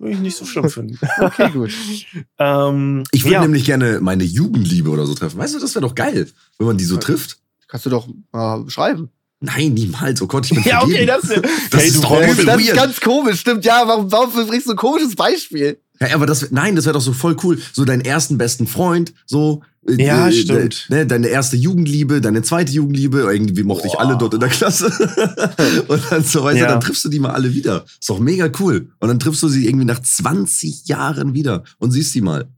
würde 0.00 0.14
ich 0.14 0.18
nicht 0.20 0.36
so 0.36 0.44
schlimm 0.44 0.68
finden. 0.68 0.98
Okay, 1.20 1.50
gut. 1.52 1.72
ähm, 2.38 3.04
Ich 3.12 3.22
würde 3.24 3.34
ja. 3.34 3.40
nämlich 3.42 3.64
gerne 3.64 4.00
meine 4.00 4.24
Jugendliebe 4.24 4.90
oder 4.90 5.06
so 5.06 5.14
treffen. 5.14 5.38
Weißt 5.38 5.54
du, 5.54 5.60
das 5.60 5.74
wäre 5.76 5.86
doch 5.86 5.94
geil, 5.94 6.28
wenn 6.58 6.66
man 6.66 6.78
die 6.78 6.84
so 6.84 6.96
trifft. 6.96 7.38
Kannst 7.68 7.86
du 7.86 7.90
doch 7.90 8.08
mal 8.32 8.68
schreiben. 8.68 9.08
Nein, 9.38 9.72
niemals. 9.74 10.20
Oh 10.20 10.26
Gott, 10.26 10.46
ich 10.46 10.54
bin 10.54 10.64
Ja, 10.64 10.82
okay, 10.82 11.06
das, 11.06 11.22
Das 11.22 11.80
hey, 11.80 11.88
ist 11.88 11.96
du 11.96 12.00
doch. 12.02 12.20
Das 12.44 12.60
ist 12.60 12.74
ganz 12.74 13.00
komisch, 13.00 13.40
stimmt. 13.40 13.64
Ja, 13.64 13.84
warum, 13.86 14.10
warum 14.10 14.30
bringst 14.48 14.66
du 14.66 14.72
ein 14.72 14.76
komisches 14.76 15.14
Beispiel? 15.14 15.78
Ja, 16.02 16.14
aber 16.14 16.26
das, 16.26 16.50
nein, 16.50 16.76
das 16.76 16.86
wäre 16.86 16.94
doch 16.94 17.00
so 17.02 17.12
voll 17.12 17.36
cool. 17.42 17.58
So 17.72 17.84
deinen 17.84 18.00
ersten 18.00 18.38
besten 18.38 18.66
Freund, 18.66 19.12
so. 19.26 19.62
äh, 19.86 20.02
Ja, 20.02 20.28
äh, 20.28 20.32
stimmt. 20.32 20.86
Ne, 20.88 21.06
deine 21.06 21.28
erste 21.28 21.56
Jugendliebe, 21.58 22.22
deine 22.22 22.42
zweite 22.42 22.72
Jugendliebe. 22.72 23.20
Irgendwie 23.30 23.62
mochte 23.64 23.86
ich 23.86 23.92
Boah. 23.92 24.00
alle 24.00 24.16
dort 24.16 24.32
in 24.34 24.40
der 24.40 24.48
Klasse. 24.48 24.86
und 25.88 26.00
dann 26.10 26.24
so, 26.24 26.42
weißt 26.44 26.58
Ja. 26.58 26.68
dann 26.68 26.80
triffst 26.80 27.04
du 27.04 27.10
die 27.10 27.18
mal 27.18 27.32
alle 27.32 27.52
wieder. 27.54 27.84
Ist 28.00 28.08
doch 28.08 28.18
mega 28.18 28.50
cool. 28.60 28.88
Und 28.98 29.08
dann 29.08 29.18
triffst 29.18 29.42
du 29.42 29.48
sie 29.48 29.66
irgendwie 29.66 29.84
nach 29.84 30.00
20 30.00 30.86
Jahren 30.88 31.34
wieder 31.34 31.64
und 31.78 31.90
siehst 31.90 32.12
sie 32.12 32.22
mal. 32.22 32.48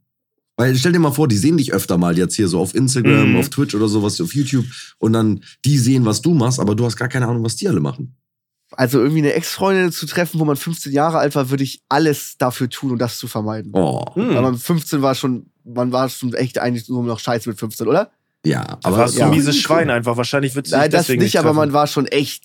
Weil 0.56 0.76
stell 0.76 0.92
dir 0.92 0.98
mal 1.00 1.10
vor, 1.12 1.26
die 1.26 1.36
sehen 1.38 1.56
dich 1.56 1.72
öfter 1.72 1.98
mal 1.98 2.16
jetzt 2.16 2.36
hier 2.36 2.46
so 2.46 2.60
auf 2.60 2.74
Instagram, 2.76 3.30
Mhm. 3.32 3.36
auf 3.38 3.48
Twitch 3.48 3.74
oder 3.74 3.88
sowas, 3.88 4.20
auf 4.20 4.34
YouTube. 4.34 4.66
Und 4.98 5.14
dann 5.14 5.40
die 5.64 5.78
sehen, 5.78 6.04
was 6.04 6.20
du 6.22 6.34
machst, 6.34 6.60
aber 6.60 6.76
du 6.76 6.84
hast 6.84 6.96
gar 6.96 7.08
keine 7.08 7.26
Ahnung, 7.26 7.42
was 7.42 7.56
die 7.56 7.68
alle 7.68 7.80
machen. 7.80 8.14
Also 8.76 8.98
irgendwie 9.00 9.18
eine 9.20 9.32
Ex-Freundin 9.34 9.92
zu 9.92 10.06
treffen, 10.06 10.40
wo 10.40 10.44
man 10.44 10.56
15 10.56 10.92
Jahre 10.92 11.18
alt 11.18 11.34
war, 11.34 11.50
würde 11.50 11.64
ich 11.64 11.82
alles 11.88 12.36
dafür 12.38 12.68
tun, 12.70 12.92
um 12.92 12.98
das 12.98 13.18
zu 13.18 13.28
vermeiden. 13.28 13.72
Oh. 13.74 14.04
Hm. 14.14 14.34
Weil 14.34 14.42
man 14.42 14.56
15 14.58 15.02
war 15.02 15.14
schon, 15.14 15.46
man 15.64 15.92
war 15.92 16.08
schon 16.08 16.34
echt 16.34 16.58
eigentlich 16.58 16.88
nur 16.88 17.02
noch 17.04 17.18
scheiße 17.20 17.48
mit 17.48 17.58
15, 17.58 17.86
oder? 17.86 18.10
Ja, 18.44 18.78
aber 18.82 18.98
warst 18.98 19.14
du 19.14 19.20
ja. 19.20 19.26
ein 19.26 19.30
mieses 19.30 19.56
Schwein 19.58 19.90
einfach. 19.90 20.16
Wahrscheinlich 20.16 20.54
wird 20.54 20.68
Nein, 20.70 20.90
das 20.90 21.08
nicht, 21.08 21.38
aber 21.38 21.52
man 21.52 21.72
war 21.72 21.86
schon 21.86 22.06
echt. 22.06 22.44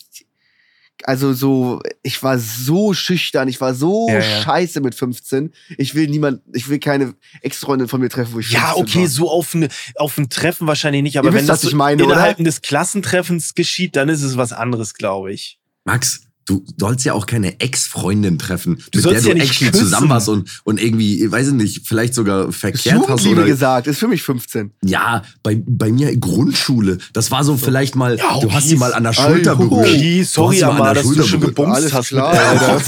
Also 1.04 1.32
so, 1.34 1.80
ich 2.02 2.24
war 2.24 2.40
so 2.40 2.94
schüchtern, 2.94 3.48
ich 3.48 3.62
war 3.62 3.76
so 3.76 4.08
Ja, 4.10 4.16
ja. 4.16 4.22
scheiße 4.42 4.82
mit 4.82 4.96
15. 4.96 5.54
Ich 5.78 5.94
will 5.94 6.08
niemand, 6.08 6.42
ich 6.54 6.70
will 6.70 6.80
keine 6.80 7.14
Ex-Freundin 7.44 7.88
von 7.88 8.02
mir 8.02 8.10
treffen, 8.10 8.34
wo 8.34 8.40
ich 8.40 8.52
Ja, 8.52 8.74
15 8.74 8.84
okay, 8.84 9.02
war. 9.02 9.08
so 9.08 9.30
auf, 9.30 9.54
eine, 9.54 9.68
auf 9.96 10.18
ein 10.18 10.30
Treffen 10.30 10.66
wahrscheinlich 10.68 11.04
nicht, 11.04 11.20
aber 11.20 11.28
Ihr 11.28 11.34
wenn 11.34 11.42
wisst, 11.42 11.50
das 11.50 11.58
was 11.58 11.62
so 11.62 11.68
ich 11.70 11.76
meine, 11.76 12.04
oder? 12.04 12.14
innerhalb 12.14 12.38
des 12.40 12.62
Klassentreffens 12.64 13.54
geschieht, 13.54 13.96
dann 13.96 14.10
ist 14.10 14.24
es 14.24 14.38
was 14.38 14.54
anderes, 14.54 14.96
glaube 14.96 15.32
ich. 15.32 15.60
Max, 15.88 16.20
du 16.46 16.66
sollst 16.78 17.06
ja 17.06 17.14
auch 17.14 17.26
keine 17.26 17.62
Ex-Freundin 17.62 18.38
treffen, 18.38 18.82
mit 18.94 19.02
sollst 19.02 19.26
der 19.26 19.30
ja 19.30 19.34
du 19.36 19.40
nicht 19.42 19.52
actually 19.62 19.72
zusammen 19.72 20.10
warst 20.10 20.28
und, 20.28 20.50
und 20.66 20.82
irgendwie, 20.82 21.24
ich 21.24 21.32
weiß 21.32 21.48
ich 21.48 21.54
nicht, 21.54 21.88
vielleicht 21.88 22.14
sogar 22.14 22.52
verkehrt 22.52 23.08
hast 23.08 23.26
oder. 23.26 23.46
gesagt, 23.46 23.88
ist 23.88 24.00
für 24.00 24.08
mich 24.10 24.22
15. 24.22 24.72
Ja, 24.84 25.24
bei, 25.44 25.62
bei 25.66 25.92
mir 25.94 26.14
Grundschule, 26.18 26.98
das 27.14 27.32
war 27.32 27.46
so 27.46 27.56
vielleicht 27.56 27.96
mal, 27.96 28.18
Ja, 28.18 28.38
du 28.42 28.52
hast 28.52 28.68
sie 28.68 28.76
mal 28.76 28.94
an 28.94 29.04
der 29.04 29.12
Ay, 29.12 29.16
Schulter 29.16 29.58
ho. 29.58 29.68
berührt. 29.70 29.88
Du 30.02 30.24
sorry, 30.26 30.62
aber 30.64 30.94
dass 30.94 31.04
du 31.04 31.10
Schulter 31.14 31.24
schon 31.28 31.40
berührt. 31.40 31.56
gebumst 31.56 31.76
Alles 31.78 31.94
hast. 31.94 32.08
klar, 32.10 32.32
mit- 32.34 32.42
Alter. 32.62 32.80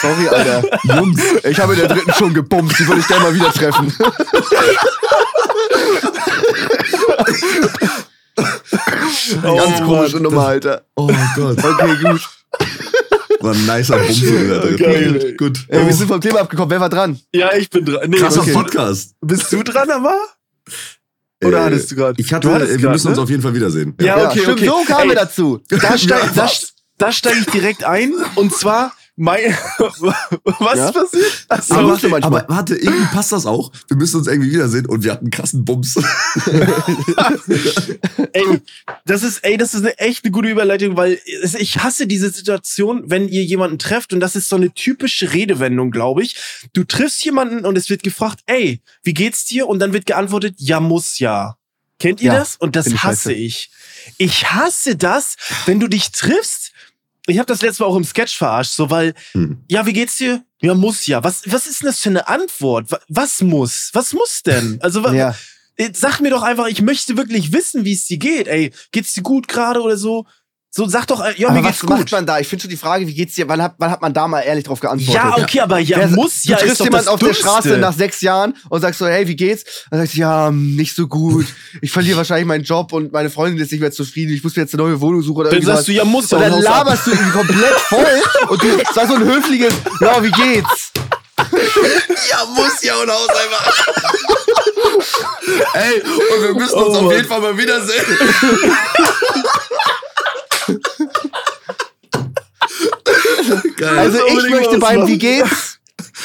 Sorry, 0.00 0.28
Alter. 0.28 0.62
Jungs, 0.84 1.20
Ich 1.50 1.58
habe 1.58 1.72
in 1.74 1.80
der 1.80 1.88
dritten 1.88 2.12
schon 2.14 2.32
gebumst, 2.32 2.78
die 2.78 2.86
würde 2.86 3.00
ich 3.00 3.08
gerne 3.08 3.22
mal 3.24 3.34
wieder 3.34 3.52
treffen. 3.52 3.92
Oh, 9.44 9.56
Ganz 9.56 9.80
komische 9.82 10.14
Mann. 10.14 10.22
Nummer, 10.22 10.46
Alter. 10.46 10.84
oh 10.96 11.10
Gott, 11.36 11.58
Okay, 11.58 11.96
gut. 12.02 12.20
war 13.40 13.54
ein 13.54 13.66
nicer 13.66 13.98
Bums 13.98 14.22
in 14.22 14.48
der 14.48 14.58
dritten. 14.60 14.76
Geil. 14.82 15.34
Gut. 15.36 15.58
Ey, 15.68 15.86
wir 15.86 15.92
sind 15.94 16.08
vom 16.08 16.20
Thema 16.20 16.40
abgekommen. 16.40 16.70
Wer 16.70 16.80
war 16.80 16.88
dran? 16.88 17.18
Ja, 17.32 17.52
ich 17.54 17.70
bin 17.70 17.84
dran. 17.84 18.08
Nee, 18.08 18.16
Krasser 18.18 18.40
okay. 18.40 18.52
Podcast. 18.52 19.14
Bist 19.20 19.52
du 19.52 19.62
dran, 19.62 19.90
aber? 19.90 20.14
Oder 21.44 21.58
Äh, 21.58 21.64
hattest 21.66 21.90
du 21.90 21.96
gerade? 21.96 22.20
Ich 22.20 22.32
hatte, 22.32 22.48
wir 22.48 22.78
grad, 22.78 22.92
müssen 22.92 23.08
uns 23.08 23.16
ne? 23.16 23.22
auf 23.22 23.30
jeden 23.30 23.42
Fall 23.42 23.54
wiedersehen. 23.54 23.94
Ja, 24.00 24.28
okay, 24.28 24.40
stimmt, 24.40 24.58
okay. 24.58 24.66
so 24.66 24.84
kamen 24.86 25.02
Ey, 25.02 25.08
wir 25.10 25.16
dazu. 25.16 25.60
Da 25.68 25.96
steige 25.98 26.26
Ja, 26.34 26.46
da, 26.46 26.50
da 26.98 27.12
steig 27.12 27.36
ich 27.38 27.46
direkt 27.46 27.84
ein. 27.84 28.12
Und 28.34 28.52
zwar, 28.52 28.92
mein, 29.20 29.40
was 29.78 30.78
Ja? 30.78 30.92
passiert? 30.92 31.44
Achso, 31.48 31.74
Aber- 31.74 31.96
du 31.96 32.08
manchmal. 32.08 32.22
aber 32.22 32.44
warte, 32.48 32.76
irgendwie 32.76 33.04
passt 33.12 33.32
das 33.32 33.46
auch. 33.46 33.72
Wir 33.88 33.96
müssen 33.96 34.18
uns 34.18 34.26
irgendwie 34.28 34.50
wiedersehen 34.52 34.86
und 34.86 35.02
wir 35.04 35.10
hatten 35.12 35.24
einen 35.26 35.30
krassen 35.32 35.64
Bums. 35.64 35.96
ey, 38.32 38.60
das 39.04 39.22
ist, 39.22 39.38
ey, 39.44 39.56
das 39.56 39.74
ist 39.74 39.80
eine 39.82 39.98
echt 39.98 40.24
eine 40.24 40.32
gute 40.32 40.48
Überleitung, 40.48 40.96
weil 40.96 41.18
es- 41.42 41.54
ich 41.54 41.78
hasse 41.82 42.06
diese 42.06 42.30
Situation, 42.30 43.04
wenn 43.10 43.28
ihr 43.28 43.44
jemanden 43.44 43.78
trefft 43.78 44.12
und 44.12 44.20
das 44.20 44.36
ist 44.36 44.48
so 44.48 44.56
eine 44.56 44.72
typische 44.72 45.32
Redewendung, 45.32 45.90
glaube 45.90 46.22
ich. 46.22 46.36
Du 46.72 46.84
triffst 46.84 47.24
jemanden 47.24 47.64
und 47.64 47.76
es 47.76 47.90
wird 47.90 48.02
gefragt, 48.02 48.40
ey, 48.46 48.80
wie 49.02 49.14
geht's 49.14 49.44
dir? 49.44 49.66
Und 49.66 49.78
dann 49.80 49.92
wird 49.92 50.06
geantwortet, 50.06 50.54
ja, 50.58 50.80
muss 50.80 51.18
ja. 51.18 51.56
Kennt 51.98 52.20
ihr 52.20 52.32
Ja, 52.32 52.38
das? 52.38 52.56
Und 52.56 52.76
das 52.76 52.86
hasse 52.86 52.96
scheiße. 52.98 53.32
ich. 53.32 53.70
Ich 54.18 54.52
hasse 54.52 54.96
das, 54.96 55.36
wenn 55.66 55.80
du 55.80 55.88
dich 55.88 56.12
triffst. 56.12 56.67
Ich 57.28 57.38
habe 57.38 57.46
das 57.46 57.62
letzte 57.62 57.82
Mal 57.82 57.88
auch 57.90 57.96
im 57.96 58.04
Sketch 58.04 58.36
verarscht, 58.36 58.72
so 58.72 58.90
weil, 58.90 59.14
Hm. 59.32 59.62
ja, 59.70 59.86
wie 59.86 59.92
geht's 59.92 60.16
dir? 60.16 60.42
Ja, 60.60 60.74
muss 60.74 61.06
ja. 61.06 61.22
Was, 61.22 61.42
was 61.46 61.66
ist 61.66 61.82
denn 61.82 61.86
das 61.86 62.00
für 62.00 62.08
eine 62.08 62.26
Antwort? 62.26 62.90
Wa- 62.90 63.00
Was 63.08 63.42
muss? 63.42 63.90
Was 63.92 64.12
muss 64.12 64.42
denn? 64.42 64.78
Also, 64.82 65.06
Ja. 65.12 65.34
sag 65.92 66.20
mir 66.20 66.30
doch 66.30 66.42
einfach, 66.42 66.66
ich 66.66 66.82
möchte 66.82 67.16
wirklich 67.16 67.52
wissen, 67.52 67.84
wie 67.84 67.92
es 67.92 68.06
dir 68.06 68.18
geht. 68.18 68.48
Ey, 68.48 68.72
geht's 68.90 69.14
dir 69.14 69.22
gut 69.22 69.46
gerade 69.46 69.80
oder 69.82 69.96
so? 69.96 70.26
So, 70.70 70.86
sag 70.86 71.06
doch, 71.06 71.24
äh, 71.24 71.32
ja, 71.38 71.48
Aber 71.48 71.56
mir 71.60 71.64
was 71.64 71.80
geht's 71.80 71.82
macht 71.88 71.98
gut. 72.00 72.12
man 72.12 72.26
da? 72.26 72.38
Ich 72.40 72.46
finde 72.46 72.62
schon 72.62 72.70
die 72.70 72.76
Frage, 72.76 73.06
wie 73.06 73.14
geht's 73.14 73.34
dir? 73.34 73.48
Wann 73.48 73.62
hat, 73.62 73.76
wann 73.78 73.90
hat 73.90 74.02
man 74.02 74.12
da 74.12 74.28
mal 74.28 74.40
ehrlich 74.42 74.64
drauf 74.64 74.80
geantwortet? 74.80 75.14
Ja, 75.14 75.34
okay, 75.38 75.60
aber 75.60 75.78
ja, 75.78 75.96
Wer- 75.96 76.08
muss 76.08 76.44
ja. 76.44 76.56
Du 76.58 76.64
triffst 76.66 76.80
jemanden 76.80 77.06
das 77.06 77.14
auf 77.14 77.18
der 77.20 77.28
Dümmste. 77.28 77.42
Straße 77.48 77.78
nach 77.78 77.94
sechs 77.94 78.20
Jahren 78.20 78.54
und 78.68 78.82
sagst 78.82 78.98
so, 78.98 79.06
hey, 79.06 79.26
wie 79.26 79.34
geht's? 79.34 79.64
Dann 79.90 80.00
sagst 80.00 80.14
du, 80.14 80.18
ja, 80.20 80.50
nicht 80.50 80.94
so 80.94 81.06
gut. 81.08 81.46
Ich 81.80 81.90
verliere 81.90 82.18
wahrscheinlich 82.18 82.46
meinen 82.46 82.64
Job 82.64 82.92
und 82.92 83.12
meine 83.12 83.30
Freundin 83.30 83.62
ist 83.64 83.72
nicht 83.72 83.80
mehr 83.80 83.92
zufrieden. 83.92 84.34
Ich 84.34 84.44
muss 84.44 84.54
mir 84.56 84.62
jetzt 84.62 84.74
eine 84.74 84.82
neue 84.82 85.00
Wohnung 85.00 85.22
suchen 85.22 85.40
oder 85.40 85.50
Dann 85.50 85.62
sagst 85.62 85.88
du, 85.88 85.92
ja, 85.92 86.04
muss 86.04 86.30
ja. 86.30 86.36
und 86.36 86.44
dann 86.44 86.60
laberst 86.60 87.06
du 87.06 87.12
ihn 87.12 87.32
komplett 87.32 87.74
voll 87.88 88.22
und 88.50 88.62
du 88.62 88.68
sagst 88.94 89.08
so 89.08 89.14
ein 89.16 89.24
höfliches, 89.24 89.72
ja, 90.02 90.22
wie 90.22 90.30
geht's? 90.30 90.92
Ja, 92.30 92.44
muss 92.54 92.82
ja 92.82 92.94
und 92.96 93.08
haus 93.10 93.28
einfach. 93.28 93.72
Ey, 95.74 96.02
und 96.02 96.42
wir 96.42 96.54
müssen 96.54 96.74
uns 96.74 96.96
Oh 96.98 97.06
auf 97.06 97.12
jeden 97.12 97.26
Fall 97.28 97.40
mal 97.40 97.56
wiedersehen. 97.56 98.04
Geil. 103.76 103.98
Also 103.98 104.18
ich 104.26 104.50
möchte 104.50 104.78
beim. 104.78 105.06
Wie 105.06 105.18
geht's 105.18 105.67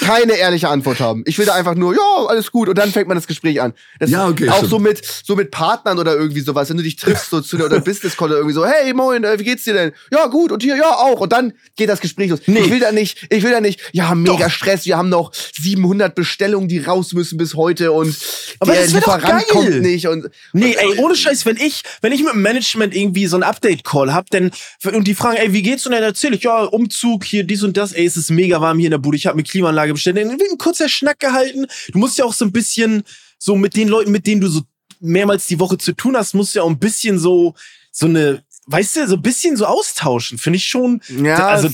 keine 0.01 0.33
ehrliche 0.33 0.69
Antwort 0.69 0.99
haben. 0.99 1.23
Ich 1.27 1.37
will 1.37 1.45
da 1.45 1.53
einfach 1.53 1.75
nur, 1.75 1.93
ja, 1.93 2.25
alles 2.27 2.51
gut. 2.51 2.69
Und 2.69 2.77
dann 2.77 2.91
fängt 2.91 3.07
man 3.07 3.15
das 3.17 3.27
Gespräch 3.27 3.61
an. 3.61 3.73
Das 3.99 4.09
Ja, 4.09 4.27
okay, 4.27 4.49
Auch 4.49 4.57
stimmt. 4.57 4.69
so 4.71 4.79
mit, 4.79 5.01
so 5.23 5.35
mit 5.35 5.51
Partnern 5.51 5.99
oder 5.99 6.15
irgendwie 6.15 6.41
sowas. 6.41 6.69
Wenn 6.69 6.77
du 6.77 6.83
dich 6.83 6.95
triffst 6.95 7.29
so 7.29 7.41
zu 7.41 7.57
oder 7.57 7.79
Business 7.79 8.15
Call 8.17 8.27
oder 8.29 8.37
irgendwie 8.37 8.53
so, 8.55 8.65
hey, 8.65 8.93
moin, 8.93 9.23
äh, 9.23 9.37
wie 9.39 9.43
geht's 9.43 9.63
dir 9.63 9.73
denn? 9.73 9.91
Ja, 10.11 10.27
gut. 10.27 10.51
Und 10.51 10.63
hier, 10.63 10.75
ja, 10.75 10.89
auch. 10.95 11.19
Und 11.21 11.31
dann 11.33 11.53
geht 11.75 11.89
das 11.89 11.99
Gespräch 12.01 12.29
los. 12.29 12.39
Nee. 12.45 12.59
Ich 12.61 12.69
will 12.71 12.79
da 12.79 12.91
nicht, 12.91 13.27
ich 13.29 13.43
will 13.43 13.51
da 13.51 13.61
nicht, 13.61 13.79
ja, 13.91 14.13
mega 14.15 14.45
Doch. 14.45 14.49
Stress. 14.49 14.85
Wir 14.85 14.97
haben 14.97 15.09
noch 15.09 15.31
700 15.33 16.15
Bestellungen, 16.15 16.67
die 16.67 16.79
raus 16.79 17.13
müssen 17.13 17.37
bis 17.37 17.53
heute 17.55 17.91
und 17.91 18.15
Aber 18.59 18.73
der 18.73 18.83
das 18.83 18.93
wär 18.93 19.01
doch 19.01 19.15
Lieferant 19.17 19.47
geil. 19.47 19.47
kommt 19.49 19.81
nicht 19.81 20.07
und, 20.07 20.29
Nee, 20.53 20.75
ey, 20.77 20.97
ohne 20.99 21.15
Scheiß, 21.15 21.45
wenn 21.45 21.57
ich, 21.57 21.83
wenn 22.01 22.11
ich 22.11 22.23
mit 22.23 22.33
dem 22.33 22.41
Management 22.41 22.95
irgendwie 22.95 23.27
so 23.27 23.35
ein 23.37 23.43
Update-Call 23.43 24.13
hab, 24.13 24.29
dann, 24.29 24.51
und 24.93 25.07
die 25.07 25.13
fragen, 25.15 25.37
ey, 25.37 25.53
wie 25.53 25.61
geht's? 25.61 25.85
Und 25.85 25.91
dann 25.91 26.03
erzähle 26.03 26.35
ich, 26.35 26.43
ja, 26.43 26.63
Umzug, 26.63 27.23
hier, 27.25 27.43
dies 27.43 27.63
und 27.63 27.75
das, 27.77 27.91
ey, 27.93 28.05
es 28.05 28.17
ist 28.17 28.29
mega 28.31 28.61
warm 28.61 28.77
hier 28.79 28.87
in 28.87 28.91
der 28.91 28.97
Bude, 28.97 29.17
ich 29.17 29.25
habe 29.27 29.33
eine 29.35 29.43
Klimaanlage 29.43 29.82
bestellt. 29.91 30.15
Dann 30.17 30.39
wird 30.39 30.49
ein 30.51 30.57
kurzer 30.57 30.87
Schnack 30.87 31.19
gehalten. 31.19 31.65
Du 31.91 31.99
musst 31.99 32.17
ja 32.17 32.23
auch 32.23 32.33
so 32.33 32.45
ein 32.45 32.53
bisschen, 32.53 33.03
so 33.37 33.55
mit 33.57 33.75
den 33.75 33.89
Leuten, 33.89 34.11
mit 34.11 34.25
denen 34.25 34.39
du 34.39 34.47
so 34.47 34.61
mehrmals 35.01 35.47
die 35.47 35.59
Woche 35.59 35.77
zu 35.77 35.91
tun 35.91 36.15
hast, 36.15 36.33
musst 36.33 36.55
du 36.55 36.59
ja 36.59 36.63
auch 36.63 36.69
ein 36.69 36.79
bisschen 36.79 37.19
so, 37.19 37.55
so 37.91 38.05
eine, 38.05 38.41
weißt 38.67 38.95
du, 38.95 39.07
so 39.09 39.15
ein 39.15 39.21
bisschen 39.21 39.57
so 39.57 39.65
austauschen, 39.65 40.37
finde 40.37 40.55
ich 40.55 40.65
schon. 40.65 41.01
ja, 41.09 41.49
also, 41.49 41.67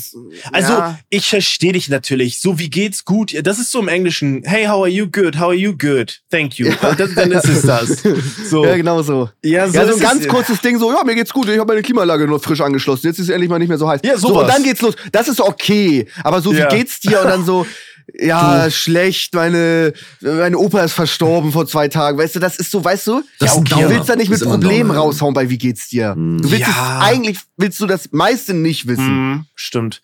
Also, 0.52 0.74
ja. 0.74 1.00
ich 1.12 1.30
verstehe 1.30 1.74
dich 1.74 1.88
natürlich. 1.90 2.40
So, 2.42 2.58
wie 2.58 2.72
geht's 2.72 3.06
gut? 3.06 3.32
Ja, 3.32 3.44
Das 3.44 3.60
ist 3.60 3.70
so 3.70 3.80
im 3.80 3.88
Englischen. 3.88 4.42
Hey, 4.44 4.66
how 4.66 4.80
are 4.82 4.88
you? 4.90 5.06
Good. 5.06 5.36
How 5.38 5.50
are 5.50 5.54
you? 5.54 5.78
Good. 5.78 6.22
Thank 6.32 6.56
you. 6.58 6.70
Und 6.82 7.00
das, 7.00 7.14
dann 7.14 7.32
ist 7.32 7.48
es 7.48 7.62
das. 7.62 8.02
So. 8.50 8.66
ja, 8.66 8.76
genau 8.76 9.04
so. 9.04 9.30
Ja, 9.44 9.68
Ja, 9.68 9.86
so 9.88 9.94
ein 9.94 10.00
ganz 10.00 10.22
es. 10.24 10.28
kurzes 10.28 10.60
Ding, 10.62 10.80
so, 10.80 10.92
ja, 10.92 11.04
mir 11.04 11.14
geht's 11.14 11.32
gut, 11.32 11.48
ich 11.48 11.60
habe 11.60 11.72
meine 11.72 11.84
Klimaanlage 11.84 12.26
nur 12.26 12.40
frisch 12.40 12.62
angeschlossen. 12.62 13.06
Jetzt 13.06 13.20
ist 13.20 13.26
es 13.26 13.30
endlich 13.30 13.52
mal 13.52 13.60
nicht 13.60 13.70
mehr 13.70 13.78
so 13.78 13.88
heiß. 13.88 14.02
Ja, 14.04 14.18
so, 14.18 14.30
sowas. 14.30 14.42
und 14.46 14.48
dann 14.48 14.64
geht's 14.64 14.82
los. 14.82 14.96
Das 15.12 15.28
ist 15.28 15.40
okay. 15.40 16.08
Aber 16.24 16.42
so, 16.42 16.52
Ja. 16.52 16.72
wie 16.72 16.78
geht's 16.78 17.00
dir? 17.00 17.22
Und 17.22 17.28
dann 17.28 17.46
so, 17.46 17.68
ja, 18.20 18.66
du. 18.66 18.72
schlecht, 18.72 19.34
meine, 19.34 19.94
meine 20.22 20.58
Opa 20.58 20.84
ist 20.84 20.94
verstorben 20.94 21.52
vor 21.52 21.68
zwei 21.68 21.88
Tagen. 21.88 22.18
Weißt 22.18 22.36
du, 22.36 22.40
das 22.40 22.58
ist 22.58 22.72
so, 22.72 22.84
weißt 22.84 23.08
du, 23.08 23.22
das 23.40 23.54
ja, 23.56 23.60
okay. 23.60 23.84
du 23.84 23.90
willst 23.90 24.10
da 24.10 24.16
nicht 24.16 24.30
mit 24.30 24.42
Problemen 24.44 24.92
raushauen 24.92 25.34
bei 25.34 25.50
Wie 25.50 25.58
geht's 25.58 25.90
dir? 25.90 26.16
Du 26.16 26.50
willst 26.52 26.68
Ja. 26.68 27.00
es, 27.02 27.08
eigentlich 27.08 27.40
willst 27.58 27.80
du 27.80 27.86
das 27.88 28.10
meiste 28.12 28.54
nicht 28.54 28.88
wissen. 28.88 29.32
Mhm, 29.32 29.46
stimmt. 29.56 30.02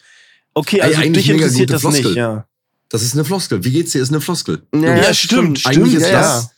Okay, 0.54 0.78
Ey, 0.78 0.84
also 0.84 1.02
eigentlich 1.02 1.26
dich 1.26 1.36
interessiert 1.36 1.70
das 1.70 1.82
Floskel. 1.82 2.04
nicht, 2.06 2.16
ja. 2.16 2.46
Das 2.90 3.02
ist 3.02 3.14
eine 3.14 3.26
Floskel. 3.26 3.64
Wie 3.64 3.72
geht's 3.72 3.92
dir? 3.92 4.02
Ist 4.02 4.10
eine 4.10 4.22
Floskel. 4.22 4.62
Ja, 4.74 4.96
Ja, 4.96 5.14
stimmt, 5.14 5.60
stimmt, 5.60 5.76
Eigentlich 5.78 5.96
ist 5.96 6.08
ja, 6.10 6.22
das 6.22 6.50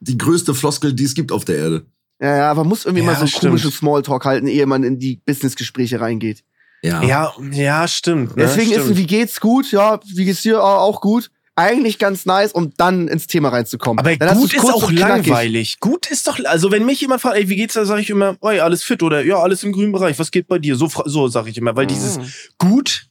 die 0.00 0.16
größte 0.18 0.54
Floskel, 0.54 0.92
die 0.92 1.04
es 1.04 1.14
gibt 1.14 1.30
auf 1.32 1.44
der 1.44 1.56
Erde. 1.56 1.86
Ja, 2.20 2.36
ja, 2.36 2.50
aber 2.50 2.64
muss 2.64 2.84
irgendwie 2.86 3.04
Ja, 3.04 3.12
mal 3.12 3.18
so 3.20 3.26
stimmt. 3.26 3.42
komischen 3.50 3.72
Smalltalk 3.72 4.24
halten, 4.24 4.46
ehe 4.46 4.64
man 4.66 4.84
in 4.84 4.98
die 4.98 5.20
Businessgespräche 5.26 6.00
reingeht. 6.00 6.44
Ja. 6.82 7.02
Ja, 7.02 7.32
ja, 7.52 7.86
stimmt. 7.88 8.36
Ne? 8.36 8.42
Deswegen 8.44 8.70
ist 8.72 8.80
stimmt. 8.80 8.90
ein 8.90 8.96
Wie 8.96 9.06
geht's 9.06 9.40
gut? 9.40 9.70
Ja, 9.72 10.00
wie 10.14 10.24
geht's 10.24 10.42
dir? 10.42 10.62
Auch 10.62 11.00
gut. 11.00 11.30
Eigentlich 11.54 11.98
ganz 11.98 12.24
nice, 12.24 12.52
um 12.52 12.72
dann 12.78 13.08
ins 13.08 13.26
Thema 13.26 13.50
reinzukommen. 13.50 13.98
Aber 13.98 14.16
dann 14.16 14.38
gut 14.38 14.54
ist 14.54 14.64
auch 14.64 14.90
langweilig. 14.90 15.80
Gut 15.80 16.10
ist 16.10 16.26
doch, 16.26 16.42
also 16.44 16.70
wenn 16.70 16.86
mich 16.86 17.00
jemand 17.02 17.20
fragt, 17.20 17.36
ey, 17.36 17.48
wie 17.50 17.56
geht's 17.56 17.74
da, 17.74 17.84
sage 17.84 18.00
ich 18.00 18.08
immer, 18.08 18.36
ey, 18.40 18.60
alles 18.60 18.82
fit 18.82 19.02
oder 19.02 19.22
ja, 19.22 19.36
alles 19.36 19.62
im 19.62 19.72
grünen 19.72 19.92
Bereich. 19.92 20.18
Was 20.18 20.30
geht 20.30 20.48
bei 20.48 20.58
dir? 20.58 20.76
So, 20.76 20.88
so 21.04 21.28
sage 21.28 21.50
ich 21.50 21.58
immer, 21.58 21.76
weil 21.76 21.86
dieses 21.86 22.18
gut, 22.56 23.06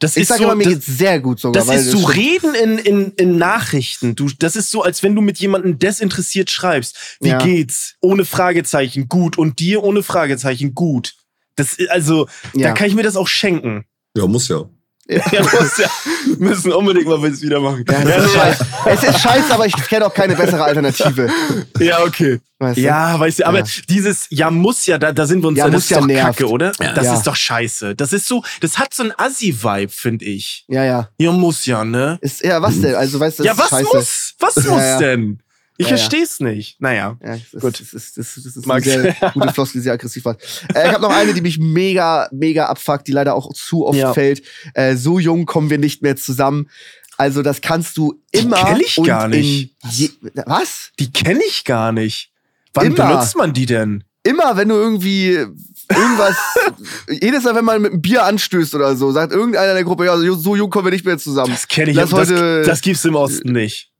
das 0.00 0.16
Ich 0.16 0.22
ist 0.22 0.28
sage 0.28 0.38
so, 0.38 0.44
immer, 0.46 0.56
mir 0.56 0.64
das, 0.64 0.72
geht's 0.74 0.86
sehr 0.86 1.20
gut 1.20 1.38
sogar. 1.38 1.64
das 1.64 1.74
ist 1.74 1.92
so. 1.92 2.04
Reden 2.08 2.54
in, 2.56 2.78
in, 2.78 3.12
in 3.12 3.38
Nachrichten. 3.38 4.16
Du, 4.16 4.28
das 4.40 4.56
ist 4.56 4.70
so, 4.70 4.82
als 4.82 5.04
wenn 5.04 5.14
du 5.14 5.20
mit 5.22 5.38
jemandem 5.38 5.78
desinteressiert 5.78 6.50
schreibst. 6.50 7.16
Wie 7.20 7.28
Ja. 7.28 7.38
geht's? 7.38 7.94
Ohne 8.00 8.24
Fragezeichen, 8.24 9.08
gut. 9.08 9.38
Und 9.38 9.60
dir 9.60 9.84
ohne 9.84 10.02
Fragezeichen, 10.02 10.74
gut. 10.74 11.14
Das, 11.56 11.76
also, 11.88 12.26
da 12.52 12.58
Ja. 12.60 12.72
kann 12.72 12.86
ich 12.88 12.94
mir 12.94 13.02
das 13.02 13.16
auch 13.16 13.28
schenken. 13.28 13.84
Ja, 14.16 14.26
muss 14.26 14.48
ja. 14.48 14.62
Ja, 15.06 15.20
muss 15.42 15.76
ja, 15.76 15.90
müssen 16.38 16.72
unbedingt 16.72 17.06
mal 17.06 17.20
was 17.20 17.42
wieder 17.42 17.60
machen. 17.60 17.84
Ja, 17.90 18.02
das 18.04 18.24
ist 18.24 18.32
scheiße. 18.32 18.66
Es 18.86 19.02
ist 19.04 19.20
scheiße, 19.20 19.52
aber 19.54 19.66
ich 19.66 19.76
kenne 19.76 20.06
auch 20.06 20.14
keine 20.14 20.34
bessere 20.34 20.64
Alternative. 20.64 21.28
ja, 21.78 22.02
okay. 22.02 22.40
Weißt 22.58 22.78
du? 22.78 22.80
Ja, 22.80 23.20
weißt 23.20 23.40
du, 23.40 23.46
aber 23.46 23.58
Ja. 23.58 23.64
dieses 23.90 24.26
Ja 24.30 24.50
muss 24.50 24.86
ja, 24.86 24.96
da, 24.96 25.12
da 25.12 25.26
sind 25.26 25.42
wir 25.42 25.48
uns 25.48 25.58
Ja, 25.58 25.66
ja, 25.66 25.70
das 25.70 25.74
muss 25.76 25.84
ist 25.84 25.90
ja 25.90 25.98
doch 26.00 26.06
nervt. 26.06 26.38
Kacke, 26.38 26.48
oder? 26.48 26.72
Ja. 26.80 26.92
Das 26.94 27.04
Ja. 27.04 27.14
ist 27.16 27.26
doch 27.26 27.36
scheiße. 27.36 27.94
Das 27.94 28.14
ist 28.14 28.26
so, 28.26 28.42
das 28.62 28.78
hat 28.78 28.94
so 28.94 29.02
ein 29.02 29.12
Assi-Vibe, 29.18 29.92
finde 29.92 30.24
ich. 30.24 30.64
Ja, 30.68 30.84
ja. 30.84 31.08
Ja, 31.18 31.32
muss 31.32 31.66
ja, 31.66 31.84
ne? 31.84 32.16
Ist, 32.22 32.42
ja, 32.42 32.62
was 32.62 32.80
denn? 32.80 32.94
Also, 32.94 33.20
weißt 33.20 33.40
du, 33.40 33.42
das 33.42 33.46
ja, 33.46 33.52
ist 33.52 33.58
was 33.72 33.78
scheiße. 33.80 33.96
muss? 33.96 34.34
Was 34.38 34.56
muss 34.56 34.80
ja. 34.80 34.98
denn? 34.98 35.42
Ich 35.76 35.86
Ja, 35.88 35.92
ja. 35.92 35.96
versteh's 35.98 36.40
nicht. 36.40 36.80
Naja. 36.80 37.16
Ja, 37.24 37.36
das 37.52 37.60
Gut. 37.62 37.80
das 37.80 37.92
ist, 37.92 38.16
das 38.16 38.36
ist, 38.36 38.46
das 38.46 38.56
ist 38.56 38.66
Max. 38.66 38.86
eine 38.88 39.02
sehr 39.02 39.30
gute 39.32 39.52
Floskel, 39.54 39.80
die 39.80 39.82
sehr 39.84 39.92
aggressiv 39.94 40.24
war. 40.24 40.36
Äh, 40.74 40.86
ich 40.88 40.92
habe 40.92 41.02
noch 41.02 41.10
eine, 41.10 41.34
die 41.34 41.40
mich 41.40 41.58
mega, 41.58 42.28
mega 42.32 42.66
abfuckt, 42.66 43.08
die 43.08 43.12
leider 43.12 43.34
auch 43.34 43.52
zu 43.52 43.86
oft 43.86 43.98
Ja. 43.98 44.12
fällt. 44.12 44.42
Äh, 44.74 44.96
so 44.96 45.18
jung 45.18 45.46
kommen 45.46 45.70
wir 45.70 45.78
nicht 45.78 46.02
mehr 46.02 46.16
zusammen. 46.16 46.68
Also 47.16 47.42
das 47.42 47.60
kannst 47.60 47.96
du 47.96 48.20
immer. 48.32 48.56
kenn 48.64 48.80
ich 48.80 48.98
und 48.98 49.06
gar 49.06 49.28
nicht. 49.28 49.74
Je 49.90 50.10
was? 50.46 50.90
Die 50.98 51.12
kenne 51.12 51.40
ich 51.46 51.64
gar 51.64 51.92
nicht. 51.92 52.30
Wann 52.72 52.86
Immer. 52.86 53.08
benutzt 53.08 53.36
man 53.36 53.52
die 53.52 53.66
denn? 53.66 54.04
Immer, 54.24 54.56
wenn 54.56 54.68
du 54.68 54.74
irgendwie 54.74 55.30
irgendwas, 55.30 56.36
jedes 57.08 57.44
Mal, 57.44 57.54
wenn 57.54 57.64
man 57.64 57.82
mit 57.82 57.92
einem 57.92 58.02
Bier 58.02 58.24
anstößt 58.24 58.74
oder 58.74 58.96
so, 58.96 59.12
sagt 59.12 59.32
irgendeiner 59.32 59.70
in 59.72 59.74
der 59.76 59.84
Gruppe, 59.84 60.06
ja, 60.06 60.16
so 60.16 60.34
so 60.34 60.56
jung 60.56 60.70
kommen 60.70 60.86
wir 60.86 60.92
nicht 60.92 61.04
mehr 61.04 61.18
zusammen. 61.18 61.52
Das 61.52 61.68
kenne 61.68 61.90
ich. 61.90 61.96
Lass 61.96 62.10
das, 62.10 62.30
heute- 62.30 62.62
das 62.64 62.80
gibt's 62.80 63.04
im 63.04 63.14
Osten 63.16 63.52
nicht. 63.52 63.90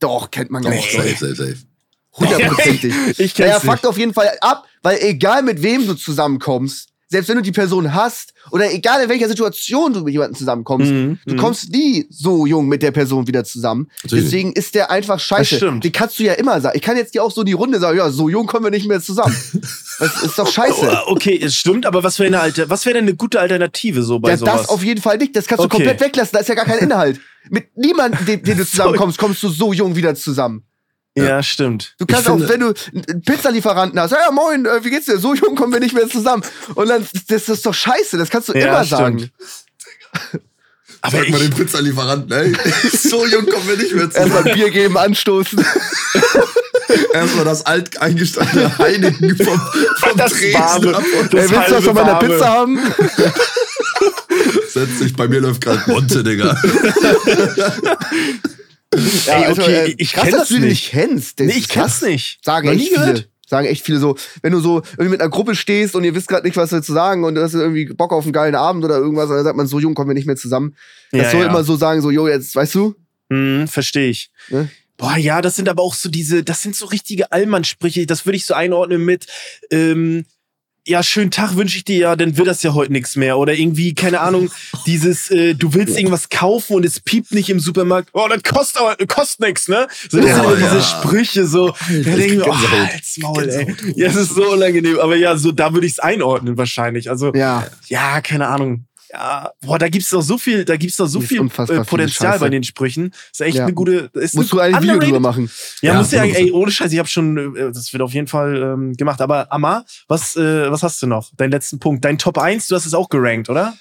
Doch, 0.00 0.30
kennt 0.30 0.50
man 0.50 0.62
gar 0.62 0.70
nicht. 0.70 0.90
Safe, 0.90 1.10
safe, 1.10 1.34
safe. 1.34 1.56
Hundertprozentig. 2.12 2.94
Ich 3.18 3.38
Ja, 3.38 3.46
kenn's 3.46 3.64
er 3.64 3.70
fuckt 3.70 3.86
auf 3.86 3.96
jeden 3.98 4.14
Fall 4.14 4.30
ab, 4.40 4.66
weil 4.82 4.98
egal 5.00 5.42
mit 5.42 5.62
wem 5.62 5.86
du 5.86 5.94
zusammenkommst, 5.94 6.89
selbst 7.10 7.28
wenn 7.28 7.36
du 7.36 7.42
die 7.42 7.52
Person 7.52 7.92
hast 7.92 8.32
oder 8.52 8.72
egal 8.72 9.02
in 9.02 9.08
welcher 9.08 9.28
Situation 9.28 9.92
du 9.92 10.00
mit 10.02 10.12
jemandem 10.12 10.36
zusammenkommst, 10.38 10.90
Mhm, 10.90 11.18
du 11.26 11.34
mhm. 11.34 11.38
kommst 11.38 11.70
nie 11.72 12.06
so 12.08 12.46
jung 12.46 12.68
mit 12.68 12.82
der 12.82 12.92
Person 12.92 13.26
wieder 13.26 13.44
zusammen. 13.44 13.90
Natürlich. 14.04 14.24
Deswegen 14.26 14.52
ist 14.52 14.74
der 14.76 14.90
einfach 14.90 15.18
scheiße. 15.20 15.50
Das 15.50 15.56
stimmt. 15.58 15.84
Den 15.84 15.92
kannst 15.92 16.18
du 16.18 16.22
ja 16.22 16.34
immer 16.34 16.60
sagen. 16.60 16.76
Ich 16.76 16.82
kann 16.82 16.96
jetzt 16.96 17.12
dir 17.14 17.22
auch 17.24 17.32
so 17.32 17.42
die 17.42 17.52
Runde 17.52 17.80
sagen, 17.80 17.98
ja, 17.98 18.10
so 18.10 18.28
jung 18.28 18.46
kommen 18.46 18.64
wir 18.64 18.70
nicht 18.70 18.86
mehr 18.88 19.00
zusammen. 19.00 19.36
Das 20.00 20.22
ist 20.22 20.38
doch 20.38 20.50
scheiße. 20.50 20.98
Oh, 21.06 21.12
Okay, 21.12 21.38
es 21.42 21.54
stimmt, 21.54 21.84
aber 21.84 22.02
was 22.02 22.18
wäre 22.18 22.28
eine 22.28 22.40
alte, 22.40 22.70
was 22.70 22.86
wäre 22.86 22.94
denn 22.94 23.04
eine 23.04 23.14
gute 23.16 23.38
Alternative 23.38 24.02
so 24.02 24.18
bei 24.18 24.30
Ja, 24.30 24.38
sowas? 24.38 24.62
das 24.62 24.68
auf 24.70 24.82
jeden 24.82 25.02
Fall 25.02 25.18
nicht. 25.18 25.36
Das 25.36 25.44
kannst 25.46 25.60
du 25.60 25.66
Okay. 25.66 25.76
komplett 25.76 26.00
weglassen. 26.00 26.30
Da 26.32 26.38
ist 26.38 26.48
ja 26.48 26.54
gar 26.54 26.64
kein 26.64 26.78
Inhalt. 26.78 27.20
Mit 27.50 27.76
niemandem, 27.76 28.24
den, 28.24 28.42
den 28.42 28.56
du 28.56 28.66
zusammenkommst, 28.70 29.18
kommst 29.18 29.42
du 29.42 29.50
so 29.50 29.74
jung 29.74 29.94
wieder 29.96 30.14
zusammen. 30.14 30.62
Ja, 31.16 31.42
stimmt. 31.42 31.94
Du 31.98 32.06
kannst 32.06 32.22
Ich 32.24 32.28
auch, 32.28 32.38
finde- 32.38 32.48
wenn 32.48 32.60
du 32.60 32.74
einen 33.10 33.22
Pizzalieferanten 33.22 33.98
hast, 34.00 34.12
ja 34.12 34.30
moin, 34.32 34.64
äh, 34.66 34.84
wie 34.84 34.90
geht's 34.90 35.06
dir? 35.06 35.18
So 35.18 35.34
jung 35.34 35.54
kommen 35.56 35.72
wir 35.72 35.80
nicht 35.80 35.94
mehr 35.94 36.08
zusammen. 36.08 36.42
Und 36.74 36.88
dann, 36.88 37.06
das 37.28 37.48
ist 37.48 37.66
doch 37.66 37.74
scheiße, 37.74 38.16
das 38.18 38.30
kannst 38.30 38.48
du 38.48 38.52
Ja, 38.54 38.68
immer 38.68 38.84
stimmt. 38.84 38.90
sagen. 39.00 39.30
Aber 41.02 41.16
Sag 41.18 41.30
mal 41.30 41.40
ich, 41.40 41.48
den 41.48 41.54
Pizzalieferanten, 41.56 42.30
ey. 42.32 42.52
so 42.92 43.24
jung 43.26 43.46
kommen 43.46 43.66
wir 43.68 43.76
nicht 43.78 43.92
mehr 43.94 44.04
Erstmal 44.04 44.28
zusammen. 44.28 44.54
Bier 44.54 44.70
geben, 44.70 44.98
anstoßen. 44.98 45.64
Erstmal 47.14 47.44
das 47.46 47.64
alt 47.64 48.00
eingestandene 48.02 48.76
Heineken 48.78 49.36
vom, 49.36 49.60
vom 50.00 50.16
Das 50.18 50.32
Tresen 50.32 50.60
warme. 50.60 50.96
ab 50.96 51.04
und 51.20 51.32
Das 51.34 51.44
Ey, 51.44 51.50
willst 51.50 51.52
du 51.52 51.56
was 51.56 51.70
halbe 51.72 51.82
von 51.82 51.94
meiner. 51.94 52.18
Pizza 52.18 52.48
haben? 52.48 52.78
setzt 54.68 54.98
sich. 54.98 55.14
Bei 55.16 55.26
mir 55.28 55.40
läuft 55.40 55.60
gerade 55.62 55.82
Monte, 55.90 56.22
Digga. 56.22 56.54
Ey, 58.92 59.50
okay, 59.50 59.94
ich 59.98 60.12
krass, 60.12 60.30
dass 60.30 60.40
das 60.40 60.48
du 60.48 60.54
den 60.54 60.64
nicht. 60.64 60.70
nicht 60.70 60.90
kennst. 60.90 61.40
Nee, 61.40 61.52
ich 61.52 61.68
kenn's 61.68 62.02
nicht. 62.02 62.38
Sagen 62.44 62.66
Noch 62.66 62.74
echt 62.74 62.82
nie 62.82 62.88
viele. 62.88 63.00
gehört. 63.00 63.28
Sagen 63.46 63.66
echt 63.66 63.84
viele 63.84 63.98
so, 63.98 64.16
wenn 64.42 64.52
du 64.52 64.60
so 64.60 64.76
irgendwie 64.92 65.08
mit 65.10 65.20
einer 65.20 65.30
Gruppe 65.30 65.56
stehst 65.56 65.96
und 65.96 66.04
ihr 66.04 66.14
wisst 66.14 66.28
gerade 66.28 66.46
nicht, 66.46 66.56
was 66.56 66.70
zu 66.70 66.92
sagen 66.92 67.24
und 67.24 67.34
du 67.34 67.42
hast 67.42 67.54
irgendwie 67.54 67.86
Bock 67.86 68.12
auf 68.12 68.22
einen 68.24 68.32
geilen 68.32 68.54
Abend 68.54 68.84
oder 68.84 68.96
irgendwas, 68.98 69.28
und 69.28 69.34
dann 69.36 69.44
sagt 69.44 69.56
man, 69.56 69.66
so 69.66 69.80
jung 69.80 69.94
kommen 69.94 70.08
wir 70.10 70.14
nicht 70.14 70.26
mehr 70.26 70.36
zusammen. 70.36 70.76
Das 71.10 71.22
Ja, 71.22 71.30
soll 71.30 71.40
ja. 71.42 71.48
immer 71.48 71.64
so 71.64 71.74
sagen, 71.76 72.00
so, 72.00 72.10
jo, 72.12 72.28
jetzt, 72.28 72.54
weißt 72.54 72.74
du? 72.76 72.94
Hm, 73.28 73.66
verstehe 73.66 74.08
ich. 74.10 74.30
Ne? 74.50 74.68
Boah, 74.96 75.16
ja, 75.16 75.40
das 75.42 75.56
sind 75.56 75.68
aber 75.68 75.82
auch 75.82 75.94
so 75.94 76.08
diese, 76.08 76.44
das 76.44 76.62
sind 76.62 76.76
so 76.76 76.86
richtige 76.86 77.32
Allmann-Sprüche. 77.32 78.06
Das 78.06 78.24
würde 78.24 78.36
ich 78.36 78.44
so 78.46 78.54
einordnen 78.54 79.04
mit, 79.04 79.26
ähm, 79.72 80.24
ja, 80.86 81.02
schönen 81.02 81.30
Tag 81.30 81.56
wünsche 81.56 81.76
ich 81.76 81.84
dir, 81.84 81.98
ja, 81.98 82.16
dann 82.16 82.36
wird 82.36 82.48
das 82.48 82.62
ja 82.62 82.74
heute 82.74 82.92
nichts 82.92 83.16
mehr. 83.16 83.38
Oder 83.38 83.54
irgendwie, 83.54 83.94
keine 83.94 84.20
Ahnung, 84.20 84.50
dieses, 84.86 85.30
äh, 85.30 85.54
du 85.54 85.74
willst 85.74 85.96
irgendwas 85.96 86.28
kaufen 86.28 86.76
und 86.76 86.84
es 86.84 87.00
piept 87.00 87.32
nicht 87.32 87.50
im 87.50 87.60
Supermarkt. 87.60 88.10
Oh, 88.12 88.26
das 88.28 88.42
kostet 88.42 88.80
aber, 88.82 88.96
kostet 89.06 89.40
nix, 89.40 89.68
ne? 89.68 89.86
So, 90.10 90.18
das 90.18 90.26
Ja, 90.30 90.34
sind 90.36 90.44
immer 90.44 90.56
diese 90.56 90.76
ja. 90.76 90.82
Sprüche, 90.82 91.46
so, 91.46 91.68
da 91.68 91.94
denke 92.16 92.24
ich 92.26 92.36
mir, 92.36 92.46
oh, 92.48 92.54
halt's 92.70 93.18
Maul, 93.18 93.48
ey. 93.48 93.74
Ja, 93.96 94.08
es 94.08 94.16
ist 94.16 94.34
so 94.34 94.50
unangenehm. 94.52 94.98
Aber 95.00 95.16
ja, 95.16 95.36
so, 95.36 95.52
da 95.52 95.72
würde 95.74 95.86
ich 95.86 95.92
es 95.94 95.98
einordnen 95.98 96.56
wahrscheinlich. 96.56 97.10
Also, 97.10 97.32
Ja. 97.34 97.66
ja, 97.88 98.20
keine 98.20 98.48
Ahnung. 98.48 98.84
Ja, 99.12 99.50
boah, 99.60 99.78
da 99.78 99.88
gibt's 99.88 100.10
doch 100.10 100.22
so 100.22 100.38
viel, 100.38 100.64
da 100.64 100.76
gibt's 100.76 100.96
doch 100.96 101.06
so 101.08 101.20
viel 101.20 101.40
äh, 101.40 101.84
Potenzial 101.84 102.38
bei 102.38 102.48
den 102.48 102.62
Sprüchen. 102.62 103.12
Ist 103.32 103.40
echt 103.40 103.56
Ja. 103.56 103.64
eine 103.64 103.74
gute. 103.74 104.08
Ist 104.14 104.36
Musst 104.36 104.52
du 104.52 104.60
ein 104.60 104.80
Video 104.80 104.98
drüber 104.98 105.18
machen. 105.20 105.50
Ja, 105.82 105.92
Ja, 105.94 105.98
musst 105.98 106.12
du 106.12 106.16
ja, 106.16 106.22
100%. 106.22 106.34
ey, 106.36 106.52
ohne 106.52 106.70
Scheiß, 106.70 106.92
ich 106.92 106.98
habe 106.98 107.08
schon, 107.08 107.56
äh, 107.56 107.72
das 107.72 107.92
wird 107.92 108.02
auf 108.02 108.12
jeden 108.12 108.28
Fall 108.28 108.56
ähm, 108.56 108.92
gemacht. 108.96 109.20
Aber 109.20 109.50
Amar, 109.52 109.84
was, 110.06 110.36
äh, 110.36 110.70
was 110.70 110.82
hast 110.84 111.02
du 111.02 111.08
noch? 111.08 111.30
Deinen 111.36 111.50
letzten 111.50 111.80
Punkt. 111.80 112.04
Dein 112.04 112.18
Top 112.18 112.38
1, 112.38 112.68
du 112.68 112.76
hast 112.76 112.86
es 112.86 112.94
auch 112.94 113.08
gerankt, 113.08 113.48
oder? 113.50 113.74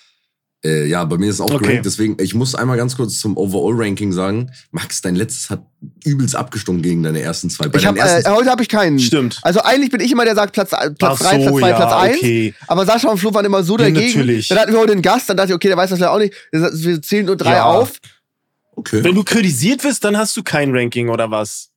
Äh, 0.64 0.88
ja, 0.88 1.06
bei 1.06 1.18
mir 1.18 1.30
ist 1.30 1.36
es 1.36 1.42
auch 1.42 1.52
Okay. 1.52 1.64
gerankt. 1.66 1.86
Deswegen, 1.86 2.18
ich 2.20 2.36
muss 2.36 2.54
einmal 2.54 2.76
ganz 2.76 2.98
kurz 2.98 3.18
zum 3.20 3.38
Overall-Ranking 3.38 4.12
sagen. 4.12 4.52
Max, 4.72 5.02
dein 5.02 5.16
letztes 5.16 5.50
hat 5.50 5.64
übelst 6.04 6.36
abgestunken 6.36 6.84
gegen 6.84 7.02
deine 7.02 7.22
ersten 7.22 7.50
zwei. 7.50 7.70
Bei 7.70 7.80
Ich 7.80 7.86
hab, 7.86 7.96
äh, 7.96 8.24
heute 8.28 8.50
habe 8.50 8.62
ich 8.62 8.68
keinen. 8.68 9.00
Stimmt. 9.00 9.40
Also 9.44 9.62
eigentlich 9.62 9.90
bin 9.90 10.02
ich 10.02 10.12
immer 10.12 10.26
der, 10.26 10.34
der 10.36 10.44
sagt 10.44 10.54
Platz, 10.54 10.74
äh, 10.74 10.92
Platz 10.92 11.20
Ach 11.24 11.30
3, 11.30 11.38
so, 11.38 11.56
Platz 11.56 11.60
2, 11.60 11.70
ja, 11.70 11.76
Platz 11.78 11.94
1. 11.94 12.18
okay. 12.18 12.54
Aber 12.68 12.86
Sascha 12.86 13.08
und 13.10 13.18
Flo 13.20 13.34
waren 13.34 13.46
immer 13.46 13.64
so 13.64 13.78
Ja, 13.78 13.86
dagegen. 13.86 14.08
natürlich. 14.08 14.50
Dann 14.50 14.58
hatten 14.60 14.74
wir 14.74 14.80
heute 14.80 14.92
einen 14.92 15.02
Gast, 15.02 15.30
dann 15.30 15.38
dachte 15.38 15.52
ich, 15.52 15.56
okay, 15.56 15.70
der 15.70 15.78
weiß 15.78 15.92
das 15.92 16.00
ja 16.00 16.12
auch 16.12 16.20
nicht. 16.20 16.34
Wir 16.52 17.02
zählen 17.02 17.26
nur 17.26 17.38
drei 17.38 17.54
Ja. 17.54 17.66
auf. 17.66 17.94
Okay. 18.76 19.02
Wenn 19.04 19.16
du 19.16 19.24
kritisiert 19.24 19.82
wirst, 19.86 20.04
dann 20.04 20.18
hast 20.18 20.36
du 20.36 20.44
kein 20.44 20.76
Ranking 20.76 21.08
oder 21.10 21.32
was? 21.32 21.70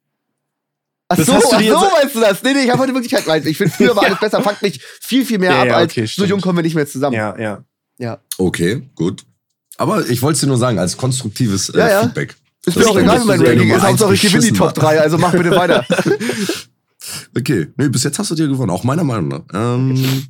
Ach 1.08 1.16
Das 1.16 1.26
so, 1.26 1.34
ach 1.34 1.40
so 1.60 1.90
meinst 2.00 2.14
du 2.16 2.20
das? 2.20 2.42
Nee, 2.42 2.54
nee, 2.54 2.64
ich 2.64 2.70
habe 2.70 2.80
heute 2.80 2.94
wirklich 2.94 3.12
kein 3.12 3.24
Weiß. 3.26 3.44
Ich 3.46 3.56
finde, 3.58 3.72
früher 3.72 3.94
war 3.94 4.04
alles 4.06 4.18
besser. 4.18 4.40
Fuck 4.42 4.60
mich 4.62 4.80
viel, 5.00 5.24
viel 5.24 5.38
mehr 5.38 5.52
Ja, 5.52 5.60
ab, 5.60 5.66
ja, 5.68 5.76
als 5.76 5.92
okay, 5.92 6.00
so 6.02 6.06
stimmt. 6.06 6.28
jung 6.30 6.40
kommen 6.40 6.58
wir 6.58 6.62
nicht 6.62 6.74
mehr 6.74 6.86
zusammen. 6.88 7.14
Ja, 7.16 7.36
ja. 7.38 7.64
Okay, 8.38 8.88
gut. 8.94 9.24
Aber 9.78 10.08
ich 10.08 10.20
wollte 10.22 10.34
es 10.34 10.40
dir 10.40 10.46
nur 10.48 10.58
sagen, 10.58 10.78
als 10.78 10.96
konstruktives 10.96 11.68
äh, 11.70 11.78
Ja, 11.78 11.88
ja. 11.88 12.02
Feedback. 12.02 12.36
Ist 12.64 12.76
Das 12.76 12.84
mir 12.84 12.90
auch 12.90 12.98
egal, 12.98 13.20
wie 13.22 13.26
mein 13.26 13.40
Ranking 13.40 13.68
der 13.68 13.76
ist. 13.78 13.82
Hauptsache, 13.82 14.14
ich 14.14 14.20
gewinne 14.22 14.42
die 14.44 14.52
Top 14.52 14.74
3, 14.74 15.00
also 15.00 15.18
mach 15.18 15.32
bitte 15.32 15.50
weiter. 15.50 15.84
Okay, 17.36 17.66
nee, 17.76 17.88
bis 17.88 18.04
jetzt 18.04 18.18
hast 18.18 18.30
du 18.30 18.34
dir 18.36 18.46
gewonnen, 18.46 18.70
auch 18.70 18.84
meiner 18.84 19.02
Meinung 19.04 19.28
nach. 19.28 19.40
Ähm, 19.52 20.26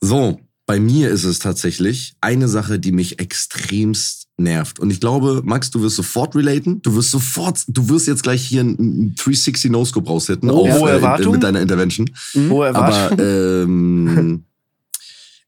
so, 0.00 0.40
bei 0.66 0.80
mir 0.80 1.10
ist 1.10 1.22
es 1.24 1.38
tatsächlich 1.38 2.14
eine 2.20 2.48
Sache, 2.48 2.80
die 2.80 2.90
mich 2.92 3.20
extremst 3.20 4.26
nervt. 4.36 4.80
Und 4.80 4.90
ich 4.90 4.98
glaube, 5.00 5.42
Max, 5.44 5.70
du 5.70 5.82
wirst 5.82 5.94
sofort 5.96 6.34
relaten. 6.34 6.82
Du 6.82 6.96
wirst 6.96 7.12
sofort, 7.12 7.60
du 7.68 7.88
wirst 7.88 8.08
jetzt 8.08 8.24
gleich 8.24 8.42
hier 8.44 8.62
einen 8.62 9.14
360 9.14 9.70
No-Scope 9.70 10.08
raushitten 10.08 10.50
Oh, 10.50 10.66
auf, 10.68 10.80
hohe 10.80 10.90
äh, 10.90 10.94
Erwartung? 10.94 11.34
mit 11.34 11.42
deiner 11.44 11.60
Intervention. 11.60 12.10
Hohe 12.48 12.66
Erwartung. 12.66 13.18
Aber 13.20 13.22
ähm, 13.62 14.44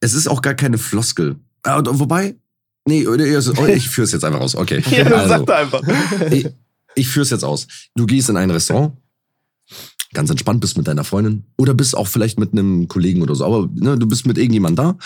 es 0.01 0.15
ist 0.15 0.29
auch 0.29 0.43
gar 0.43 0.55
keine 0.55 0.79
Floskel. 0.79 1.37
Ah, 1.63 1.83
Wobei, 1.85 2.37
nee, 2.87 3.07
oh, 3.07 3.15
ich 3.15 3.89
führe 3.89 4.05
es 4.05 4.13
jetzt 4.13 4.25
einfach 4.25 4.41
aus. 4.41 4.55
Okay. 4.55 4.83
ja, 4.91 5.05
also, 5.05 5.45
sag 5.45 5.51
einfach. 5.51 5.83
ich, 6.31 6.49
ich 6.95 7.09
führe 7.09 7.25
es 7.25 7.31
jetzt 7.31 7.45
aus. 7.45 7.67
Du 7.95 8.07
gehst 8.07 8.29
in 8.29 8.37
ein 8.37 8.51
Restaurant, 8.51 8.97
ganz 10.13 10.31
entspannt 10.31 10.61
bist 10.61 10.77
mit 10.77 10.87
deiner 10.87 11.05
Freundin 11.05 11.45
oder 11.57 11.75
bist 11.75 11.97
auch 11.97 12.07
vielleicht 12.07 12.39
mit 12.39 12.53
einem 12.53 12.89
Kollegen 12.89 13.23
oder 13.23 13.35
so, 13.35 13.45
aber 13.45 13.69
ne, 13.75 13.99
du 13.99 14.07
bist 14.07 14.27
mit 14.27 14.39
irgendjemand 14.39 14.79
da 14.79 14.97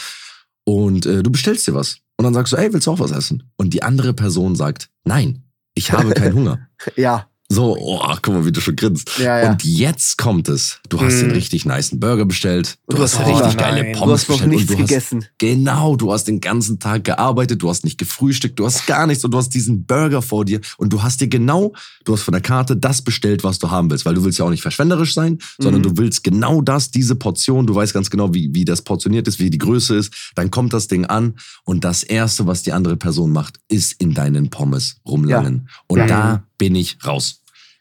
und 0.64 1.06
äh, 1.06 1.22
du 1.22 1.30
bestellst 1.30 1.66
dir 1.66 1.74
was. 1.74 1.98
Und 2.16 2.24
dann 2.24 2.34
sagst 2.34 2.52
du, 2.52 2.56
ey, 2.56 2.72
willst 2.72 2.86
du 2.86 2.90
auch 2.90 3.00
was 3.00 3.12
essen? 3.12 3.50
Und 3.56 3.72
die 3.72 3.82
andere 3.82 4.12
Person 4.12 4.54
sagt, 4.54 4.90
nein, 5.04 5.42
ich 5.74 5.92
habe 5.92 6.10
keinen 6.10 6.34
Hunger. 6.36 6.68
Ja. 6.96 7.29
So, 7.52 7.76
oh, 7.76 7.98
guck 8.22 8.28
mal, 8.32 8.46
wie 8.46 8.52
du 8.52 8.60
schon 8.60 8.76
grinst. 8.76 9.18
Ja, 9.18 9.40
ja. 9.42 9.50
Und 9.50 9.64
jetzt 9.64 10.16
kommt 10.16 10.48
es. 10.48 10.78
Du 10.88 11.00
hast 11.00 11.16
Mm. 11.16 11.20
den 11.22 11.30
richtig 11.32 11.66
nicen 11.66 11.98
Burger 11.98 12.24
bestellt. 12.24 12.78
Du, 12.88 12.94
du 12.96 13.02
hast 13.02 13.18
hast 13.18 13.26
richtig 13.26 13.42
Hunger. 13.44 13.54
geile 13.56 13.82
Nein. 13.82 13.92
Du 13.92 13.98
Pommes 13.98 14.20
hast 14.20 14.28
noch 14.28 14.36
bestellt. 14.36 14.50
nichts 14.52 14.70
und 14.70 14.78
du 14.78 14.82
gegessen. 14.86 15.22
Hast, 15.22 15.30
genau, 15.38 15.96
du 15.96 16.12
hast 16.12 16.24
den 16.28 16.40
ganzen 16.40 16.78
Tag 16.78 17.02
gearbeitet, 17.02 17.60
du 17.60 17.68
hast 17.68 17.82
nicht 17.84 17.98
gefrühstückt, 17.98 18.56
du 18.56 18.66
hast 18.66 18.86
gar 18.86 19.08
nichts 19.08 19.24
und 19.24 19.32
du 19.32 19.38
hast 19.38 19.48
diesen 19.52 19.84
Burger 19.84 20.22
vor 20.22 20.44
dir 20.44 20.60
und 20.78 20.92
du 20.92 21.02
hast 21.02 21.20
dir 21.20 21.26
genau, 21.26 21.72
du 22.04 22.12
hast 22.12 22.22
von 22.22 22.30
der 22.32 22.40
Karte 22.40 22.76
das 22.76 23.02
bestellt, 23.02 23.42
was 23.42 23.58
du 23.58 23.68
haben 23.68 23.90
willst, 23.90 24.06
weil 24.06 24.14
du 24.14 24.22
willst 24.22 24.38
ja 24.38 24.44
auch 24.44 24.50
nicht 24.50 24.62
verschwenderisch 24.62 25.14
sein, 25.14 25.38
sondern 25.58 25.80
Mhm. 25.82 25.86
du 25.96 25.96
willst 25.96 26.22
genau 26.22 26.62
das, 26.62 26.92
diese 26.92 27.16
Portion, 27.16 27.66
du 27.66 27.74
weißt 27.74 27.92
ganz 27.92 28.10
genau, 28.10 28.32
wie, 28.32 28.54
wie 28.54 28.64
das 28.64 28.82
portioniert 28.82 29.26
ist, 29.26 29.40
wie 29.40 29.50
die 29.50 29.58
Größe 29.58 29.96
ist, 29.96 30.14
dann 30.36 30.52
kommt 30.52 30.72
das 30.72 30.86
Ding 30.86 31.04
an 31.06 31.34
und 31.64 31.82
das 31.82 32.04
erste, 32.04 32.46
was 32.46 32.62
die 32.62 32.72
andere 32.72 32.96
Person 32.96 33.32
macht, 33.32 33.58
ist 33.68 33.94
in 34.00 34.14
deinen 34.14 34.50
Pommes 34.50 34.98
rumlangen. 35.04 35.68
Und 35.88 35.98
Ja. 35.98 36.06
da 36.06 36.44
bin 36.58 36.74
ich 36.76 36.98
raus. 37.04 37.39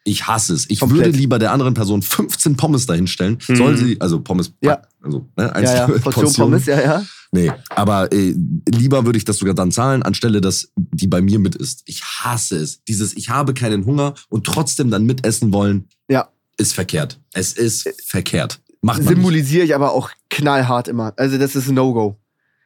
Ich 0.09 0.27
hasse 0.27 0.53
es. 0.53 0.65
Ich 0.69 0.79
Komplett. 0.79 1.05
würde 1.07 1.17
lieber 1.17 1.39
der 1.39 1.51
anderen 1.51 1.73
Person 1.73 2.01
15 2.01 2.57
Pommes 2.57 2.85
dahinstellen. 2.85 3.37
Mhm. 3.47 3.55
Soll 3.55 3.77
sie, 3.77 4.01
also 4.01 4.19
Pommes, 4.21 4.53
Ja. 4.61 4.81
also 5.01 5.19
ne, 5.37 5.43
Ja, 5.43 5.45
ja. 5.45 5.51
einzelne 5.53 5.99
Portion 5.99 6.33
Pommes, 6.33 6.65
ja, 6.65 6.81
ja. 6.81 7.03
Nee, 7.31 7.51
aber 7.69 8.11
äh, 8.11 8.33
lieber 8.67 9.05
würde 9.05 9.17
ich 9.17 9.25
das 9.25 9.37
sogar 9.37 9.53
dann 9.53 9.71
zahlen, 9.71 10.01
anstelle, 10.01 10.41
dass 10.41 10.71
die 10.75 11.05
bei 11.05 11.21
mir 11.21 11.37
mit 11.37 11.55
ist. 11.55 11.83
Ich 11.85 12.03
hasse 12.03 12.57
es. 12.57 12.83
Dieses, 12.85 13.15
ich 13.15 13.29
habe 13.29 13.53
keinen 13.53 13.85
Hunger 13.85 14.15
und 14.29 14.45
trotzdem 14.47 14.89
dann 14.89 15.05
mitessen 15.05 15.53
wollen, 15.53 15.87
Ja. 16.09 16.29
ist 16.57 16.73
verkehrt. 16.73 17.19
Es 17.33 17.53
ist 17.53 17.87
verkehrt. 18.07 18.59
Macht. 18.81 19.03
Symbolisiere 19.03 19.63
ich 19.63 19.75
aber 19.75 19.91
auch 19.91 20.09
knallhart 20.31 20.87
immer. 20.87 21.13
Also 21.17 21.37
das 21.37 21.55
ist 21.55 21.67
ein 21.67 21.75
No-Go. 21.75 22.19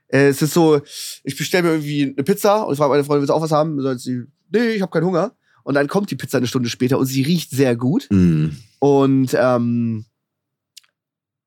Äh, 0.08 0.28
Es 0.30 0.42
ist 0.42 0.54
so, 0.54 0.80
ich 1.26 1.36
bestelle 1.36 1.64
mir 1.64 1.70
irgendwie 1.72 2.04
eine 2.16 2.24
Pizza 2.24 2.64
und 2.66 2.72
ich 2.74 2.78
frage 2.78 2.92
meine 2.92 3.04
Freundin, 3.04 3.22
willst 3.24 3.32
du 3.32 3.34
auch 3.34 3.42
was 3.42 3.52
haben? 3.52 3.82
Sagt 3.82 4.00
sie, 4.00 4.22
nee, 4.50 4.70
ich 4.76 4.82
habe 4.82 4.92
keinen 4.92 5.06
Hunger. 5.08 5.34
Und 5.64 5.76
dann 5.76 5.88
kommt 5.88 6.12
die 6.12 6.16
Pizza 6.16 6.38
eine 6.38 6.48
Stunde 6.48 6.70
später 6.70 6.98
und 7.00 7.06
sie 7.06 7.24
riecht 7.24 7.52
sehr 7.52 7.76
gut. 7.76 8.08
Mm. 8.10 8.50
Und 8.80 9.34
ähm, 9.34 10.06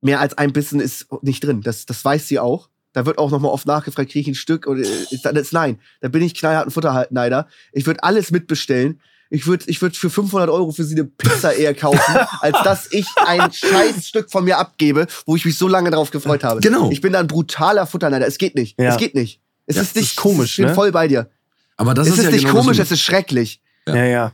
mehr 0.01 0.21
als 0.21 0.39
ein 0.39 0.53
Bissen 0.53 0.81
ist 0.81 1.07
nicht 1.23 1.45
drin. 1.45 1.61
Das, 1.63 1.87
das 1.87 2.05
weiß 2.05 2.27
sie 2.29 2.39
auch. 2.39 2.69
Da 2.93 3.05
wird 3.05 3.19
auch 3.19 3.31
nochmal 3.31 3.51
oft 3.51 3.67
nachgefragt, 3.67 4.11
kriege 4.11 4.23
ich 4.23 4.29
ein 4.29 4.35
Stück? 4.35 4.67
Und 4.67 4.79
äh, 4.79 4.89
ist, 5.11 5.27
dann 5.27 5.37
ist 5.37 5.53
nein. 5.53 5.79
Da 6.01 6.09
bin 6.09 6.23
ich 6.23 6.35
knallharten 6.35 6.71
Futterneider. 6.73 7.47
Ich 7.73 7.87
würde 7.87 8.03
alles 8.03 8.31
mitbestellen. 8.31 9.01
Ich 9.29 9.47
würde 9.47 9.65
ich 9.67 9.83
würd 9.83 9.97
für 9.97 10.09
500 10.09 10.49
Euro 10.49 10.71
für 10.71 10.85
sie 10.85 10.95
eine 10.95 11.05
Pizza 11.05 11.53
eher 11.53 11.75
kaufen, 11.75 12.17
als 12.41 12.57
dass 12.63 12.91
ich 12.93 13.07
ein 13.27 13.53
scheiß 13.53 14.07
Stück 14.07 14.31
von 14.31 14.45
mir 14.45 14.57
abgebe, 14.57 15.09
wo 15.27 15.35
ich 15.37 15.45
mich 15.45 15.59
so 15.59 15.67
lange 15.69 15.91
drauf 15.91 16.11
gefreut 16.11 16.45
habe. 16.45 16.61
Genau. 16.61 16.91
Ich 16.91 17.01
bin 17.01 17.13
da 17.13 17.19
ein 17.21 17.27
brutaler 17.27 17.87
Futterneider. 17.87 18.27
Es 18.27 18.39
geht 18.39 18.55
nicht. 18.55 18.81
Ja. 18.81 18.91
Es 18.91 18.97
geht 18.97 19.15
nicht. 19.15 19.41
Es 19.67 19.77
Ja, 19.77 19.83
ist 19.83 19.97
nicht 19.97 20.13
ist 20.13 20.17
komisch, 20.17 20.53
Ich 20.53 20.57
bin 20.59 20.67
ne? 20.67 20.75
voll 20.75 20.93
bei 20.93 21.09
dir. 21.09 21.29
Aber 21.77 21.93
das 21.93 22.07
es 22.07 22.15
ist, 22.15 22.19
ist 22.21 22.25
ja 22.27 22.31
nicht 22.31 22.47
genau 22.47 22.61
komisch, 22.61 22.79
es 22.79 22.91
ist 22.93 23.03
schrecklich. 23.03 23.61
Ja, 23.89 24.05
ja. 24.05 24.33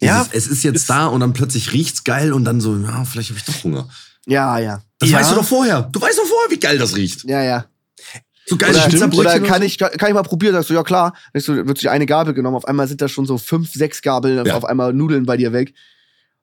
Dieses, 0.00 0.14
Ja, 0.14 0.26
es 0.32 0.46
ist 0.46 0.62
jetzt 0.62 0.88
da 0.88 1.06
und 1.06 1.20
dann 1.20 1.32
plötzlich 1.32 1.72
riecht's 1.72 2.04
geil 2.04 2.32
und 2.32 2.44
dann 2.44 2.60
so, 2.60 2.76
ja, 2.76 3.04
vielleicht 3.04 3.30
habe 3.30 3.38
ich 3.38 3.44
doch 3.44 3.64
Hunger. 3.64 3.88
Ja, 4.26 4.58
ja. 4.58 4.82
Das 4.98 5.10
Ja. 5.10 5.18
weißt 5.18 5.32
du 5.32 5.34
doch 5.36 5.44
vorher. 5.44 5.82
Du 5.92 6.00
weißt 6.00 6.18
doch 6.18 6.26
vorher, 6.26 6.50
wie 6.50 6.60
geil 6.60 6.78
das 6.78 6.96
riecht. 6.96 7.24
Ja, 7.24 7.42
ja. 7.42 7.66
So 8.46 8.56
geile 8.56 8.78
Oder, 8.78 8.88
Pizzabrötchen 8.88 9.18
oder 9.20 9.40
kann 9.40 9.62
ich, 9.62 9.76
kann 9.78 9.90
ich 10.08 10.14
mal 10.14 10.22
probieren? 10.22 10.54
Sagst 10.54 10.70
du, 10.70 10.74
ja 10.74 10.82
klar. 10.82 11.14
Dann 11.32 11.42
so, 11.42 11.54
wird 11.54 11.78
sich 11.78 11.90
eine 11.90 12.06
Gabel 12.06 12.32
genommen. 12.32 12.56
Auf 12.56 12.66
einmal 12.66 12.88
sind 12.88 13.02
da 13.02 13.08
schon 13.08 13.26
so 13.26 13.36
fünf, 13.38 13.72
sechs 13.72 14.00
Gabeln 14.00 14.38
und 14.38 14.46
Ja. 14.46 14.56
auf 14.56 14.64
einmal 14.64 14.92
Nudeln 14.94 15.26
bei 15.26 15.36
dir 15.36 15.52
weg. 15.52 15.74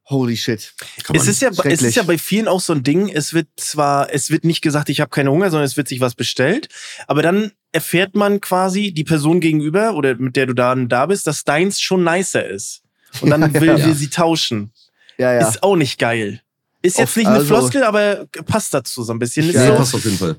Holy 0.08 0.38
shit. 0.38 0.74
Es 1.14 1.28
ist, 1.28 1.42
ja, 1.42 1.50
es 1.64 1.82
ist 1.82 1.96
ja 1.96 2.04
bei 2.04 2.20
vielen 2.20 2.48
auch 2.48 2.62
so 2.62 2.74
ein 2.74 2.84
Ding, 2.84 3.10
es 3.10 3.34
wird 3.34 3.48
zwar, 3.58 4.14
es 4.14 4.30
wird 4.30 4.44
nicht 4.44 4.62
gesagt, 4.62 4.90
ich 4.90 5.02
habe 5.02 5.10
keinen 5.10 5.30
Hunger, 5.30 5.50
sondern 5.50 5.66
es 5.66 5.78
wird 5.78 5.88
sich 5.88 6.00
was 6.00 6.14
bestellt, 6.14 6.70
aber 7.08 7.24
dann 7.24 7.54
erfährt 7.76 8.16
man 8.16 8.42
quasi 8.42 8.92
die 8.94 9.04
Person 9.04 9.40
gegenüber 9.40 9.94
oder 9.96 10.16
mit 10.16 10.36
der 10.36 10.48
du 10.48 10.54
da, 10.54 10.74
da 10.76 11.06
bist, 11.06 11.28
dass 11.28 11.44
deins 11.44 11.80
schon 11.82 12.04
nicer 12.04 12.46
ist. 12.48 12.82
Und 13.22 13.30
dann 13.30 13.54
will 13.62 13.78
Ja. 13.78 13.94
sie 13.94 14.10
tauschen. 14.10 14.72
Ja, 15.18 15.34
ja. 15.34 15.48
Ist 15.48 15.62
auch 15.62 15.76
nicht 15.76 16.00
geil. 16.00 16.42
Ist 16.82 16.98
jetzt 16.98 17.10
Oft, 17.10 17.18
nicht 17.18 17.28
eine 17.28 17.36
also- 17.38 17.48
Floskel, 17.48 17.84
aber 17.84 18.26
passt 18.46 18.74
dazu 18.74 19.04
so 19.04 19.14
ein 19.14 19.20
bisschen. 19.20 19.52
Ja, 19.52 19.68
so, 19.68 19.76
passt 19.76 19.96
auf 19.96 20.04
jeden 20.06 20.18
Fall. 20.18 20.36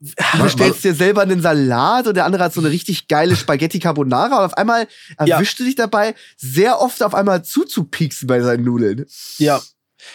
Du 0.00 0.42
bestellst 0.42 0.82
dir 0.82 0.94
selber 0.94 1.20
einen 1.22 1.42
Salat 1.42 2.06
und 2.06 2.14
der 2.14 2.24
andere 2.24 2.44
hat 2.44 2.54
so 2.54 2.60
eine 2.60 2.70
richtig 2.70 3.06
geile 3.06 3.36
Spaghetti 3.36 3.78
Carbonara 3.80 4.38
und 4.38 4.44
auf 4.46 4.54
einmal 4.56 4.88
Ja. 5.24 5.36
erwischst 5.36 5.60
du 5.60 5.64
dich 5.64 5.74
dabei, 5.74 6.14
sehr 6.38 6.80
oft 6.80 7.02
auf 7.02 7.14
einmal 7.14 7.44
zuzupieksen 7.44 8.26
bei 8.26 8.40
seinen 8.40 8.64
Nudeln. 8.64 9.04
Ja. 9.38 9.60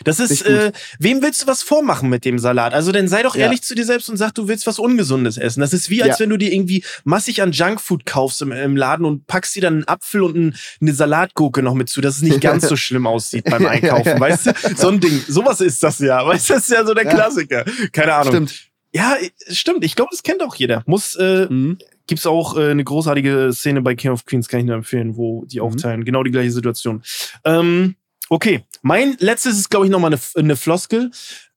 Das 0.04 0.20
ist, 0.20 0.46
äh, 0.46 0.72
wem 1.00 1.22
willst 1.22 1.44
du 1.44 1.48
was 1.48 1.64
vormachen 1.64 2.10
mit 2.10 2.26
dem 2.26 2.40
Salat? 2.40 2.74
Also 2.74 2.92
dann 2.92 3.08
sei 3.08 3.24
doch 3.24 3.36
Ja. 3.36 3.44
ehrlich 3.44 3.62
zu 3.64 3.76
dir 3.76 3.86
selbst 3.86 4.10
und 4.10 4.18
sag, 4.18 4.34
du 4.36 4.48
willst 4.48 4.68
was 4.68 4.80
Ungesundes 4.80 5.38
essen. 5.38 5.60
Das 5.62 5.74
ist 5.74 5.90
wie, 5.90 6.04
als 6.04 6.20
Ja. 6.20 6.24
wenn 6.24 6.30
du 6.32 6.38
dir 6.38 6.52
irgendwie 6.54 6.84
massig 7.04 7.42
an 7.42 7.52
Junkfood 7.52 8.06
kaufst 8.06 8.42
im, 8.42 8.52
im 8.52 8.76
Laden 8.78 9.06
und 9.06 9.28
packst 9.28 9.56
dir 9.56 9.62
dann 9.62 9.74
einen 9.76 9.88
Apfel 9.88 10.22
und 10.24 10.36
ein, 10.36 10.56
eine 10.82 10.94
Salatgurke 10.94 11.62
noch 11.64 11.74
mit 11.74 11.90
zu, 11.90 12.02
dass 12.02 12.18
es 12.18 12.22
nicht 12.22 12.42
ganz 12.42 12.68
so 12.68 12.76
schlimm 12.76 13.08
aussieht 13.08 13.46
beim 13.46 13.66
Einkaufen, 13.66 14.06
Ja, 14.08 14.14
ja, 14.16 14.20
weißt 14.20 14.46
du? 14.48 14.52
So 14.76 14.90
ein 14.90 15.00
Ding, 15.00 15.22
sowas 15.28 15.62
ist 15.62 15.82
das 15.84 16.00
ja, 16.00 16.26
weißt 16.28 16.50
du, 16.50 16.54
das 16.56 16.64
ist 16.64 16.72
ja 16.72 16.86
so 16.86 16.94
der 16.94 17.06
Ja. 17.06 17.14
Klassiker. 17.14 17.66
Keine 17.92 18.14
Ahnung. 18.14 18.34
Stimmt. 18.34 18.68
Ja, 18.94 19.18
stimmt, 19.50 19.84
ich 19.84 19.96
glaube, 19.96 20.10
das 20.12 20.24
kennt 20.24 20.42
auch 20.42 20.56
jeder. 20.56 20.82
Muss, 20.86 21.16
äh, 21.16 21.48
Mhm. 21.50 21.78
gibt's 22.08 22.26
auch 22.26 22.56
äh, 22.58 22.70
eine 22.72 22.84
großartige 22.84 23.50
Szene 23.52 23.82
bei 23.82 23.94
King 23.94 24.12
of 24.12 24.24
Queens, 24.24 24.48
kann 24.48 24.62
ich 24.62 24.66
nur 24.66 24.76
empfehlen, 24.76 25.18
wo 25.18 25.44
die 25.46 25.58
Mhm. 25.60 25.66
aufteilen. 25.66 26.06
Genau 26.06 26.24
die 26.24 26.32
gleiche 26.32 26.52
Situation. 26.52 27.04
Ähm, 27.44 27.96
okay, 28.30 28.66
mein 28.82 29.16
letztes 29.20 29.58
ist, 29.58 29.70
glaube 29.70 29.86
ich, 29.86 29.92
nochmal 29.92 30.14
eine, 30.14 30.22
eine 30.36 30.56
Floskel. 30.56 31.12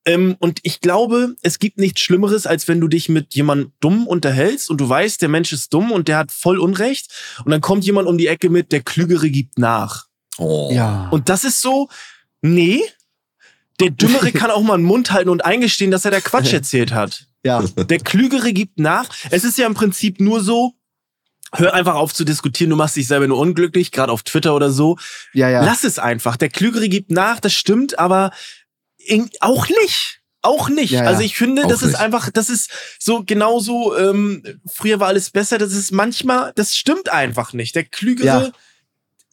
Ähm, 0.05 0.35
und 0.39 0.59
ich 0.63 0.81
glaube, 0.81 1.35
es 1.41 1.59
gibt 1.59 1.77
nichts 1.77 2.01
Schlimmeres, 2.01 2.47
als 2.47 2.67
wenn 2.67 2.79
du 2.79 2.87
dich 2.87 3.09
mit 3.09 3.35
jemandem 3.35 3.73
dumm 3.79 4.07
unterhältst 4.07 4.69
und 4.69 4.79
du 4.79 4.87
weißt, 4.87 5.21
der 5.21 5.29
Mensch 5.29 5.51
ist 5.51 5.73
dumm 5.73 5.91
und 5.91 6.07
der 6.07 6.17
hat 6.17 6.31
voll 6.31 6.57
Unrecht. 6.57 7.11
Und 7.43 7.51
dann 7.51 7.61
kommt 7.61 7.85
jemand 7.85 8.07
um 8.07 8.17
die 8.17 8.27
Ecke 8.27 8.49
mit, 8.49 8.71
der 8.71 8.81
Klügere 8.81 9.29
gibt 9.29 9.59
nach. 9.59 10.07
Oh. 10.37 10.69
Ja. 10.71 11.09
Und 11.09 11.29
das 11.29 11.43
ist 11.43 11.61
so, 11.61 11.89
nee, 12.41 12.81
der 13.79 13.91
Dümmere 13.91 14.31
kann 14.31 14.51
auch 14.51 14.63
mal 14.63 14.75
einen 14.75 14.83
Mund 14.83 15.11
halten 15.11 15.29
und 15.29 15.45
eingestehen, 15.45 15.91
dass 15.91 16.05
er 16.05 16.11
da 16.11 16.21
Quatsch 16.21 16.53
erzählt 16.53 16.93
hat. 16.93 17.27
ja. 17.43 17.61
Der 17.61 17.99
Klügere 17.99 18.53
gibt 18.53 18.79
nach. 18.79 19.09
Es 19.29 19.43
ist 19.43 19.57
ja 19.57 19.67
im 19.67 19.73
Prinzip 19.73 20.19
nur 20.19 20.41
so, 20.41 20.73
hör 21.55 21.73
einfach 21.73 21.95
auf 21.95 22.13
zu 22.13 22.23
diskutieren, 22.23 22.69
du 22.69 22.75
machst 22.75 22.95
dich 22.95 23.07
selber 23.07 23.27
nur 23.27 23.37
unglücklich, 23.39 23.91
gerade 23.91 24.11
auf 24.11 24.23
Twitter 24.23 24.55
oder 24.55 24.69
so. 24.71 24.97
Ja, 25.33 25.49
ja. 25.49 25.63
Lass 25.63 25.83
es 25.83 25.99
einfach. 25.99 26.37
Der 26.37 26.49
Klügere 26.49 26.89
gibt 26.89 27.11
nach, 27.11 27.39
das 27.39 27.53
stimmt, 27.53 27.97
aber 27.99 28.31
auch 29.39 29.67
nicht. 29.69 30.21
Auch 30.41 30.69
nicht. 30.69 30.91
Ja, 30.91 31.03
ja. 31.03 31.09
Also 31.09 31.21
ich 31.21 31.35
finde, 31.35 31.65
Auch 31.65 31.67
das 31.69 31.81
ist 31.81 31.89
nicht. 31.89 31.99
einfach, 31.99 32.29
das 32.29 32.49
ist 32.49 32.71
so 32.97 33.23
genauso, 33.25 33.97
ähm, 33.97 34.41
früher 34.71 34.99
war 35.01 35.07
alles 35.09 35.31
besser, 35.31 35.57
das 35.57 35.73
ist 35.73 35.91
manchmal, 35.91 36.53
das 36.55 36.77
stimmt 36.77 37.09
einfach 37.09 37.51
nicht. 37.51 37.75
Der 37.75 37.83
Klügere, 37.83 38.25
Ja. 38.25 38.51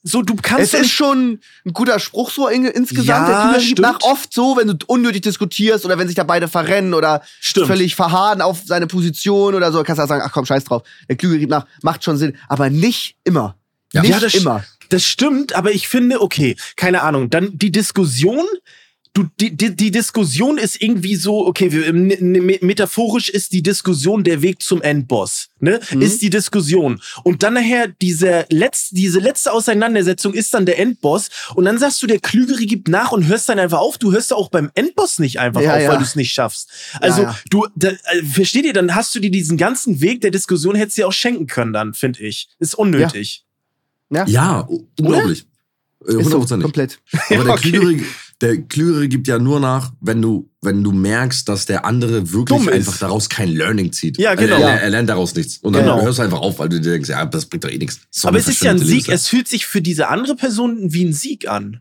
So 0.08 0.22
du 0.22 0.36
kannst 0.40 0.72
Es 0.74 0.80
ist 0.80 0.90
schon 0.92 1.40
ein 1.64 1.72
guter 1.72 1.98
Spruch 1.98 2.30
so 2.30 2.46
in, 2.48 2.64
insgesamt. 2.64 3.28
Ja, 3.28 3.52
der 3.52 3.60
stimmt. 3.60 3.80
nach 3.80 3.98
oft 4.02 4.32
so, 4.32 4.56
wenn 4.56 4.68
du 4.68 4.74
unnötig 4.86 5.22
diskutierst 5.22 5.84
oder 5.84 5.98
wenn 5.98 6.06
sich 6.06 6.14
da 6.16 6.22
beide 6.22 6.46
verrennen 6.48 6.94
oder 6.94 7.22
Stimmt. 7.40 7.66
völlig 7.66 7.96
verharren 7.96 8.40
auf 8.40 8.60
seine 8.64 8.86
Position 8.86 9.54
oder 9.54 9.72
so, 9.72 9.82
kannst 9.82 9.98
du 9.98 10.04
auch 10.04 10.08
sagen, 10.08 10.22
ach 10.24 10.32
komm, 10.32 10.46
scheiß 10.46 10.64
drauf. 10.64 10.82
Der 11.08 11.16
Klügere 11.16 11.38
gibt 11.40 11.50
nach, 11.50 11.66
macht 11.82 12.04
schon 12.04 12.16
Sinn, 12.16 12.36
aber 12.48 12.70
nicht 12.70 13.16
immer. 13.24 13.56
Ja. 13.92 14.02
Nicht 14.02 14.10
Ja, 14.12 14.20
das- 14.20 14.34
immer. 14.34 14.64
Das 14.90 15.04
stimmt, 15.04 15.54
aber 15.56 15.72
ich 15.72 15.88
finde, 15.88 16.20
okay, 16.22 16.56
keine 16.76 17.02
Ahnung, 17.02 17.28
dann 17.28 17.58
die 17.58 17.72
Diskussion, 17.72 18.44
du, 19.16 19.26
die, 19.40 19.56
die, 19.56 19.74
die 19.74 19.90
Diskussion 19.90 20.58
ist 20.58 20.80
irgendwie 20.80 21.16
so, 21.16 21.46
okay, 21.46 21.68
metaphorisch 22.60 23.28
ist 23.30 23.52
die 23.52 23.62
Diskussion 23.62 24.24
der 24.24 24.42
Weg 24.42 24.62
zum 24.62 24.82
Endboss, 24.82 25.48
ne? 25.60 25.80
Mhm. 25.90 26.02
Ist 26.02 26.22
die 26.22 26.30
Diskussion. 26.30 27.00
Und 27.24 27.42
dann 27.42 27.54
nachher 27.54 27.88
diese 27.88 28.46
letzte, 28.50 28.94
diese 28.94 29.18
letzte 29.20 29.52
Auseinandersetzung 29.52 30.34
ist 30.34 30.52
dann 30.54 30.66
der 30.66 30.78
Endboss 30.78 31.30
und 31.54 31.64
dann 31.64 31.78
sagst 31.78 32.02
du, 32.02 32.06
der 32.06 32.20
Klügere 32.20 32.64
gibt 32.66 32.88
nach 32.88 33.12
und 33.12 33.26
hörst 33.26 33.48
dann 33.48 33.58
einfach 33.58 33.78
auf. 33.78 33.98
Du 33.98 34.12
hörst 34.12 34.32
auch 34.32 34.50
beim 34.50 34.70
Endboss 34.74 35.18
nicht 35.18 35.40
einfach 35.40 35.60
Ja, 35.62 35.74
auf, 35.74 35.80
ja. 35.82 35.88
weil 35.90 35.98
du 35.98 36.04
es 36.04 36.14
nicht 36.16 36.32
schaffst. 36.32 36.70
Also, 37.00 37.22
Ja, 37.22 37.28
ja. 37.30 37.38
du, 37.50 37.66
da, 37.74 37.88
äh, 37.88 38.22
versteht 38.24 38.64
ihr, 38.66 38.72
dann 38.72 38.94
hast 38.94 39.14
du 39.14 39.20
dir 39.20 39.30
diesen 39.30 39.56
ganzen 39.56 40.00
Weg 40.00 40.20
der 40.20 40.30
Diskussion 40.30 40.74
hättest 40.76 40.98
du 40.98 41.02
dir 41.02 41.08
auch 41.08 41.12
schenken 41.12 41.46
können 41.46 41.72
dann, 41.72 41.94
finde 41.94 42.20
ich. 42.20 42.48
Ist 42.58 42.74
unnötig. 42.74 43.44
Ja, 44.10 44.60
unglaublich. 44.98 45.40
Äh, 45.40 46.08
Ist 46.08 46.12
so, 46.12 46.18
Hundertprozentig. 46.18 46.62
komplett. 46.64 46.98
Aber 47.30 47.44
der, 47.44 47.52
Okay. 47.54 47.70
Klügere, 47.70 48.04
der 48.42 48.58
Klügere 48.62 49.08
gibt 49.08 49.28
ja 49.28 49.38
nur 49.38 49.60
nach, 49.60 49.92
wenn 50.00 50.20
du, 50.20 50.50
wenn 50.60 50.82
du 50.84 50.92
merkst, 50.92 51.48
dass 51.48 51.64
der 51.64 51.84
andere 51.86 52.32
wirklich 52.32 52.58
Dumm 52.58 52.68
ist. 52.68 52.74
einfach 52.74 52.98
daraus 52.98 53.28
kein 53.30 53.48
Learning 53.48 53.92
zieht. 53.92 54.18
Ja, 54.18 54.34
genau. 54.34 54.56
Er, 54.60 54.68
er, 54.74 54.82
er 54.82 54.90
lernt 54.90 55.08
daraus 55.08 55.34
nichts. 55.34 55.56
Und 55.58 55.72
dann 55.72 55.84
Genau. 55.84 56.02
hörst 56.02 56.18
du 56.18 56.22
einfach 56.22 56.40
auf, 56.40 56.58
weil 56.58 56.68
du 56.68 56.78
dir 56.80 56.90
denkst, 56.92 57.08
ja, 57.08 57.24
das 57.24 57.46
bringt 57.46 57.64
doch 57.64 57.70
eh 57.70 57.78
nichts. 57.78 58.00
So 58.10 58.28
Aber 58.28 58.36
es 58.38 58.46
ist 58.46 58.62
ja 58.62 58.72
ein 58.72 58.78
Sieg. 58.78 59.08
Es 59.08 59.28
fühlt 59.28 59.48
sich 59.48 59.64
für 59.66 59.80
diese 59.80 60.08
andere 60.08 60.36
Person 60.36 60.92
wie 60.92 61.04
ein 61.06 61.12
Sieg 61.14 61.48
an. 61.48 61.80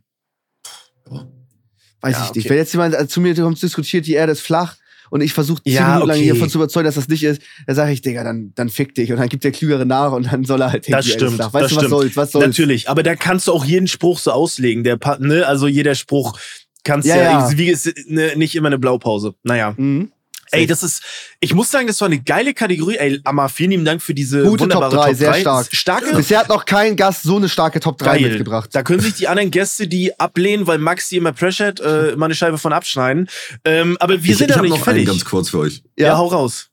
Weiß 1.10 2.16
Ja, 2.16 2.24
ich 2.24 2.30
okay. 2.30 2.40
nicht. 2.40 2.50
Wenn 2.50 2.58
jetzt 2.58 2.74
jemand 2.74 2.96
äh, 2.96 3.08
zu 3.08 3.20
mir 3.22 3.36
kommt, 3.36 3.62
diskutiert, 3.62 4.06
die 4.08 4.14
Erde 4.14 4.32
ist 4.32 4.42
flach 4.42 4.78
und 5.10 5.22
ich 5.22 5.34
versuche 5.34 5.62
zehn 5.64 5.74
Ja, 5.74 5.88
Minuten 5.94 6.08
lang 6.08 6.18
okay. 6.18 6.24
hiervon 6.26 6.50
zu 6.50 6.58
überzeugen, 6.58 6.86
dass 6.86 6.96
das 6.96 7.08
nicht 7.08 7.24
ist, 7.24 7.42
dann 7.68 7.76
sage 7.76 7.92
ich, 7.92 8.02
Digga, 8.02 8.24
dann, 8.24 8.52
dann 8.56 8.70
fick 8.70 8.96
dich. 8.96 9.12
Und 9.12 9.20
dann 9.20 9.30
gibt 9.30 9.44
der 9.44 9.52
Klügere 9.52 9.86
nach 9.86 10.12
und 10.12 10.32
dann 10.32 10.44
soll 10.46 10.62
er 10.62 10.72
halt 10.72 10.92
Das 10.92 11.08
stimmt. 11.08 11.36
flach. 11.36 11.54
Weißt 11.54 11.66
das 11.66 11.72
du, 11.72 11.78
was 11.84 11.90
soll's? 11.90 12.18
Was 12.18 12.32
soll's? 12.32 12.46
Natürlich. 12.46 12.90
Aber 12.90 13.04
da 13.04 13.16
kannst 13.16 13.48
du 13.48 13.52
auch 13.54 13.66
jeden 13.66 13.88
Spruch 13.88 14.20
so 14.20 14.32
auslegen. 14.32 14.84
Der, 14.84 14.98
ne? 15.20 15.46
Also 15.46 15.68
jeder 15.68 15.96
Spruch 15.96 16.38
kannst 16.84 17.08
Ja, 17.08 17.16
ja, 17.18 17.24
ja. 17.52 17.58
wie 17.58 17.68
ist 17.70 17.92
ne, 18.08 18.36
nicht 18.36 18.56
immer 18.56 18.68
eine 18.68 18.78
Blaupause. 18.80 19.36
Naja. 19.44 19.74
Mhm. 19.78 20.12
Ey, 20.56 20.68
das 20.68 20.84
ist, 20.84 21.02
ich 21.40 21.54
muss 21.54 21.70
sagen, 21.72 21.88
das 21.88 22.00
war 22.02 22.08
eine 22.08 22.20
geile 22.20 22.54
Kategorie. 22.54 22.96
Ey, 22.98 23.22
Amma, 23.24 23.48
vielen 23.48 23.72
lieben 23.72 23.86
Dank 23.86 24.02
für 24.02 24.14
diese 24.14 24.44
Gute 24.44 24.64
wunderbare 24.64 24.92
Top 24.92 25.04
3, 25.04 25.10
Top 25.10 25.18
sehr 25.18 25.32
3. 25.32 25.42
stark. 25.42 25.68
Starke. 25.72 26.16
Bisher 26.16 26.40
hat 26.40 26.50
noch 26.50 26.66
kein 26.66 26.96
Gast 26.96 27.24
so 27.24 27.38
eine 27.38 27.50
starke 27.50 27.80
Top 27.80 27.98
3 27.98 28.06
Geil. 28.20 28.30
mitgebracht. 28.30 28.70
Da 28.74 28.84
können 28.84 29.00
sich 29.02 29.14
die 29.14 29.28
anderen 29.28 29.52
Gäste, 29.52 29.88
die 29.88 30.20
ablehnen, 30.20 30.68
weil 30.68 30.78
Max 30.78 31.10
die 31.10 31.18
immer 31.18 31.34
pressured, 31.34 31.80
äh, 31.80 32.16
mal 32.16 32.26
eine 32.26 32.36
Scheibe 32.36 32.58
von 32.58 32.74
abschneiden. 32.74 33.28
Ähm, 33.64 33.98
aber 34.00 34.24
wir 34.24 34.32
ich 34.32 34.38
sind 34.38 34.50
ich 34.50 34.56
ja 34.56 34.58
habe 34.58 34.68
nicht 34.68 34.80
noch 34.80 34.88
einen 34.88 34.96
fertig. 34.98 35.06
ganz 35.08 35.26
kurz 35.26 35.50
für 35.50 35.60
euch. 35.60 35.84
ja. 35.98 36.08
Ja. 36.08 36.18
hau 36.18 36.28
raus. 36.28 36.70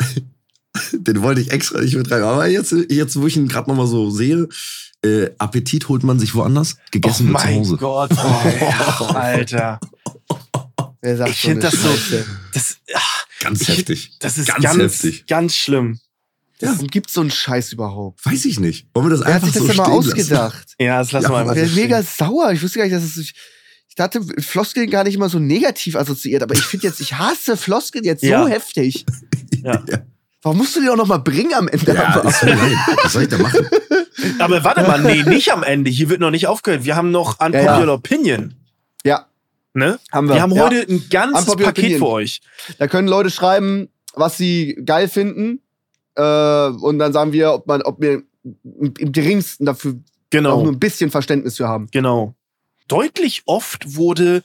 Den 0.92 1.22
wollte 1.22 1.40
ich 1.40 1.50
extra 1.52 1.80
nicht 1.80 1.96
mit 1.96 2.10
rein. 2.10 2.22
Aber 2.22 2.46
jetzt, 2.46 2.74
jetzt 2.90 3.18
wo 3.20 3.26
ich 3.26 3.36
ihn 3.36 3.48
gerade 3.48 3.70
noch 3.70 3.76
mal 3.76 3.86
so 3.86 4.10
sehe, 4.10 4.48
äh, 5.02 5.30
Appetit 5.38 5.88
holt 5.88 6.02
man 6.02 6.18
sich 6.18 6.34
woanders, 6.34 6.76
gegessen 6.90 7.28
oh 7.28 7.32
wird 7.32 7.40
zu 7.40 7.46
mein 7.46 7.58
Hause. 7.60 7.76
Gott. 7.78 8.10
Oh, 9.00 9.04
Alter. 9.14 9.80
Wer 11.00 11.16
sagt 11.16 11.30
Ich 11.30 11.40
finde 11.40 11.60
das 11.62 11.74
so, 11.74 11.88
das, 12.52 12.78
ach, 12.94 13.15
Ganz 13.40 13.62
Ich- 13.62 13.68
heftig. 13.68 14.12
das 14.20 14.38
ist 14.38 14.48
Ganz 14.48 14.62
ganz, 14.64 14.78
heftig. 14.82 15.26
ganz 15.26 15.54
schlimm. 15.56 15.98
Ja. 16.60 16.70
Warum 16.72 16.86
gibt's 16.86 17.12
so 17.12 17.20
einen 17.20 17.30
Scheiß 17.30 17.72
überhaupt? 17.74 18.24
Weiß 18.24 18.44
ich 18.46 18.58
nicht. 18.58 18.88
Wollen 18.94 19.06
wir 19.06 19.10
das 19.10 19.20
Wer 19.20 19.26
hat 19.26 19.34
einfach 19.42 19.46
sich 19.48 19.54
das 19.54 19.62
so 19.62 19.68
denn 19.68 19.76
mal 19.76 19.84
stehen 19.84 19.94
lassen? 19.96 20.12
ausgedacht? 20.36 20.66
Ja, 20.78 20.98
das 21.00 21.12
lassen 21.12 21.24
Ja, 21.24 21.30
wir 21.30 21.36
einfach 21.38 21.56
Ich 21.56 21.68
so 21.68 21.74
bin 21.74 21.82
mega 21.84 22.02
sauer. 22.02 22.52
Ich 22.52 22.62
wusste 22.62 22.78
gar 22.78 22.84
nicht, 22.86 22.96
dass 22.96 23.04
es. 23.04 23.16
Ich, 23.18 23.34
ich 23.88 23.94
dachte, 23.94 24.22
Floskeln 24.42 24.88
gar 24.90 25.04
nicht 25.04 25.14
immer 25.14 25.28
so 25.28 25.38
negativ 25.38 25.96
assoziiert, 25.96 26.42
aber 26.42 26.54
ich 26.54 26.62
finde 26.64 26.86
jetzt, 26.86 27.00
ich 27.00 27.14
hasse 27.18 27.56
Floskeln 27.58 28.04
jetzt 28.04 28.22
Ja. 28.22 28.42
so 28.42 28.48
heftig. 28.48 29.04
Ja. 29.64 29.82
Warum 30.42 30.58
musst 30.58 30.76
du 30.76 30.80
die 30.80 30.88
auch 30.88 30.96
noch 30.96 31.08
mal 31.08 31.18
bringen 31.18 31.52
am 31.54 31.66
Ende? 31.66 31.92
Ja, 31.92 32.14
aber? 32.20 32.28
ist 32.30 32.38
so. 32.40 32.46
Was 32.46 33.12
soll 33.14 33.22
ich 33.24 33.28
da 33.28 33.36
machen? 33.38 33.66
Aber 34.38 34.62
warte 34.62 34.82
mal, 34.82 35.02
nee, 35.02 35.24
nicht 35.24 35.50
am 35.52 35.64
Ende. 35.64 35.90
Hier 35.90 36.08
wird 36.08 36.20
noch 36.20 36.30
nicht 36.30 36.46
aufgehört. 36.46 36.84
Wir 36.84 36.94
haben 36.94 37.10
noch 37.10 37.40
Unpopular 37.40 37.80
Ja, 37.80 37.84
ja. 37.84 37.92
Opinion. 37.92 38.54
ja, 39.04 39.26
Ne? 39.76 39.98
haben 40.10 40.28
wir. 40.28 40.36
Wir 40.36 40.42
haben 40.42 40.54
ja. 40.54 40.64
heute 40.64 40.86
ein 40.88 41.06
ganzes 41.10 41.40
Unpopular 41.40 41.72
Paket 41.72 41.84
Opinion. 41.84 41.98
für 42.00 42.06
euch. 42.08 42.40
Da 42.78 42.86
können 42.86 43.08
Leute 43.08 43.30
schreiben, 43.30 43.90
was 44.14 44.38
sie 44.38 44.74
geil 44.84 45.06
finden. 45.06 45.60
Äh, 46.14 46.22
und 46.22 46.98
dann 46.98 47.12
sagen 47.12 47.32
wir, 47.32 47.52
ob 47.52 47.66
man, 47.66 47.82
ob 47.82 48.00
wir 48.00 48.22
im, 48.42 48.94
im 48.98 49.12
geringsten 49.12 49.66
dafür 49.66 49.92
auch 49.92 50.30
Genau. 50.30 50.62
nur 50.62 50.72
ein 50.72 50.78
bisschen 50.80 51.10
Verständnis 51.10 51.58
für 51.58 51.68
haben. 51.68 51.88
Genau. 51.92 52.34
Deutlich 52.88 53.42
oft 53.44 53.96
wurde 53.96 54.42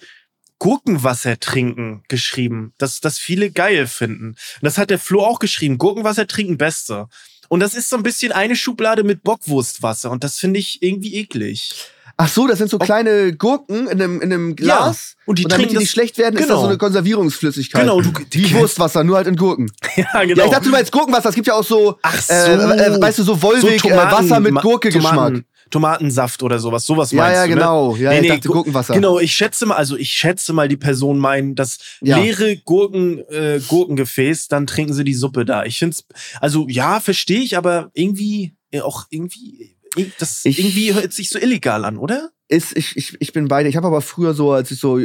Gurkenwasser 0.59 1.39
trinken 1.39 2.03
geschrieben, 2.09 2.73
dass 2.77 2.99
das 2.99 3.17
viele 3.17 3.51
geil 3.51 3.87
finden. 3.87 4.31
Und 4.31 4.37
das 4.61 4.77
hat 4.77 4.89
der 4.89 4.99
Flo 4.99 5.23
auch 5.23 5.39
geschrieben. 5.39 5.77
Gurkenwasser 5.77 6.27
trinken 6.27 6.57
beste. 6.57 7.07
Und 7.47 7.61
das 7.61 7.73
ist 7.73 7.89
so 7.89 7.95
ein 7.95 8.03
bisschen 8.03 8.31
eine 8.31 8.55
Schublade 8.55 9.03
mit 9.03 9.23
Bockwurstwasser. 9.23 10.11
Und 10.11 10.23
das 10.23 10.39
finde 10.39 10.59
ich 10.59 10.83
irgendwie 10.83 11.15
eklig. 11.15 11.71
Ach 12.17 12.27
so, 12.29 12.47
das 12.47 12.57
sind 12.57 12.69
so 12.69 12.77
kleine 12.77 13.33
Gurken 13.35 13.87
in 13.87 14.01
einem, 14.01 14.21
in 14.21 14.31
einem 14.33 14.55
Glas. 14.55 15.15
und 15.25 15.39
die 15.39 15.43
und 15.45 15.51
damit 15.51 15.59
trinken 15.65 15.69
die 15.69 15.75
das- 15.75 15.81
nicht 15.83 15.91
schlecht 15.91 16.17
werden, 16.17 16.35
ist 16.35 16.43
Genau. 16.43 16.53
das 16.55 16.61
so 16.61 16.67
eine 16.67 16.77
Konservierungsflüssigkeit. 16.77 17.81
Genau, 17.81 18.01
du, 18.01 18.11
die 18.33 18.49
Wie 18.49 18.53
Wurstwasser, 18.55 19.03
nur 19.03 19.17
halt 19.17 19.27
in 19.27 19.35
Gurken. 19.35 19.71
Ja, 19.95 20.23
genau. 20.23 20.39
Ja, 20.41 20.45
ich 20.45 20.51
dachte, 20.51 20.65
du 20.65 20.71
meinst 20.71 20.91
Gurkenwasser. 20.91 21.29
Es 21.29 21.35
gibt 21.35 21.47
ja 21.47 21.53
auch 21.55 21.63
so, 21.63 21.97
Ach 22.01 22.21
so. 22.21 22.33
äh, 22.33 22.53
äh, 22.53 23.01
weißt 23.01 23.19
du, 23.19 23.23
so 23.23 23.41
Wolwig, 23.41 23.83
äh, 23.85 23.95
Wasser 23.95 24.39
mit 24.39 24.51
Ma- 24.53 24.61
Gurke-Geschmack. 24.61 25.11
Tomaten, 25.13 25.45
Tomatensaft 25.69 26.43
oder 26.43 26.59
sowas. 26.59 26.85
Sowas 26.85 27.11
Ja, 27.11 27.23
meinst 27.23 27.35
ja, 27.35 27.43
du, 27.43 27.49
ne? 27.49 27.55
genau. 27.55 27.95
Ja, 27.95 28.09
Nee, 28.09 28.15
ich 28.17 28.21
nee, 28.23 28.27
dachte 28.29 28.47
Gu- 28.47 28.53
Gurkenwasser. 28.55 28.93
Genau, 28.93 29.19
ich 29.19 29.33
schätze 29.33 29.65
mal, 29.65 29.75
also 29.75 29.95
ich 29.97 30.11
schätze 30.11 30.53
mal, 30.53 30.67
die 30.67 30.77
Person 30.77 31.17
meinen, 31.17 31.55
das 31.55 31.77
Ja. 32.01 32.17
leere 32.17 32.57
Gurken, 32.57 33.19
äh, 33.29 33.59
Gurkengefäß, 33.67 34.47
dann 34.49 34.67
trinken 34.67 34.93
sie 34.93 35.03
die 35.03 35.13
Suppe 35.13 35.45
da. 35.45 35.63
Ich 35.65 35.77
finde 35.79 35.95
also 36.39 36.67
ja, 36.69 36.99
verstehe 36.99 37.39
ich, 37.41 37.57
aber 37.57 37.89
irgendwie 37.93 38.53
äh, 38.71 38.81
auch 38.81 39.05
irgendwie, 39.09 39.75
äh, 39.80 39.80
das 40.19 40.45
Ich- 40.45 40.59
irgendwie 40.59 40.93
hört 40.93 41.13
sich 41.13 41.29
so 41.29 41.39
illegal 41.39 41.85
an, 41.85 41.97
oder? 41.97 42.29
ist, 42.53 42.75
ich, 42.75 42.97
ich, 42.97 43.15
ich 43.21 43.31
bin 43.31 43.47
beide. 43.47 43.69
Ich 43.69 43.77
habe 43.77 43.87
aber 43.87 44.01
früher 44.01 44.33
so, 44.33 44.51
als 44.51 44.69
ich 44.71 44.79
so 44.81 44.99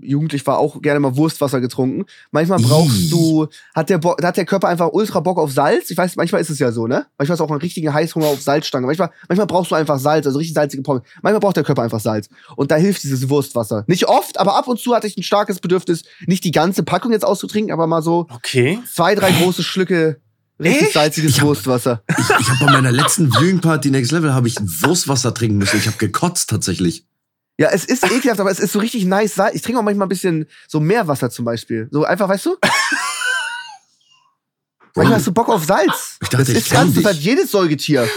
jugendlich 0.00 0.46
war, 0.46 0.58
auch 0.58 0.80
gerne 0.80 0.98
mal 1.00 1.16
Wurstwasser 1.16 1.60
getrunken. 1.60 2.06
Manchmal 2.30 2.60
brauchst 2.60 2.98
Ih. 2.98 3.10
du, 3.10 3.46
hat 3.74 3.90
der, 3.90 3.98
Bo 3.98 4.16
hat 4.22 4.38
der 4.38 4.46
Körper 4.46 4.68
einfach 4.68 4.88
ultra 4.92 5.20
Bock 5.20 5.36
auf 5.38 5.52
Salz. 5.52 5.90
Ich 5.90 5.98
weiß, 5.98 6.16
manchmal 6.16 6.40
ist 6.40 6.48
es 6.48 6.58
ja 6.58 6.72
so, 6.72 6.86
ne? 6.86 7.04
Manchmal 7.18 7.34
ist 7.34 7.42
auch 7.42 7.50
ein 7.50 7.58
richtiger 7.58 7.92
Heißhunger 7.92 8.26
auf 8.28 8.40
Salzstange. 8.40 8.86
Manchmal, 8.86 9.10
manchmal 9.28 9.46
brauchst 9.46 9.70
du 9.70 9.74
einfach 9.74 9.98
Salz, 9.98 10.26
also 10.26 10.38
richtig 10.38 10.54
salzige 10.54 10.82
Pommes. 10.82 11.02
Manchmal 11.20 11.40
braucht 11.40 11.56
der 11.56 11.64
Körper 11.64 11.82
einfach 11.82 12.00
Salz. 12.00 12.30
Und 12.56 12.70
da 12.70 12.76
hilft 12.76 13.02
dieses 13.02 13.28
Wurstwasser. 13.28 13.84
Nicht 13.86 14.08
oft, 14.08 14.40
aber 14.40 14.56
ab 14.56 14.66
und 14.66 14.80
zu 14.80 14.94
hatte 14.94 15.06
ich 15.06 15.18
ein 15.18 15.22
starkes 15.22 15.60
Bedürfnis, 15.60 16.04
nicht 16.26 16.42
die 16.42 16.52
ganze 16.52 16.84
Packung 16.84 17.12
jetzt 17.12 17.24
auszutrinken, 17.26 17.70
aber 17.70 17.86
mal 17.86 18.00
so 18.00 18.28
Okay. 18.34 18.78
zwei, 18.90 19.14
drei 19.14 19.30
große 19.32 19.62
Schlücke 19.62 20.22
richtig 20.60 20.82
Echt? 20.82 20.92
salziges 20.94 21.30
Ich 21.32 21.40
hab- 21.40 21.46
Wurstwasser. 21.48 22.02
Ich, 22.08 22.18
ich 22.40 22.48
habe 22.50 22.64
bei 22.66 22.72
meiner 22.72 22.92
letzten 22.92 23.30
Viewing 23.32 23.60
Party 23.60 23.90
Next 23.90 24.12
Level 24.12 24.34
habe 24.34 24.48
ich 24.48 24.56
Wurstwasser 24.60 25.32
trinken 25.34 25.58
müssen. 25.58 25.76
Ich 25.78 25.86
habe 25.86 25.96
gekotzt 25.98 26.50
tatsächlich. 26.50 27.04
Ja, 27.60 27.70
es 27.70 27.84
ist 27.84 28.04
ekelhaft, 28.04 28.38
aber 28.40 28.50
es 28.50 28.60
ist 28.60 28.72
so 28.72 28.78
richtig 28.78 29.04
nice. 29.04 29.34
Salz. 29.34 29.54
Ich 29.56 29.62
trinke 29.62 29.80
auch 29.80 29.84
manchmal 29.84 30.06
ein 30.06 30.10
bisschen 30.10 30.46
so 30.68 30.78
Meerwasser 30.80 31.28
zum 31.30 31.44
Beispiel. 31.44 31.88
So 31.90 32.04
einfach, 32.04 32.28
weißt 32.28 32.46
du? 32.46 32.56
Manchmal 34.94 35.18
hast 35.18 35.26
du 35.26 35.32
Bock 35.32 35.48
auf 35.48 35.64
Salz. 35.64 36.18
Ich 36.22 36.28
dachte, 36.28 36.44
das 36.44 36.48
ich 36.50 36.56
ist 36.58 36.70
ganz, 36.70 36.94
das 36.94 37.04
hat 37.04 37.16
jedes 37.16 37.50
Säugetier. 37.52 38.08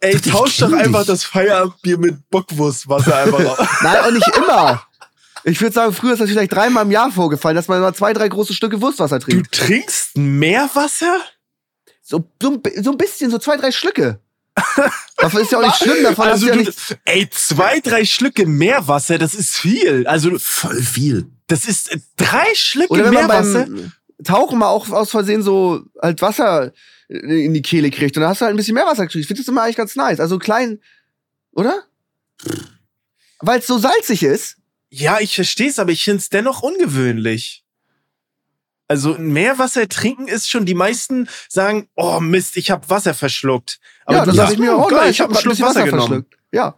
Ey, 0.00 0.12
dachte, 0.12 0.28
ich 0.28 0.32
tausch 0.34 0.58
doch 0.58 0.72
einfach 0.72 1.00
dich. 1.00 1.08
das 1.08 1.24
Feierabendbier 1.24 1.98
mit 1.98 2.28
Bockwurstwasser 2.30 3.16
einfach 3.16 3.44
auf. 3.58 3.82
Nein, 3.82 3.96
auch 4.04 4.10
nicht 4.10 4.28
immer. 4.36 4.82
Ich 5.48 5.60
würde 5.60 5.72
sagen, 5.74 5.92
früher 5.92 6.12
ist 6.14 6.18
das 6.20 6.28
vielleicht 6.28 6.52
dreimal 6.52 6.84
im 6.84 6.90
Jahr 6.90 7.10
vorgefallen, 7.12 7.54
dass 7.54 7.68
man 7.68 7.80
mal 7.80 7.94
zwei, 7.94 8.12
drei 8.12 8.28
große 8.28 8.52
Stücke 8.52 8.80
Wurstwasser 8.80 9.20
Du 9.20 9.26
trinkt. 9.26 9.52
trinkst 9.54 10.16
Meerwasser? 10.16 11.20
So, 12.02 12.28
so, 12.42 12.60
so 12.82 12.90
ein 12.90 12.98
bisschen, 12.98 13.30
so 13.30 13.38
zwei, 13.38 13.56
drei 13.56 13.70
Schlücke. 13.70 14.20
Davon 15.18 15.40
ist 15.42 15.52
ja 15.52 15.58
auch 15.58 15.62
nicht 15.66 15.76
schlimm, 15.76 16.02
davon 16.02 16.28
also 16.28 16.46
du 16.46 16.52
du, 16.52 16.58
ja 16.60 16.64
nicht. 16.64 16.98
ey, 17.04 17.28
zwei, 17.30 17.78
drei 17.80 18.04
Schlücke 18.06 18.46
Meerwasser, 18.46 19.18
das 19.18 19.34
ist 19.34 19.56
viel. 19.56 20.06
Also 20.06 20.36
Voll 20.38 20.80
viel. 20.82 21.26
das 21.46 21.66
ist 21.66 21.92
äh, 21.92 21.98
drei 22.16 22.46
Schlücke 22.54 22.90
Oder 22.92 23.04
wenn 23.04 23.14
man 23.14 23.26
Meerwasser. 23.26 23.66
beim 23.66 23.92
Tauchen 24.24 24.58
mal 24.58 24.68
auch 24.68 24.88
aus 24.90 25.10
Versehen 25.10 25.42
so 25.42 25.82
halt 26.02 26.22
Wasser 26.22 26.72
in 27.08 27.52
die 27.54 27.62
Kehle 27.62 27.90
kriegt 27.90 28.16
und 28.16 28.22
dann 28.22 28.30
hast 28.30 28.40
du 28.40 28.46
halt 28.46 28.54
ein 28.54 28.56
bisschen 28.56 28.74
mehr 28.74 28.86
Wasser 28.86 29.02
gekriegt. 29.06 29.20
Ich 29.20 29.26
finde 29.28 29.42
das 29.42 29.48
immer 29.48 29.62
eigentlich 29.62 29.76
ganz 29.76 29.94
nice. 29.94 30.18
Also 30.20 30.38
klein, 30.38 30.80
oder? 31.52 31.84
Weil 33.40 33.58
es 33.60 33.66
so 33.66 33.78
salzig 33.78 34.22
ist. 34.22 34.56
Ja, 34.98 35.20
ich 35.20 35.34
verstehe 35.34 35.68
es, 35.68 35.78
aber 35.78 35.92
ich 35.92 36.02
finde 36.04 36.18
es 36.20 36.30
dennoch 36.30 36.62
ungewöhnlich. 36.62 37.64
Also 38.88 39.16
Meerwasser 39.18 39.88
trinken 39.88 40.26
ist 40.28 40.48
schon, 40.48 40.64
die 40.64 40.74
meisten 40.74 41.28
sagen, 41.48 41.88
oh 41.96 42.20
Mist, 42.20 42.56
ich 42.56 42.70
habe 42.70 42.88
Wasser 42.88 43.12
verschluckt. 43.14 43.78
Aber 44.06 44.18
ja, 44.18 44.24
du 44.24 44.26
das 44.28 44.36
sagst, 44.36 44.52
habe 44.52 44.54
ich 44.54 44.60
mir 44.60 44.74
auch 44.76 44.88
geil, 44.88 45.10
ich 45.10 45.20
habe 45.20 45.32
einen 45.34 45.40
Schluck 45.42 45.60
Wasser, 45.60 45.84
genommen. 45.84 46.00
verschluckt. 46.06 46.34
Ja. 46.52 46.76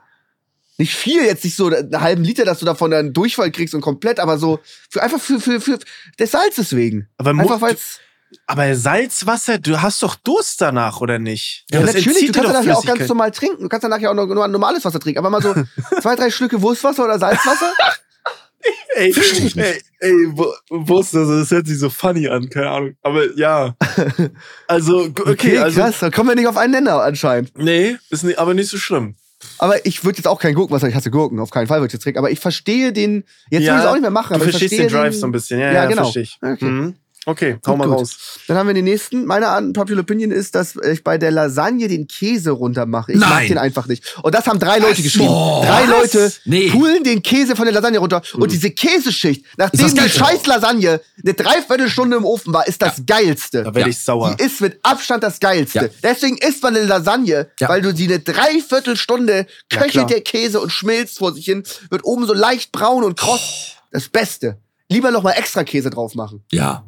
Nicht 0.78 0.94
viel, 0.96 1.22
jetzt 1.24 1.44
nicht 1.44 1.54
so 1.56 1.66
einen 1.68 2.00
halben 2.00 2.24
Liter, 2.24 2.44
dass 2.44 2.58
du 2.58 2.66
davon 2.66 2.90
dann 2.90 3.12
Durchfall 3.12 3.52
kriegst 3.52 3.74
und 3.74 3.82
komplett, 3.82 4.18
aber 4.18 4.38
so 4.38 4.58
für, 4.90 5.02
einfach 5.02 5.20
für, 5.20 5.38
für, 5.38 5.60
für 5.60 5.78
des 6.18 6.30
Salzes 6.30 6.74
wegen. 6.74 7.08
Aber, 7.18 7.30
Einfach 7.30 7.60
weil 7.60 7.74
es. 7.74 8.00
aber 8.46 8.74
Salzwasser, 8.74 9.58
du 9.58 9.80
hast 9.82 10.02
doch 10.02 10.14
Durst 10.16 10.60
danach, 10.60 11.00
oder 11.00 11.18
nicht? 11.18 11.66
Ja, 11.70 11.82
Das 11.82 11.94
natürlich, 11.94 12.26
du 12.26 12.32
kannst 12.32 12.50
danach 12.50 12.64
ja 12.64 12.74
auch 12.74 12.84
ganz 12.84 13.06
normal 13.08 13.30
trinken. 13.32 13.62
Du 13.62 13.68
kannst 13.68 13.84
danach 13.84 14.00
ja 14.00 14.10
auch 14.10 14.14
noch 14.14 14.26
nur 14.26 14.48
normales 14.48 14.84
Wasser 14.84 14.98
trinken. 14.98 15.18
Aber 15.18 15.30
mal 15.30 15.42
so 15.42 15.54
zwei, 16.00 16.16
drei 16.16 16.30
Schlücke 16.30 16.60
Wurstwasser 16.62 17.04
oder 17.04 17.18
Salzwasser. 17.18 17.72
Ey, 18.96 19.10
ich 19.10 19.56
ey, 19.56 19.80
ey, 20.00 20.12
Wurst, 20.70 21.14
also 21.14 21.38
das 21.38 21.50
hört 21.50 21.66
sich 21.66 21.78
so 21.78 21.88
funny 21.90 22.26
an, 22.28 22.48
keine 22.48 22.68
Ahnung. 22.70 22.94
Aber 23.02 23.22
ja. 23.36 23.76
Also, 24.66 25.02
okay, 25.04 25.22
Okay, 25.32 25.58
also. 25.58 25.80
krass. 25.80 25.98
Da 26.00 26.10
kommen 26.10 26.28
wir 26.30 26.36
nicht 26.36 26.48
auf 26.48 26.56
einen 26.56 26.72
Nenner 26.72 27.02
anscheinend. 27.02 27.56
Nee, 27.56 27.96
ist 28.10 28.24
nicht, 28.24 28.38
aber 28.38 28.54
nicht 28.54 28.68
so 28.68 28.76
schlimm. 28.78 29.14
Aber 29.58 29.86
ich 29.86 30.04
würde 30.04 30.18
jetzt 30.18 30.26
auch 30.26 30.40
kein 30.40 30.54
Gurkenwasser, 30.54 30.88
ich 30.88 30.94
hasse 30.96 31.10
Gurken, 31.12 31.38
auf 31.38 31.50
keinen 31.50 31.68
Fall 31.68 31.78
würde 31.80 31.86
ich 31.88 31.92
jetzt 31.92 32.02
trinken. 32.02 32.18
Aber 32.18 32.30
ich 32.30 32.40
verstehe 32.40 32.92
den, 32.92 33.24
jetzt 33.50 33.62
Ja, 33.62 33.72
will 33.74 33.78
ich 33.78 33.84
es 33.84 33.88
auch 33.88 33.92
nicht 33.94 34.02
mehr 34.02 34.10
machen, 34.10 34.30
Du 34.30 34.34
aber 34.36 34.44
ich 34.46 34.50
verstehst 34.50 34.74
verstehe 34.74 34.88
den 34.88 34.92
Drive 35.00 35.12
den, 35.14 35.20
so 35.20 35.26
ein 35.26 35.32
bisschen, 35.32 35.60
ja, 35.60 35.66
Ja, 35.66 35.72
ja, 35.74 35.86
genau. 35.86 36.02
verstehe 36.02 36.22
ich. 36.24 36.38
Okay. 36.42 36.64
Mhm. 36.64 36.94
Okay, 37.26 37.58
hau 37.66 37.76
mal 37.76 37.86
gut. 37.88 37.98
raus. 37.98 38.38
Dann 38.46 38.56
haben 38.56 38.68
wir 38.68 38.74
den 38.74 38.84
nächsten. 38.84 39.26
Meine 39.26 39.54
unpopular 39.54 40.00
Opinion 40.00 40.30
ist, 40.30 40.54
dass 40.54 40.76
ich 40.76 41.04
bei 41.04 41.18
der 41.18 41.30
Lasagne 41.30 41.86
den 41.86 42.06
Käse 42.06 42.52
runter 42.52 42.86
mache. 42.86 43.12
Ich 43.12 43.18
mag 43.18 43.28
Nein. 43.28 43.48
den 43.48 43.58
einfach 43.58 43.86
nicht. 43.86 44.16
Und 44.22 44.34
das 44.34 44.46
haben 44.46 44.58
drei 44.58 44.78
Leute 44.78 44.96
Was? 44.96 45.02
geschrieben. 45.02 45.26
Boah. 45.28 45.62
drei 45.66 45.82
Was? 45.82 46.14
Leute 46.14 46.32
Nee. 46.46 46.70
pulen 46.70 47.04
den 47.04 47.22
Käse 47.22 47.54
von 47.54 47.66
der 47.66 47.74
Lasagne 47.74 47.98
runter. 47.98 48.22
Und 48.34 48.50
diese 48.50 48.70
Käseschicht, 48.70 49.44
nachdem 49.58 49.94
die 49.94 50.08
scheiß 50.08 50.46
Lasagne 50.46 51.00
eine 51.22 51.34
Dreiviertelstunde 51.34 52.16
im 52.16 52.24
Ofen 52.24 52.54
war, 52.54 52.66
ist 52.66 52.80
das 52.80 53.02
geilste. 53.04 53.58
Da 53.64 53.74
werde 53.74 53.80
Ja. 53.80 53.86
ich 53.88 53.98
sauer. 53.98 54.34
Die 54.38 54.44
ist 54.44 54.60
mit 54.62 54.78
Abstand 54.82 55.22
das 55.22 55.38
Geilste. 55.38 55.78
Ja. 55.78 55.88
Deswegen 56.02 56.38
isst 56.38 56.62
man 56.62 56.76
eine 56.76 56.86
Lasagne, 56.86 57.48
Ja. 57.60 57.68
weil 57.68 57.82
du 57.82 57.94
sie 57.94 58.04
eine 58.06 58.20
Dreiviertelstunde 58.20 59.46
köchelt 59.70 60.08
der 60.10 60.20
Käse 60.22 60.60
und 60.60 60.70
schmilzt 60.70 61.18
vor 61.18 61.32
sich 61.34 61.44
hin, 61.44 61.62
wird 61.90 62.04
oben 62.04 62.26
so 62.26 62.32
leicht 62.32 62.72
braun 62.72 63.04
und 63.04 63.18
kross. 63.18 63.72
Das 63.90 64.08
Beste. 64.08 64.58
Lieber 64.90 65.10
noch 65.10 65.22
mal 65.22 65.32
extra 65.32 65.64
Käse 65.64 65.90
drauf 65.90 66.14
machen. 66.14 66.42
Ja. 66.52 66.84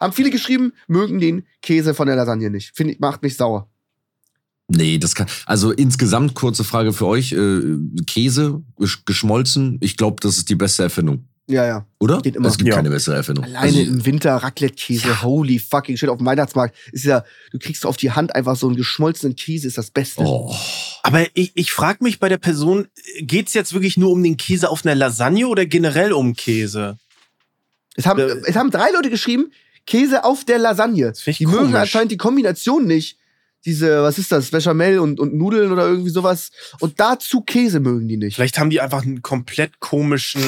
Ja. 0.00 0.06
Haben 0.06 0.12
viele 0.12 0.30
geschrieben, 0.30 0.72
mögen 0.86 1.18
den 1.18 1.44
Käse 1.62 1.94
von 1.94 2.06
der 2.06 2.16
Lasagne 2.16 2.50
nicht. 2.50 2.72
Finde 2.76 2.94
ich, 2.94 3.00
macht 3.00 3.22
mich 3.22 3.36
sauer. 3.36 3.68
Nee, 4.68 4.98
das 4.98 5.14
kann. 5.14 5.26
Also 5.46 5.70
insgesamt 5.72 6.34
kurze 6.34 6.62
Frage 6.62 6.92
für 6.92 7.06
euch. 7.06 7.32
Äh, 7.32 7.62
Käse, 8.06 8.62
gesch 8.78 9.04
geschmolzen, 9.06 9.78
ich 9.80 9.96
glaube, 9.96 10.16
das 10.20 10.36
ist 10.36 10.50
die 10.50 10.54
beste 10.56 10.82
Erfindung. 10.82 11.24
Ja, 11.50 11.64
ja. 11.66 11.86
Oder? 11.98 12.20
Geht 12.20 12.36
immer. 12.36 12.48
Es 12.48 12.58
gibt 12.58 12.68
Ja. 12.68 12.74
keine 12.76 12.90
bessere 12.90 13.16
Erfindung. 13.16 13.46
Alleine 13.46 13.60
Also, 13.62 13.80
im 13.80 14.04
Winter 14.04 14.36
Raclette-Käse, 14.36 15.22
holy 15.22 15.58
fucking 15.58 15.96
shit, 15.96 16.10
auf 16.10 16.18
dem 16.18 16.26
Weihnachtsmarkt 16.26 16.76
ist 16.92 17.06
ja, 17.06 17.24
du 17.52 17.58
kriegst 17.58 17.86
auf 17.86 17.96
die 17.96 18.10
Hand 18.10 18.34
einfach 18.34 18.54
so 18.56 18.66
einen 18.66 18.76
geschmolzenen 18.76 19.34
Käse, 19.34 19.66
ist 19.66 19.78
das 19.78 19.90
Beste. 19.90 20.20
oh. 20.22 20.54
Aber 21.02 21.24
ich, 21.32 21.52
ich 21.54 21.72
frage 21.72 22.04
mich 22.04 22.18
bei 22.18 22.28
der 22.28 22.36
Person, 22.36 22.88
geht's 23.20 23.54
jetzt 23.54 23.72
wirklich 23.72 23.96
nur 23.96 24.10
um 24.10 24.22
den 24.22 24.36
Käse 24.36 24.68
auf 24.68 24.84
einer 24.84 24.94
Lasagne 24.94 25.48
oder 25.48 25.64
generell 25.64 26.12
um 26.12 26.34
Käse? 26.34 26.98
Es 27.96 28.04
haben, 28.04 28.20
Äh, 28.20 28.42
es 28.44 28.54
haben 28.54 28.70
drei 28.70 28.90
Leute 28.92 29.08
geschrieben, 29.08 29.50
Käse 29.88 30.22
auf 30.22 30.44
der 30.44 30.58
Lasagne. 30.58 31.12
Die 31.12 31.46
mögen 31.46 31.58
komisch. 31.58 31.74
anscheinend 31.74 32.12
die 32.12 32.18
Kombination 32.18 32.84
nicht. 32.84 33.16
Diese, 33.64 34.02
was 34.02 34.18
ist 34.18 34.30
das, 34.30 34.50
Bechamel 34.50 34.98
und, 34.98 35.18
und 35.18 35.34
Nudeln 35.34 35.72
oder 35.72 35.88
irgendwie 35.88 36.10
sowas. 36.10 36.50
Und 36.78 37.00
dazu 37.00 37.40
Käse 37.40 37.80
mögen 37.80 38.06
die 38.06 38.18
nicht. 38.18 38.34
Vielleicht 38.34 38.58
haben 38.58 38.68
die 38.68 38.82
einfach 38.82 39.02
einen 39.02 39.22
komplett 39.22 39.80
komischen, 39.80 40.42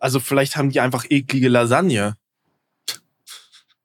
also 0.00 0.20
vielleicht 0.20 0.56
haben 0.56 0.70
die 0.70 0.80
einfach 0.80 1.04
eklige 1.08 1.48
Lasagne. 1.48 2.16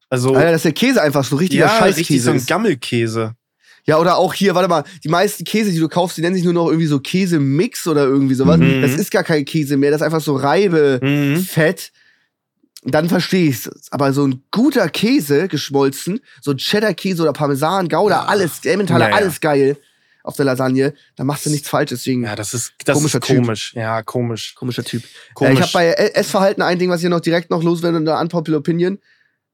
Also, 0.10 0.35
Alter, 0.35 0.52
dass 0.52 0.64
der 0.64 0.72
Käse 0.72 1.02
einfach 1.02 1.26
so 1.26 1.35
richtiger 1.35 1.65
ja, 1.65 1.80
richtig 1.84 2.07
Scheißkäse 2.07 2.23
so 2.23 2.31
ein. 2.31 2.45
Gammelkäse. 2.45 3.35
Ja, 3.85 3.98
oder 3.98 4.18
auch 4.18 4.34
hier, 4.34 4.56
warte 4.56 4.69
mal, 4.69 4.84
die 5.03 5.10
meisten 5.10 5.43
Käse, 5.43 5.72
die 5.72 5.80
du 5.80 5.89
kaufst, 5.89 6.18
die 6.18 6.22
nennen 6.22 6.35
sich 6.35 6.43
nur 6.43 6.53
noch 6.53 6.68
irgendwie 6.68 6.88
so 6.88 6.99
Käsemix 6.99 7.88
oder 7.88 8.06
irgendwie 8.06 8.35
sowas. 8.35 8.57
Mhm. 8.57 8.81
Das 8.81 8.91
ist 8.91 9.11
gar 9.11 9.23
kein 9.23 9.43
Käse 9.43 9.76
mehr, 9.76 9.91
das 9.91 9.99
ist 9.99 10.06
einfach 10.06 10.22
so 10.22 10.35
Reibefett. 10.35 11.91
Mhm. 11.93 12.01
Dann 12.84 13.10
verstehe 13.10 13.48
ich's. 13.49 13.70
Aber 13.91 14.12
so 14.14 14.26
ein 14.26 14.44
guter 14.52 14.90
Käse 14.90 15.48
geschmolzen, 15.48 16.20
so 16.41 16.52
ein 16.52 16.58
Cheddar-Käse 16.58 17.22
oder 17.22 17.34
Parmesan, 17.34 17.88
Gouda, 17.90 18.16
Ja. 18.16 18.26
alles, 18.26 18.66
Emmentaler, 18.66 19.06
Ja, 19.06 19.10
ja. 19.12 19.16
alles 19.18 19.40
geil 19.40 19.78
auf 20.24 20.36
der 20.36 20.45
Lasagne, 20.45 20.94
dann 21.16 21.26
machst 21.28 21.45
du 21.45 21.49
nichts 21.49 21.68
falsch, 21.70 21.90
deswegen 21.90 22.24
Ja, 22.24 22.36
das 22.36 22.53
ist, 22.53 22.74
das 22.86 22.95
Komischer 22.95 23.18
ist 23.20 23.26
Typ. 23.28 23.38
komisch. 23.38 23.74
Ja, 23.76 24.02
komisch. 24.03 24.53
komischer 24.56 24.84
Typ. 24.84 25.03
Komisch. 25.34 25.52
Äh, 25.52 25.53
ich 25.56 25.62
habe 25.62 25.72
bei 25.74 25.88
Essverhalten 25.94 26.62
ein 26.64 26.78
Ding, 26.80 26.90
was 26.90 27.03
ich 27.03 27.10
noch 27.10 27.20
direkt 27.22 27.49
noch 27.52 27.64
loswerde, 27.64 27.98
eine 27.98 28.18
unpopular 28.20 28.60
Opinion. 28.60 28.99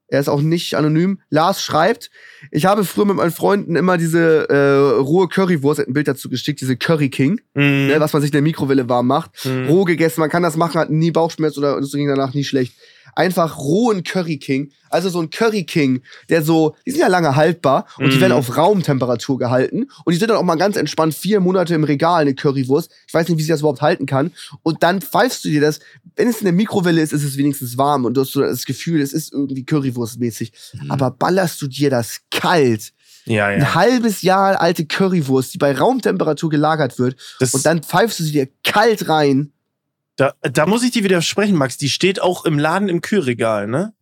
Er 0.09 0.21
ist 0.21 0.29
auch 0.29 0.39
nicht 0.41 0.75
anonym. 0.75 1.19
Lars 1.29 1.61
schreibt, 1.61 2.09
ich 2.51 2.65
habe 2.65 2.85
früher 2.85 3.03
mit 3.05 3.17
meinen 3.17 3.31
Freunden 3.31 3.75
immer 3.75 3.97
diese 3.97 4.47
äh, 4.49 4.99
rohe 5.01 5.27
Currywurst, 5.27 5.81
ein 5.85 5.91
Bild 5.93 6.07
dazu 6.07 6.29
geschickt, 6.29 6.61
diese 6.61 6.77
Curry 6.77 7.09
King, 7.09 7.41
Mhm. 7.55 7.87
ne, 7.87 7.95
was 7.99 8.13
man 8.13 8.21
sich 8.21 8.29
in 8.29 8.33
der 8.33 8.41
Mikrowelle 8.41 8.87
warm 8.87 9.07
macht. 9.07 9.45
Mhm. 9.45 9.67
Roh 9.67 9.83
gegessen, 9.83 10.21
man 10.21 10.29
kann 10.29 10.43
das 10.43 10.55
machen, 10.55 10.79
hat 10.79 10.89
nie 10.89 11.11
Bauchschmerz 11.11 11.57
oder 11.57 11.77
es 11.79 11.91
ging 11.91 12.07
danach 12.07 12.33
nie 12.33 12.45
schlecht. 12.45 12.73
Einfach 13.17 13.57
rohen 13.57 14.03
Curry 14.03 14.37
King, 14.37 14.69
also 14.91 15.09
so 15.09 15.19
ein 15.19 15.31
Curry 15.31 15.63
King, 15.63 16.01
der 16.29 16.43
so, 16.43 16.75
die 16.85 16.91
sind 16.91 16.99
ja 17.01 17.07
lange 17.07 17.35
haltbar 17.35 17.87
und 17.97 18.11
die 18.11 18.17
Mhm. 18.17 18.21
werden 18.21 18.31
auf 18.33 18.55
Raumtemperatur 18.55 19.39
gehalten 19.39 19.87
und 20.05 20.13
die 20.13 20.17
sind 20.19 20.29
dann 20.29 20.37
auch 20.37 20.43
mal 20.43 20.55
ganz 20.55 20.75
entspannt 20.77 21.15
vier 21.15 21.39
Monate 21.39 21.73
im 21.73 21.83
Regal, 21.83 22.21
eine 22.21 22.35
Currywurst. 22.35 22.91
Ich 23.07 23.13
weiß 23.15 23.27
nicht, 23.27 23.39
wie 23.39 23.41
sie 23.41 23.49
das 23.49 23.61
überhaupt 23.61 23.81
halten 23.81 24.05
kann. 24.05 24.31
Und 24.61 24.83
dann 24.83 25.01
pfeifst 25.01 25.43
du 25.45 25.49
dir 25.49 25.61
das, 25.61 25.79
wenn 26.15 26.27
es 26.27 26.37
in 26.41 26.45
der 26.45 26.53
Mikrowelle 26.53 27.01
ist, 27.01 27.11
ist 27.11 27.23
es 27.23 27.37
wenigstens 27.37 27.75
warm 27.77 28.05
und 28.05 28.13
du 28.15 28.21
hast 28.21 28.33
so 28.33 28.41
das 28.41 28.65
Gefühl, 28.65 29.01
es 29.01 29.13
ist 29.13 29.33
irgendwie 29.33 29.65
Currywurstmäßig. 29.65 30.51
Mhm. 30.73 30.91
Aber 30.91 31.09
ballerst 31.09 31.59
du 31.61 31.67
dir 31.67 31.89
das 31.89 32.19
kalt, 32.29 32.93
Ja, 33.25 33.47
ein 33.47 33.61
ja. 33.61 33.73
halbes 33.73 34.21
Jahr 34.21 34.61
alte 34.61 34.85
Currywurst, 34.85 35.53
die 35.55 35.57
bei 35.57 35.75
Raumtemperatur 35.75 36.49
gelagert 36.51 36.99
wird, 36.99 37.15
Das, 37.39 37.53
und 37.55 37.65
dann 37.65 37.81
pfeifst 37.81 38.19
du 38.19 38.23
sie 38.23 38.31
dir 38.31 38.47
kalt 38.63 39.09
rein. 39.09 39.51
Da, 40.17 40.33
da 40.41 40.65
muss 40.65 40.83
ich 40.83 40.91
dir 40.91 41.03
widersprechen, 41.05 41.55
Max. 41.55 41.77
Die 41.77 41.89
steht 41.89 42.21
auch 42.21 42.43
im 42.45 42.59
Laden 42.59 42.89
im 42.89 42.99
Kühlregal, 43.01 43.67
ne? 43.67 43.93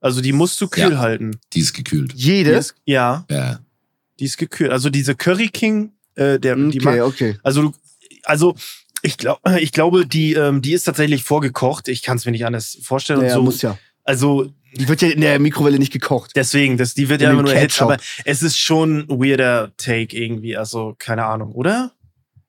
Also 0.00 0.22
die 0.22 0.32
musst 0.32 0.58
du 0.62 0.68
kühl 0.68 0.92
Ja. 0.92 0.98
halten. 0.98 1.38
Die 1.52 1.60
ist 1.60 1.74
gekühlt. 1.74 2.12
Die 2.14 2.16
Jede. 2.16 2.52
ist, 2.52 2.74
ja, 2.86 3.26
Ja. 3.30 3.60
die 4.18 4.24
ist 4.24 4.38
gekühlt. 4.38 4.70
Also 4.70 4.88
diese 4.88 5.14
Curry 5.14 5.48
King, 5.48 5.92
äh, 6.14 6.38
der, 6.40 6.56
die 6.56 6.78
Okay, 6.80 6.84
macht, 6.84 7.00
okay. 7.00 7.36
also, 7.42 7.62
du- 7.62 7.72
also 8.22 8.54
ich, 9.02 9.18
glaub, 9.18 9.40
ich 9.58 9.72
glaube, 9.72 10.06
die, 10.06 10.32
ähm, 10.34 10.62
die 10.62 10.72
ist 10.72 10.84
tatsächlich 10.84 11.22
vorgekocht. 11.24 11.88
Ich 11.88 12.02
kann 12.02 12.16
es 12.16 12.24
mir 12.24 12.32
nicht 12.32 12.46
anders 12.46 12.78
vorstellen. 12.82 13.20
Ja, 13.20 13.26
und 13.28 13.32
so. 13.34 13.42
muss 13.42 13.62
ja. 13.62 13.78
Also 14.04 14.52
Die 14.76 14.88
wird 14.88 15.02
ja 15.02 15.08
in 15.08 15.20
der 15.20 15.38
Mikrowelle 15.38 15.78
nicht 15.78 15.92
gekocht. 15.92 16.32
deswegen, 16.36 16.76
das, 16.78 16.94
die 16.94 17.08
wird 17.08 17.20
In 17.20 17.26
ja 17.26 17.32
immer 17.32 17.42
nur 17.42 17.52
erhitzt, 17.52 17.82
aber 17.82 17.96
es 18.24 18.42
ist 18.42 18.56
schon 18.58 19.00
ein 19.00 19.08
weirder 19.08 19.72
Take 19.76 20.16
irgendwie. 20.16 20.56
Also 20.56 20.94
keine 20.98 21.24
Ahnung, 21.26 21.52
oder? 21.52 21.92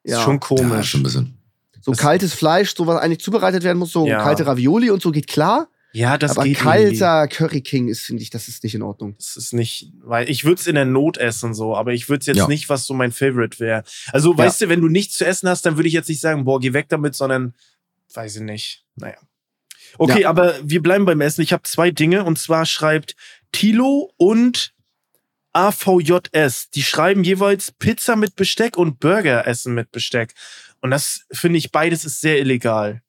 Ja. 0.03 0.17
Ist 0.19 0.23
schon 0.23 0.35
Ja, 0.35 0.39
komisch. 0.39 0.89
schon 0.91 1.01
ein 1.01 1.03
bisschen. 1.03 1.37
So 1.81 1.91
Das- 1.91 1.99
kaltes 1.99 2.33
Fleisch, 2.33 2.73
so 2.75 2.87
was 2.87 2.99
eigentlich 3.01 3.19
zubereitet 3.21 3.63
werden 3.63 3.77
muss, 3.79 3.91
so 3.91 4.07
Ja. 4.07 4.21
kalte 4.23 4.45
Ravioli 4.45 4.89
und 4.91 5.01
so 5.01 5.11
geht 5.11 5.27
klar. 5.27 5.67
Ja, 5.93 6.17
das 6.17 6.31
aber 6.37 6.43
geht 6.45 6.57
irgendwie. 6.63 6.97
kalter 6.99 7.27
Curry 7.27 7.59
King 7.61 7.89
ist, 7.89 8.01
finde 8.03 8.23
ich, 8.23 8.29
das 8.29 8.47
ist 8.47 8.63
nicht 8.63 8.75
in 8.75 8.81
Ordnung. 8.81 9.13
Das 9.17 9.35
ist 9.35 9.51
nicht, 9.51 9.91
weil 10.01 10.29
ich 10.29 10.45
würde 10.45 10.61
es 10.61 10.67
in 10.67 10.75
der 10.75 10.85
Not 10.85 11.17
essen 11.17 11.53
so, 11.53 11.75
aber 11.75 11.91
ich 11.91 12.07
würde 12.07 12.21
es 12.21 12.27
jetzt 12.27 12.37
Ja. 12.37 12.47
nicht, 12.47 12.69
was 12.69 12.85
so 12.85 12.93
mein 12.93 13.11
Favorite 13.11 13.59
wäre. 13.59 13.83
Also, 14.13 14.37
weißt 14.37 14.61
du, 14.61 14.69
wenn 14.69 14.79
du 14.79 14.87
nichts 14.87 15.17
zu 15.17 15.25
essen 15.25 15.49
hast, 15.49 15.65
dann 15.65 15.75
würde 15.75 15.87
ich 15.89 15.93
jetzt 15.93 16.07
nicht 16.07 16.21
sagen, 16.21 16.45
boah, 16.45 16.61
geh 16.61 16.71
weg 16.71 16.85
damit, 16.87 17.13
sondern 17.15 17.53
weiß 18.13 18.37
ich 18.37 18.41
nicht. 18.41 18.85
Naja. 18.95 19.17
Okay, 19.97 20.21
Ja. 20.21 20.29
aber 20.29 20.55
wir 20.63 20.81
bleiben 20.81 21.03
beim 21.03 21.19
Essen. 21.19 21.41
Ich 21.41 21.51
habe 21.51 21.63
zwei 21.63 21.91
Dinge 21.91 22.23
und 22.23 22.39
zwar 22.39 22.65
schreibt 22.65 23.15
Tilo 23.51 24.13
und 24.15 24.73
AVJS. 25.51 26.69
Die 26.69 26.83
schreiben 26.83 27.23
jeweils 27.25 27.73
Pizza 27.73 28.15
mit 28.15 28.35
Besteck 28.37 28.77
und 28.77 28.99
Burger 29.01 29.45
essen 29.45 29.73
mit 29.73 29.91
Besteck. 29.91 30.33
Und 30.81 30.91
das 30.91 31.25
finde 31.31 31.57
ich 31.57 31.71
beides 31.71 32.05
ist 32.05 32.21
sehr 32.21 32.39
illegal. 32.39 33.01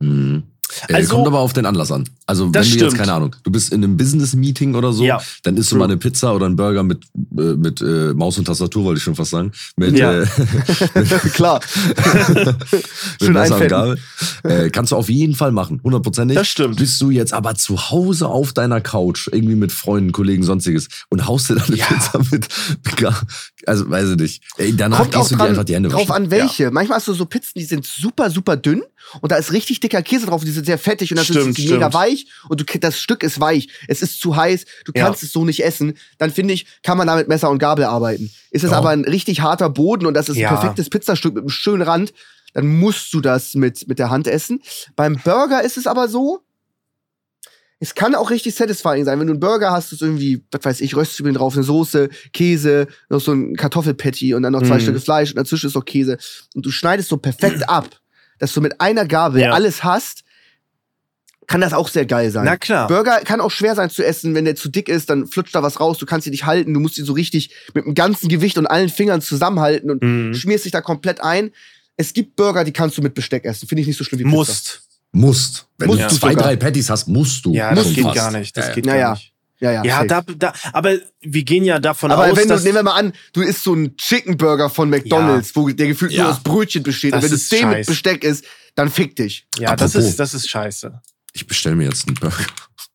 Mhm. 0.00 0.44
Also- 0.92 1.14
kommt 1.14 1.26
aber 1.26 1.38
auf 1.40 1.52
den 1.52 1.66
Anlass 1.66 1.90
an. 1.92 2.04
Also 2.26 2.44
wenn 2.46 2.52
du 2.52 2.58
jetzt, 2.60 2.72
stimmt. 2.74 2.94
keine 2.98 3.12
Ahnung, 3.12 3.34
du 3.42 3.50
bist 3.50 3.72
in 3.72 3.82
einem 3.82 3.96
Business-Meeting 3.96 4.74
oder 4.74 4.92
so, 4.92 5.04
Ja. 5.04 5.20
dann 5.44 5.56
isst 5.56 5.72
du 5.72 5.76
mal 5.76 5.84
eine 5.84 5.96
Pizza 5.96 6.34
oder 6.34 6.46
einen 6.46 6.56
Burger 6.56 6.82
mit, 6.82 7.04
äh, 7.38 7.54
mit 7.54 7.80
äh, 7.80 8.12
Maus 8.14 8.36
und 8.38 8.44
Tastatur, 8.44 8.84
wollte 8.84 8.98
ich 8.98 9.04
schon 9.04 9.14
fast 9.14 9.30
sagen. 9.30 9.52
Mit, 9.76 9.98
Ja. 9.98 10.22
äh, 10.22 10.26
klar. 11.34 11.60
mit 12.28 12.56
Schön 13.22 13.32
Messer 13.32 13.56
und 13.56 13.62
einfetten. 13.62 13.68
Gabel. 13.68 13.98
Äh, 14.44 14.70
kannst 14.70 14.92
du 14.92 14.96
auf 14.96 15.08
jeden 15.08 15.34
Fall 15.34 15.52
machen, 15.52 15.80
hundertprozentig. 15.82 16.36
Das 16.36 16.48
stimmt. 16.48 16.76
Bist 16.76 17.00
du 17.00 17.10
jetzt 17.10 17.32
aber 17.32 17.54
zu 17.54 17.90
Hause 17.90 18.26
auf 18.28 18.52
deiner 18.52 18.80
Couch, 18.80 19.28
irgendwie 19.32 19.54
mit 19.54 19.72
Freunden, 19.72 20.12
Kollegen, 20.12 20.42
sonstiges 20.42 20.88
und 21.08 21.26
haust 21.26 21.48
dir 21.50 21.54
dann 21.56 21.66
eine 21.68 21.76
Ja. 21.76 21.86
Pizza 21.86 22.20
mit, 22.30 22.46
also 23.66 23.88
weiß 23.90 24.10
ich 24.10 24.16
nicht. 24.16 24.42
Ey, 24.56 24.74
danach 24.76 24.98
Kommt 24.98 25.12
gehst 25.14 25.30
du 25.30 25.36
dir 25.36 25.44
einfach 25.44 25.64
die 25.64 25.74
Hände 25.74 25.88
drauf 25.88 26.08
waschen. 26.08 26.24
an, 26.24 26.30
welche. 26.30 26.70
Manchmal 26.70 26.98
hast 26.98 27.08
du 27.08 27.14
so 27.14 27.24
Pizzen, 27.26 27.52
die 27.56 27.64
sind 27.64 27.84
super, 27.86 28.30
super 28.30 28.56
dünn 28.56 28.82
und 29.20 29.32
da 29.32 29.36
ist 29.36 29.52
richtig 29.52 29.80
dicker 29.80 30.02
Käse 30.02 30.26
drauf 30.26 30.40
und 30.42 30.46
die 30.46 30.52
sind 30.52 30.67
sehr 30.68 30.78
fettig 30.78 31.10
und 31.10 31.16
dann 31.16 31.24
Stimmt, 31.24 31.56
sie 31.56 31.68
mega 31.72 31.92
weich 31.92 32.26
und 32.48 32.60
du, 32.60 32.78
das 32.78 33.00
Stück 33.00 33.22
ist 33.22 33.40
weich. 33.40 33.68
Es 33.88 34.00
ist 34.02 34.20
zu 34.20 34.36
heiß, 34.36 34.64
du 34.84 34.92
Ja. 34.94 35.04
kannst 35.04 35.22
es 35.22 35.32
so 35.32 35.44
nicht 35.44 35.64
essen. 35.64 35.94
Dann 36.18 36.30
finde 36.30 36.54
ich, 36.54 36.66
kann 36.82 36.96
man 36.96 37.06
da 37.08 37.16
mit 37.16 37.26
Messer 37.28 37.50
und 37.50 37.58
Gabel 37.58 37.84
arbeiten. 37.84 38.30
Ist 38.50 38.64
es 38.64 38.70
Ja. 38.70 38.76
aber 38.78 38.90
ein 38.90 39.04
richtig 39.04 39.40
harter 39.40 39.68
Boden 39.70 40.06
und 40.06 40.14
das 40.14 40.28
ist 40.28 40.36
Ja. 40.36 40.48
ein 40.50 40.54
perfektes 40.56 40.88
Pizzastück 40.90 41.34
mit 41.34 41.42
einem 41.42 41.50
schönen 41.50 41.82
Rand, 41.82 42.12
dann 42.54 42.66
musst 42.78 43.12
du 43.12 43.20
das 43.20 43.54
mit, 43.54 43.88
mit 43.88 43.98
der 43.98 44.08
Hand 44.10 44.26
essen. 44.26 44.62
Beim 44.96 45.16
Burger 45.22 45.62
ist 45.62 45.76
es 45.76 45.86
aber 45.86 46.08
so, 46.08 46.40
es 47.80 47.94
kann 47.94 48.14
auch 48.16 48.30
richtig 48.30 48.54
satisfying 48.56 49.04
sein. 49.04 49.20
Wenn 49.20 49.28
du 49.28 49.34
einen 49.34 49.40
Burger 49.40 49.70
hast, 49.70 49.92
ist 49.92 50.02
irgendwie, 50.02 50.44
was 50.50 50.64
weiß 50.64 50.80
ich, 50.80 50.96
Röstzwiebeln 50.96 51.36
drauf, 51.36 51.54
eine 51.54 51.62
Soße, 51.62 52.08
Käse, 52.32 52.88
noch 53.08 53.20
so 53.20 53.32
ein 53.32 53.54
Kartoffelpatty 53.54 54.34
und 54.34 54.42
dann 54.42 54.52
noch 54.52 54.62
zwei 54.62 54.76
Mhm. 54.76 54.80
Stücke 54.80 55.00
Fleisch 55.00 55.30
und 55.30 55.36
dazwischen 55.36 55.68
ist 55.68 55.74
noch 55.74 55.84
Käse. 55.84 56.18
Und 56.56 56.66
du 56.66 56.70
schneidest 56.72 57.08
so 57.08 57.18
perfekt 57.18 57.62
ab, 57.68 57.88
dass 58.40 58.52
du 58.52 58.60
mit 58.60 58.80
einer 58.80 59.06
Gabel 59.06 59.42
Ja. 59.42 59.52
alles 59.52 59.84
hast, 59.84 60.24
kann 61.48 61.60
das 61.60 61.72
auch 61.72 61.88
sehr 61.88 62.06
geil 62.06 62.30
sein. 62.30 62.44
Na 62.44 62.56
klar. 62.56 62.86
Burger 62.86 63.20
kann 63.24 63.40
auch 63.40 63.50
schwer 63.50 63.74
sein 63.74 63.90
zu 63.90 64.04
essen, 64.04 64.34
wenn 64.36 64.44
der 64.44 64.54
zu 64.54 64.68
dick 64.68 64.88
ist, 64.88 65.10
dann 65.10 65.26
flutscht 65.26 65.54
da 65.54 65.62
was 65.64 65.80
raus, 65.80 65.98
du 65.98 66.06
kannst 66.06 66.26
ihn 66.26 66.30
nicht 66.30 66.46
halten, 66.46 66.72
du 66.74 66.78
musst 66.80 66.96
ihn 66.98 67.04
so 67.04 67.14
richtig 67.14 67.50
mit 67.74 67.84
dem 67.86 67.94
ganzen 67.94 68.28
Gewicht 68.28 68.56
und 68.58 68.66
allen 68.66 68.88
Fingern 68.90 69.20
zusammenhalten 69.20 69.90
und 69.90 70.02
Mhm. 70.02 70.34
schmierst 70.34 70.64
dich 70.66 70.72
da 70.72 70.80
komplett 70.80 71.20
ein. 71.20 71.50
Es 71.96 72.12
gibt 72.12 72.36
Burger, 72.36 72.62
die 72.62 72.72
kannst 72.72 72.96
du 72.96 73.02
mit 73.02 73.14
Besteck 73.14 73.44
essen. 73.44 73.66
Finde 73.66 73.80
ich 73.80 73.88
nicht 73.88 73.96
so 73.98 74.04
schlimm 74.04 74.20
wie 74.20 74.24
Pizza. 74.24 74.36
Musst. 74.36 74.82
Musst. 75.10 75.66
Wenn 75.78 75.88
Musst 75.88 76.02
du 76.02 76.08
zwei, 76.16 76.30
sogar. 76.30 76.44
drei 76.44 76.56
Patties 76.56 76.90
hast, 76.90 77.08
musst 77.08 77.44
du. 77.44 77.52
Ja, 77.54 77.74
das 77.74 77.86
Schon 77.86 77.94
geht 77.94 78.14
gar 78.14 78.30
nicht. 78.30 78.56
Das 78.56 78.66
Ja, 78.66 78.68
ja. 78.70 78.74
geht 78.74 78.86
Ja, 78.86 78.92
gar 78.92 79.00
ja. 79.00 79.10
nicht. 79.14 79.32
Ja, 79.60 79.72
ja. 79.72 79.84
Ja, 79.84 80.04
da, 80.04 80.22
da, 80.36 80.52
aber 80.72 80.98
wir 81.20 81.42
gehen 81.42 81.64
ja 81.64 81.80
davon 81.80 82.12
Aber 82.12 82.26
aus, 82.30 82.36
wenn 82.36 82.44
du, 82.46 82.54
dass 82.54 82.62
nehmen 82.62 82.76
wir 82.76 82.82
mal 82.84 82.92
an, 82.94 83.12
du 83.32 83.40
isst 83.40 83.64
so 83.64 83.72
einen 83.72 83.96
Chicken 83.96 84.36
Burger 84.36 84.70
von 84.70 84.88
McDonalds, 84.88 85.56
wo 85.56 85.68
der 85.68 85.88
gefühlt 85.88 86.12
Ja. 86.12 86.24
nur 86.24 86.32
aus 86.34 86.42
Brötchen 86.44 86.84
besteht. 86.84 87.12
Das 87.14 87.24
und 87.24 87.30
wenn 87.30 87.36
es 87.36 87.48
den 87.48 87.68
mit. 87.70 87.86
Besteck 87.86 88.22
ist, 88.22 88.44
dann 88.76 88.88
fick 88.90 89.16
dich. 89.16 89.48
ja, 89.58 89.74
das 89.74 89.96
ist, 89.96 90.20
das 90.20 90.34
ist 90.34 90.48
scheiße. 90.48 91.00
Ich 91.38 91.46
bestelle 91.46 91.76
mir 91.76 91.84
jetzt 91.84 92.08
einen 92.08 92.16
Burger. 92.16 92.44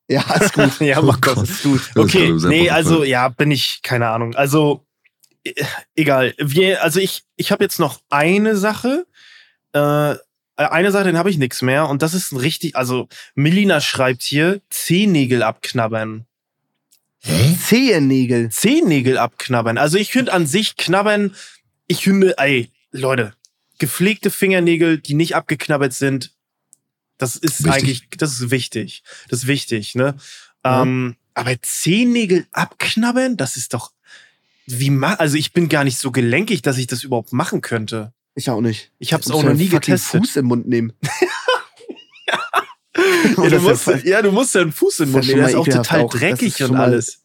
Ja, 0.10 0.22
ist 0.36 0.54
gut. 0.54 0.72
Ja, 0.82 1.00
Oh 1.00 1.04
mach 1.04 1.22
Gott. 1.22 1.38
das. 1.38 1.50
ist 1.50 1.64
gut. 1.64 1.82
Okay, 1.96 2.30
ist 2.36 2.44
nee, 2.44 2.70
also 2.70 3.06
ja, 3.06 3.30
bin 3.30 3.52
ich, 3.52 3.80
keine 3.84 4.10
Ahnung. 4.10 4.36
Also, 4.36 4.86
äh, 5.46 5.54
egal. 5.96 6.34
Wir, 6.38 6.84
also 6.84 7.00
ich, 7.00 7.24
ich 7.38 7.54
habe 7.54 7.64
jetzt 7.64 7.80
noch 7.80 8.02
eine 8.10 8.58
Sache. 8.58 9.06
Äh, 9.72 10.16
eine 10.58 10.92
Sache, 10.92 11.06
den 11.06 11.18
habe 11.18 11.30
ich 11.30 11.38
nichts 11.38 11.62
mehr. 11.62 11.88
Und 11.88 12.02
das 12.02 12.14
ist 12.14 12.34
ein 12.34 12.38
richtig, 12.38 12.76
also 12.76 13.08
Melina 13.34 13.80
schreibt 13.80 14.24
hier, 14.24 14.62
Zehennägel 14.70 15.42
abknabbern. 15.42 16.26
Hä? 17.20 17.56
Zehennägel. 17.66 18.50
Zehennägel 18.50 19.18
abknabbern. 19.18 19.78
Also 19.78 19.98
ich 19.98 20.12
finde 20.12 20.34
an 20.34 20.46
sich 20.48 20.76
knabbern, 20.76 21.34
ich 21.88 22.04
finde, 22.04 22.38
ey, 22.38 22.70
Leute, 22.92 23.34
gepflegte 23.80 24.30
Fingernägel, 24.30 24.98
die 25.00 25.14
nicht 25.14 25.34
abgeknabbert 25.36 25.94
sind, 25.94 26.34
das 27.24 27.36
ist 27.38 27.64
Wichtig. 27.64 27.72
eigentlich, 27.72 28.10
das 28.18 28.34
ist 28.34 28.52
wichtig. 28.52 29.04
Das 29.30 29.40
ist 29.40 29.48
wichtig, 29.48 29.96
ne? 29.96 30.16
Ja. 30.66 30.82
Ähm, 30.82 31.16
aber 31.34 31.60
Zehennägel 31.62 32.46
abknabbern, 32.52 33.38
das 33.38 33.56
ist 33.56 33.74
doch, 33.74 33.92
wie 34.66 34.90
ma 34.90 35.14
also 35.16 35.38
ich 35.38 35.54
bin 35.54 35.70
gar 35.70 35.84
nicht 35.84 35.98
so 35.98 36.12
gelenkig, 36.12 36.62
dass 36.62 36.78
ich 36.78 36.88
das 36.88 37.04
überhaupt 37.04 37.34
machen 37.34 37.62
könnte. 37.62 38.14
Ich 38.36 38.50
auch 38.50 38.62
nicht. 38.62 38.92
Ich 39.00 39.14
habe 39.14 39.24
es 39.24 39.32
auch 39.32 39.44
noch 39.44 39.50
ja 39.50 39.56
nie 39.56 39.70
getestet. 39.70 40.22
Fuß 40.22 40.36
im 40.38 40.46
Mund 40.46 40.68
nehmen. 40.68 40.94
Ja, 42.96 43.44
Oder 43.44 43.50
du 43.58 43.60
musst, 43.62 43.88
ja 43.88 43.98
ja, 43.98 44.22
du 44.22 44.32
musst 44.32 44.54
ja 44.54 44.62
einen 44.62 44.72
Fuß 44.72 45.00
in 45.00 45.06
den 45.06 45.12
Mund 45.14 45.26
ja 45.26 45.36
nehmen. 45.36 45.48
Der 45.48 45.52
schon 45.52 45.68
ist 45.68 45.76
auch 45.76 45.82
total 45.84 46.02
auch. 46.02 46.12
Das 46.12 46.20
dreckig 46.20 46.64
und 46.64 46.76
alles. 46.76 47.23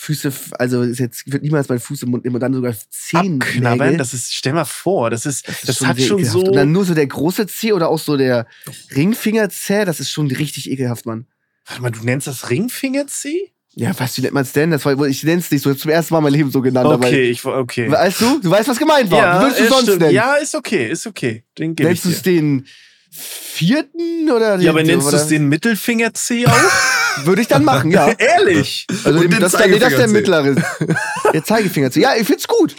Füße, 0.00 0.32
also 0.60 0.82
ist 0.82 1.00
jetzt 1.00 1.30
wird 1.30 1.42
niemals 1.42 1.68
mein 1.68 1.80
Fuß 1.80 2.04
im 2.04 2.10
Mund 2.10 2.24
und 2.24 2.38
dann 2.38 2.54
sogar 2.54 2.72
Zehen. 2.88 3.42
Abknabbern, 3.42 3.98
das 3.98 4.14
ist, 4.14 4.32
stell 4.32 4.52
mal 4.52 4.64
vor, 4.64 5.10
das 5.10 5.26
ist, 5.26 5.48
das, 5.48 5.60
Das, 5.62 5.78
das 5.78 5.86
hat 5.88 6.00
schon 6.00 6.20
ekelhaft. 6.20 6.32
so. 6.38 6.44
Und 6.44 6.54
dann 6.54 6.70
nur 6.70 6.84
so 6.84 6.94
der 6.94 7.08
große 7.08 7.48
Zeh 7.48 7.72
oder 7.72 7.88
auch 7.88 7.98
so 7.98 8.16
der 8.16 8.46
Ringfingerzeh, 8.94 9.84
das 9.84 9.98
ist 9.98 10.12
schon 10.12 10.28
richtig 10.30 10.70
ekelhaft, 10.70 11.04
Mann. 11.04 11.26
Warte 11.66 11.82
mal, 11.82 11.90
du 11.90 12.04
nennst 12.04 12.28
das 12.28 12.48
Ringfingerzeh? 12.48 13.50
Ja, 13.74 13.90
was, 13.98 14.16
wie 14.16 14.22
nennt 14.22 14.34
man 14.34 14.44
es 14.44 14.52
denn? 14.52 14.70
Das 14.70 14.84
war, 14.84 15.04
ich 15.04 15.24
nenn's 15.24 15.50
nicht 15.50 15.62
so. 15.62 15.72
Ich 15.72 15.78
zum 15.80 15.90
ersten 15.90 16.14
Mal 16.14 16.20
mein 16.20 16.32
Leben 16.32 16.52
so 16.52 16.62
genannt. 16.62 16.86
Okay, 16.86 17.30
ich, 17.30 17.44
okay. 17.44 17.88
Aber, 17.88 17.98
weißt 17.98 18.20
du? 18.20 18.40
Du 18.40 18.50
weißt, 18.50 18.68
was 18.68 18.78
gemeint 18.78 19.10
war. 19.10 19.40
wie 19.40 19.44
würdest 19.46 19.60
du 19.60 19.64
es 19.64 19.70
sonst 19.70 19.82
stimmt. 19.82 20.00
nennen? 20.02 20.14
Ja, 20.14 20.34
ist 20.34 20.54
okay, 20.54 20.90
ist 20.90 21.08
okay. 21.08 21.42
Den 21.58 21.74
gebe 21.74 21.88
Nennst 21.88 22.04
du 22.04 22.10
es 22.10 22.22
den 22.22 22.66
vierten 23.10 24.30
oder 24.30 24.58
den, 24.58 24.64
Ja, 24.64 24.70
aber 24.70 24.84
nennst 24.84 25.10
du 25.10 25.16
es 25.16 25.26
den 25.26 25.48
Mittelfingerzeh 25.48 26.46
auch? 26.46 26.52
Würde 27.24 27.42
ich 27.42 27.48
dann 27.48 27.64
machen, 27.64 27.90
ja. 27.90 28.08
Ehrlich? 28.18 28.86
Also 29.04 29.18
Und 29.18 29.22
dem, 29.24 29.30
den 29.32 29.40
das, 29.40 29.52
nee, 29.58 29.78
das 29.78 29.92
ist 29.92 29.98
der 29.98 30.08
mittlere. 30.08 30.56
Der 31.32 31.44
Zeigefingerzeh. 31.44 32.00
Ja, 32.00 32.10
ich 32.18 32.26
find's 32.26 32.46
gut. 32.48 32.74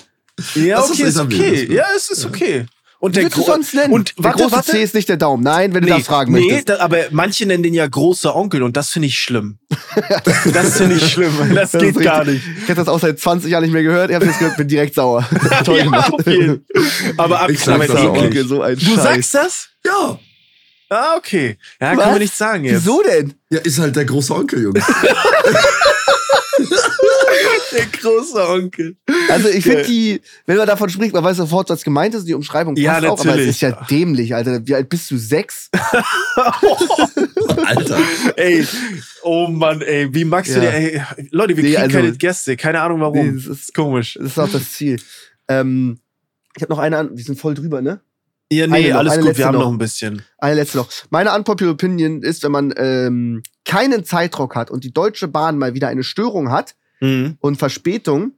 Ja, 0.56 0.78
Das 0.78 0.90
ist 0.90 0.99
okay, 0.99 1.03
ist 1.10 1.16
etabliert, 1.16 1.41
okay. 1.41 1.56
das 1.56 1.61
ist 1.70 1.74
Ja, 1.76 1.86
es 1.95 2.10
ist 2.10 2.26
okay. 2.26 2.66
Und 3.02 3.16
Wie 3.16 3.22
der 3.22 3.30
du 3.30 3.41
sonst 3.44 3.74
nennen? 3.74 3.94
Und 3.94 4.18
der 4.18 4.26
warte, 4.26 4.40
große 4.44 4.52
warte. 4.52 4.72
C 4.72 4.84
ist 4.84 4.94
nicht 4.94 5.07
der 5.07 5.16
Daumen. 5.16 5.41
Nein, 5.41 5.74
wenn 5.74 5.84
du 5.84 5.88
das 5.90 6.06
fragen 6.06 6.34
nee, 6.34 6.41
möchtest. 6.41 6.68
da, 6.70 6.80
aber 6.80 6.98
manche 7.11 7.45
nennen 7.45 7.64
den 7.64 7.74
ja 7.74 7.88
großer 7.88 8.36
Onkel 8.36 8.61
und 8.61 8.76
das 8.76 8.90
finde 8.90 9.07
ich 9.07 9.18
schlimm. 9.20 9.57
das 10.53 10.78
finde 10.78 10.95
ich 10.98 11.10
schlimm. 11.14 11.32
Das, 11.56 11.72
Das 11.72 11.82
geht 11.82 11.95
ist 11.95 12.03
gar 12.03 12.26
nicht. 12.26 12.44
Ich 12.57 12.64
habe 12.64 12.76
das 12.76 12.90
auch 12.90 12.99
seit 12.99 13.18
20 13.18 13.49
Jahren 13.52 13.64
nicht 13.64 13.72
mehr 13.72 13.84
gehört. 13.84 14.10
Ich 14.10 14.16
habe 14.16 14.26
jetzt 14.26 14.40
gehört, 14.40 14.57
bin 14.57 14.68
direkt 14.68 14.95
sauer. 14.95 15.26
Toll 15.64 15.78
ja, 15.78 15.84
gemacht. 15.86 16.11
jeden. 16.26 16.66
Aber 17.16 17.48
Ich 17.49 17.60
sag 17.64 17.76
abknabbern 17.76 17.88
das 17.88 17.90
eklig. 18.03 18.10
auch. 18.10 18.24
Onkel, 18.26 18.48
so 18.48 18.61
ein 18.61 18.76
Du 18.78 18.86
Scheiß. 18.86 19.03
sagst 19.03 19.34
das? 19.36 19.68
Ja. 19.86 20.20
Ah, 20.90 21.16
okay. 21.18 21.57
Ja, 21.80 21.91
Was? 21.95 21.99
kann 22.03 22.11
man 22.14 22.20
nicht 22.20 22.36
sagen 22.36 22.64
jetzt. 22.66 22.76
Wieso 22.86 23.03
denn? 23.03 23.34
Ja, 23.52 23.60
ist 23.60 23.78
halt 23.80 23.95
der 23.95 24.06
große 24.06 24.34
Onkel, 24.34 24.64
Junge. 24.64 24.82
Der 27.72 27.86
große 27.86 28.48
Onkel. 28.49 28.98
Also 29.30 29.48
ich 29.49 29.64
finde 29.64 29.84
die, 29.84 30.20
wenn 30.48 30.57
man 30.57 30.66
davon 30.68 30.90
spricht, 30.90 31.14
man 31.14 31.24
weiß 31.24 31.38
sofort, 31.38 31.70
was 31.70 31.84
gemeint 31.84 32.16
ist, 32.16 32.26
die 32.28 32.34
Umschreibung 32.34 32.74
passt 32.74 32.84
Ja, 32.84 32.98
auch, 32.98 33.03
aber 33.03 33.20
es 33.20 33.26
natürlich. 33.26 33.49
ist 33.49 33.61
ja 33.61 33.72
dämlich, 33.90 34.34
Alter. 34.36 34.66
Wie 34.66 34.74
alt 34.76 34.90
bist 34.90 35.10
du? 35.11 35.18
Sechs? 35.18 35.70
Alter. 37.66 37.99
ey, 38.36 38.66
oh 39.22 39.48
Mann, 39.48 39.82
ey, 39.82 40.11
wie 40.14 40.26
magst 40.26 40.52
du 40.56 40.60
Ja. 40.64 40.72
dir, 40.72 40.74
ey, 40.74 41.02
Leute, 41.32 41.56
wir 41.56 41.64
Nee, 41.64 41.70
kriegen 41.72 41.84
also- 41.84 41.98
keine 41.98 42.11
Gäste, 42.14 42.57
keine 42.57 42.82
Ahnung 42.82 42.99
warum. 43.02 43.18
Nee, 43.28 43.32
das 43.36 43.45
ist- 43.45 43.60
ist 43.70 43.74
komisch. 43.76 44.16
Das 44.20 44.32
ist 44.32 44.40
auch 44.40 44.49
das 44.52 44.72
Ziel. 44.74 44.99
Ähm, 45.48 45.99
ich 46.56 46.64
habe 46.64 46.74
noch 46.74 46.80
eine 46.80 46.98
an, 46.98 47.16
wir 47.16 47.24
sind 47.24 47.40
voll 47.40 47.53
drüber, 47.53 47.82
ne? 47.82 48.02
Ja, 48.51 48.63
Eine 48.65 48.80
nee, 48.80 48.89
noch, 48.89 48.97
alles 48.97 49.13
eine 49.13 49.23
gut, 49.23 49.38
wir 49.38 49.45
haben 49.45 49.53
noch. 49.55 49.61
noch 49.65 49.71
ein 49.71 49.77
bisschen. 49.77 50.23
Eine 50.39 50.55
letzte 50.55 50.77
noch. 50.80 50.89
Meine 51.11 51.34
unpopular 51.35 51.73
Opinion 51.73 52.23
ist, 52.23 52.43
wenn 52.43 52.51
man 52.51 52.73
ähm, 52.77 53.43
keinen 53.63 54.03
Zeitdruck 54.05 54.55
hat 54.55 54.71
und 54.71 54.84
die 54.84 54.91
Deutsche 54.91 55.27
Bahn 55.27 55.57
mal 55.57 55.73
wieder 55.76 55.88
eine 55.88 56.03
Störung 56.03 56.51
hat 56.51 56.76
Mhm. 57.01 57.38
und 57.39 57.55
Verspätung, 57.57 58.34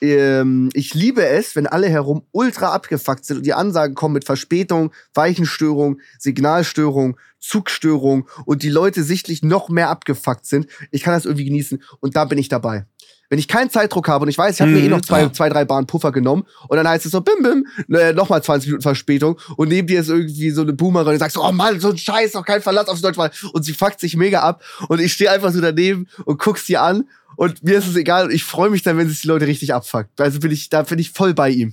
ähm, 0.00 0.70
ich 0.72 0.94
liebe 0.94 1.24
es, 1.24 1.54
wenn 1.54 1.68
alle 1.68 1.88
herum 1.88 2.24
ultra 2.32 2.72
abgefuckt 2.72 3.24
sind 3.24 3.36
und 3.36 3.46
die 3.46 3.52
Ansagen 3.54 3.94
kommen 3.94 4.14
mit 4.14 4.24
Verspätung, 4.24 4.92
Weichenstörung, 5.14 6.00
Signalstörung, 6.18 7.16
Zugstörung 7.38 8.28
und 8.44 8.62
die 8.62 8.70
Leute 8.70 9.04
sichtlich 9.04 9.42
noch 9.42 9.68
mehr 9.68 9.90
abgefuckt 9.90 10.46
sind. 10.46 10.66
Ich 10.90 11.02
kann 11.02 11.14
das 11.14 11.24
irgendwie 11.26 11.44
genießen 11.44 11.82
und 12.00 12.16
da 12.16 12.24
bin 12.24 12.38
ich 12.38 12.48
dabei. 12.48 12.86
Wenn 13.32 13.38
ich 13.38 13.48
keinen 13.48 13.70
Zeitdruck 13.70 14.08
habe 14.08 14.24
und 14.24 14.28
ich 14.28 14.36
weiß, 14.36 14.56
ich 14.56 14.60
habe 14.60 14.72
mir 14.72 14.80
eh 14.80 14.82
Mhm, 14.82 14.90
noch 14.90 15.00
zwei, 15.00 15.26
zwei, 15.30 15.48
drei 15.48 15.64
Bahn 15.64 15.86
Puffer 15.86 16.12
genommen 16.12 16.44
und 16.68 16.76
dann 16.76 16.86
heißt 16.86 17.06
es 17.06 17.12
so, 17.12 17.22
bim, 17.22 17.42
bim, 17.42 17.96
äh, 17.96 18.12
nochmal 18.12 18.42
20 18.42 18.68
Minuten 18.68 18.82
Verspätung 18.82 19.38
und 19.56 19.68
neben 19.68 19.88
dir 19.88 20.00
ist 20.00 20.10
irgendwie 20.10 20.50
so 20.50 20.60
eine 20.60 20.74
Boomerin 20.74 21.14
und 21.14 21.18
sagst 21.18 21.36
so, 21.36 21.42
oh 21.42 21.50
Mann, 21.50 21.80
so 21.80 21.88
ein 21.88 21.96
Scheiß, 21.96 22.34
noch 22.34 22.44
kein 22.44 22.60
Verlass 22.60 22.88
aufs 22.88 23.00
Deutschbahn 23.00 23.30
und 23.54 23.62
sie 23.62 23.72
fuckt 23.72 24.00
sich 24.00 24.16
mega 24.18 24.40
ab 24.40 24.62
und 24.88 25.00
ich 25.00 25.14
stehe 25.14 25.30
einfach 25.30 25.50
so 25.50 25.62
daneben 25.62 26.08
und 26.26 26.38
guck 26.38 26.58
sie 26.58 26.76
an 26.76 27.08
und 27.36 27.64
mir 27.64 27.78
ist 27.78 27.86
es 27.86 27.96
egal 27.96 28.26
und 28.26 28.32
ich 28.32 28.44
freue 28.44 28.68
mich 28.68 28.82
dann, 28.82 28.98
wenn 28.98 29.08
sich 29.08 29.22
die 29.22 29.28
Leute 29.28 29.46
richtig 29.46 29.72
abfuckt. 29.72 30.20
Also 30.20 30.38
bin 30.38 30.50
ich, 30.50 30.68
da 30.68 30.82
bin 30.82 30.98
ich 30.98 31.10
voll 31.10 31.32
bei 31.32 31.48
ihm. 31.48 31.72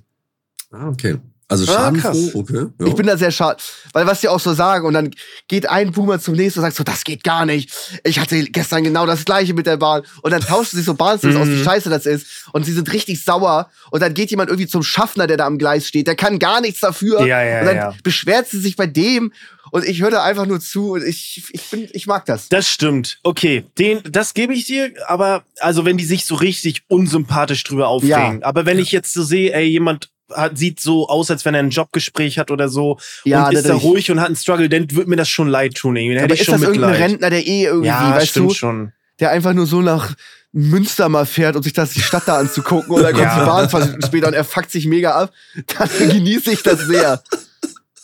Ah, 0.72 0.88
okay. 0.88 1.18
Also 1.52 1.64
Ah, 1.64 1.76
schadenfroh, 1.76 2.12
krass. 2.12 2.36
okay. 2.36 2.66
Ja. 2.80 2.86
Ich 2.88 2.94
bin 2.94 3.08
da 3.08 3.18
sehr 3.18 3.32
schade, 3.32 3.58
weil 3.94 4.06
was 4.06 4.22
die 4.22 4.28
auch 4.28 4.40
so 4.40 4.54
sagen 4.54 4.86
und 4.86 4.94
dann 4.94 5.10
geht 5.48 5.68
ein 5.68 5.92
Boomer 5.92 6.20
zum 6.20 6.36
nächsten 6.36 6.60
und 6.60 6.66
sagt 6.66 6.78
so, 6.78 6.84
das 6.84 7.04
geht 7.04 7.24
gar 7.24 7.46
nicht. 7.48 7.72
Ich 8.04 8.20
hatte 8.20 8.42
gestern 8.46 8.84
genau 8.84 9.08
das 9.08 9.26
gleiche 9.26 9.56
mit 9.56 9.66
der 9.66 9.78
Bahn 9.78 10.04
und 10.22 10.30
dann 10.32 10.42
tauschen 10.42 10.78
sich 10.78 10.86
so 10.86 10.94
Bahnstills 10.94 11.36
aus, 11.36 11.48
wie 11.48 11.54
Mhm. 11.56 11.64
scheiße 11.64 11.90
das 11.90 12.06
ist 12.06 12.28
und 12.54 12.66
sie 12.68 12.72
sind 12.74 12.94
richtig 12.94 13.24
sauer 13.26 13.70
und 13.90 14.02
dann 14.02 14.14
geht 14.14 14.30
jemand 14.30 14.50
irgendwie 14.52 14.68
zum 14.70 14.84
Schaffner, 14.84 15.26
der 15.26 15.38
da 15.38 15.48
am 15.48 15.58
Gleis 15.58 15.88
steht, 15.88 16.06
der 16.06 16.16
kann 16.16 16.38
gar 16.38 16.62
nichts 16.62 16.82
dafür 16.82 17.26
Ja, 17.26 17.44
ja, 17.44 17.60
und 17.62 17.66
dann 17.66 17.76
ja. 17.76 17.94
beschwert 18.04 18.48
sie 18.48 18.60
sich 18.60 18.76
bei 18.76 18.86
dem 18.86 19.34
und 19.72 19.86
ich 19.86 20.02
höre 20.02 20.12
da 20.12 20.24
einfach 20.24 20.46
nur 20.46 20.60
zu 20.60 20.92
und 20.94 21.04
ich, 21.04 21.44
ich, 21.52 21.64
bin, 21.72 21.88
ich 21.94 22.06
mag 22.06 22.26
das. 22.26 22.50
Das 22.50 22.68
stimmt. 22.70 23.18
Okay, 23.24 23.66
den, 23.80 24.02
das 24.04 24.36
gebe 24.36 24.54
ich 24.54 24.66
dir, 24.66 24.92
aber 25.08 25.44
also 25.60 25.84
wenn 25.86 25.98
die 25.98 26.06
sich 26.06 26.26
so 26.26 26.36
richtig 26.36 26.84
unsympathisch 26.88 27.64
drüber 27.64 27.88
aufregen. 27.88 28.44
Aber 28.44 28.66
wenn 28.68 28.78
ich 28.80 28.92
jetzt 28.92 29.14
so 29.14 29.24
sehe, 29.24 29.52
ey, 29.54 29.66
jemand 29.66 30.10
hat, 30.34 30.58
sieht 30.58 30.80
so 30.80 31.08
aus, 31.10 31.30
als 31.32 31.46
wenn 31.46 31.54
er 31.56 31.62
ein 31.62 31.70
Jobgespräch 31.70 32.38
hat 32.40 32.52
oder 32.52 32.70
so 32.70 32.98
Ja, 33.24 33.48
und 33.48 33.56
ist 33.56 33.68
da 33.68 33.74
ruhig 33.76 34.10
und 34.12 34.20
hat 34.20 34.28
einen 34.28 34.36
Struggle, 34.36 34.70
dann 34.70 34.90
wird 34.92 35.08
mir 35.08 35.16
das 35.16 35.30
schon 35.30 35.48
leid 35.48 35.76
tun. 35.76 35.96
Irgendwie. 35.96 36.16
Dann 36.16 36.24
Aber 36.26 36.34
hätte 36.34 36.36
ich 36.36 36.40
ist 36.42 36.46
schon 36.48 36.62
das 36.62 36.64
irgendein 36.70 36.90
Mitleid. 36.92 37.10
Rentner, 37.10 37.30
der 37.30 37.48
eh 37.48 37.64
irgendwie, 37.66 37.88
ja, 37.88 38.16
weißt 38.16 38.28
stimmt 38.30 38.50
du, 38.52 38.54
schon. 38.54 38.94
der 39.20 39.32
einfach 39.32 39.54
nur 39.54 39.66
so 39.66 39.82
nach 39.82 40.14
Münster 40.52 41.10
mal 41.10 41.26
fährt, 41.28 41.56
um 41.56 41.62
sich 41.64 41.74
das 41.74 41.92
die 41.92 42.02
Stadt 42.02 42.24
da 42.26 42.38
anzugucken 42.40 42.90
und 42.92 43.04
dann 43.04 43.14
kommt 43.14 43.24
Ja. 43.26 43.40
die 43.40 43.46
Bahn 43.46 43.70
20 43.70 43.88
Minuten 43.92 44.06
später 44.08 44.28
und 44.28 44.34
er 44.34 44.44
fuckt 44.44 44.72
sich 44.72 44.86
mega 44.88 45.12
ab, 45.12 45.32
dann 45.78 45.90
genieße 46.10 46.52
ich 46.52 46.64
das 46.64 46.80
sehr. 46.82 47.22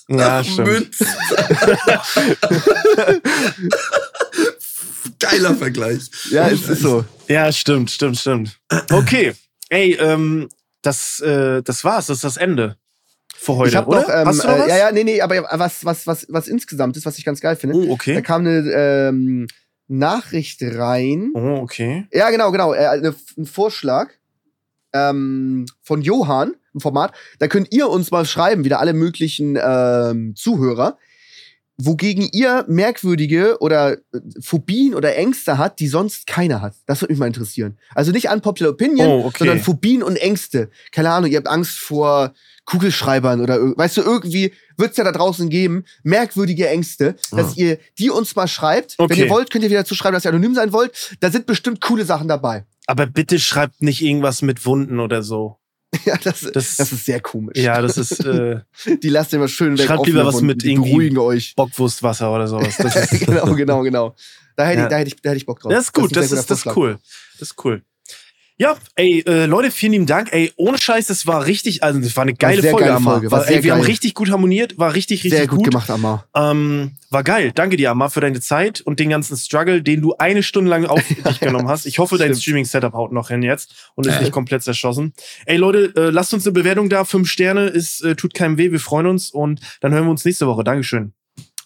Ja, 0.08 0.44
stimmt. 0.44 0.68
Münz. 0.68 0.98
Geiler 5.20 5.56
Vergleich. 5.56 6.02
Ja, 6.30 6.48
es 6.50 6.68
ist 6.68 6.82
so. 6.82 7.06
Ja, 7.28 7.52
stimmt, 7.52 7.92
stimmt, 7.92 8.18
stimmt. 8.18 8.58
Okay. 8.92 9.34
Ey, 9.70 9.94
ähm, 10.00 10.48
das, 10.86 11.20
äh, 11.20 11.62
das 11.64 11.84
war's, 11.84 12.08
das 12.08 12.18
ist 12.18 12.24
das 12.24 12.38
Ende 12.38 12.78
für 13.36 13.56
heute, 13.58 13.70
ich 13.70 13.76
habe 13.76 13.88
oder? 13.90 14.02
noch, 14.02 14.10
ähm, 14.10 14.26
Hast 14.26 14.44
du 14.44 14.48
noch 14.48 14.56
äh, 14.56 14.60
was? 14.60 14.68
ja, 14.70 14.78
ja, 14.78 14.92
nee, 14.92 15.04
nee, 15.04 15.22
aber 15.22 15.44
was, 15.52 15.86
was, 15.86 16.08
was, 16.08 16.26
was 16.30 16.48
insgesamt 16.48 16.98
ist, 16.98 17.06
was 17.06 17.18
ich 17.18 17.26
ganz 17.26 17.42
geil 17.42 17.56
finde. 17.56 17.76
Oh, 17.76 17.86
Da 17.86 17.92
okay. 17.92 18.22
kam 18.22 18.42
eine 18.42 18.72
ähm, 18.72 19.48
Nachricht 19.88 20.62
rein. 20.62 21.32
Oh, 21.34 21.60
okay. 21.62 22.08
Ja, 22.12 22.30
genau, 22.30 22.52
genau. 22.52 22.74
Äh, 22.74 23.14
ein 23.38 23.46
Vorschlag 23.46 24.10
ähm, 24.94 25.66
von 25.82 26.02
Johann, 26.02 26.56
ein 26.74 26.80
Format. 26.80 27.14
Da 27.40 27.48
könnt 27.48 27.72
ihr 27.72 27.90
uns 27.90 28.12
mal 28.12 28.26
schreiben, 28.26 28.64
wieder 28.64 28.80
alle 28.80 28.94
möglichen 28.94 29.58
ähm, 29.62 30.36
Zuhörer, 30.36 30.98
wogegen 31.78 32.28
ihr 32.32 32.64
merkwürdige 32.68 33.58
oder 33.60 33.94
äh, 33.94 33.98
Phobien 34.40 34.96
oder 34.96 35.16
Ängste 35.16 35.58
hat, 35.58 35.80
die 35.80 35.88
sonst 35.88 36.26
keiner 36.28 36.62
hat. 36.62 36.76
Das 36.86 37.02
würde 37.02 37.14
mich 37.14 37.20
mal 37.20 37.28
interessieren. 37.28 37.78
Also 37.94 38.12
nicht 38.12 38.30
unpopular 38.30 38.72
opinion, 38.72 39.08
Oh, 39.08 39.26
okay. 39.26 39.40
sondern 39.40 39.60
Phobien 39.60 40.02
und 40.04 40.16
Ängste. 40.16 40.70
Keine 40.92 41.12
Ahnung, 41.12 41.30
ihr 41.30 41.38
habt 41.38 41.48
Angst 41.48 41.78
vor 41.80 42.34
Kugelschreibern 42.66 43.42
oder 43.42 43.60
weißt 43.78 43.98
du, 43.98 44.02
irgendwie 44.02 44.54
wird 44.78 44.92
es 44.92 44.98
ja 44.98 45.04
da 45.04 45.12
draußen 45.12 45.50
geben, 45.50 45.84
merkwürdige 46.04 46.68
Ängste, 46.68 47.16
dass 47.32 47.52
Ah. 47.52 47.58
ihr 47.58 47.78
die 48.00 48.10
uns 48.10 48.36
mal 48.36 48.48
schreibt. 48.48 48.96
Okay. 48.98 49.10
Wenn 49.14 49.24
ihr 49.26 49.30
wollt, 49.30 49.52
könnt 49.52 49.64
ihr 49.64 49.70
wieder 49.70 49.86
zu 49.86 49.96
schreiben, 49.96 50.14
dass 50.14 50.26
ihr 50.26 50.30
anonym 50.30 50.56
sein 50.56 50.74
wollt. 50.74 51.16
Da 51.20 51.30
sind 51.30 51.46
bestimmt 51.46 51.82
coole 51.82 52.06
Sachen 52.06 52.28
dabei. 52.28 52.66
Aber 52.88 53.06
bitte 53.06 53.38
schreibt 53.40 53.82
nicht 53.82 54.02
irgendwas 54.02 54.42
mit 54.42 54.66
Wunden 54.66 55.00
oder 55.00 55.22
so. 55.24 55.58
Ja, 56.06 56.18
das, 56.24 56.42
Das- 56.42 56.78
das, 56.78 56.92
ist 56.92 57.06
sehr 57.06 57.20
komisch. 57.22 57.58
Ja, 57.58 57.82
das 57.82 57.98
ist 57.98 58.24
äh, 58.26 58.60
Die 59.04 59.10
lasst 59.10 59.34
ihr 59.34 59.40
mal 59.40 59.48
schön 59.48 59.78
weg. 59.78 59.86
Schreibt 59.88 60.06
lieber 60.08 60.26
was 60.26 60.42
mit 60.42 60.64
irgendwie- 60.64 60.90
beruhigen 60.90 61.18
euch. 61.18 61.56
Bockwurstwasser 61.56 62.34
oder 62.34 62.48
sowas. 62.48 62.76
Das 62.78 62.96
ist, 63.12 63.26
genau, 63.26 63.54
genau, 63.56 63.82
genau. 63.82 64.16
Da 64.56 64.66
hätte, 64.68 64.80
Ja. 64.80 64.86
ich, 64.86 64.90
da, 64.90 64.98
hätte 64.98 65.08
ich, 65.10 65.16
da 65.22 65.30
hätte 65.30 65.38
ich 65.38 65.46
Bock 65.46 65.60
drauf. 65.60 65.72
das 65.72 65.86
ist 65.86 65.94
gut, 65.94 66.16
das 66.16 66.26
ist, 66.32 66.50
das 66.50 66.58
ist 66.60 66.64
Vorschlag. 66.64 66.76
cool. 66.78 67.00
Das 67.40 67.50
ist 67.50 67.66
cool. 67.66 67.82
Ja, 68.58 68.78
ey, 68.96 69.22
äh, 69.28 69.48
Leute, 69.48 69.70
vielen 69.70 69.92
lieben 69.92 70.06
Dank. 70.06 70.32
Ey, 70.32 70.50
ohne 70.56 70.78
Scheiß, 70.78 71.08
das 71.08 71.28
war 71.28 71.46
richtig, 71.46 71.84
also 71.84 72.00
das 72.00 72.16
war 72.16 72.22
eine 72.22 72.34
geile 72.36 72.62
sehr 72.62 72.72
Folge, 72.72 72.86
geile 72.86 72.96
Amar. 72.96 73.14
Folge, 73.16 73.30
war 73.32 73.40
War, 73.40 73.46
sehr 73.48 73.58
ey, 73.58 73.64
wir 73.66 73.74
haben 73.74 73.82
richtig 73.82 74.14
gut 74.14 74.32
harmoniert, 74.32 74.78
war 74.78 74.94
richtig, 74.94 75.26
richtig 75.26 75.40
Sehr 75.40 75.48
gut, 75.48 75.66
gemacht, 75.66 75.90
Amar. 75.90 76.26
Ähm, 76.34 76.92
war 77.10 77.24
geil. 77.24 77.52
Danke 77.54 77.76
dir, 77.76 77.92
Amar, 77.92 78.10
für 78.10 78.22
deine 78.22 78.40
Zeit 78.40 78.80
und 78.80 79.02
den 79.02 79.10
ganzen 79.10 79.36
Struggle, 79.36 79.82
den 79.82 80.02
du 80.02 80.16
eine 80.18 80.42
Stunde 80.42 80.70
lang 80.70 80.86
auf 80.86 81.04
dich 81.28 81.40
genommen 81.42 81.68
hast. 81.68 81.86
Ich 81.86 82.00
hoffe, 82.00 82.18
dein. 82.18 82.34
Streaming-Setup 82.34 82.94
haut 82.94 83.12
noch 83.12 83.28
hin 83.28 83.44
jetzt 83.44 83.92
und 83.96 84.08
ist 84.08 84.16
Äh. 84.16 84.22
nicht 84.22 84.32
komplett 84.32 84.64
zerschossen. 84.64 85.12
Ey, 85.46 85.58
Leute, 85.58 85.92
äh, 85.98 86.10
lasst 86.12 86.34
uns 86.34 86.46
eine 86.48 86.54
Bewertung 86.54 86.88
da. 86.90 87.04
Fünf 87.04 87.30
Sterne 87.30 87.66
ist, 87.68 88.02
äh, 88.06 88.16
tut 88.16 88.34
keinem 88.34 88.58
weh. 88.58 88.72
Wir 88.72 88.80
freuen 88.80 89.08
uns 89.08 89.32
und 89.32 89.60
dann 89.82 89.94
hören 89.94 90.06
wir 90.06 90.12
uns 90.12 90.24
nächste 90.24 90.48
Woche. 90.48 90.64
Dankeschön. 90.64 91.12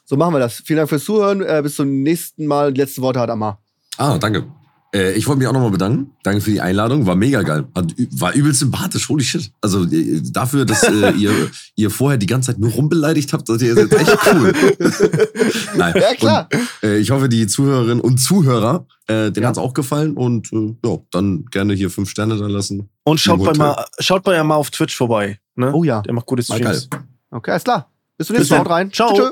So 0.06 0.18
machen 0.18 0.34
wir 0.34 0.40
das. 0.40 0.64
Vielen 0.66 0.78
Dank 0.78 0.90
fürs 0.90 1.04
Zuhören. 1.04 1.44
Äh, 1.44 1.60
bis 1.62 1.76
zum 1.76 2.02
nächsten 2.02 2.48
Mal. 2.48 2.74
Die 2.74 2.82
letzten 2.82 3.04
Worte 3.04 3.20
hat 3.20 3.30
Amar. 3.30 3.62
Ah, 3.98 4.18
danke. 4.18 4.59
Äh, 4.94 5.14
ich 5.14 5.28
wollte 5.28 5.40
mich 5.40 5.48
auch 5.48 5.54
nochmal 5.54 5.70
bedanken. 5.72 6.12
Danke 6.24 6.42
für 6.42 6.50
die 6.52 6.62
Einladung. 6.62 7.06
War 7.06 7.16
mega 7.16 7.42
geil. 7.44 7.68
War 7.74 8.34
übel 8.34 8.54
sympathisch. 8.54 9.08
Holy 9.08 9.24
shit. 9.24 9.52
Also 9.62 9.84
äh, 9.86 10.22
dafür, 10.24 10.66
dass 10.66 10.84
äh, 10.84 11.12
ihr, 11.18 11.32
ihr 11.76 11.92
vorher 11.92 12.18
die 12.18 12.26
ganze 12.26 12.48
Zeit 12.52 12.60
nur 12.60 12.72
rumbeleidigt 12.72 13.32
habt, 13.32 13.46
seid 13.48 13.62
ihr 13.62 13.76
seid 13.76 13.94
echt 13.94 14.18
cool. 14.34 14.54
Nein. 15.78 15.94
Ja, 15.96 16.14
klar. 16.16 16.50
Und, 16.52 16.90
äh, 16.90 16.98
ich 16.98 17.12
hoffe, 17.12 17.30
die 17.30 17.46
Zuhörerinnen 17.46 18.02
und 18.02 18.18
Zuhörer, 18.18 18.88
äh, 19.08 19.32
denen 19.32 19.44
Ja. 19.44 19.50
hat's 19.50 19.58
auch 19.60 19.74
gefallen. 19.74 20.14
Und 20.18 20.52
äh, 20.54 20.76
ja, 20.84 20.98
dann 21.12 21.46
gerne 21.46 21.74
hier 21.76 21.90
fünf 21.92 22.10
Sterne 22.10 22.38
da 22.38 22.48
lassen. 22.48 22.90
Und 23.04 23.20
schaut 23.20 23.44
bei, 23.44 23.54
mal, 23.54 23.86
schaut 24.00 24.24
bei 24.24 24.40
Amar 24.40 24.58
auf 24.58 24.72
Twitch 24.72 24.96
vorbei. 24.96 25.40
Ne? 25.56 25.72
Oh 25.74 25.84
ja. 25.84 26.02
Der 26.02 26.14
macht 26.14 26.26
gute. 26.26 26.42
Streams. 26.42 26.90
Okay, 27.32 27.52
alles 27.52 27.64
klar. 27.64 27.92
Bis 28.18 28.28
zum 28.28 28.36
nächsten 28.36 28.54
Mal. 28.56 28.60
Haut 28.62 28.70
rein. 28.70 28.92
Ciao. 28.92 29.14
Tschö. 29.14 29.32